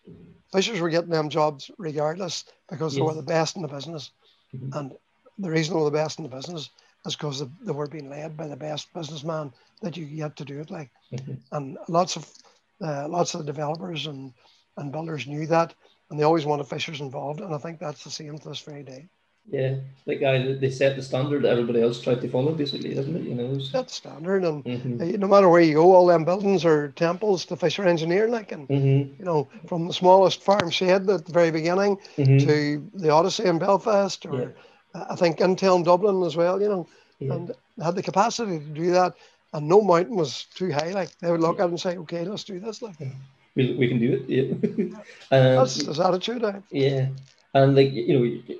Fishers 0.53 0.79
were 0.79 0.89
getting 0.89 1.09
them 1.09 1.29
jobs 1.29 1.69
regardless 1.77 2.45
because 2.69 2.93
yes. 2.93 2.99
they 2.99 3.05
were 3.05 3.13
the 3.13 3.21
best 3.21 3.55
in 3.55 3.61
the 3.61 3.67
business. 3.67 4.11
Mm-hmm. 4.55 4.77
And 4.77 4.93
the 5.37 5.49
reason 5.49 5.73
they 5.73 5.79
were 5.79 5.89
the 5.89 5.97
best 5.97 6.19
in 6.19 6.23
the 6.23 6.35
business 6.35 6.69
is 7.05 7.15
because 7.15 7.39
they, 7.39 7.47
they, 7.63 7.71
were 7.71 7.87
being 7.87 8.09
led 8.09 8.37
by 8.37 8.47
the 8.47 8.55
best 8.55 8.93
businessman 8.93 9.51
that 9.81 9.97
you 9.97 10.05
get 10.05 10.35
to 10.37 10.45
do 10.45 10.59
it 10.61 10.71
like. 10.71 10.91
Mm-hmm. 11.13 11.33
And 11.51 11.77
lots 11.87 12.15
of 12.15 12.29
uh, 12.81 13.07
lots 13.07 13.33
of 13.33 13.39
the 13.39 13.45
developers 13.45 14.07
and, 14.07 14.33
and 14.77 14.91
builders 14.91 15.27
knew 15.27 15.47
that 15.47 15.73
and 16.09 16.19
they 16.19 16.23
always 16.23 16.45
wanted 16.45 16.67
Fishers 16.67 17.01
involved. 17.01 17.41
And 17.41 17.53
I 17.53 17.57
think 17.57 17.79
that's 17.79 18.03
the 18.03 18.11
same 18.11 18.37
to 18.37 18.49
this 18.49 18.59
very 18.59 18.83
day. 18.83 19.07
Yeah, 19.51 19.75
like 20.07 20.23
I, 20.23 20.53
they 20.53 20.71
set 20.71 20.95
the 20.95 21.03
standard 21.03 21.43
that 21.43 21.51
everybody 21.51 21.79
else 21.79 22.01
tried 22.01 22.21
to 22.21 22.27
follow, 22.27 22.53
basically, 22.53 22.97
isn't 22.97 23.15
it? 23.15 23.23
You 23.23 23.35
know, 23.35 23.59
that's 23.71 23.93
standard, 23.93 24.43
and 24.43 24.65
mm-hmm. 24.65 25.19
no 25.19 25.27
matter 25.27 25.47
where 25.49 25.61
you 25.61 25.75
go, 25.75 25.93
all 25.93 26.07
them 26.07 26.25
buildings 26.25 26.65
are 26.65 26.87
temples 26.89 27.45
to 27.45 27.55
Fisher 27.55 27.85
engineer, 27.85 28.27
like, 28.27 28.51
and 28.51 28.67
mm-hmm. 28.67 29.13
you 29.19 29.25
know, 29.25 29.47
from 29.67 29.87
the 29.87 29.93
smallest 29.93 30.41
farm 30.41 30.71
shed 30.71 31.07
at 31.07 31.25
the 31.27 31.31
very 31.31 31.51
beginning 31.51 31.97
mm-hmm. 32.17 32.39
to 32.39 32.89
the 32.95 33.11
Odyssey 33.11 33.45
in 33.45 33.59
Belfast, 33.59 34.25
or 34.25 34.55
yeah. 34.95 35.05
I 35.11 35.15
think 35.15 35.37
Intel 35.37 35.75
in 35.75 35.83
Dublin 35.83 36.23
as 36.23 36.35
well. 36.35 36.59
You 36.59 36.69
know, 36.69 36.87
yeah. 37.19 37.33
and 37.33 37.51
had 37.79 37.95
the 37.95 38.01
capacity 38.01 38.57
to 38.57 38.65
do 38.65 38.89
that, 38.91 39.13
and 39.53 39.67
no 39.67 39.79
mountain 39.79 40.15
was 40.15 40.45
too 40.55 40.71
high. 40.71 40.91
Like 40.91 41.15
they 41.19 41.29
would 41.29 41.41
look 41.41 41.57
yeah. 41.57 41.65
at 41.65 41.67
it 41.67 41.69
and 41.69 41.79
say, 41.79 41.97
"Okay, 41.97 42.25
let's 42.25 42.45
do 42.45 42.59
this." 42.59 42.81
Like, 42.81 42.95
we, 43.55 43.73
we 43.75 43.87
can 43.87 43.99
do 43.99 44.13
it. 44.13 44.29
Yeah, 44.29 44.97
um, 45.31 45.55
that's 45.55 45.75
his 45.75 45.99
attitude. 45.99 46.43
Eh? 46.43 46.59
Yeah, 46.71 47.07
and 47.53 47.75
like 47.75 47.91
you 47.93 48.19
know 48.19 48.55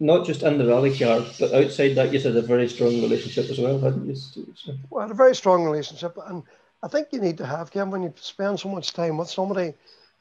not 0.00 0.26
just 0.26 0.42
in 0.42 0.58
the 0.58 0.66
rally 0.66 0.96
car, 0.96 1.24
but 1.38 1.54
outside 1.54 1.94
that, 1.94 2.12
you 2.12 2.20
had 2.20 2.36
a 2.36 2.42
very 2.42 2.68
strong 2.68 3.00
relationship 3.00 3.48
as 3.50 3.58
well, 3.58 3.78
hadn't 3.78 4.06
you? 4.06 4.16
So. 4.16 4.42
Well, 4.90 5.10
a 5.10 5.14
very 5.14 5.34
strong 5.34 5.64
relationship, 5.64 6.18
and 6.26 6.42
I 6.82 6.88
think 6.88 7.08
you 7.12 7.20
need 7.20 7.38
to 7.38 7.46
have, 7.46 7.70
Ken, 7.70 7.90
when 7.90 8.02
you 8.02 8.12
spend 8.16 8.58
so 8.58 8.68
much 8.68 8.92
time 8.92 9.16
with 9.16 9.30
somebody, 9.30 9.74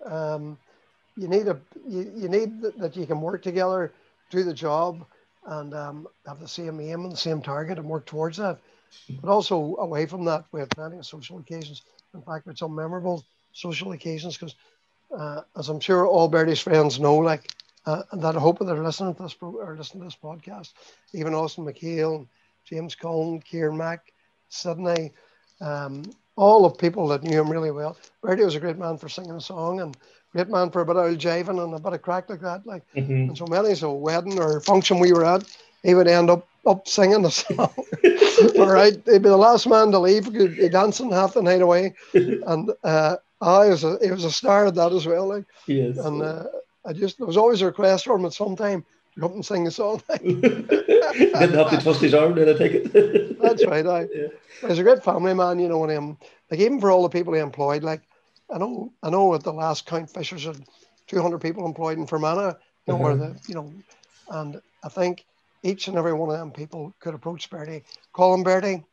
um, 0.05 0.57
you 1.17 1.27
need 1.27 1.47
a 1.47 1.59
you, 1.87 2.13
you 2.15 2.29
need 2.29 2.61
that 2.61 2.95
you 2.95 3.05
can 3.07 3.21
work 3.21 3.41
together, 3.41 3.91
do 4.29 4.43
the 4.43 4.53
job, 4.53 5.03
and 5.47 5.73
um, 5.73 6.07
have 6.27 6.39
the 6.39 6.47
same 6.47 6.79
aim 6.79 7.03
and 7.03 7.11
the 7.11 7.17
same 7.17 7.41
target 7.41 7.79
and 7.79 7.89
work 7.89 8.05
towards 8.05 8.37
that. 8.37 8.59
But 9.21 9.31
also 9.31 9.75
away 9.77 10.05
from 10.05 10.25
that, 10.25 10.45
we 10.51 10.59
had 10.59 10.69
plenty 10.69 10.97
of 10.97 11.05
social 11.05 11.39
occasions. 11.39 11.81
In 12.13 12.21
fact, 12.21 12.45
had 12.45 12.57
some 12.57 12.75
memorable 12.75 13.25
social 13.53 13.91
occasions 13.91 14.37
because, 14.37 14.55
uh, 15.17 15.41
as 15.57 15.69
I'm 15.69 15.79
sure 15.79 16.05
all 16.05 16.29
Bertie's 16.29 16.59
friends 16.59 16.99
know, 16.99 17.15
like 17.17 17.49
uh, 17.85 18.03
that 18.13 18.35
I 18.35 18.39
hope 18.39 18.59
that 18.59 18.65
they're 18.65 18.83
listening 18.83 19.15
to 19.15 19.23
this 19.23 19.33
pro- 19.33 19.57
or 19.59 19.75
listening 19.77 20.01
to 20.01 20.07
this 20.07 20.17
podcast. 20.21 20.73
Even 21.13 21.33
Austin 21.33 21.65
MacHale, 21.65 22.27
James 22.65 22.95
Cullen, 22.95 23.41
Kieran 23.41 23.77
Mack, 23.77 24.13
Sydney, 24.49 25.11
um, 25.61 26.03
all 26.35 26.65
of 26.65 26.77
people 26.77 27.07
that 27.09 27.23
knew 27.23 27.39
him 27.39 27.51
really 27.51 27.71
well. 27.71 27.97
Bertie 28.21 28.43
was 28.43 28.55
a 28.55 28.59
great 28.59 28.77
man 28.77 28.97
for 28.97 29.09
singing 29.09 29.31
a 29.31 29.41
song 29.41 29.81
and 29.81 29.95
great 30.31 30.49
man 30.49 30.69
for 30.69 30.81
a 30.81 30.85
bit 30.85 30.95
of 30.95 31.05
old 31.05 31.17
jiving 31.17 31.61
and 31.63 31.73
a 31.73 31.79
bit 31.79 31.93
of 31.93 32.01
crack 32.01 32.29
like 32.29 32.41
that. 32.41 32.65
Like 32.65 32.83
Mm-hmm. 32.95 33.29
and 33.29 33.37
so 33.37 33.45
many 33.47 33.75
so 33.75 33.93
wedding 33.93 34.39
or 34.39 34.59
function 34.61 34.99
we 34.99 35.11
were 35.13 35.25
at, 35.25 35.43
he 35.83 35.93
would 35.93 36.07
end 36.07 36.29
up 36.29 36.47
up 36.65 36.87
singing 36.87 37.21
the 37.21 37.31
song. 37.31 37.69
All 38.59 38.71
right, 38.71 38.93
he'd 39.05 39.21
be 39.23 39.29
the 39.29 39.37
last 39.37 39.67
man 39.67 39.91
to 39.91 39.99
leave. 39.99 40.25
He'd 40.25 40.57
be 40.57 40.69
dancing 40.69 41.11
half 41.11 41.33
the 41.33 41.41
night 41.41 41.61
away, 41.61 41.93
and 42.13 42.71
uh, 42.83 43.17
I 43.41 43.69
was 43.69 43.83
a 43.83 43.97
he 44.01 44.11
was 44.11 44.25
a 44.25 44.31
star 44.31 44.67
at 44.67 44.75
that 44.75 44.93
as 44.93 45.07
well. 45.07 45.27
Like, 45.27 45.45
Yes. 45.67 45.97
and 46.05 46.21
uh, 46.21 46.43
I 46.85 46.93
just 46.93 47.17
there 47.17 47.27
was 47.27 47.37
always 47.37 47.61
a 47.61 47.65
request 47.67 48.05
for 48.05 48.15
him 48.15 48.25
at 48.25 48.33
some 48.33 48.55
time 48.55 48.85
to 49.15 49.21
come 49.21 49.33
and 49.33 49.45
sing 49.45 49.67
a 49.67 49.71
song. 49.71 50.01
I 50.09 50.21
didn't 50.21 51.53
have 51.55 51.69
to 51.71 51.77
twist 51.77 52.01
his 52.01 52.13
arm, 52.13 52.35
did 52.35 52.49
I 52.49 52.53
take 52.57 52.73
it? 52.73 52.93
That's 53.39 53.65
right. 53.65 53.85
I, 53.85 54.07
Yeah. 54.13 54.27
he's 54.67 54.79
a 54.79 54.83
great 54.83 55.03
family 55.03 55.33
man, 55.33 55.59
you 55.59 55.67
know, 55.69 55.83
and 55.83 55.97
um, 55.97 56.17
like 56.49 56.59
even 56.59 56.79
for 56.79 56.91
all 56.91 57.03
the 57.03 57.09
people 57.09 57.33
he 57.33 57.39
employed, 57.39 57.83
like 57.83 58.01
I 58.51 58.57
know, 58.57 58.93
I 59.03 59.09
know 59.09 59.33
at 59.33 59.43
the 59.43 59.53
last 59.53 59.85
count, 59.85 60.09
Fishers 60.09 60.45
had 60.45 60.63
200 61.07 61.39
people 61.39 61.65
employed 61.65 61.97
in 61.97 62.07
Fermanagh, 62.07 62.55
you 62.87 62.93
know, 62.93 63.03
Uh-huh. 63.03 63.17
the, 63.17 63.39
you 63.47 63.55
know, 63.55 63.73
and 64.29 64.61
I 64.83 64.89
think 64.89 65.25
each 65.63 65.87
and 65.87 65.97
every 65.97 66.13
one 66.13 66.29
of 66.29 66.37
them 66.37 66.51
people 66.51 66.93
could 66.99 67.13
approach 67.13 67.49
Bertie, 67.49 67.83
call 68.13 68.33
him 68.33 68.43
Bertie, 68.43 68.85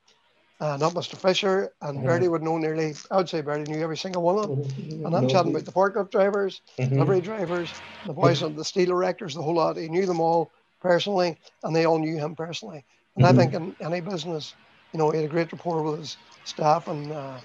uh, 0.61 0.77
not 0.77 0.95
Mr. 0.95 1.17
Fisher, 1.17 1.73
and 1.83 1.99
Uh-huh. 1.99 2.07
Bertie 2.07 2.29
would 2.29 2.43
know 2.43 2.59
nearly, 2.59 2.95
I 3.11 3.17
would 3.17 3.29
say 3.29 3.41
Bertie 3.41 3.71
knew 3.71 3.83
every 3.83 3.97
single 3.97 4.23
one 4.23 4.39
of 4.39 4.49
them. 4.49 4.59
Mm-hmm. 4.59 5.07
And 5.07 5.17
I'm 5.17 5.29
chatting 5.29 5.53
about 5.53 5.65
the 5.65 5.73
forklift 5.73 6.11
drivers, 6.11 6.63
Mhm. 6.79 6.91
delivery 6.91 7.21
drivers, 7.21 7.73
the 8.05 8.13
boys 8.13 8.43
on 8.43 8.55
the 8.57 8.65
steel 8.65 8.89
erectors, 8.89 9.35
the 9.35 9.43
whole 9.43 9.55
lot. 9.55 9.77
He 9.77 9.89
knew 9.89 10.07
them 10.07 10.21
all 10.21 10.51
personally, 10.81 11.37
and 11.63 11.75
they 11.75 11.85
all 11.85 11.99
knew 11.99 12.17
him 12.17 12.35
personally. 12.35 12.85
And 13.17 13.25
Mhm. 13.25 13.29
I 13.29 13.33
think 13.35 13.55
in 13.55 13.77
any 13.81 14.01
business, 14.01 14.55
you 14.93 14.99
know, 14.99 15.11
he 15.11 15.19
had 15.19 15.27
a 15.27 15.29
great 15.29 15.53
rapport 15.53 15.83
with 15.83 16.01
his 16.01 16.17
staff, 16.45 16.89
and 16.89 17.13
uh, 17.13 17.41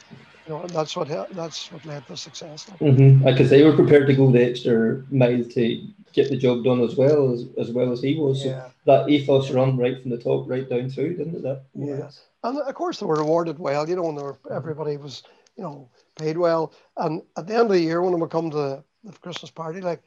you 0.46 0.54
know, 0.54 0.66
that's 0.68 0.96
what 0.96 1.08
that's 1.36 1.72
what 1.72 1.86
led 1.86 2.06
to 2.08 2.18
success. 2.18 2.66
Mm-hmm. 2.82 3.24
Because 3.26 3.50
they 3.50 3.64
were 3.64 3.74
prepared 3.76 4.08
to 4.08 4.14
go 4.16 4.32
the 4.32 4.44
extra 4.44 5.04
mile 5.10 5.44
to 5.44 5.88
get 6.14 6.30
the 6.30 6.38
job 6.38 6.64
done 6.64 6.82
as 6.82 6.96
well 6.96 7.32
as 7.34 7.46
as 7.58 7.72
well 7.72 7.92
as 7.92 8.02
he 8.02 8.16
was. 8.16 8.42
So 8.42 8.50
Yeah. 8.50 8.70
that 8.86 9.10
ethos 9.10 9.52
run 9.52 9.78
right 9.78 10.02
from 10.02 10.12
the 10.12 10.18
top 10.18 10.50
right 10.50 10.68
down 10.68 10.90
through, 10.90 11.18
didn't 11.18 11.36
it? 11.36 11.44
That 11.44 11.64
Yeah. 11.76 12.10
And 12.44 12.58
of 12.60 12.76
course, 12.76 13.00
they 13.00 13.06
were 13.06 13.16
rewarded 13.16 13.58
well, 13.60 13.88
you 13.88 13.96
know, 13.96 14.10
and 14.10 14.18
they 14.18 14.24
were, 14.24 14.38
everybody 14.52 14.98
was, 14.98 15.24
you 15.56 15.64
know, 15.64 15.90
paid 16.18 16.38
well. 16.38 16.74
And 16.98 17.22
at 17.38 17.48
the 17.48 17.54
end 17.54 17.64
of 17.64 17.70
the 17.70 17.80
year, 17.80 18.02
when 18.02 18.20
we 18.20 18.28
come 18.28 18.50
to 18.52 18.58
the, 18.58 18.84
Christmas 19.22 19.52
party, 19.52 19.82
like, 19.82 20.02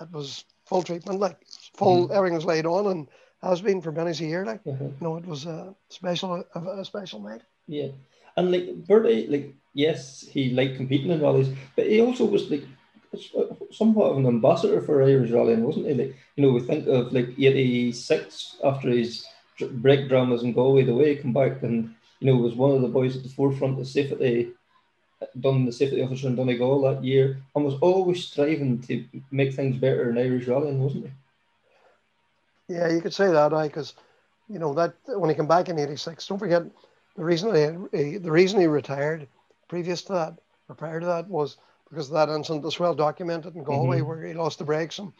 it 0.00 0.10
was 0.10 0.44
full 0.66 0.82
treatment, 0.82 1.20
like, 1.20 1.38
full, 1.76 2.12
everything 2.12 2.34
was 2.34 2.44
laid 2.44 2.66
on 2.66 2.88
and 2.88 3.08
has 3.42 3.60
been 3.60 3.80
for 3.80 3.92
many 3.92 4.10
a 4.10 4.14
year, 4.14 4.44
like, 4.44 4.60
Uh-huh. 4.66 4.84
you 4.84 4.96
know, 5.00 5.16
it 5.16 5.26
was 5.26 5.46
a 5.46 5.74
special, 5.90 6.44
a, 6.54 6.60
a 6.80 6.84
special 6.84 7.20
night. 7.20 7.42
Yeah, 7.68 7.88
and 8.36 8.52
like 8.52 8.86
Bertie, 8.86 9.26
like 9.28 9.54
yes, 9.74 10.20
he 10.20 10.50
liked 10.50 10.76
competing 10.76 11.10
in 11.10 11.20
rallies, 11.20 11.48
but 11.74 11.86
he 11.86 12.00
also 12.00 12.24
was 12.24 12.50
like 12.50 12.64
somewhat 13.72 14.10
of 14.10 14.18
an 14.18 14.26
ambassador 14.26 14.80
for 14.80 15.02
Irish 15.02 15.30
rallying, 15.30 15.62
wasn't 15.64 15.86
he? 15.86 15.94
Like 15.94 16.16
you 16.36 16.42
know, 16.42 16.52
we 16.52 16.60
think 16.60 16.86
of 16.86 17.12
like 17.12 17.30
'86 17.38 18.56
after 18.62 18.90
his 18.90 19.26
break 19.64 20.08
dramas 20.08 20.42
in 20.42 20.52
Galway, 20.52 20.84
the 20.84 20.94
way 20.94 21.14
he 21.14 21.20
come 21.22 21.32
back 21.32 21.62
and 21.62 21.94
you 22.20 22.26
know 22.26 22.36
was 22.36 22.54
one 22.54 22.72
of 22.72 22.82
the 22.82 22.88
boys 22.88 23.16
at 23.16 23.22
the 23.22 23.28
forefront 23.28 23.78
of 23.78 23.86
safety, 23.86 24.52
done 25.40 25.64
the 25.64 25.72
safety 25.72 26.02
officer 26.02 26.26
in 26.28 26.36
Donegal 26.36 26.82
that 26.82 27.04
year, 27.04 27.36
and 27.54 27.64
was 27.64 27.78
always 27.80 28.24
striving 28.24 28.80
to 28.82 29.04
make 29.30 29.54
things 29.54 29.76
better 29.76 30.10
in 30.10 30.18
Irish 30.18 30.46
rallying, 30.46 30.82
wasn't 30.82 31.06
he? 31.06 31.12
Yeah, 32.68 32.88
you 32.88 33.00
could 33.00 33.14
say 33.14 33.28
that, 33.30 33.52
I 33.52 33.66
because, 33.68 33.94
you 34.48 34.58
know, 34.58 34.72
that 34.74 34.94
when 35.06 35.30
he 35.30 35.36
came 35.36 35.46
back 35.46 35.68
in 35.68 35.78
'86, 35.78 36.26
don't 36.26 36.38
forget 36.38 36.62
the 37.16 37.24
reason 37.24 37.54
he, 37.92 37.98
he 37.98 38.16
the 38.18 38.30
reason 38.30 38.60
he 38.60 38.66
retired 38.66 39.28
previous 39.68 40.02
to 40.02 40.12
that 40.12 40.38
or 40.68 40.74
prior 40.74 41.00
to 41.00 41.06
that 41.06 41.28
was 41.28 41.56
because 41.88 42.08
of 42.08 42.14
that 42.14 42.28
incident 42.28 42.62
that's 42.62 42.80
well 42.80 42.94
documented 42.94 43.54
in 43.54 43.64
Galway 43.64 44.00
Mhm. 44.00 44.06
where 44.06 44.24
he 44.24 44.34
lost 44.34 44.58
the 44.58 44.64
brakes 44.64 44.98
and 44.98 45.12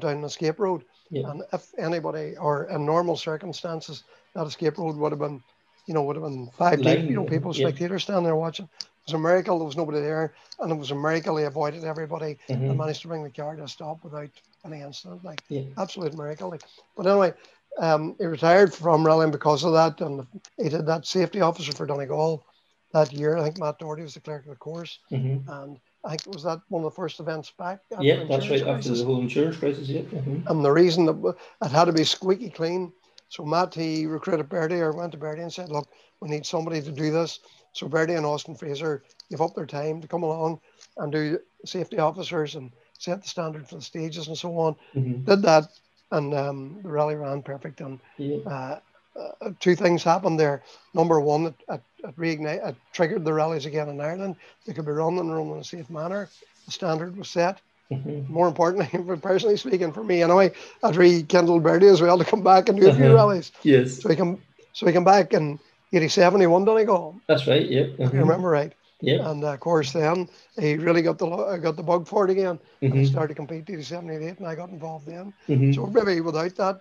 down 0.00 0.18
an 0.18 0.24
escape 0.24 0.58
road. 0.58 0.84
Yeah. 1.10 1.22
And 1.30 1.42
if 1.52 1.72
anybody 1.78 2.36
or 2.36 2.64
in 2.68 2.84
normal 2.84 3.16
circumstances, 3.16 4.04
that 4.34 4.46
escape 4.46 4.78
road 4.78 4.96
would 4.96 5.12
have 5.12 5.18
been, 5.20 5.42
you 5.86 5.94
know, 5.94 6.02
would 6.02 6.16
have 6.16 6.24
been 6.24 6.48
five 6.56 6.82
deep, 6.82 7.08
you 7.08 7.14
know, 7.14 7.24
people, 7.24 7.52
yeah. 7.52 7.66
spectators 7.66 8.02
standing 8.04 8.24
there 8.24 8.36
watching. 8.36 8.66
It 8.80 8.86
was 9.06 9.14
a 9.14 9.18
miracle 9.18 9.58
there 9.58 9.66
was 9.66 9.76
nobody 9.76 10.00
there, 10.00 10.34
and 10.60 10.70
it 10.72 10.76
was 10.78 10.90
a 10.90 10.94
miracle 10.94 11.36
he 11.36 11.44
avoided 11.44 11.84
everybody 11.84 12.38
and 12.68 12.76
Mhm. 12.76 12.78
managed 12.78 13.02
to 13.02 13.08
bring 13.08 13.22
the 13.22 13.30
car 13.30 13.56
to 13.56 13.64
a 13.64 13.68
stop 13.68 14.02
without 14.04 14.30
any 14.64 14.80
incident. 14.80 15.24
Like 15.24 15.42
Yeah. 15.48 15.62
absolute 15.76 16.14
miracle. 16.14 16.50
Like, 16.50 16.62
but 16.96 17.06
anyway, 17.06 17.32
um, 17.78 18.14
he 18.18 18.26
retired 18.26 18.72
from 18.72 19.06
rallying 19.06 19.30
because 19.32 19.64
of 19.64 19.72
that, 19.72 20.00
and 20.00 20.26
he 20.56 20.68
did 20.68 20.86
that 20.86 21.06
safety 21.06 21.40
officer 21.40 21.72
for 21.72 21.86
Donegal 21.86 22.44
that 22.92 23.12
year. 23.12 23.36
I 23.36 23.42
think 23.42 23.58
Matt 23.58 23.78
Doherty 23.78 24.02
was 24.02 24.14
the 24.14 24.20
clerk 24.20 24.44
of 24.44 24.50
the 24.50 24.56
course, 24.56 24.98
hmm 25.10 25.38
and 25.48 25.78
I 26.04 26.10
think 26.16 26.34
was 26.34 26.42
that 26.44 26.60
one 26.68 26.84
of 26.84 26.92
the 26.92 26.94
first 26.96 27.20
events 27.20 27.50
back. 27.58 27.80
Yeah, 28.00 28.24
that's 28.28 28.50
right. 28.50 28.60
insurance 28.60 28.86
After 28.86 28.96
the 28.96 29.04
whole 29.04 29.20
insurance 29.20 29.56
crisis, 29.56 29.88
yeah. 29.88 30.02
hmm 30.02 30.38
And 30.48 30.64
the 30.64 30.70
reason 30.70 31.06
that 31.06 31.34
it 31.62 31.70
had 31.70 31.86
to 31.86 31.92
be 31.92 32.04
squeaky 32.04 32.50
clean. 32.50 32.92
So 33.28 33.44
Matt, 33.44 33.74
he 33.74 34.06
recruited 34.06 34.48
Bertie 34.48 34.80
or 34.80 34.92
went 34.92 35.12
to 35.12 35.18
Bertie 35.18 35.42
and 35.42 35.52
said, 35.52 35.70
look, 35.70 35.88
we 36.20 36.28
need 36.28 36.46
somebody 36.46 36.80
to 36.82 36.92
do 36.92 37.10
this. 37.10 37.40
So 37.72 37.88
Bertie 37.88 38.14
and 38.14 38.26
Austin 38.26 38.54
Fraser 38.54 39.02
gave 39.30 39.40
up 39.40 39.54
their 39.54 39.66
time 39.66 40.00
to 40.00 40.08
come 40.08 40.22
along 40.22 40.60
and 40.98 41.10
do 41.12 41.38
safety 41.64 41.98
officers 41.98 42.54
and 42.54 42.70
set 42.98 43.22
the 43.22 43.28
standard 43.28 43.66
for 43.68 43.76
the 43.76 43.82
stages 43.82 44.28
and 44.28 44.36
so 44.38 44.56
on. 44.58 44.76
hmm 44.92 45.24
Did 45.26 45.42
that, 45.42 45.64
and 46.12 46.34
um, 46.34 46.80
the 46.82 46.88
rally 46.90 47.16
ran 47.16 47.42
perfect. 47.42 47.80
And 47.80 47.98
Yeah. 48.18 48.38
uh, 48.46 48.76
uh, 49.16 49.50
two 49.60 49.74
things 49.76 50.02
happened 50.02 50.38
there. 50.38 50.62
Number 50.94 51.20
one, 51.20 51.46
it, 51.46 51.54
it, 51.68 51.80
it 52.04 52.16
reignite, 52.16 52.66
it 52.66 52.76
triggered 52.92 53.24
the 53.24 53.32
rallies 53.32 53.66
again 53.66 53.88
in 53.88 54.00
Ireland. 54.00 54.36
They 54.66 54.72
could 54.72 54.86
be 54.86 54.92
run 54.92 55.18
and 55.18 55.32
run 55.34 55.48
in 55.48 55.58
a 55.58 55.64
safe 55.64 55.90
manner. 55.90 56.28
The 56.66 56.72
standard 56.72 57.16
was 57.16 57.28
set. 57.28 57.60
hmm 57.90 58.20
More 58.28 58.48
importantly, 58.48 59.16
personally 59.22 59.56
speaking, 59.56 59.92
for 59.92 60.02
me 60.04 60.22
anyway, 60.22 60.52
I'd 60.82 60.96
rekindled 60.96 61.62
Bertie 61.62 61.86
as 61.88 62.00
well 62.00 62.18
to 62.18 62.24
come 62.24 62.42
back 62.42 62.68
and 62.68 62.78
do 62.80 62.88
a 62.88 62.92
few 62.92 63.04
Uh-huh. 63.04 63.14
rallies. 63.14 63.52
Yes, 63.62 64.00
So 64.02 64.08
he 64.08 64.16
come, 64.16 64.38
so 64.72 64.86
he 64.86 64.92
come 64.92 65.04
back 65.04 65.32
in 65.34 65.58
'87. 65.92 66.40
He 66.40 66.46
won 66.46 66.64
Donegal, 66.64 67.20
that's 67.28 67.46
right. 67.46 67.66
Yeah. 67.68 67.82
if 67.82 67.98
you 68.00 68.06
mhm. 68.06 68.18
remember 68.20 68.48
right. 68.48 68.74
Yeah. 69.00 69.28
And 69.30 69.44
uh, 69.44 69.52
of 69.52 69.60
course, 69.60 69.92
then 69.92 70.28
he 70.58 70.76
really 70.76 71.02
got 71.02 71.18
the 71.18 71.26
uh, 71.26 71.56
got 71.58 71.76
the 71.76 71.82
bug 71.82 72.06
for 72.08 72.24
it 72.24 72.30
again. 72.30 72.58
And 72.80 72.94
he 72.94 73.04
Mhm. 73.04 73.08
started 73.08 73.28
to 73.28 73.34
compete 73.34 73.68
'87, 73.68 74.10
'88, 74.10 74.38
and 74.38 74.46
I 74.46 74.54
got 74.54 74.70
involved 74.70 75.06
then. 75.06 75.34
Mhm. 75.48 75.74
So 75.74 75.86
maybe 75.86 76.20
without 76.20 76.54
that, 76.56 76.80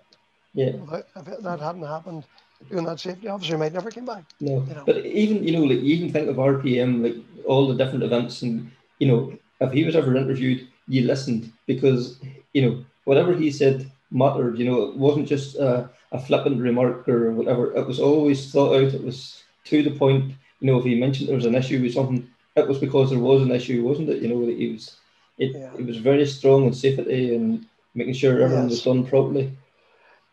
Yeah. 0.54 0.72
without, 0.76 1.08
if 1.16 1.28
it- 1.28 1.44
that 1.44 1.60
hadn't 1.60 1.84
happened, 1.84 2.24
doing 2.70 2.86
that 2.86 3.00
safety 3.00 3.28
officer 3.28 3.58
might 3.58 3.74
never 3.74 3.92
came 3.92 4.06
back. 4.06 4.24
No, 4.40 4.64
you 4.68 4.76
know. 4.76 4.84
but 4.86 5.06
even 5.06 5.44
you 5.44 5.52
know, 5.52 5.64
like 5.64 5.82
you 5.82 5.96
even 5.96 6.12
think 6.12 6.30
of 6.30 6.38
RPM, 6.40 7.02
like 7.04 7.16
all 7.46 7.68
the 7.68 7.76
different 7.76 8.04
events, 8.04 8.42
and 8.42 8.72
you 9.00 9.08
know, 9.08 9.34
if 9.60 9.72
he 9.72 9.84
was 9.84 9.96
ever 9.96 10.16
interviewed, 10.16 10.68
you 10.88 11.02
listened 11.08 11.52
because 11.66 12.20
you 12.54 12.62
know 12.62 12.86
whatever 13.06 13.34
he 13.34 13.52
said 13.52 13.90
mattered. 14.12 14.58
You 14.60 14.66
know, 14.70 14.82
it 14.84 14.96
wasn't 14.98 15.28
just 15.28 15.56
a, 15.56 15.90
a 16.12 16.20
flippant 16.20 16.62
remark 16.62 17.08
or 17.10 17.32
whatever. 17.32 17.76
It 17.76 17.88
was 17.88 18.00
always 18.00 18.52
thought 18.52 18.76
out. 18.76 18.94
It 18.94 19.04
was 19.04 19.44
to 19.66 19.84
the 19.84 19.92
point. 19.92 20.34
You 20.60 20.68
know, 20.68 20.78
if 20.80 20.86
he 20.86 20.96
mentioned 20.96 21.28
there 21.28 21.36
was 21.36 21.46
an 21.46 21.56
issue 21.56 21.82
with 21.82 21.94
something, 21.94 22.26
it 22.56 22.68
was 22.68 22.78
because 22.78 23.10
there 23.10 23.20
was 23.20 23.42
an 23.42 23.52
issue, 23.52 23.84
wasn't 23.84 24.10
it? 24.10 24.22
You 24.22 24.30
know, 24.30 24.46
that 24.46 24.58
he 24.58 24.72
was. 24.72 24.96
It, 25.40 25.52
Yeah. 25.56 25.72
it 25.80 25.86
was 25.86 25.98
very 25.98 26.26
strong 26.28 26.66
on 26.68 26.74
safety 26.74 27.34
and 27.36 27.66
making 27.96 28.14
sure 28.14 28.40
everything 28.40 28.70
was 28.70 28.84
done 28.84 29.04
properly. 29.06 29.52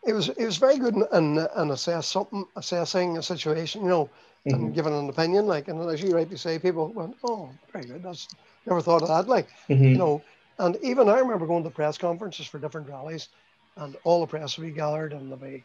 It 0.05 0.13
was 0.13 0.29
it 0.29 0.45
was 0.45 0.57
very 0.57 0.77
good 0.79 0.95
in, 0.95 1.05
in, 1.13 1.47
in 1.57 1.71
assess 1.71 2.07
something, 2.07 2.45
assessing 2.55 3.17
a 3.17 3.23
situation, 3.23 3.83
you 3.83 3.89
know, 3.89 4.11
Mhm. 4.45 4.53
and 4.53 4.73
giving 4.73 4.97
an 4.97 5.09
opinion. 5.09 5.45
Like, 5.45 5.67
and 5.67 5.79
as 5.89 6.01
you 6.01 6.15
rightly 6.15 6.37
say, 6.37 6.57
people 6.57 6.91
went, 6.93 7.15
"Oh, 7.23 7.59
very 7.71 7.85
good. 7.85 8.03
That's 8.03 8.27
never 8.65 8.81
thought 8.81 9.03
of 9.03 9.09
that." 9.09 9.27
Like, 9.27 9.49
Mhm. 9.69 9.93
you 9.93 9.99
know, 9.99 10.23
and 10.57 10.77
even 10.81 11.07
I 11.07 11.19
remember 11.19 11.45
going 11.45 11.63
to 11.65 11.69
press 11.71 11.97
conferences 11.99 12.47
for 12.47 12.59
different 12.59 12.89
rallies, 12.89 13.29
and 13.77 13.95
all 14.03 14.21
the 14.21 14.27
press 14.27 14.57
would 14.57 14.65
be 14.65 14.71
gathered, 14.71 15.13
and 15.13 15.29
there'd 15.29 15.39
be, 15.41 15.63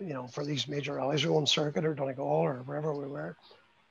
you 0.00 0.12
know, 0.12 0.26
for 0.28 0.44
these 0.44 0.68
major 0.68 0.94
rallies, 0.94 1.24
we 1.24 1.32
on 1.34 1.46
circuit 1.46 1.84
or 1.86 1.94
Donegal 1.94 2.26
or 2.26 2.56
wherever 2.64 2.94
we 2.94 3.06
were, 3.08 3.36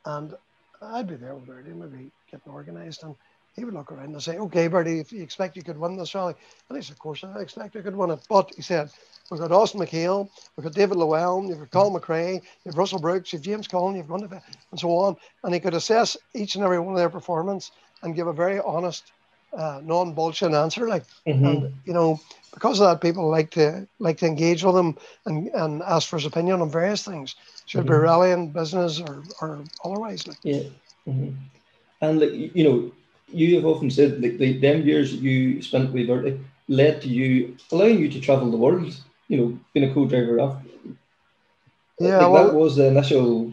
and 0.05 0.33
I'd 0.81 1.07
be 1.07 1.15
there 1.15 1.35
with 1.35 1.47
Bertie, 1.47 1.73
maybe 1.73 2.11
getting 2.29 2.53
organised, 2.53 3.01
and 3.03 3.15
he 3.55 3.65
would 3.65 3.73
look 3.73 3.91
around 3.91 4.13
and 4.13 4.21
say, 4.21 4.37
"Okay, 4.37 4.67
Bertie, 4.67 4.99
if 4.99 5.11
you 5.11 5.23
expect 5.23 5.55
you 5.57 5.63
could 5.63 5.77
win 5.79 5.97
this 5.97 6.13
rally," 6.13 6.35
and 6.69 6.77
I 6.77 6.81
said, 6.81 6.93
"Of 6.93 6.99
course, 6.99 7.23
I 7.23 7.41
expect 7.41 7.75
I 7.75 7.81
could 7.81 7.95
win 7.95 8.11
it," 8.11 8.19
but 8.29 8.51
he 8.55 8.61
said. 8.61 8.91
We've 9.29 9.39
got 9.41 9.51
Austin 9.51 9.81
MacHale, 9.81 10.29
we've 10.55 10.63
got 10.63 10.73
David 10.73 10.97
Llewellin, 10.97 11.49
you've 11.49 11.59
got 11.59 11.71
Colin 11.71 12.01
McRae, 12.01 12.41
you've 12.63 12.77
Russell 12.77 12.99
Brooks, 12.99 13.33
you've 13.33 13.41
James 13.41 13.67
Cullen, 13.67 13.95
you've 13.95 14.07
Gunn, 14.07 14.23
and 14.71 14.79
so 14.79 14.89
on. 14.97 15.17
And 15.43 15.53
he 15.53 15.59
could 15.59 15.73
assess 15.73 16.15
each 16.33 16.55
and 16.55 16.63
every 16.63 16.79
one 16.79 16.93
of 16.93 16.97
their 16.97 17.09
performance 17.09 17.71
and 18.03 18.15
give 18.15 18.27
a 18.27 18.33
very 18.33 18.59
honest 18.59 19.11
uh, 19.57 19.81
non-bullshit 19.83 20.53
answer. 20.53 20.87
Like, 20.87 21.03
Mhm. 21.25 21.45
and 21.47 21.73
you 21.85 21.93
know, 21.93 22.19
because 22.53 22.79
of 22.79 22.87
that, 22.87 23.01
people 23.01 23.29
like 23.29 23.51
to 23.51 23.87
like 23.99 24.17
to 24.19 24.25
engage 24.25 24.63
with 24.63 24.75
him 24.75 24.97
and, 25.25 25.47
and 25.49 25.81
ask 25.81 26.07
for 26.07 26.17
his 26.17 26.25
opinion 26.25 26.61
on 26.61 26.69
various 26.69 27.03
things. 27.03 27.35
Should 27.65 27.81
it 27.81 27.87
be 27.87 27.93
rallying, 27.93 28.51
business, 28.51 28.99
or 28.99 29.23
or 29.41 29.63
otherwise. 29.83 30.27
Like, 30.27 30.37
Yeah. 30.43 30.63
hmm 31.05 31.29
And 32.01 32.19
like 32.19 32.33
you 32.33 32.51
you 32.53 32.63
know, 32.63 32.91
you 33.31 33.55
have 33.55 33.65
often 33.65 33.89
said 33.89 34.21
like 34.21 34.37
the 34.37 34.57
them 34.59 34.85
years 34.85 35.13
you 35.13 35.61
spent 35.61 35.91
with 35.91 36.07
Bertie 36.07 36.39
led 36.67 37.01
to 37.01 37.07
you 37.07 37.57
allowing 37.71 37.99
you 37.99 38.09
to 38.09 38.19
travel 38.19 38.51
the 38.51 38.57
world. 38.57 38.93
You 39.27 39.37
know, 39.37 39.59
been 39.73 39.83
a 39.83 39.93
co-driver 39.93 40.39
after. 40.39 40.69
Yeah, 41.99 42.27
well- 42.27 42.47
that 42.47 42.53
was 42.55 42.75
the 42.75 42.87
initial, 42.87 43.51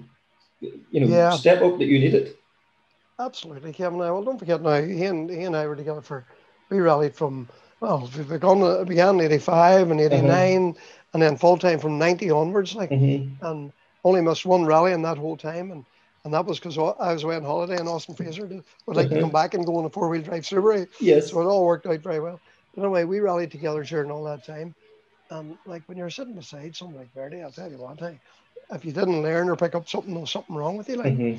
you 0.61 1.01
know, 1.01 1.07
Yeah. 1.09 1.31
step 1.31 1.63
up 1.63 1.79
that 1.79 1.87
you 1.87 1.99
needed. 1.99 2.37
Absolutely, 3.19 3.73
Kevin. 3.73 3.99
Now, 3.99 4.15
well, 4.15 4.25
don't 4.25 4.39
forget 4.39 4.61
now, 4.63 4.81
he 4.83 5.05
and 5.05 5.31
he 5.31 5.43
and 5.45 5.57
I 5.57 5.67
were 5.67 5.77
together 5.77 6.01
for 6.03 6.25
we 6.71 6.81
rallied 6.81 7.15
from 7.15 7.49
well, 7.81 8.09
we 8.17 8.25
began 8.25 8.85
began 8.87 9.15
in 9.17 9.21
'85 9.21 9.91
and 9.91 10.01
'89, 10.01 10.77
and 11.13 11.23
then 11.23 11.37
full 11.37 11.57
time 11.57 11.79
from 11.79 11.99
'90 11.99 12.31
onwards. 12.31 12.75
Like, 12.75 12.91
hmm 12.91 13.29
and 13.43 13.73
only 14.05 14.21
missed 14.21 14.47
one 14.47 14.65
rally 14.65 14.93
in 14.93 15.03
that 15.03 15.19
whole 15.19 15.37
time, 15.37 15.71
and 15.71 15.85
and 16.25 16.35
that 16.35 16.47
was 16.47 16.59
because 16.59 16.77
I 16.79 17.13
was 17.13 17.23
away 17.23 17.37
on 17.37 17.45
holiday, 17.45 17.77
and 17.79 17.89
Austin 17.89 18.15
Fraser 18.17 18.49
would 18.87 18.97
like 18.97 19.11
to 19.11 19.17
Mhm. 19.17 19.21
come 19.21 19.31
back 19.33 19.55
and 19.55 19.65
go 19.67 19.77
on 19.77 19.85
a 19.85 19.91
four 19.91 20.09
wheel 20.09 20.23
drive 20.23 20.43
Subaru, 20.43 20.89
Yes. 21.01 21.31
so 21.31 21.41
it 21.41 21.45
all 21.47 21.65
worked 21.65 21.87
out 21.87 22.01
very 22.01 22.21
well. 22.21 22.41
But 22.75 22.83
anyway, 22.83 23.05
we 23.05 23.21
rallied 23.21 23.51
together 23.53 23.85
during 23.85 24.11
all 24.11 24.25
that 24.25 24.45
time, 24.45 24.75
and 25.31 25.59
like 25.65 25.83
when 25.87 25.99
you're 25.99 26.11
sitting 26.11 26.35
beside 26.35 26.77
someone 26.77 26.97
like 26.99 27.13
Bertie, 27.15 27.43
I'll 27.43 27.53
tell 27.53 27.71
you 27.71 27.79
what, 27.79 28.01
hey, 28.01 28.21
if 28.71 28.85
you 28.85 28.93
didn't 28.93 29.23
learn 29.23 29.49
or 29.49 29.57
pick 29.57 29.75
up 29.75 29.89
something, 29.89 30.13
there 30.13 30.21
was 30.21 30.31
something 30.31 30.57
wrong 30.57 30.77
with 30.77 30.89
you, 30.89 30.97
like. 30.97 31.17
hmm 31.17 31.37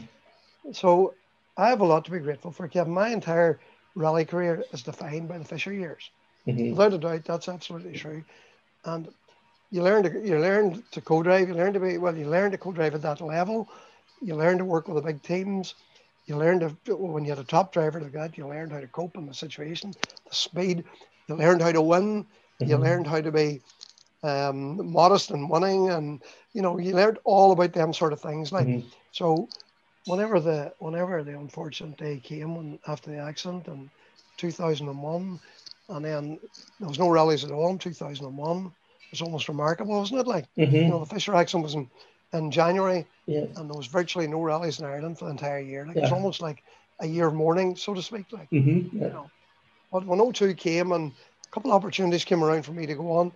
So 0.74 1.16
I 1.58 1.70
have 1.70 1.82
a 1.82 1.86
lot 1.86 2.06
to 2.06 2.12
be 2.12 2.20
grateful 2.20 2.52
for, 2.52 2.68
Kevin. 2.68 2.94
My 2.94 3.10
entire 3.10 3.60
rally 3.96 4.26
career 4.26 4.66
is 4.72 4.84
defined 4.84 5.28
by 5.28 5.38
the 5.38 5.46
Fisher 5.46 5.74
years. 5.74 6.12
hmm 6.46 6.72
Without 6.72 6.94
a 6.94 6.98
doubt, 6.98 7.26
that's 7.26 7.48
absolutely 7.50 7.94
true. 7.94 8.24
And 8.86 9.10
you 9.70 9.82
learn 9.84 10.04
to 10.04 10.10
you 10.28 10.40
learn 10.40 10.84
to 10.92 11.02
co-drive. 11.02 11.48
You 11.50 11.56
learn 11.56 11.74
to 11.74 11.80
be 11.80 11.98
well. 11.98 12.18
You 12.18 12.28
learn 12.28 12.52
to 12.52 12.58
co-drive 12.58 12.96
at 12.96 13.02
that 13.04 13.22
level. 13.22 13.70
You 14.22 14.36
learn 14.36 14.58
to 14.60 14.66
work 14.66 14.88
with 14.88 14.98
the 14.98 15.02
big 15.14 15.22
teams. 15.24 15.76
You 16.26 16.38
learn 16.38 16.60
to 16.60 16.96
when 16.96 17.24
you 17.26 17.32
had 17.32 17.40
a 17.40 17.44
top 17.44 17.72
driver 17.74 18.00
like 18.02 18.14
that. 18.14 18.38
You 18.38 18.48
learned 18.48 18.72
how 18.74 18.80
to 18.82 18.88
cope 18.88 19.18
in 19.18 19.26
the 19.26 19.34
situation, 19.34 19.96
the 20.28 20.36
speed. 20.36 20.86
You 21.28 21.36
learned 21.36 21.62
how 21.62 21.72
to 21.72 21.82
win. 21.82 22.28
You 22.64 22.78
Mhm. 22.78 22.78
learned 22.78 23.08
how 23.08 23.22
to 23.22 23.32
be 23.32 23.62
um, 24.24 24.92
modest 24.92 25.32
and 25.32 25.50
winning, 25.50 25.90
and 25.90 26.22
you 26.54 26.62
know 26.62 26.78
you 26.78 26.94
learned 26.96 27.20
all 27.26 27.52
about 27.52 27.74
them 27.74 27.94
sort 27.94 28.14
of 28.14 28.22
things. 28.22 28.52
Like 28.52 28.70
Mhm. 28.70 28.92
so, 29.12 29.50
whenever 30.06 30.40
the 30.40 30.74
whenever 30.80 31.24
the 31.24 31.38
unfortunate 31.38 31.98
day 31.98 32.20
came 32.20 32.56
when 32.56 32.80
after 32.88 33.12
the 33.12 33.18
accident 33.20 33.68
in 33.68 33.90
2001, 34.38 35.40
and 35.90 36.06
then 36.06 36.40
there 36.80 36.90
was 36.90 37.00
no 37.00 37.10
rallies 37.10 37.44
at 37.46 37.52
all 37.52 37.70
in 37.70 37.78
2001. 37.80 38.68
It 38.68 39.12
was 39.12 39.22
almost 39.22 39.50
remarkable, 39.50 39.98
wasn't 39.98 40.22
it? 40.22 40.28
Like 40.28 40.46
you 40.86 40.92
Mhm. 40.92 40.94
know, 40.94 41.00
the 41.00 41.06
Fisher 41.14 41.36
accident 41.36 41.64
was 41.64 41.76
in, 41.76 41.90
in 42.34 42.52
January, 42.52 43.08
Yeah. 43.28 43.46
and 43.56 43.70
there 43.70 43.76
was 43.76 43.88
virtually 43.88 44.28
no 44.28 44.42
rallies 44.42 44.80
in 44.80 44.86
Ireland 44.86 45.18
for 45.20 45.26
the 45.26 45.32
entire 45.32 45.60
year. 45.60 45.86
Like 45.86 45.98
it 45.98 46.02
was 46.02 46.12
almost 46.12 46.42
like 46.42 46.64
a 47.00 47.08
year 47.08 47.28
of 47.28 47.34
mourning, 47.36 47.76
so 47.76 47.94
to 47.94 48.02
speak. 48.02 48.28
Like 48.32 48.50
hmm 48.52 49.08
you 49.08 49.14
know, 49.14 49.32
but 49.92 50.06
when 50.06 50.20
02 50.20 50.54
came 50.56 50.92
and 50.92 51.14
couple 51.56 51.72
of 51.72 51.78
opportunities 51.78 52.26
came 52.26 52.44
around 52.44 52.64
for 52.64 52.74
me 52.74 52.86
to 52.86 52.96
go 52.96 53.12
on, 53.14 53.32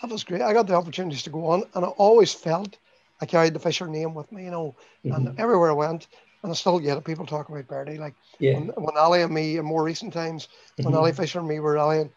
that 0.00 0.10
was 0.10 0.24
great. 0.24 0.42
I 0.42 0.52
got 0.52 0.66
the 0.66 0.74
opportunities 0.74 1.22
to 1.22 1.30
go 1.30 1.46
on, 1.46 1.62
and 1.74 1.84
I 1.84 1.88
always 1.88 2.34
felt 2.34 2.78
I 3.20 3.26
carried 3.26 3.54
the 3.54 3.60
Fisher 3.60 3.86
name 3.86 4.14
with 4.14 4.32
me, 4.32 4.44
you 4.46 4.50
know, 4.50 4.76
Mhm. 5.04 5.14
and 5.16 5.38
everywhere 5.38 5.70
I 5.70 5.74
went, 5.74 6.08
and 6.42 6.50
I 6.50 6.54
still 6.56 6.80
get 6.80 6.98
it. 6.98 7.04
People 7.04 7.24
talk 7.24 7.48
about 7.48 7.68
Bertie, 7.68 7.98
like 7.98 8.16
Yeah. 8.40 8.54
when, 8.54 8.68
when 8.76 8.96
Ali 8.96 9.22
and 9.22 9.32
me 9.32 9.58
in 9.58 9.64
more 9.64 9.84
recent 9.84 10.12
times, 10.12 10.48
when 10.82 10.94
Mhm. 10.94 10.98
Ali 10.98 11.12
Fisher 11.12 11.38
and 11.38 11.48
me 11.48 11.60
were 11.60 11.74
rallying, 11.74 12.10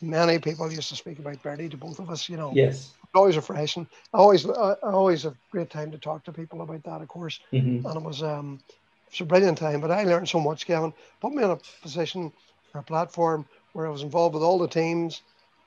many 0.00 0.38
people 0.38 0.70
used 0.70 0.90
to 0.90 0.96
speak 0.96 1.18
about 1.18 1.42
Bertie 1.42 1.68
to 1.70 1.76
both 1.76 1.98
of 1.98 2.08
us, 2.10 2.28
you 2.28 2.36
know. 2.36 2.54
Yes. 2.54 2.94
Always 3.14 3.36
refreshing. 3.36 3.88
I 4.12 4.18
always, 4.18 4.48
I, 4.48 4.76
I 4.82 4.92
always 4.92 5.24
have 5.24 5.36
great 5.50 5.70
time 5.70 5.90
to 5.92 5.98
talk 5.98 6.24
to 6.24 6.32
people 6.32 6.62
about 6.62 6.84
that, 6.84 7.02
of 7.02 7.08
course. 7.08 7.40
hmm 7.52 7.80
And 7.84 7.96
it 7.96 8.02
was, 8.02 8.22
um, 8.22 8.60
it 8.68 9.12
was 9.12 9.20
a 9.20 9.24
brilliant 9.24 9.58
time. 9.58 9.80
But 9.80 9.90
I 9.92 10.04
learned 10.04 10.28
so 10.28 10.40
much, 10.40 10.66
Kevin. 10.66 10.92
Put 11.20 11.32
me 11.32 11.42
in 11.42 11.50
a 11.50 11.58
position 11.82 12.32
a 12.74 12.82
platform 12.82 13.46
where 13.74 13.86
I 13.86 13.90
was 13.90 14.02
involved 14.02 14.34
with 14.34 14.44
all 14.44 14.58
the 14.58 14.68
teams, 14.68 15.22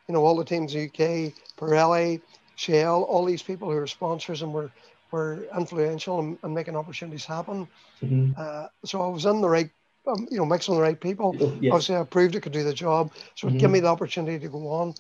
you 0.07 0.15
know, 0.15 0.25
all 0.25 0.37
the 0.37 0.45
teams 0.45 0.73
in 0.73 0.79
the 0.79 0.85
UK, 0.85 1.35
Pirelli, 1.57 2.21
Shell, 2.55 3.03
all 3.03 3.25
these 3.25 3.43
people 3.43 3.69
who 3.69 3.77
were 3.77 3.87
sponsors 3.87 4.41
and 4.43 4.53
were 4.53 4.71
were 5.11 5.47
influential 5.57 6.19
in, 6.19 6.39
in 6.43 6.53
making 6.55 6.77
opportunities 6.77 7.25
happen. 7.25 7.67
hmm 8.01 8.31
Uh, 8.37 8.67
so 8.85 9.01
I 9.01 9.07
was 9.07 9.25
in 9.25 9.41
the 9.41 9.49
right, 9.49 9.71
um, 10.07 10.27
you 10.31 10.37
know, 10.37 10.45
mixing 10.45 10.75
the 10.75 10.81
right 10.81 10.99
people. 10.99 11.37
Yes. 11.61 11.73
Obviously, 11.73 11.95
I 11.97 12.03
proved 12.03 12.35
I 12.35 12.39
could 12.41 12.53
do 12.53 12.63
the 12.63 12.73
job, 12.73 13.13
so 13.35 13.47
it 13.47 13.57
gave 13.57 13.69
Mhm. 13.69 13.73
me 13.73 13.79
the 13.81 13.87
opportunity 13.87 14.39
to 14.39 14.49
go 14.49 14.67
on. 14.69 14.93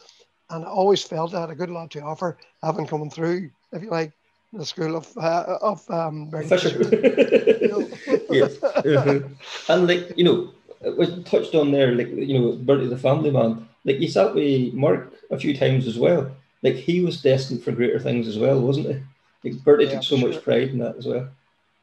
And 0.49 0.65
I 0.65 0.69
always 0.69 1.03
felt 1.03 1.33
I 1.35 1.41
had 1.41 1.49
a 1.51 1.55
good 1.55 1.69
lot 1.69 1.91
to 1.91 2.01
offer, 2.01 2.37
having 2.63 2.87
come 2.87 3.09
through, 3.09 3.51
if 3.73 3.83
you 3.83 3.89
like, 3.89 4.13
the 4.53 4.65
school 4.65 4.95
of 4.95 5.07
uh, 5.17 5.57
of 5.61 5.89
um, 5.91 6.29
yes. 8.31 8.57
Mhm. 8.85 9.35
And 9.69 9.87
like 9.87 10.13
you 10.17 10.23
know, 10.23 10.53
it 10.81 10.97
was 10.97 11.23
touched 11.25 11.55
on 11.55 11.71
there, 11.71 11.93
like 11.93 12.09
you 12.09 12.39
know, 12.39 12.51
Bertie 12.53 12.87
the 12.87 12.97
family 12.97 13.31
man. 13.31 13.67
Like 13.85 13.99
you 13.99 14.07
sat 14.07 14.35
with 14.35 14.73
Mark 14.73 15.13
a 15.31 15.39
few 15.39 15.55
times 15.57 15.87
as 15.87 15.97
well. 15.97 16.31
Like 16.63 16.75
he 16.75 17.01
was 17.01 17.21
destined 17.21 17.63
for 17.63 17.71
greater 17.71 17.99
things 17.99 18.27
as 18.27 18.37
well, 18.37 18.59
wasn't 18.59 18.87
he? 18.87 19.49
Like 19.51 19.63
Bertie 19.63 19.85
Yeah, 19.85 19.91
took 19.93 20.03
so 20.03 20.17
sure. 20.17 20.29
much 20.29 20.43
pride 20.43 20.69
in 20.69 20.79
that 20.79 20.97
as 20.97 21.05
well. 21.05 21.29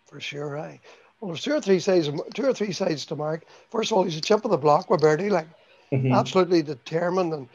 for 0.07 0.21
sure. 0.21 0.59
Aye. 0.59 0.81
Well, 1.21 1.29
there's 1.31 1.43
two 1.43 1.55
or 1.55 1.61
three 1.61 1.81
sides, 1.81 2.11
two 2.35 2.45
or 2.47 2.53
three 2.55 2.73
sides 2.73 3.07
to 3.07 3.17
Mark. 3.17 3.45
First 3.71 3.91
of 3.93 3.99
all, 3.99 4.05
he's 4.05 4.17
a 4.17 4.21
chip 4.21 4.45
of 4.45 4.51
the 4.51 4.59
block 4.59 4.91
with 4.91 5.01
Bertie, 5.01 5.31
like 5.31 5.49
Mhm. 5.93 6.13
absolutely 6.13 6.63
determined, 6.63 7.33
and 7.33 7.49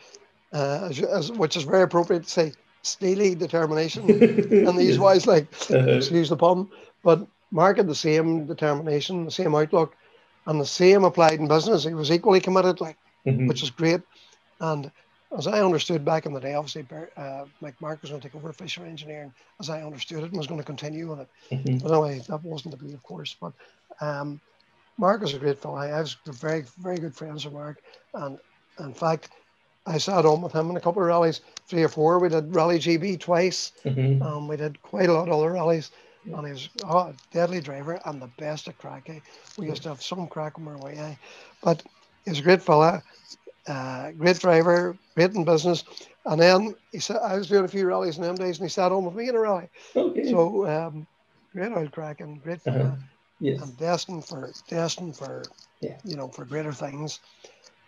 uh, 0.54 0.88
as, 0.90 1.02
as, 1.02 1.32
which 1.32 1.56
is 1.58 1.64
very 1.64 1.84
appropriate 1.84 2.24
to 2.24 2.30
say, 2.30 2.54
steely 2.84 3.36
determination. 3.36 4.04
and 4.68 4.78
these 4.80 5.00
wise, 5.00 5.28
like 5.28 5.48
Uh-huh. 5.70 5.92
excuse 5.98 6.30
the 6.30 6.38
pun, 6.38 6.70
but 7.04 7.28
Mark 7.52 7.78
had 7.78 7.88
the 7.88 7.96
same 7.96 8.46
determination, 8.46 9.26
the 9.26 9.32
same 9.32 9.56
outlook, 9.56 9.96
and 10.46 10.60
the 10.60 10.66
same 10.66 11.04
applied 11.04 11.40
in 11.40 11.48
business. 11.48 11.84
He 11.84 11.94
was 11.94 12.12
equally 12.12 12.40
committed, 12.40 12.82
like 12.82 12.98
Mhm. 13.26 13.48
which 13.48 13.64
is 13.64 13.70
great. 13.70 14.02
And 14.60 14.92
as 15.38 15.46
I 15.46 15.62
understood 15.62 16.04
back 16.04 16.26
in 16.26 16.34
the 16.34 16.40
day, 16.40 16.56
obviously, 16.56 16.86
uh, 17.18 17.46
like 17.62 17.80
Mark 17.82 18.02
was 18.02 18.10
going 18.10 18.22
to 18.22 18.28
take 18.28 18.36
over 18.36 18.52
Fisher 18.52 18.86
Engineering, 18.86 19.34
as 19.60 19.70
I 19.70 19.84
understood 19.84 20.24
it, 20.24 20.32
and 20.32 20.38
was 20.38 20.48
going 20.48 20.60
to 20.60 20.66
continue 20.66 21.12
on 21.12 21.20
it. 21.22 21.28
Mhm. 21.52 21.84
But 21.84 21.92
anyway, 21.92 22.20
that 22.28 22.44
wasn't 22.44 22.78
to 22.78 22.84
be, 22.84 22.94
of 22.94 23.04
course. 23.04 23.36
But 23.40 23.54
um, 24.02 24.40
Mark 24.98 25.22
was 25.22 25.34
a 25.34 25.40
great 25.40 25.60
fellow. 25.60 25.76
I 25.78 26.00
was 26.00 26.18
very, 26.26 26.64
very 26.80 26.98
good 26.98 27.16
friends 27.16 27.46
with 27.46 27.54
Mark, 27.54 27.82
and 28.14 28.40
in 28.80 28.94
fact, 28.94 29.30
I 29.86 29.98
sat 29.98 30.26
on 30.26 30.42
with 30.42 30.54
him 30.54 30.70
in 30.70 30.78
a 30.78 30.82
couple 30.82 31.02
of 31.02 31.08
rallies, 31.08 31.42
three 31.68 31.84
or 31.84 31.90
four. 31.90 32.20
We 32.20 32.30
did 32.30 32.54
Rally 32.54 32.80
GB 32.80 33.18
twice. 33.20 33.72
Mhm. 33.86 34.22
Um, 34.22 34.48
we 34.48 34.56
did 34.58 34.82
quite 34.82 35.10
a 35.10 35.14
lot 35.14 35.28
of 35.28 35.34
other 35.34 35.52
rallies, 35.52 35.92
and 36.26 36.46
he 36.46 36.52
was 36.54 36.70
a 36.84 37.14
deadly 37.32 37.62
driver 37.62 38.00
and 38.06 38.22
the 38.22 38.28
best 38.38 38.68
at 38.68 38.78
crack. 38.78 39.10
eh. 39.10 39.20
We 39.58 39.68
used 39.68 39.84
to 39.84 39.90
have 39.90 40.02
some 40.02 40.28
crack 40.28 40.58
on 40.58 40.68
our 40.68 40.78
way. 40.78 40.96
eh. 40.98 41.16
But 41.64 41.84
he 42.26 42.32
was 42.32 42.40
a 42.40 42.44
great 42.44 42.62
fella, 42.62 43.02
uh, 43.68 44.12
great 44.12 44.40
driver, 44.40 44.98
great 45.16 45.34
in 45.34 45.44
business. 45.46 45.84
And 46.26 46.40
then 46.42 46.76
he 46.92 47.00
said, 47.00 47.18
I 47.18 47.38
was 47.38 47.48
doing 47.48 47.66
a 47.66 47.70
few 47.70 47.86
rallies 47.88 48.18
in 48.18 48.24
them 48.24 48.36
days, 48.36 48.60
and 48.60 48.66
he 48.66 48.70
sat 48.70 48.92
on 48.92 49.06
with 49.06 49.16
me 49.16 49.30
in 49.30 49.36
a 49.36 49.40
rally. 49.40 49.70
Okay. 49.96 50.30
So 50.30 50.66
um, 50.68 51.08
great 51.54 51.72
old 51.72 51.92
crack 51.92 52.22
and 52.22 52.42
great 52.42 52.62
fella, 52.62 52.78
Uh-huh. 52.78 52.96
yes. 53.40 53.62
and 53.62 53.78
destined 53.78 54.26
for 54.26 54.52
destined 54.68 55.16
for 55.18 55.44
Yeah. 55.82 55.98
you 56.04 56.16
know 56.18 56.28
for 56.28 56.46
greater 56.46 56.74
things. 56.74 57.20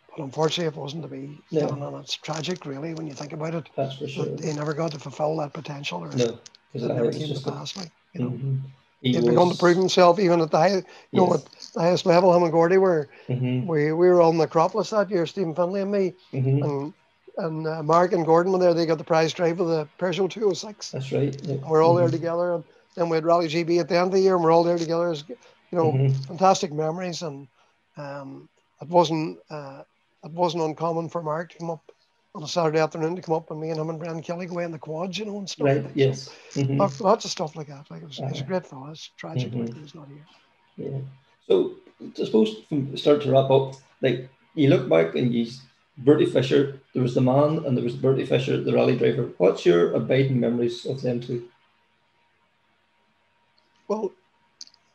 But 0.09 0.23
unfortunately, 0.23 0.73
it 0.73 0.81
wasn't 0.81 1.03
to 1.03 1.09
be. 1.09 1.39
No. 1.51 1.67
And 1.69 1.95
it's 2.03 2.15
tragic, 2.15 2.65
really, 2.65 2.93
when 2.93 3.07
you 3.07 3.13
think 3.13 3.33
about 3.33 3.55
it. 3.55 3.69
That's 3.75 3.95
for 3.95 4.07
sure. 4.07 4.25
He 4.41 4.51
never 4.53 4.73
got 4.73 4.91
to 4.91 4.99
fulfil 4.99 5.37
that 5.37 5.53
potential, 5.53 5.99
or 6.03 6.09
No, 6.15 6.37
it 6.73 6.81
never 6.81 7.11
came 7.11 7.33
to 7.33 7.39
pass. 7.41 7.77
Like 7.77 7.91
you 8.13 8.19
know. 8.21 8.31
Mhm. 8.31 8.59
He 9.01 9.13
He'd 9.13 9.25
begun 9.25 9.49
to 9.49 9.55
prove 9.55 9.77
himself 9.77 10.19
even 10.19 10.41
at 10.41 10.51
the 10.51 10.57
high, 10.57 10.75
you 10.75 10.83
know, 11.13 11.33
at 11.33 11.45
the 11.73 11.81
highest 11.81 12.05
level. 12.05 12.33
Him 12.33 12.43
and 12.43 12.51
Gordy 12.51 12.77
were 12.77 13.09
Mhm. 13.29 13.67
we, 13.67 13.91
we 13.91 14.09
were 14.09 14.21
on 14.21 14.38
the 14.38 14.43
Acropolis 14.45 14.89
that 14.91 15.09
year, 15.09 15.25
Stephen 15.25 15.55
Finlay 15.55 15.81
and 15.81 15.91
me, 15.91 16.13
Mhm. 16.33 16.63
and 16.63 16.93
and 17.38 17.67
uh, 17.67 17.81
Mark 17.83 18.11
and 18.13 18.25
Gordon 18.25 18.51
were 18.51 18.59
there. 18.59 18.73
They 18.73 18.85
got 18.85 18.97
the 18.97 19.03
prize 19.03 19.33
drive 19.33 19.59
of 19.59 19.67
the 19.67 19.88
Peugeot 19.97 20.29
206. 20.29 20.91
That's 20.91 21.11
right. 21.11 21.35
yeah. 21.43 21.55
We're 21.67 21.83
all 21.83 21.95
there 21.95 22.07
Mhm. 22.09 22.11
together, 22.11 22.53
and 22.55 22.63
then 22.95 23.09
we 23.09 23.15
had 23.15 23.25
Rally 23.25 23.47
GB 23.47 23.79
at 23.79 23.88
the 23.88 23.95
end 23.97 24.07
of 24.07 24.11
the 24.13 24.19
year, 24.19 24.35
and 24.35 24.43
we're 24.43 24.51
all 24.51 24.63
there 24.63 24.77
together. 24.77 25.09
As, 25.11 25.23
you 25.27 25.38
know, 25.71 25.93
Mhm. 25.93 26.27
fantastic 26.27 26.71
memories, 26.73 27.21
and 27.21 27.47
um, 27.97 28.49
it 28.81 28.89
wasn't 28.89 29.39
uh, 29.49 29.83
it 30.23 30.31
wasn't 30.31 30.63
uncommon 30.63 31.09
for 31.09 31.23
Mark 31.23 31.51
to 31.51 31.57
come 31.57 31.69
up 31.71 31.91
on 32.33 32.43
a 32.43 32.47
Saturday 32.47 32.79
afternoon 32.79 33.15
to 33.15 33.21
come 33.21 33.35
up 33.35 33.51
and 33.51 33.59
me 33.59 33.69
and 33.69 33.79
him 33.79 33.89
and 33.89 33.99
Brendan 33.99 34.21
Kelly 34.21 34.45
go 34.45 34.59
in 34.59 34.71
the 34.71 34.79
quads, 34.79 35.17
you 35.17 35.25
know, 35.25 35.37
and 35.37 35.49
stuff. 35.49 35.65
Right. 35.65 35.83
like, 35.83 35.95
Yes. 35.95 36.29
Mhm. 36.51 36.79
Lots, 36.79 37.01
lots 37.01 37.25
of 37.25 37.31
stuff 37.31 37.55
like 37.55 37.67
that. 37.67 37.91
Like 37.91 38.03
it 38.03 38.07
was, 38.07 38.19
was 38.19 38.31
a 38.31 38.35
Uh-huh. 38.35 38.43
great 38.47 38.65
fellow. 38.65 38.89
It's 38.89 39.09
tragic 39.17 39.51
Mhm. 39.51 39.67
like 39.67 39.75
he's 39.77 39.95
not 39.95 40.07
here. 40.07 40.25
Yeah. 40.77 40.99
So 41.47 41.75
I 42.01 42.23
suppose 42.25 42.55
from 42.69 42.95
start 42.95 43.21
to 43.23 43.31
wrap 43.31 43.49
up, 43.51 43.75
like 44.01 44.29
you 44.55 44.69
look 44.69 44.87
back 44.87 45.15
and 45.15 45.33
you 45.33 45.47
Bertie 45.97 46.25
Fisher, 46.25 46.79
there 46.93 47.03
was 47.03 47.13
the 47.13 47.21
man 47.21 47.65
and 47.65 47.75
there 47.77 47.83
was 47.83 47.95
Bertie 47.95 48.25
Fisher, 48.25 48.61
the 48.61 48.73
rally 48.73 48.95
driver. 48.95 49.29
What's 49.37 49.65
your 49.65 49.93
abiding 49.93 50.39
memories 50.39 50.85
of 50.85 51.01
them 51.01 51.19
two? 51.19 51.47
Well, 53.89 54.13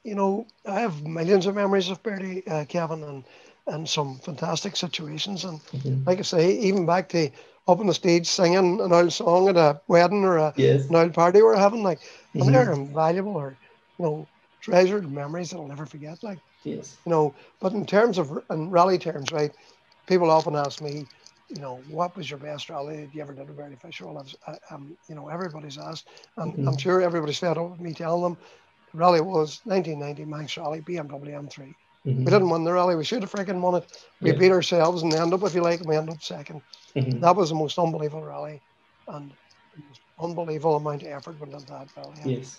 you 0.05 0.15
know, 0.15 0.47
I 0.65 0.81
have 0.81 1.05
millions 1.07 1.47
of 1.47 1.55
memories 1.55 1.91
of 1.91 2.03
Bertie, 2.03 2.47
uh, 2.49 2.65
Kevin, 2.65 3.05
and 3.05 3.25
in 3.69 3.87
some 3.87 4.19
fantastic 4.21 4.77
situations. 4.77 5.45
And 5.45 5.61
Mhm. 5.73 6.07
like 6.07 6.19
I 6.19 6.23
say, 6.23 6.53
even 6.59 6.87
back 6.87 7.09
to 7.11 7.31
up 7.69 7.81
on 7.81 7.87
the 7.87 7.95
stage 7.95 8.27
singing 8.29 8.81
an 8.81 8.93
old 8.93 9.13
song 9.13 9.49
at 9.49 9.57
a 9.57 9.81
wedding 9.89 10.25
or 10.25 10.37
a, 10.39 10.55
Yes. 10.57 10.89
an 10.89 10.97
old 10.97 11.15
party 11.15 11.43
we're 11.43 11.57
having, 11.57 11.83
like, 11.83 12.03
Mhm. 12.35 12.41
and 12.41 12.55
they're 12.55 12.73
invaluable 12.73 13.37
or, 13.37 13.59
you 13.99 14.05
know, 14.05 14.29
treasured 14.61 15.11
memories 15.11 15.51
that 15.51 15.57
I'll 15.59 15.67
never 15.69 15.87
forget. 15.87 16.23
Like, 16.23 16.41
Yes. 16.65 17.01
you 17.05 17.11
know, 17.11 17.37
but 17.61 17.73
in 17.73 17.87
terms 17.87 18.19
of 18.19 18.33
in 18.51 18.71
rally 18.71 18.99
terms, 18.99 19.33
right? 19.33 19.53
People 20.07 20.31
often 20.31 20.57
ask 20.57 20.81
me, 20.81 21.09
you 21.49 21.61
know, 21.61 21.83
what 21.87 22.17
was 22.17 22.29
your 22.31 22.39
best 22.39 22.69
rally 22.71 23.01
that 23.03 23.15
you 23.15 23.23
ever 23.23 23.35
did 23.35 23.49
at 23.49 23.57
Bertie 23.57 23.77
Fisher? 23.77 24.07
Well, 24.07 24.25
I 24.47 24.53
I, 24.53 24.75
um, 24.75 24.97
you 25.09 25.15
know, 25.15 25.29
everybody's 25.29 25.79
asked, 25.79 26.09
and 26.37 26.57
Mhm. 26.57 26.67
I'm 26.67 26.77
sure 26.77 27.01
everybody's 27.01 27.39
fed 27.39 27.59
up 27.59 27.71
with 27.71 27.81
me 27.81 27.95
telling 27.95 28.23
them. 28.23 28.39
The 28.93 28.99
rally 28.99 29.21
was 29.21 29.61
1990 29.65 30.25
Manx 30.25 30.57
Rally 30.57 30.81
BMW 30.81 31.37
M3. 31.37 31.77
Mhm. 32.07 32.19
We 32.19 32.25
didn't 32.25 32.51
win 32.51 32.65
the 32.65 32.73
rally. 32.73 32.97
We 32.97 33.05
should 33.05 33.23
have 33.23 33.33
freaking 33.33 33.61
won 33.61 33.75
it. 33.77 33.87
We 34.21 34.31
Yeah. 34.31 34.37
beat 34.39 34.53
ourselves 34.53 35.03
and 35.03 35.13
end 35.13 35.35
up, 35.35 35.43
if 35.43 35.55
you 35.55 35.63
like, 35.63 35.85
we 35.85 35.97
end 35.97 36.11
up 36.11 36.23
second. 36.23 36.63
Mhm. 36.97 37.21
That 37.21 37.37
was 37.37 37.49
the 37.51 37.57
most 37.57 37.79
unbelievable 37.79 38.23
rally, 38.25 38.63
and 39.09 39.31
the 39.75 39.83
most 39.89 40.01
unbelievable 40.19 40.77
amount 40.77 41.03
of 41.03 41.09
effort 41.09 41.39
went 41.41 41.53
into 41.55 41.67
that 41.73 41.89
rally. 41.97 42.21
And, 42.23 42.31
Yes. 42.31 42.59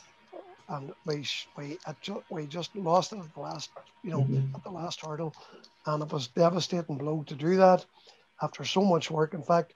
and 0.69 0.91
we 1.05 1.25
we 1.57 1.79
ju- 2.01 2.23
we 2.29 2.47
just 2.47 2.75
lost 2.75 3.13
it 3.13 3.19
at 3.19 3.33
the 3.33 3.39
last, 3.39 3.71
you 4.03 4.11
know, 4.11 4.21
Mhm. 4.21 4.53
at 4.55 4.63
the 4.63 4.71
last 4.71 5.01
hurdle, 5.01 5.33
and 5.85 6.03
it 6.03 6.11
was 6.11 6.27
devastating 6.27 6.97
blow 6.97 7.23
to 7.23 7.35
do 7.35 7.55
that 7.57 7.85
after 8.41 8.65
so 8.65 8.81
much 8.81 9.09
work. 9.09 9.33
In 9.33 9.43
fact, 9.43 9.73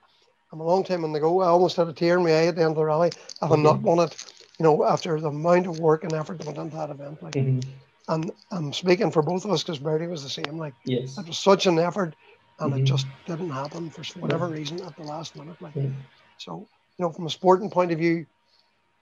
I'm 0.52 0.60
a 0.60 0.65
long 0.65 0.84
time 0.84 1.06
in 1.06 1.14
the 1.14 1.19
go. 1.22 1.41
I 1.41 1.48
almost 1.48 1.77
had 1.77 1.88
a 1.88 1.93
tear 1.93 2.18
in 2.18 2.23
my 2.23 2.31
eye 2.31 2.48
at 2.48 2.56
the 2.56 2.61
end 2.64 2.72
of 2.72 2.76
the 2.76 2.85
rally, 2.85 3.11
having 3.41 3.64
not 3.64 3.80
Mhm. 3.80 3.84
won 3.84 3.99
it. 3.99 4.15
You 4.60 4.64
know, 4.64 4.84
after 4.84 5.19
the 5.19 5.30
amount 5.30 5.65
of 5.68 5.80
work 5.80 6.03
and 6.03 6.14
effort 6.14 6.38
that 6.39 6.45
went 6.45 6.57
into 6.60 6.76
that 6.76 6.89
event, 6.89 7.23
like, 7.23 7.34
Mhm. 7.34 7.64
And 8.12 8.32
I'm 8.52 8.74
speaking 8.74 9.12
for 9.12 9.22
both 9.22 9.46
of 9.46 9.52
us 9.52 9.64
because 9.64 9.80
Bertie 9.80 10.08
was 10.08 10.24
the 10.24 10.30
same. 10.30 10.58
Like, 10.58 10.76
Yes. 10.86 11.18
it 11.18 11.28
was 11.28 11.38
such 11.40 11.66
an 11.66 11.80
effort, 11.80 12.16
and 12.60 12.74
Mhm. 12.74 12.80
it 12.80 12.84
just 12.86 13.08
didn't 13.26 13.52
happen 13.52 13.90
for 13.90 14.04
whatever 14.20 14.50
reason 14.50 14.82
at 14.86 14.96
the 14.98 15.04
last 15.04 15.36
minute. 15.38 15.62
Like, 15.62 15.74
Yeah. 15.76 15.90
so 16.38 16.68
you 16.98 17.06
know, 17.06 17.12
from 17.12 17.26
a 17.26 17.30
sporting 17.30 17.70
point 17.70 17.92
of 17.92 18.00
view, 18.00 18.26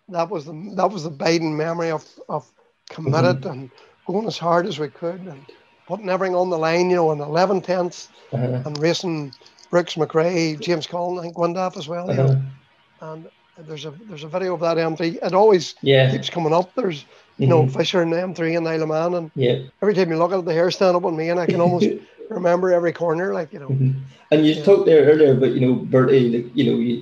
that 0.09 0.29
was 0.29 0.45
the 0.45 0.53
that 0.75 0.91
was 0.91 1.03
the 1.03 1.11
Biden 1.11 1.55
memory 1.55 1.91
of 1.91 2.05
of 2.29 2.51
committed 2.89 3.45
and 3.45 3.71
going 4.05 4.27
as 4.27 4.37
hard 4.37 4.67
as 4.67 4.79
we 4.79 4.89
could 4.89 5.21
and 5.21 5.45
putting 5.87 6.09
everything 6.09 6.35
on 6.35 6.49
the 6.49 6.57
line. 6.57 6.89
You 6.89 6.97
know, 6.97 7.11
in 7.11 7.19
11 7.19 7.61
tenths 7.61 8.09
Uh-huh. 8.31 8.61
and 8.65 8.77
racing 8.79 9.33
Brooks 9.71 9.95
McRae, 9.95 10.59
James 10.59 10.87
I 10.87 11.21
think 11.21 11.35
Gwyndaf 11.35 11.77
as 11.77 11.87
well. 11.87 12.09
You 12.09 12.17
know, 12.17 12.25
Uh-huh. 12.25 13.13
and 13.13 13.27
there's 13.67 13.85
a 13.85 13.91
there's 14.07 14.23
a 14.23 14.29
video 14.29 14.53
of 14.53 14.61
that 14.61 14.77
M3. 14.77 15.17
It 15.21 15.33
always 15.33 15.75
Yeah. 15.81 16.11
keeps 16.11 16.29
coming 16.29 16.53
up. 16.53 16.75
There's 16.75 17.05
you 17.39 17.47
know 17.47 17.63
Mhm. 17.63 17.71
Fisher 17.75 18.01
and 18.01 18.11
the 18.13 18.19
M3 18.21 18.55
and 18.55 18.67
Isle 18.67 18.83
of 18.83 18.89
Man, 18.89 19.13
and 19.15 19.31
Yeah. 19.35 19.57
every 19.81 19.93
time 19.95 20.11
you 20.11 20.17
look 20.17 20.31
at 20.33 20.39
it, 20.39 20.45
the 20.45 20.53
hair 20.53 20.69
stand 20.71 20.95
up 20.95 21.05
on 21.05 21.15
me, 21.17 21.29
and 21.29 21.39
I 21.39 21.45
can 21.45 21.61
almost 21.61 21.87
remember 22.29 22.71
every 22.73 22.93
corner. 22.93 23.33
Like 23.33 23.51
you 23.53 23.59
know, 23.59 23.69
Mhm. 23.69 23.93
And 24.31 24.45
you 24.45 24.53
Yeah. 24.53 24.63
talked 24.63 24.85
there 24.85 25.05
earlier 25.09 25.31
about 25.31 25.53
you 25.55 25.61
know 25.65 25.73
Bertie, 25.73 26.29
like 26.29 26.47
you 26.53 26.65
know 26.67 26.77
you, 26.77 26.95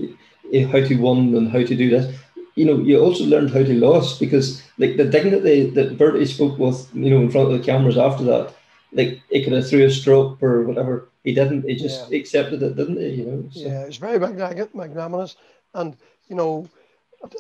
you- 0.52 0.68
how 0.68 0.80
to 0.80 0.96
win 0.96 1.36
and 1.36 1.50
how 1.50 1.64
to 1.64 1.76
do 1.84 1.90
that. 1.96 2.08
You 2.56 2.66
know, 2.66 2.78
you 2.90 3.00
also 3.00 3.24
learned 3.26 3.52
how 3.52 3.64
to 3.64 3.74
lose 3.86 4.18
because 4.18 4.62
like 4.80 4.96
the 4.98 5.06
dignity 5.06 5.70
that 5.78 5.98
Bertie 5.98 6.26
spoke 6.26 6.58
with, 6.58 6.88
you 6.94 7.10
know, 7.12 7.22
in 7.22 7.30
front 7.30 7.52
of 7.52 7.54
the 7.58 7.64
cameras 7.72 7.98
after 7.98 8.24
that, 8.32 8.46
like 8.94 9.20
he 9.30 9.44
could 9.44 9.54
have 9.54 9.68
threw 9.68 9.86
a 9.86 9.92
stroke 9.92 10.42
or 10.42 10.64
whatever. 10.64 10.94
He 11.24 11.34
didn't. 11.34 11.66
He 11.70 11.76
just 11.76 12.10
Yeah. 12.10 12.18
accepted 12.20 12.64
it, 12.64 12.76
didn't 12.76 12.98
he? 13.02 13.10
You 13.22 13.26
know. 13.26 13.40
So, 13.52 13.60
Yeah, 13.68 13.82
it's 13.88 13.98
very 13.98 14.18
magna- 14.20 14.70
magnanimous, 14.74 15.36
and 15.74 15.96
you 16.30 16.36
know, 16.36 16.66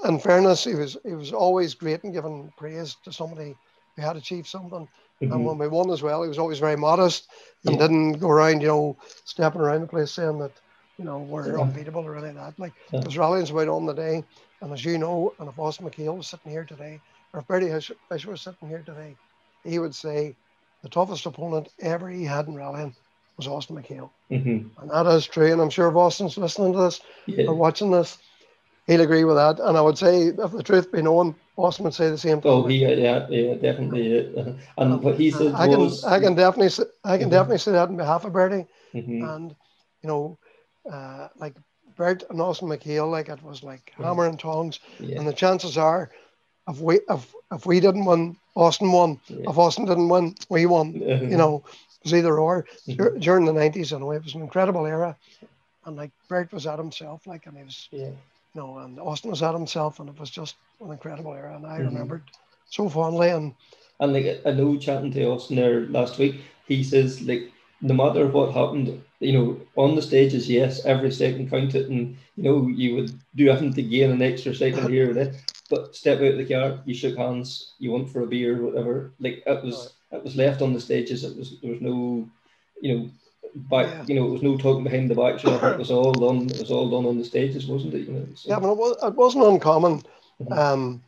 in 0.05 0.19
fairness, 0.19 0.63
he 0.63 0.75
was 0.75 0.97
he 1.05 1.13
was 1.13 1.31
always 1.33 1.73
great 1.73 2.03
in 2.03 2.11
giving 2.11 2.51
praise 2.57 2.95
to 3.03 3.11
somebody 3.11 3.57
who 3.95 4.01
had 4.01 4.15
achieved 4.17 4.47
something. 4.47 4.87
mhm. 5.21 5.31
And 5.33 5.45
when 5.45 5.57
we 5.57 5.67
won 5.67 5.89
as 5.91 6.03
well, 6.03 6.21
he 6.23 6.27
was 6.29 6.39
always 6.39 6.59
very 6.59 6.75
modest 6.75 7.27
and 7.65 7.75
Yeah. 7.75 7.81
didn't 7.87 8.13
go 8.13 8.29
around, 8.29 8.61
you 8.61 8.67
know, 8.67 8.97
stepping 9.25 9.61
around 9.61 9.81
the 9.81 9.87
place 9.87 10.11
saying 10.11 10.39
that, 10.39 10.61
you 10.97 11.05
know, 11.05 11.19
we're 11.19 11.57
Yeah. 11.57 11.63
unbeatable 11.63 12.03
or 12.05 12.15
anything 12.15 12.37
like 12.37 12.55
that. 12.55 12.61
Like 12.61 12.73
Yeah. 12.91 13.01
there's 13.01 13.17
rallies 13.17 13.49
about 13.49 13.67
on 13.69 13.85
the 13.85 13.93
day, 13.93 14.23
and 14.61 14.73
as 14.73 14.83
you 14.85 14.97
know, 14.97 15.33
and 15.39 15.49
if 15.49 15.57
Austin 15.59 15.85
MacHale 15.87 16.17
was 16.17 16.27
sitting 16.27 16.51
here 16.51 16.65
today, 16.65 17.01
or 17.33 17.39
if 17.39 17.47
Bertie 17.47 17.69
Fish- 17.69 17.91
Fisher 18.09 18.31
was 18.31 18.41
sitting 18.41 18.67
here 18.67 18.83
today, 18.83 19.17
he 19.63 19.79
would 19.79 19.95
say 19.95 20.37
the 20.83 20.89
toughest 20.89 21.25
opponent 21.25 21.69
ever 21.79 22.09
he 22.09 22.23
had 22.23 22.47
in 22.47 22.55
rallying 22.55 22.95
was 23.37 23.47
Austin 23.47 23.75
MacHale. 23.75 24.11
Mhm. 24.31 24.71
And 24.77 24.89
that 24.91 25.05
is 25.07 25.25
true. 25.25 25.51
And 25.51 25.61
I'm 25.61 25.69
sure 25.69 25.89
if 25.89 25.95
Austin's 25.95 26.37
listening 26.37 26.73
to 26.73 26.79
this 26.79 27.01
or 27.47 27.53
watching 27.55 27.91
this, 27.91 28.17
he'll 28.87 29.01
agree 29.01 29.23
with 29.23 29.35
that. 29.35 29.59
And 29.59 29.77
I 29.77 29.81
would 29.81 29.97
say, 29.97 30.27
if 30.27 30.51
the 30.51 30.63
truth 30.63 30.91
be 30.91 31.01
known, 31.01 31.35
Austin 31.57 31.85
would 31.85 31.93
say 31.93 32.09
the 32.09 32.17
same 32.17 32.41
thing. 32.41 32.51
Oh, 32.51 32.65
he, 32.67 32.77
yeah, 32.85 33.25
yeah, 33.29 33.55
definitely. 33.55 34.03
Yeah. 34.15 34.53
And 34.77 35.03
what 35.03 35.15
he 35.15 35.31
said 35.31 35.53
I 35.55 35.67
can, 35.67 35.79
was, 35.79 36.03
I 36.05 36.19
can 36.19 36.35
definitely, 36.35 36.85
I 37.03 37.17
can 37.17 37.27
Mhm. 37.27 37.31
definitely 37.31 37.57
say 37.59 37.71
that 37.73 37.89
on 37.89 37.97
behalf 37.97 38.25
of 38.25 38.33
Bertie. 38.33 38.67
Mhm. 38.93 39.21
And 39.23 39.55
you 40.01 40.07
know, 40.09 40.37
uh, 40.91 41.27
like 41.37 41.55
Bert 41.95 42.23
and 42.29 42.39
Austin 42.41 42.69
MacHale, 42.69 43.09
like 43.11 43.29
it 43.29 43.43
was 43.43 43.63
like 43.63 43.93
Yeah. 43.99 44.05
hammer 44.05 44.25
and 44.27 44.39
tongs. 44.39 44.79
yeah, 44.99 45.17
And 45.17 45.27
the 45.27 45.33
chances 45.33 45.77
are, 45.77 46.09
if 46.67 46.79
we 46.79 46.99
if 47.09 47.33
if 47.51 47.65
we 47.65 47.79
didn't 47.79 48.05
win, 48.05 48.35
Austin 48.55 48.91
won. 48.91 49.19
yeah. 49.27 49.49
If 49.49 49.57
Austin 49.57 49.85
didn't 49.85 50.09
win, 50.09 50.35
we 50.49 50.65
won. 50.65 50.93
You 51.31 51.37
know, 51.37 51.63
it 51.65 52.03
was 52.03 52.13
either 52.13 52.37
or. 52.39 52.65
Mhm. 52.87 53.19
During 53.21 53.45
the 53.45 53.53
nineties, 53.53 53.91
anyway, 53.93 54.17
it 54.17 54.23
was 54.23 54.35
an 54.35 54.41
incredible 54.41 54.85
era. 54.85 55.15
And 55.85 55.95
like 55.95 56.11
Bert 56.29 56.51
was 56.53 56.67
at 56.67 56.79
himself, 56.79 57.25
like, 57.27 57.45
and 57.47 57.57
he 57.57 57.63
was 57.63 57.87
Yeah. 57.91 58.11
You 58.53 58.61
know, 58.61 58.77
and 58.79 58.99
Austin 58.99 59.29
was 59.31 59.43
at 59.43 59.53
himself, 59.53 59.99
and 59.99 60.09
it 60.09 60.19
was 60.19 60.29
just 60.29 60.57
an 60.81 60.91
incredible 60.91 61.33
era, 61.33 61.55
and 61.55 61.65
I 61.65 61.77
Mhm. 61.77 61.85
remembered 61.85 62.23
so 62.65 62.89
fondly. 62.89 63.29
And 63.29 63.55
And 63.99 64.13
like 64.13 64.41
I 64.45 64.51
know 64.51 64.77
chatting 64.77 65.11
to 65.11 65.23
Austin 65.25 65.57
there 65.57 65.81
last 65.87 66.17
week, 66.17 66.41
he 66.67 66.83
says 66.83 67.21
like 67.21 67.51
no 67.81 67.93
matter 67.93 68.27
what 68.27 68.53
happened, 68.53 69.01
you 69.19 69.33
know, 69.33 69.61
on 69.75 69.95
the 69.95 70.01
stages, 70.01 70.49
yes, 70.49 70.85
every 70.85 71.11
second 71.11 71.49
counted, 71.49 71.89
and 71.89 72.17
you 72.35 72.43
know 72.43 72.67
you 72.67 72.95
would 72.95 73.19
do 73.35 73.49
everything 73.49 73.73
to 73.75 73.83
gain 73.83 74.11
an 74.11 74.21
extra 74.21 74.53
second 74.53 74.87
here 74.89 75.11
or 75.11 75.13
there. 75.13 75.33
But 75.69 75.95
step 75.95 76.19
out 76.19 76.33
of 76.33 76.37
the 76.37 76.45
car, 76.45 76.81
you 76.85 76.93
shook 76.93 77.17
hands, 77.17 77.73
you 77.79 77.91
went 77.91 78.09
for 78.09 78.21
a 78.21 78.27
beer, 78.27 78.61
whatever. 78.63 79.13
Like 79.19 79.43
it 79.45 79.63
was, 79.63 79.95
it 80.11 80.23
was 80.23 80.35
left 80.35 80.61
on 80.61 80.73
the 80.73 80.79
stages. 80.81 81.23
It 81.23 81.35
was 81.37 81.59
there 81.61 81.71
was 81.71 81.81
no, 81.81 82.29
you 82.81 82.97
know, 82.97 83.09
back. 83.55 83.87
Yeah. 83.87 84.03
You 84.07 84.15
know, 84.15 84.27
it 84.27 84.31
was 84.31 84.41
no 84.43 84.57
talking 84.57 84.83
behind 84.83 85.09
the 85.09 85.15
back. 85.15 85.39
So 85.39 85.55
it 85.55 85.77
was 85.77 85.91
all 85.91 86.13
done. 86.13 86.49
It 86.49 86.59
was 86.59 86.71
all 86.71 86.89
done 86.89 87.05
on 87.05 87.17
the 87.17 87.25
stages, 87.25 87.67
wasn't 87.67 87.93
it? 87.93 88.07
You 88.07 88.13
know. 88.13 88.27
So, 88.35 88.49
yeah, 88.49 88.59
but 88.59 88.71
it, 88.71 88.77
was, 88.77 88.97
it 89.03 89.15
wasn't 89.15 89.45
uncommon. 89.45 90.03
Mhm. 90.41 90.57
Um, 90.57 91.03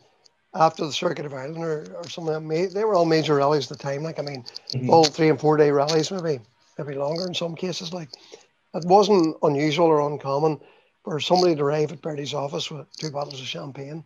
after 0.56 0.86
the 0.86 0.91
Circuit 0.91 1.26
of 1.28 1.34
Ireland 1.34 1.64
or, 1.64 1.95
or 1.98 2.10
some 2.10 2.28
of 2.28 2.34
them, 2.34 2.48
they 2.48 2.84
were 2.84 2.95
all 2.95 3.06
major 3.06 3.36
rallies 3.36 3.72
at 3.72 3.78
the 3.78 3.84
time. 3.84 4.02
Like 4.03 4.18
I 4.20 4.24
mean, 4.24 4.44
Mhm. 4.74 4.90
all 4.90 5.03
three 5.06 5.30
and 5.30 5.40
four 5.40 5.57
day 5.57 5.72
rallies, 5.72 6.11
maybe 6.11 6.40
maybe 6.78 6.95
longer 6.95 7.28
in 7.28 7.34
some 7.36 7.56
cases. 7.56 7.94
Like 7.94 8.10
it 8.74 8.86
wasn't 8.86 9.38
unusual 9.44 9.88
or 9.88 10.02
uncommon 10.02 10.60
for 11.03 11.20
somebody 11.20 11.56
to 11.56 11.64
arrive 11.64 11.91
at 11.91 12.02
Bertie's 12.02 12.34
office 12.34 12.70
with 12.72 12.88
two 12.98 13.11
bottles 13.11 13.40
of 13.40 13.48
champagne, 13.48 14.03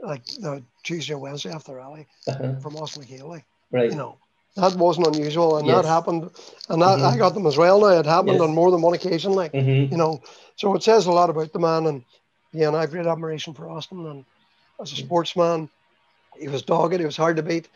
like 0.00 0.24
the 0.26 0.62
Tuesday 0.82 1.14
or 1.14 1.18
Wednesday 1.18 1.50
after 1.52 1.72
the 1.72 1.76
rally 1.78 2.06
Uh-huh. 2.26 2.54
from 2.60 2.76
Austin 2.76 3.04
MacHale. 3.04 3.28
Like 3.28 3.44
Right. 3.70 3.90
you 3.90 3.96
know, 3.96 4.18
that 4.56 4.74
wasn't 4.76 5.08
unusual, 5.08 5.56
and 5.56 5.66
Yes. 5.66 5.82
that 5.82 5.88
happened, 5.88 6.30
and 6.68 6.82
that, 6.82 7.00
I 7.00 7.14
Mhm. 7.14 7.18
got 7.18 7.34
them 7.34 7.46
as 7.46 7.56
well. 7.56 7.80
Now 7.80 7.88
it 7.88 8.06
happened 8.06 8.38
Yes. 8.38 8.42
on 8.42 8.54
more 8.54 8.70
than 8.70 8.82
one 8.82 8.94
occasion. 8.94 9.32
Like 9.32 9.52
Mhm. 9.52 9.90
you 9.90 9.96
know, 9.96 10.22
so 10.56 10.74
it 10.74 10.82
says 10.82 11.06
a 11.06 11.12
lot 11.12 11.30
about 11.30 11.52
the 11.52 11.58
man, 11.58 11.86
and 11.86 12.04
yeah, 12.52 12.68
and 12.68 12.76
I 12.76 12.82
have 12.82 12.90
great 12.90 13.06
admiration 13.06 13.54
for 13.54 13.68
Austin, 13.68 14.06
and 14.06 14.24
as 14.80 14.92
a 14.92 14.96
sportsman, 14.96 15.68
he 16.36 16.48
was 16.48 16.62
dogged, 16.62 16.98
he 16.98 17.06
was 17.06 17.16
hard 17.16 17.36
to 17.36 17.42
beat, 17.42 17.68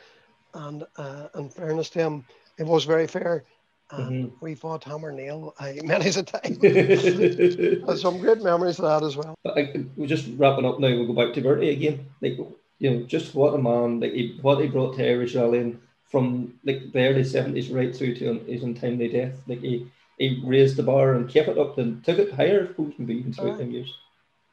and 0.54 0.84
uh, 0.96 1.28
in 1.34 1.50
fairness 1.50 1.90
to 1.90 1.98
him, 2.00 2.24
it 2.58 2.66
was 2.66 2.84
very 2.84 3.06
fair. 3.06 3.44
And 3.90 4.24
Mhm. 4.24 4.32
we 4.40 4.54
fought 4.54 4.84
hammer 4.84 5.10
nail 5.12 5.54
uh, 5.60 5.72
many 5.82 6.08
a 6.08 6.22
time. 6.22 6.60
Some 7.96 8.18
great 8.18 8.42
memories 8.42 8.78
of 8.78 8.84
that 8.84 9.02
as 9.06 9.16
well. 9.16 9.34
I, 9.46 9.72
we're 9.96 10.06
just 10.06 10.28
wrapping 10.36 10.66
up 10.66 10.78
now. 10.78 10.88
We'll 10.88 11.06
go 11.06 11.14
back 11.14 11.32
to 11.34 11.40
Bertie 11.40 11.70
again. 11.70 12.06
Like 12.20 12.38
you 12.78 12.90
know, 12.90 13.02
just 13.04 13.34
what 13.34 13.54
a 13.54 13.58
man! 13.58 14.00
Like 14.00 14.12
he, 14.12 14.38
what 14.42 14.60
he 14.60 14.68
brought 14.68 14.96
to 14.96 15.08
Irish 15.08 15.34
rallying 15.34 15.80
from 16.08 16.54
like 16.64 16.92
the 16.92 17.08
early 17.08 17.24
seventies 17.24 17.70
right 17.70 17.94
through 17.94 18.14
to 18.16 18.38
his 18.46 18.62
untimely 18.62 19.08
death. 19.08 19.34
Like 19.46 19.60
he, 19.60 19.86
he 20.18 20.40
raised 20.44 20.76
the 20.76 20.82
bar 20.82 21.14
and 21.14 21.28
kept 21.28 21.48
it 21.48 21.58
up 21.58 21.78
and 21.78 22.02
took 22.04 22.18
it 22.18 22.32
higher. 22.32 22.66
Suppose 22.68 22.94
maybe 22.98 23.16
even 23.16 23.32
throughout 23.32 23.54
Aye. 23.54 23.58
them 23.58 23.70
years. 23.70 23.92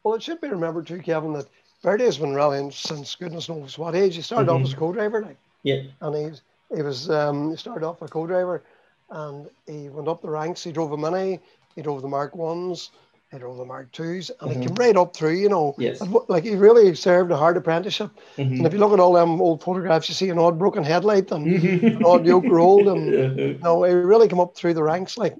Well, 0.03 0.15
it 0.15 0.23
should 0.23 0.41
be 0.41 0.49
remembered 0.49 0.87
too, 0.87 0.99
Kevin, 0.99 1.33
that 1.33 1.47
Bertie 1.81 2.05
has 2.05 2.17
been 2.17 2.33
rallying 2.35 2.71
since 2.71 3.15
goodness 3.15 3.49
knows 3.49 3.77
what 3.77 3.95
age. 3.95 4.15
He 4.15 4.21
started 4.21 4.51
off 4.51 4.61
Mhm. 4.61 4.65
as 4.65 4.73
a 4.73 4.77
co-driver, 4.77 5.21
like. 5.21 5.37
Yeah. 5.63 5.81
and 6.01 6.15
he 6.15 6.75
he 6.75 6.81
was 6.83 7.09
um, 7.09 7.49
he 7.51 7.57
started 7.57 7.85
off 7.85 8.01
a 8.01 8.07
co-driver, 8.07 8.63
and 9.09 9.47
he 9.65 9.89
went 9.89 10.07
up 10.07 10.21
the 10.21 10.29
ranks. 10.29 10.63
He 10.63 10.71
drove 10.71 10.91
a 10.91 10.97
mini, 10.97 11.39
he 11.75 11.81
drove 11.81 12.01
the 12.01 12.07
Mark 12.07 12.35
ones, 12.35 12.91
he 13.35 13.39
drove 13.39 13.57
the 13.57 13.65
Mark 13.65 13.91
twos, 13.91 14.31
and 14.41 14.51
he 14.51 14.57
Mhm. 14.57 14.63
came 14.67 14.75
right 14.75 14.97
up 14.97 15.15
through. 15.15 15.35
You 15.35 15.49
know, 15.49 15.75
Yes. 15.77 16.01
Like 16.27 16.43
he 16.43 16.55
really 16.55 16.95
served 16.95 17.31
a 17.31 17.37
hard 17.37 17.57
apprenticeship. 17.57 18.11
Mhm. 18.37 18.57
And 18.57 18.65
if 18.65 18.73
you 18.73 18.79
look 18.79 18.93
at 18.93 18.99
all 18.99 19.13
them 19.13 19.41
old 19.41 19.61
photographs, 19.63 20.09
you 20.09 20.15
see 20.15 20.29
an 20.29 20.39
odd 20.39 20.57
broken 20.57 20.83
headlight 20.83 21.31
and 21.31 21.45
an 21.47 22.03
odd 22.03 22.25
yoke 22.25 22.45
rolled, 22.45 22.87
and 22.87 23.05
you 23.39 23.59
know, 23.59 23.83
he 23.83 23.93
really 23.93 24.27
came 24.27 24.39
up 24.39 24.55
through 24.55 24.73
the 24.73 24.83
ranks. 24.83 25.17
Like, 25.17 25.35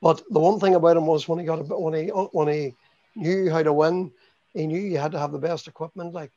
but 0.00 0.22
the 0.30 0.40
one 0.40 0.58
thing 0.60 0.74
about 0.74 0.96
him 0.96 1.06
was 1.06 1.28
when 1.28 1.38
he 1.38 1.44
got 1.44 1.60
a 1.60 1.64
bit 1.64 1.80
when 1.80 1.94
he 1.94 2.08
when 2.08 2.48
he 2.48 2.74
knew 3.16 3.50
how 3.50 3.62
to 3.62 3.72
win, 3.72 4.12
he 4.54 4.66
knew 4.66 4.78
you 4.80 4.98
had 4.98 5.12
to 5.12 5.18
have 5.18 5.32
the 5.32 5.38
best 5.38 5.66
equipment. 5.68 6.14
Like, 6.14 6.32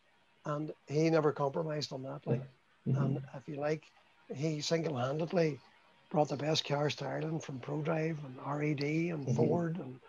and 0.46 0.72
he 0.88 1.10
never 1.10 1.32
compromised 1.32 1.94
on 1.94 2.04
that. 2.04 2.26
Like. 2.26 2.42
Mhm. 2.88 2.98
And 2.98 3.22
if 3.36 3.48
you 3.48 3.58
like, 3.60 3.84
he 4.34 4.60
single-handedly 4.62 5.60
brought 6.10 6.30
the 6.30 6.36
best 6.36 6.66
cars 6.66 6.96
to 6.96 7.06
Ireland 7.06 7.44
from 7.44 7.60
Prodrive 7.60 8.18
and 8.26 8.36
RED 8.44 9.12
and 9.12 9.28
Mhm. 9.28 9.36
Ford 9.36 9.78
and 9.78 10.00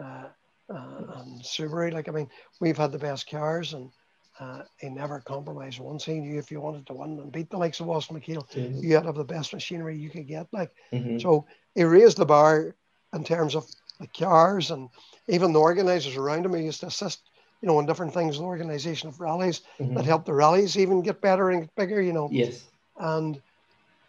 uh, 0.00 0.28
uh, 0.72 1.02
and 1.20 1.42
Subaru. 1.42 1.92
Like 1.92 2.08
I 2.08 2.12
mean, 2.12 2.28
we've 2.60 2.76
had 2.78 2.92
the 2.92 2.98
best 2.98 3.28
cars, 3.30 3.74
and 3.74 3.90
uh, 4.40 4.62
he 4.78 4.88
never 4.88 5.20
compromised 5.20 5.80
once. 5.80 6.04
He 6.04 6.20
knew 6.20 6.38
if 6.38 6.50
you 6.50 6.60
wanted 6.60 6.86
to 6.86 6.94
win 6.94 7.18
and 7.20 7.32
beat 7.32 7.50
the 7.50 7.58
likes 7.58 7.80
of 7.80 7.88
Austin 7.88 8.20
MacHale, 8.20 8.46
Mhm. 8.56 8.82
you 8.82 8.94
had 8.94 9.02
to 9.02 9.06
have 9.08 9.16
the 9.16 9.24
best 9.24 9.52
machinery 9.52 9.96
you 9.98 10.10
could 10.10 10.26
get. 10.26 10.46
Like 10.52 10.70
Mhm. 10.92 11.20
so, 11.20 11.46
he 11.74 11.84
raised 11.84 12.18
the 12.18 12.26
bar 12.26 12.76
in 13.14 13.24
terms 13.24 13.54
of 13.54 13.66
the 14.00 14.08
cars 14.08 14.70
and 14.70 14.88
even 15.28 15.52
the 15.52 15.60
organisers 15.60 16.16
around 16.16 16.46
him. 16.46 16.54
He 16.54 16.64
used 16.64 16.80
to 16.80 16.86
assist, 16.86 17.30
you 17.60 17.66
know, 17.68 17.78
in 17.80 17.86
different 17.86 18.14
things, 18.14 18.38
the 18.38 18.44
organisation 18.44 19.08
of 19.08 19.20
rallies 19.20 19.62
Mhm. 19.80 19.94
that 19.94 20.04
helped 20.04 20.26
the 20.26 20.34
rallies 20.34 20.78
even 20.78 21.02
get 21.02 21.20
better 21.20 21.50
and 21.50 21.62
get 21.62 21.74
bigger. 21.76 22.00
You 22.00 22.12
know, 22.12 22.32
Yes. 22.32 22.70
and 22.98 23.40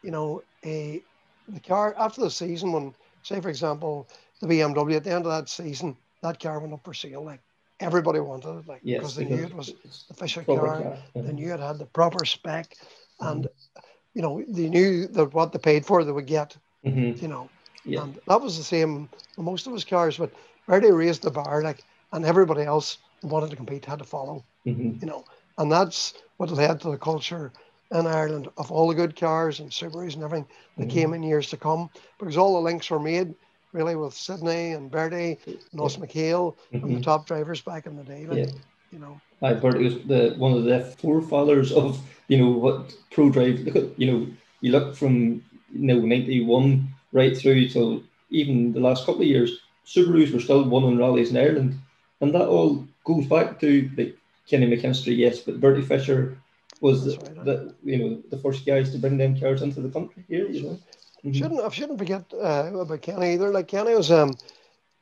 you 0.02 0.12
know 0.12 0.42
a 0.66 1.04
the 1.48 1.60
car 1.60 1.96
after 1.98 2.22
the 2.22 2.30
season 2.32 2.72
when 2.72 2.94
say 3.24 3.40
for 3.42 3.50
example 3.50 4.10
the 4.42 4.48
BMW 4.48 4.98
at 4.98 5.04
the 5.04 5.12
end 5.12 5.26
of 5.26 5.32
that 5.32 5.50
season 5.50 5.98
that 6.22 6.40
car 6.40 6.60
went 6.60 6.74
up 6.74 6.84
for 6.84 6.94
sale 6.94 7.24
like 7.24 7.42
everybody 7.80 8.20
wanted 8.20 8.60
it 8.60 8.68
like 8.68 8.82
Yes. 8.84 9.00
because 9.00 9.16
they 9.16 9.26
knew 9.26 9.44
it 9.44 9.54
was 9.56 9.74
the 10.10 10.14
Fisher 10.16 10.44
car 10.44 10.82
car. 10.82 10.98
they 11.16 11.22
Mhm. 11.22 11.34
knew 11.34 11.54
it 11.54 11.60
had 11.60 11.78
the 11.80 11.86
proper 11.86 12.26
spec 12.26 12.76
and 13.20 13.46
Mm-hmm. 13.46 13.82
you 14.14 14.22
know 14.22 14.44
they 14.48 14.70
knew 14.70 15.08
that 15.08 15.34
what 15.34 15.52
they 15.52 15.60
paid 15.60 15.86
for 15.86 16.04
they 16.04 16.12
would 16.12 16.28
get 16.28 16.58
Mhm. 16.86 17.22
you 17.22 17.28
know 17.28 17.50
Yeah. 17.86 18.04
and 18.04 18.20
that 18.28 18.42
was 18.42 18.58
the 18.58 18.64
same 18.64 19.10
for 19.36 19.44
most 19.44 19.68
of 19.68 19.74
his 19.74 19.86
cars 19.86 20.18
but 20.18 20.34
Bertie 20.68 20.92
raised 20.92 21.24
the 21.24 21.32
bar 21.32 21.62
like 21.64 21.84
and 22.12 22.26
everybody 22.26 22.64
else 22.64 22.98
wanted 23.24 23.50
to 23.52 23.56
compete 23.56 23.86
had 23.86 24.00
to 24.00 24.06
follow 24.06 24.46
Mhm. 24.66 25.02
you 25.02 25.08
know, 25.08 25.24
and 25.58 25.72
that's 25.72 26.14
what 26.38 26.50
led 26.52 26.82
to 26.82 26.92
the 26.92 26.98
culture 26.98 27.52
in 27.92 28.08
Ireland 28.08 28.48
of 28.58 28.72
all 28.72 28.88
the 28.88 28.96
good 28.96 29.16
cars 29.16 29.60
and 29.60 29.70
Subarus 29.72 30.14
and 30.16 30.24
everything 30.24 30.48
that 30.78 30.88
Mhm. 30.88 30.92
came 30.92 31.14
in 31.14 31.24
years 31.24 31.50
to 31.50 31.58
come 31.58 31.90
because 32.20 32.38
all 32.38 32.54
the 32.56 32.62
links 32.62 32.90
were 32.90 33.00
made 33.00 33.36
really 33.74 33.96
with 33.96 34.14
Sydney 34.14 34.72
and 34.72 34.90
Bertie 34.92 35.38
and 35.46 35.82
Os 35.82 35.98
MacHale 35.98 36.56
and 36.72 36.84
the 36.84 36.88
mm-hmm. 36.88 37.02
top 37.02 37.26
drivers 37.26 37.62
back 37.62 37.86
in 37.86 37.96
the 37.96 38.04
day, 38.04 38.26
like, 38.26 38.38
Yeah. 38.38 38.52
you 38.92 39.00
know. 39.00 39.20
I 39.42 39.54
Bertie 39.54 39.86
was 39.86 40.04
the 40.04 40.36
one 40.38 40.54
of 40.54 40.64
the 40.66 40.82
forefathers 41.00 41.72
of 41.72 42.00
you 42.28 42.38
know 42.38 42.50
what 42.50 42.94
Prodrive. 43.12 43.66
Look 43.66 43.76
at 43.76 44.00
you 44.00 44.12
know 44.12 44.28
you 44.62 44.72
look 44.72 44.96
from 44.96 45.44
you 45.74 45.88
know 45.88 46.00
ninety 46.00 46.44
one 46.44 46.90
right 47.12 47.36
through 47.36 47.70
till 47.70 48.04
even 48.30 48.74
the 48.74 48.80
last 48.80 49.06
couple 49.06 49.22
of 49.22 49.28
years. 49.28 49.60
Subarus 49.86 50.32
were 50.32 50.40
still 50.40 50.64
won 50.64 50.84
winning 50.84 51.00
rallies 51.00 51.32
in 51.32 51.38
Ireland, 51.38 51.80
and 52.22 52.34
that 52.36 52.48
all 52.48 52.88
goes 53.04 53.26
back 53.26 53.60
to 53.62 53.90
like 53.98 54.16
Kenny 54.48 54.68
McKinstry, 54.68 55.18
yes, 55.18 55.40
but 55.40 55.60
Bertie 55.60 55.82
Fisher 55.82 56.38
was 56.82 57.06
the, 57.06 57.18
right, 57.18 57.46
the 57.46 57.76
you 57.84 57.98
know 57.98 58.22
the 58.30 58.38
first 58.38 58.66
guys 58.66 58.92
to 58.92 58.98
bring 58.98 59.18
them 59.18 59.40
cars 59.40 59.62
into 59.62 59.82
the 59.82 59.90
country 59.90 60.24
here. 60.28 60.48
You 60.48 60.64
know, 60.64 60.80
Mhm. 61.24 61.36
Shouldn't 61.36 61.60
I 61.62 61.70
shouldn't 61.70 62.00
forget 62.00 62.24
uh, 62.34 62.72
about 62.74 63.02
Kenny 63.02 63.34
either. 63.34 63.50
Like 63.52 63.68
Kenny 63.68 63.94
was 63.96 64.12
um 64.12 64.34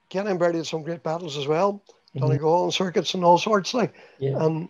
Kenny 0.10 0.32
and 0.32 0.40
Bertie 0.40 0.58
had 0.58 0.68
some 0.68 0.84
great 0.84 1.04
battles 1.04 1.38
as 1.38 1.48
well. 1.48 1.82
Donegal 2.16 2.64
and 2.64 2.74
circuits 2.74 3.14
and 3.14 3.24
all 3.24 3.38
sorts 3.38 3.74
like 3.74 3.94
yeah. 4.18 4.44
and 4.44 4.68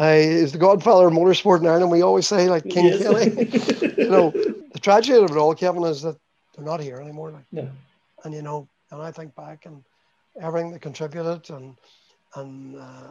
uh, 0.00 0.04
is 0.16 0.52
the 0.52 0.58
godfather 0.58 1.06
of 1.06 1.12
motorsport 1.12 1.60
in 1.60 1.66
Ireland. 1.66 1.90
We 1.92 2.02
always 2.02 2.26
say 2.26 2.48
like 2.48 2.64
King 2.68 2.86
Yes. 2.86 3.02
Kenny. 3.02 3.94
you 4.02 4.10
know, 4.10 4.30
the 4.30 4.80
tragedy 4.80 5.18
of 5.22 5.30
it 5.30 5.36
all, 5.36 5.54
Kevin, 5.54 5.84
is 5.84 6.02
that 6.02 6.16
they're 6.54 6.64
not 6.64 6.80
here 6.80 6.96
anymore. 7.00 7.30
Like, 7.30 7.44
No. 7.52 7.68
and 8.24 8.34
you 8.34 8.42
know, 8.42 8.68
and 8.90 9.00
I 9.00 9.12
think 9.12 9.34
back 9.34 9.64
and 9.66 9.84
everything 10.40 10.72
they 10.72 10.78
contributed, 10.78 11.48
and 11.50 11.76
and 12.34 12.76
uh, 12.76 13.08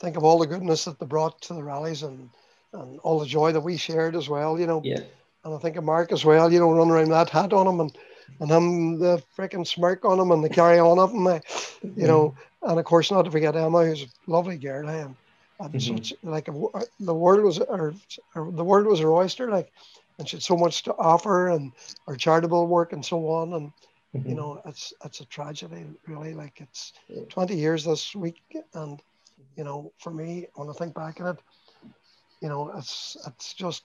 think 0.00 0.16
of 0.16 0.24
all 0.24 0.38
the 0.38 0.46
goodness 0.46 0.84
that 0.84 0.98
they 0.98 1.06
brought 1.06 1.40
to 1.42 1.54
the 1.54 1.62
rallies, 1.62 2.02
and 2.02 2.28
and 2.72 2.98
all 3.00 3.20
the 3.20 3.26
joy 3.26 3.52
that 3.52 3.60
we 3.60 3.76
shared 3.76 4.16
as 4.16 4.28
well. 4.28 4.58
You 4.58 4.66
know, 4.66 4.80
Yeah. 4.84 5.00
And 5.44 5.54
I 5.54 5.58
think 5.58 5.76
of 5.76 5.84
Mark 5.84 6.12
as 6.12 6.24
well. 6.24 6.52
You 6.52 6.60
know, 6.60 6.72
running 6.72 6.92
around 6.92 7.08
with 7.08 7.10
that 7.10 7.30
hat 7.30 7.52
on 7.52 7.66
him, 7.66 7.80
and 7.80 7.96
and 8.40 8.50
him 8.50 8.98
the 8.98 9.22
freaking 9.36 9.66
smirk 9.66 10.04
on 10.04 10.18
him, 10.20 10.30
and 10.30 10.42
the 10.44 10.50
carry 10.50 10.78
on 10.78 10.98
of 10.98 11.10
him. 11.12 11.26
uh, 11.26 11.40
You 11.96 12.06
know, 12.06 12.34
and 12.62 12.78
of 12.78 12.84
course 12.84 13.10
not 13.10 13.24
to 13.24 13.30
forget 13.30 13.56
Emma, 13.56 13.84
who's 13.84 14.02
a 14.04 14.30
lovely 14.30 14.58
girl, 14.58 14.88
eh, 14.88 15.02
and, 15.02 15.16
and 15.60 15.80
Mhm. 15.80 15.80
such 15.80 16.12
like 16.22 16.48
a, 16.48 16.52
the 17.00 17.14
world 17.14 17.42
was 17.44 17.58
or, 17.60 17.94
or 18.34 18.50
the 18.52 18.64
world 18.64 18.86
was 18.86 19.00
her 19.00 19.12
oyster, 19.12 19.50
like, 19.50 19.68
and 20.18 20.28
she 20.28 20.36
had 20.36 20.42
so 20.42 20.56
much 20.56 20.82
to 20.84 20.94
offer, 20.96 21.48
and 21.48 21.72
her 22.06 22.16
charitable 22.16 22.66
work 22.66 22.92
and 22.92 23.04
so 23.04 23.28
on, 23.28 23.52
and 23.54 23.72
Mhm. 24.14 24.22
you 24.24 24.34
know, 24.34 24.60
it's 24.66 24.92
it's 25.04 25.20
a 25.20 25.26
tragedy, 25.26 25.86
really. 26.06 26.34
Like 26.34 26.60
it's 26.60 26.92
Yeah. 27.08 27.22
20 27.30 27.56
years 27.56 27.84
this 27.84 28.14
week, 28.14 28.42
and 28.74 29.00
you 29.56 29.64
know, 29.64 29.92
for 29.98 30.12
me, 30.12 30.46
when 30.54 30.68
I 30.68 30.72
think 30.72 30.94
back 30.94 31.20
on 31.20 31.28
it, 31.28 31.38
you 32.40 32.48
know, 32.48 32.72
it's 32.76 33.16
it's 33.26 33.54
just 33.54 33.84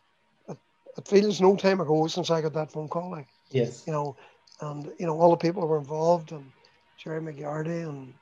it, 0.98 1.08
feels 1.08 1.42
no 1.42 1.56
time 1.56 1.82
ago 1.82 2.08
since 2.08 2.30
I 2.30 2.42
got 2.42 2.54
that 2.54 2.72
phone 2.72 2.90
call. 2.90 3.12
Like, 3.12 3.28
Yes. 3.52 3.86
you 3.88 3.94
know, 3.94 4.16
and 4.62 4.92
you 5.00 5.06
know, 5.08 5.20
all 5.20 5.32
the 5.32 5.38
people 5.38 5.62
who 5.62 5.68
were 5.68 5.78
involved, 5.80 6.32
and 6.32 6.52
Jerry 6.98 7.22
McGardy, 7.22 7.88
and 7.88 8.14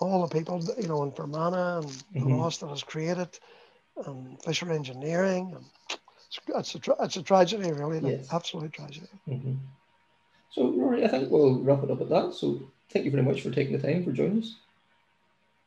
all 0.00 0.22
the 0.26 0.28
people, 0.38 0.62
you 0.80 0.88
know, 0.88 1.02
in 1.04 1.12
Fermanagh, 1.12 1.78
and 1.78 2.02
the 2.20 2.26
Mhm. 2.26 2.38
loss 2.38 2.58
that 2.58 2.66
was 2.66 2.82
created, 2.82 3.38
and 4.06 4.42
Fisher 4.42 4.70
Engineering, 4.70 5.52
and 5.54 5.64
it's, 6.26 6.40
it's 6.48 6.74
a 6.74 6.78
tra- 6.78 7.02
it's 7.04 7.16
a 7.16 7.22
tragedy, 7.22 7.72
really, 7.72 8.00
Yes. 8.00 8.28
absolute 8.32 8.72
tragedy. 8.72 9.08
hmm 9.26 9.54
So, 10.50 10.70
Rory, 10.72 11.04
I 11.04 11.08
think 11.08 11.30
we'll 11.30 11.60
wrap 11.62 11.82
it 11.84 11.90
up 11.90 12.00
at 12.00 12.08
that. 12.10 12.34
So, 12.34 12.60
thank 12.90 13.04
you 13.04 13.10
very 13.10 13.22
much 13.22 13.42
for 13.42 13.50
taking 13.50 13.76
the 13.78 13.82
time 13.86 14.04
for 14.04 14.12
joining 14.12 14.40
us. 14.42 14.56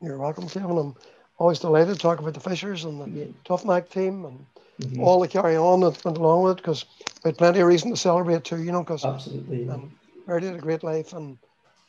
You're 0.01 0.17
welcome, 0.19 0.47
Kevin. 0.49 0.77
I'm 0.77 0.95
always 1.37 1.59
delighted 1.59 1.93
to 1.95 1.99
talk 1.99 2.19
about 2.19 2.33
the 2.33 2.39
Fishers 2.39 2.83
and 2.85 3.01
the 3.01 3.07
Yeah. 3.07 3.25
Tough 3.45 3.65
Mac 3.65 3.89
team 3.89 4.25
and 4.25 4.45
Mhm. 4.83 5.03
all 5.03 5.19
the 5.19 5.27
carry 5.27 5.55
on 5.55 5.81
that 5.81 6.03
went 6.05 6.17
along 6.17 6.43
with 6.43 6.53
it 6.53 6.61
because 6.61 6.85
we 7.23 7.29
had 7.29 7.37
plenty 7.37 7.59
of 7.59 7.67
reason 7.67 7.91
to 7.91 7.97
celebrate 7.97 8.43
too, 8.43 8.61
you 8.61 8.71
know, 8.71 8.83
because 8.83 9.05
Absolutely. 9.05 9.69
um, 9.69 9.91
had 10.27 10.43
a 10.43 10.57
great 10.57 10.83
life 10.83 11.13
and 11.13 11.37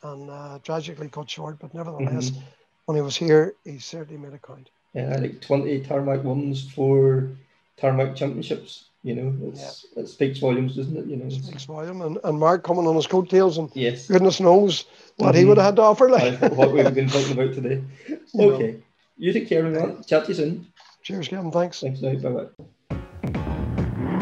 and 0.03 0.29
uh, 0.29 0.59
tragically 0.63 1.09
cut 1.09 1.29
short, 1.29 1.57
but 1.59 1.73
nevertheless, 1.73 2.31
Mhm. 2.31 2.41
when 2.85 2.95
he 2.95 3.01
was 3.01 3.15
here, 3.15 3.55
he 3.63 3.79
certainly 3.79 4.21
made 4.21 4.33
a 4.33 4.37
count. 4.37 4.69
Yeah, 4.93 5.17
like 5.17 5.41
20 5.41 5.79
tarmac 5.81 6.23
ones 6.23 6.69
for 6.71 7.29
tarmac 7.77 8.15
championships. 8.15 8.85
You 9.03 9.15
know, 9.15 9.33
it's, 9.49 9.85
it 9.95 10.07
speaks 10.07 10.39
volumes, 10.39 10.75
doesn't 10.75 10.97
it? 10.97 11.05
You 11.05 11.17
know, 11.17 11.29
Speaks 11.29 11.65
volume. 11.65 12.01
And, 12.01 12.17
and 12.23 12.39
Mark 12.39 12.63
coming 12.63 12.87
on 12.87 12.95
his 12.95 13.07
coattails 13.07 13.57
and 13.57 13.69
yes. 13.75 14.07
goodness 14.07 14.39
knows 14.39 14.85
what 15.17 15.35
he 15.35 15.43
Mhm. 15.43 15.47
would 15.49 15.57
have 15.57 15.65
had 15.65 15.75
to 15.77 15.81
offer. 15.83 16.09
Like, 16.09 16.39
what 16.53 16.71
we've 16.73 16.93
been 16.93 17.09
talking 17.09 17.31
about 17.33 17.53
today. 17.53 17.81
Okay. 18.39 18.81
You 19.17 19.31
take 19.33 19.47
care 19.47 19.65
of 19.65 19.73
that. 19.73 20.07
Chat 20.07 20.23
to 20.25 20.29
you 20.29 20.33
soon. 20.35 20.67
cheers, 21.03 21.27
Kevin. 21.27 21.51
Thanks. 21.51 21.79
Thanks 21.81 22.01
now. 22.01 22.13
Bye 22.15 22.29
bye. 22.29 22.65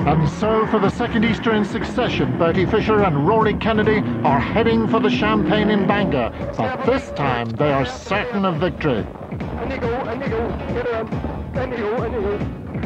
And 0.06 0.30
so, 0.32 0.68
for 0.68 0.80
the 0.80 0.90
second 0.90 1.24
Easter 1.24 1.54
in 1.54 1.64
succession, 1.64 2.38
Bertie 2.38 2.66
Fisher 2.66 3.04
and 3.04 3.26
Rory 3.26 3.54
Kennedy 3.54 4.00
are 4.26 4.40
heading 4.40 4.86
for 4.86 5.00
the 5.00 5.10
champagne 5.10 5.70
in 5.70 5.88
Bangor. 5.88 6.30
But 6.58 6.86
this 6.86 7.10
time, 7.12 7.50
they 7.52 7.72
are 7.72 7.86
certain 7.86 8.44
of 8.44 8.58
victory. 8.58 9.06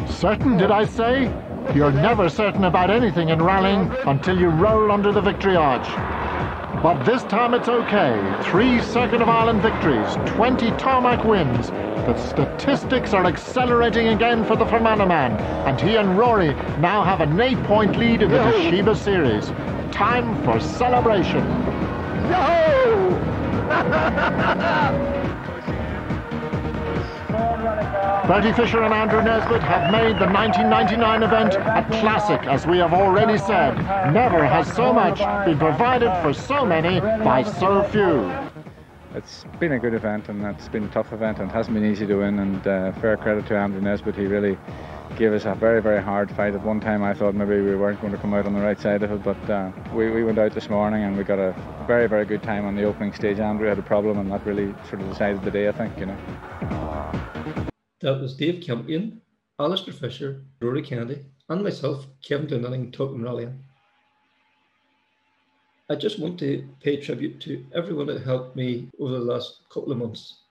Certain, 0.07 0.57
did 0.57 0.69
I 0.69 0.85
say? 0.85 1.23
You're 1.73 1.91
never 1.91 2.29
certain 2.29 2.65
about 2.65 2.91
anything 2.91 3.29
in 3.29 3.41
rallying 3.41 3.91
until 4.05 4.39
you 4.39 4.49
roll 4.49 4.91
under 4.91 5.11
the 5.11 5.21
victory 5.21 5.55
arch. 5.55 6.16
But 6.83 7.03
this 7.05 7.23
time 7.23 7.55
it's 7.55 7.67
okay. 7.67 8.21
Three 8.43 8.79
Circuit 8.81 9.19
of 9.19 9.27
Ireland 9.27 9.63
victories, 9.63 10.15
20 10.35 10.71
tarmac 10.77 11.23
wins. 11.23 11.71
The 12.05 12.15
statistics 12.17 13.13
are 13.13 13.25
accelerating 13.25 14.09
again 14.09 14.45
for 14.45 14.55
the 14.55 14.65
Fermanagh 14.65 15.07
man, 15.07 15.31
and 15.67 15.81
he 15.81 15.95
and 15.95 16.15
Rory 16.17 16.53
now 16.79 17.03
have 17.03 17.19
an 17.19 17.41
eight-point 17.41 17.97
lead 17.97 18.21
in 18.21 18.29
the 18.29 18.37
Toshiba 18.37 18.95
Series. 18.95 19.47
Time 19.91 20.41
for 20.43 20.59
celebration. 20.59 21.43
Bertie 28.27 28.51
Fisher 28.51 28.83
and 28.83 28.93
Andrew 28.93 29.21
Nesbitt 29.21 29.63
have 29.63 29.89
made 29.89 30.19
the 30.19 30.27
1999 30.27 31.23
event 31.23 31.53
a 31.53 31.87
classic, 32.01 32.41
as 32.45 32.67
we 32.67 32.77
have 32.77 32.91
already 32.93 33.37
said. 33.37 33.77
Never 34.11 34.45
has 34.45 34.69
so 34.75 34.91
much 34.91 35.19
been 35.45 35.57
provided 35.57 36.11
for 36.21 36.33
so 36.33 36.65
many 36.65 36.99
by 36.99 37.41
so 37.41 37.83
few. 37.83 38.29
It's 39.15 39.45
been 39.61 39.71
a 39.71 39.79
good 39.79 39.93
event 39.93 40.27
and 40.27 40.43
it's 40.45 40.67
been 40.67 40.83
a 40.83 40.89
tough 40.89 41.13
event 41.13 41.39
and 41.39 41.49
it 41.49 41.53
hasn't 41.53 41.73
been 41.73 41.89
easy 41.89 42.05
to 42.05 42.15
win 42.15 42.39
and 42.39 42.67
uh, 42.67 42.91
fair 42.99 43.15
credit 43.15 43.47
to 43.47 43.57
Andrew 43.57 43.79
Nesbitt, 43.79 44.15
he 44.17 44.25
really 44.25 44.57
gave 45.15 45.31
us 45.31 45.45
a 45.45 45.55
very 45.55 45.81
very 45.81 46.03
hard 46.03 46.29
fight. 46.31 46.53
At 46.53 46.65
one 46.65 46.81
time 46.81 47.03
I 47.03 47.13
thought 47.13 47.33
maybe 47.33 47.61
we 47.61 47.77
weren't 47.77 48.01
going 48.01 48.11
to 48.11 48.19
come 48.19 48.33
out 48.33 48.45
on 48.45 48.53
the 48.53 48.59
right 48.59 48.77
side 48.77 49.03
of 49.03 49.11
it 49.13 49.23
but 49.23 49.49
uh, 49.49 49.71
we, 49.93 50.11
we 50.11 50.25
went 50.25 50.37
out 50.37 50.51
this 50.53 50.69
morning 50.69 51.03
and 51.03 51.17
we 51.17 51.23
got 51.23 51.39
a 51.39 51.55
very 51.87 52.07
very 52.07 52.25
good 52.25 52.43
time 52.43 52.65
on 52.65 52.75
the 52.75 52.83
opening 52.83 53.13
stage. 53.13 53.39
Andrew 53.39 53.69
had 53.69 53.79
a 53.79 53.83
problem 53.83 54.17
and 54.17 54.29
that 54.33 54.45
really 54.45 54.75
sort 54.89 55.01
of 55.01 55.07
decided 55.07 55.43
the 55.43 55.51
day 55.51 55.69
I 55.69 55.71
think, 55.71 55.97
you 55.97 56.07
know. 56.07 56.17
That 57.99 58.21
was 58.21 58.35
Dave 58.35 58.61
Campion, 58.61 59.21
Alistair 59.59 59.91
Fisher, 59.91 60.43
Rory 60.61 60.83
Kennedy, 60.83 61.25
and 61.49 61.63
myself, 61.63 62.05
Kevin 62.21 62.45
Glendinning, 62.45 62.91
talking 62.91 63.23
rallying. 63.23 63.63
I 65.89 65.95
just 65.95 66.19
want 66.19 66.37
to 66.39 66.69
pay 66.79 66.97
tribute 66.97 67.41
to 67.41 67.65
everyone 67.73 68.05
that 68.07 68.21
helped 68.21 68.55
me 68.55 68.87
over 68.99 69.13
the 69.13 69.25
last 69.25 69.61
couple 69.69 69.91
of 69.91 69.97
months. 69.97 70.41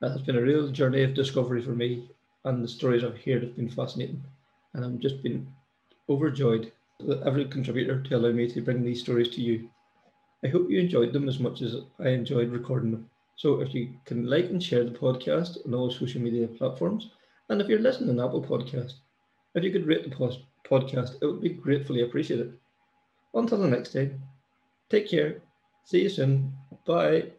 It 0.00 0.08
has 0.08 0.22
been 0.22 0.36
a 0.38 0.42
real 0.42 0.70
journey 0.70 1.02
of 1.02 1.12
discovery 1.12 1.60
for 1.60 1.74
me, 1.74 2.08
and 2.44 2.64
the 2.64 2.68
stories 2.68 3.04
I've 3.04 3.22
heard 3.22 3.42
have 3.42 3.56
been 3.56 3.68
fascinating. 3.68 4.24
And 4.72 4.82
I'm 4.82 4.98
just 4.98 5.22
been 5.22 5.52
overjoyed 6.08 6.72
that 7.00 7.22
every 7.22 7.44
contributor 7.44 8.02
to 8.02 8.16
allow 8.16 8.32
me 8.32 8.48
to 8.48 8.62
bring 8.62 8.82
these 8.82 9.02
stories 9.02 9.28
to 9.30 9.42
you. 9.42 9.68
I 10.42 10.48
hope 10.48 10.70
you 10.70 10.80
enjoyed 10.80 11.12
them 11.12 11.28
as 11.28 11.38
much 11.38 11.60
as 11.60 11.76
I 11.98 12.08
enjoyed 12.08 12.48
recording 12.48 12.92
them. 12.92 13.10
So 13.36 13.60
if 13.60 13.74
you 13.74 13.94
can 14.06 14.26
like 14.26 14.46
and 14.46 14.62
share 14.62 14.84
the 14.84 14.90
podcast 14.98 15.64
on 15.66 15.74
all 15.74 15.90
social 15.90 16.20
media 16.22 16.48
platforms, 16.48 17.10
and 17.48 17.60
if 17.60 17.68
you're 17.68 17.78
listening 17.80 18.18
on 18.18 18.26
Apple 18.26 18.42
Podcast, 18.42 18.94
if 19.54 19.64
you 19.64 19.72
could 19.72 19.86
rate 19.86 20.04
the 20.04 20.16
post- 20.16 20.44
podcast, 20.68 21.16
it 21.22 21.26
would 21.26 21.40
be 21.40 21.50
gratefully 21.50 22.02
appreciated. 22.02 22.58
Until 23.34 23.58
the 23.58 23.68
next 23.68 23.92
time, 23.92 24.22
take 24.90 25.08
care. 25.10 25.42
See 25.84 26.02
you 26.02 26.10
soon. 26.10 26.56
Bye. 26.86 27.35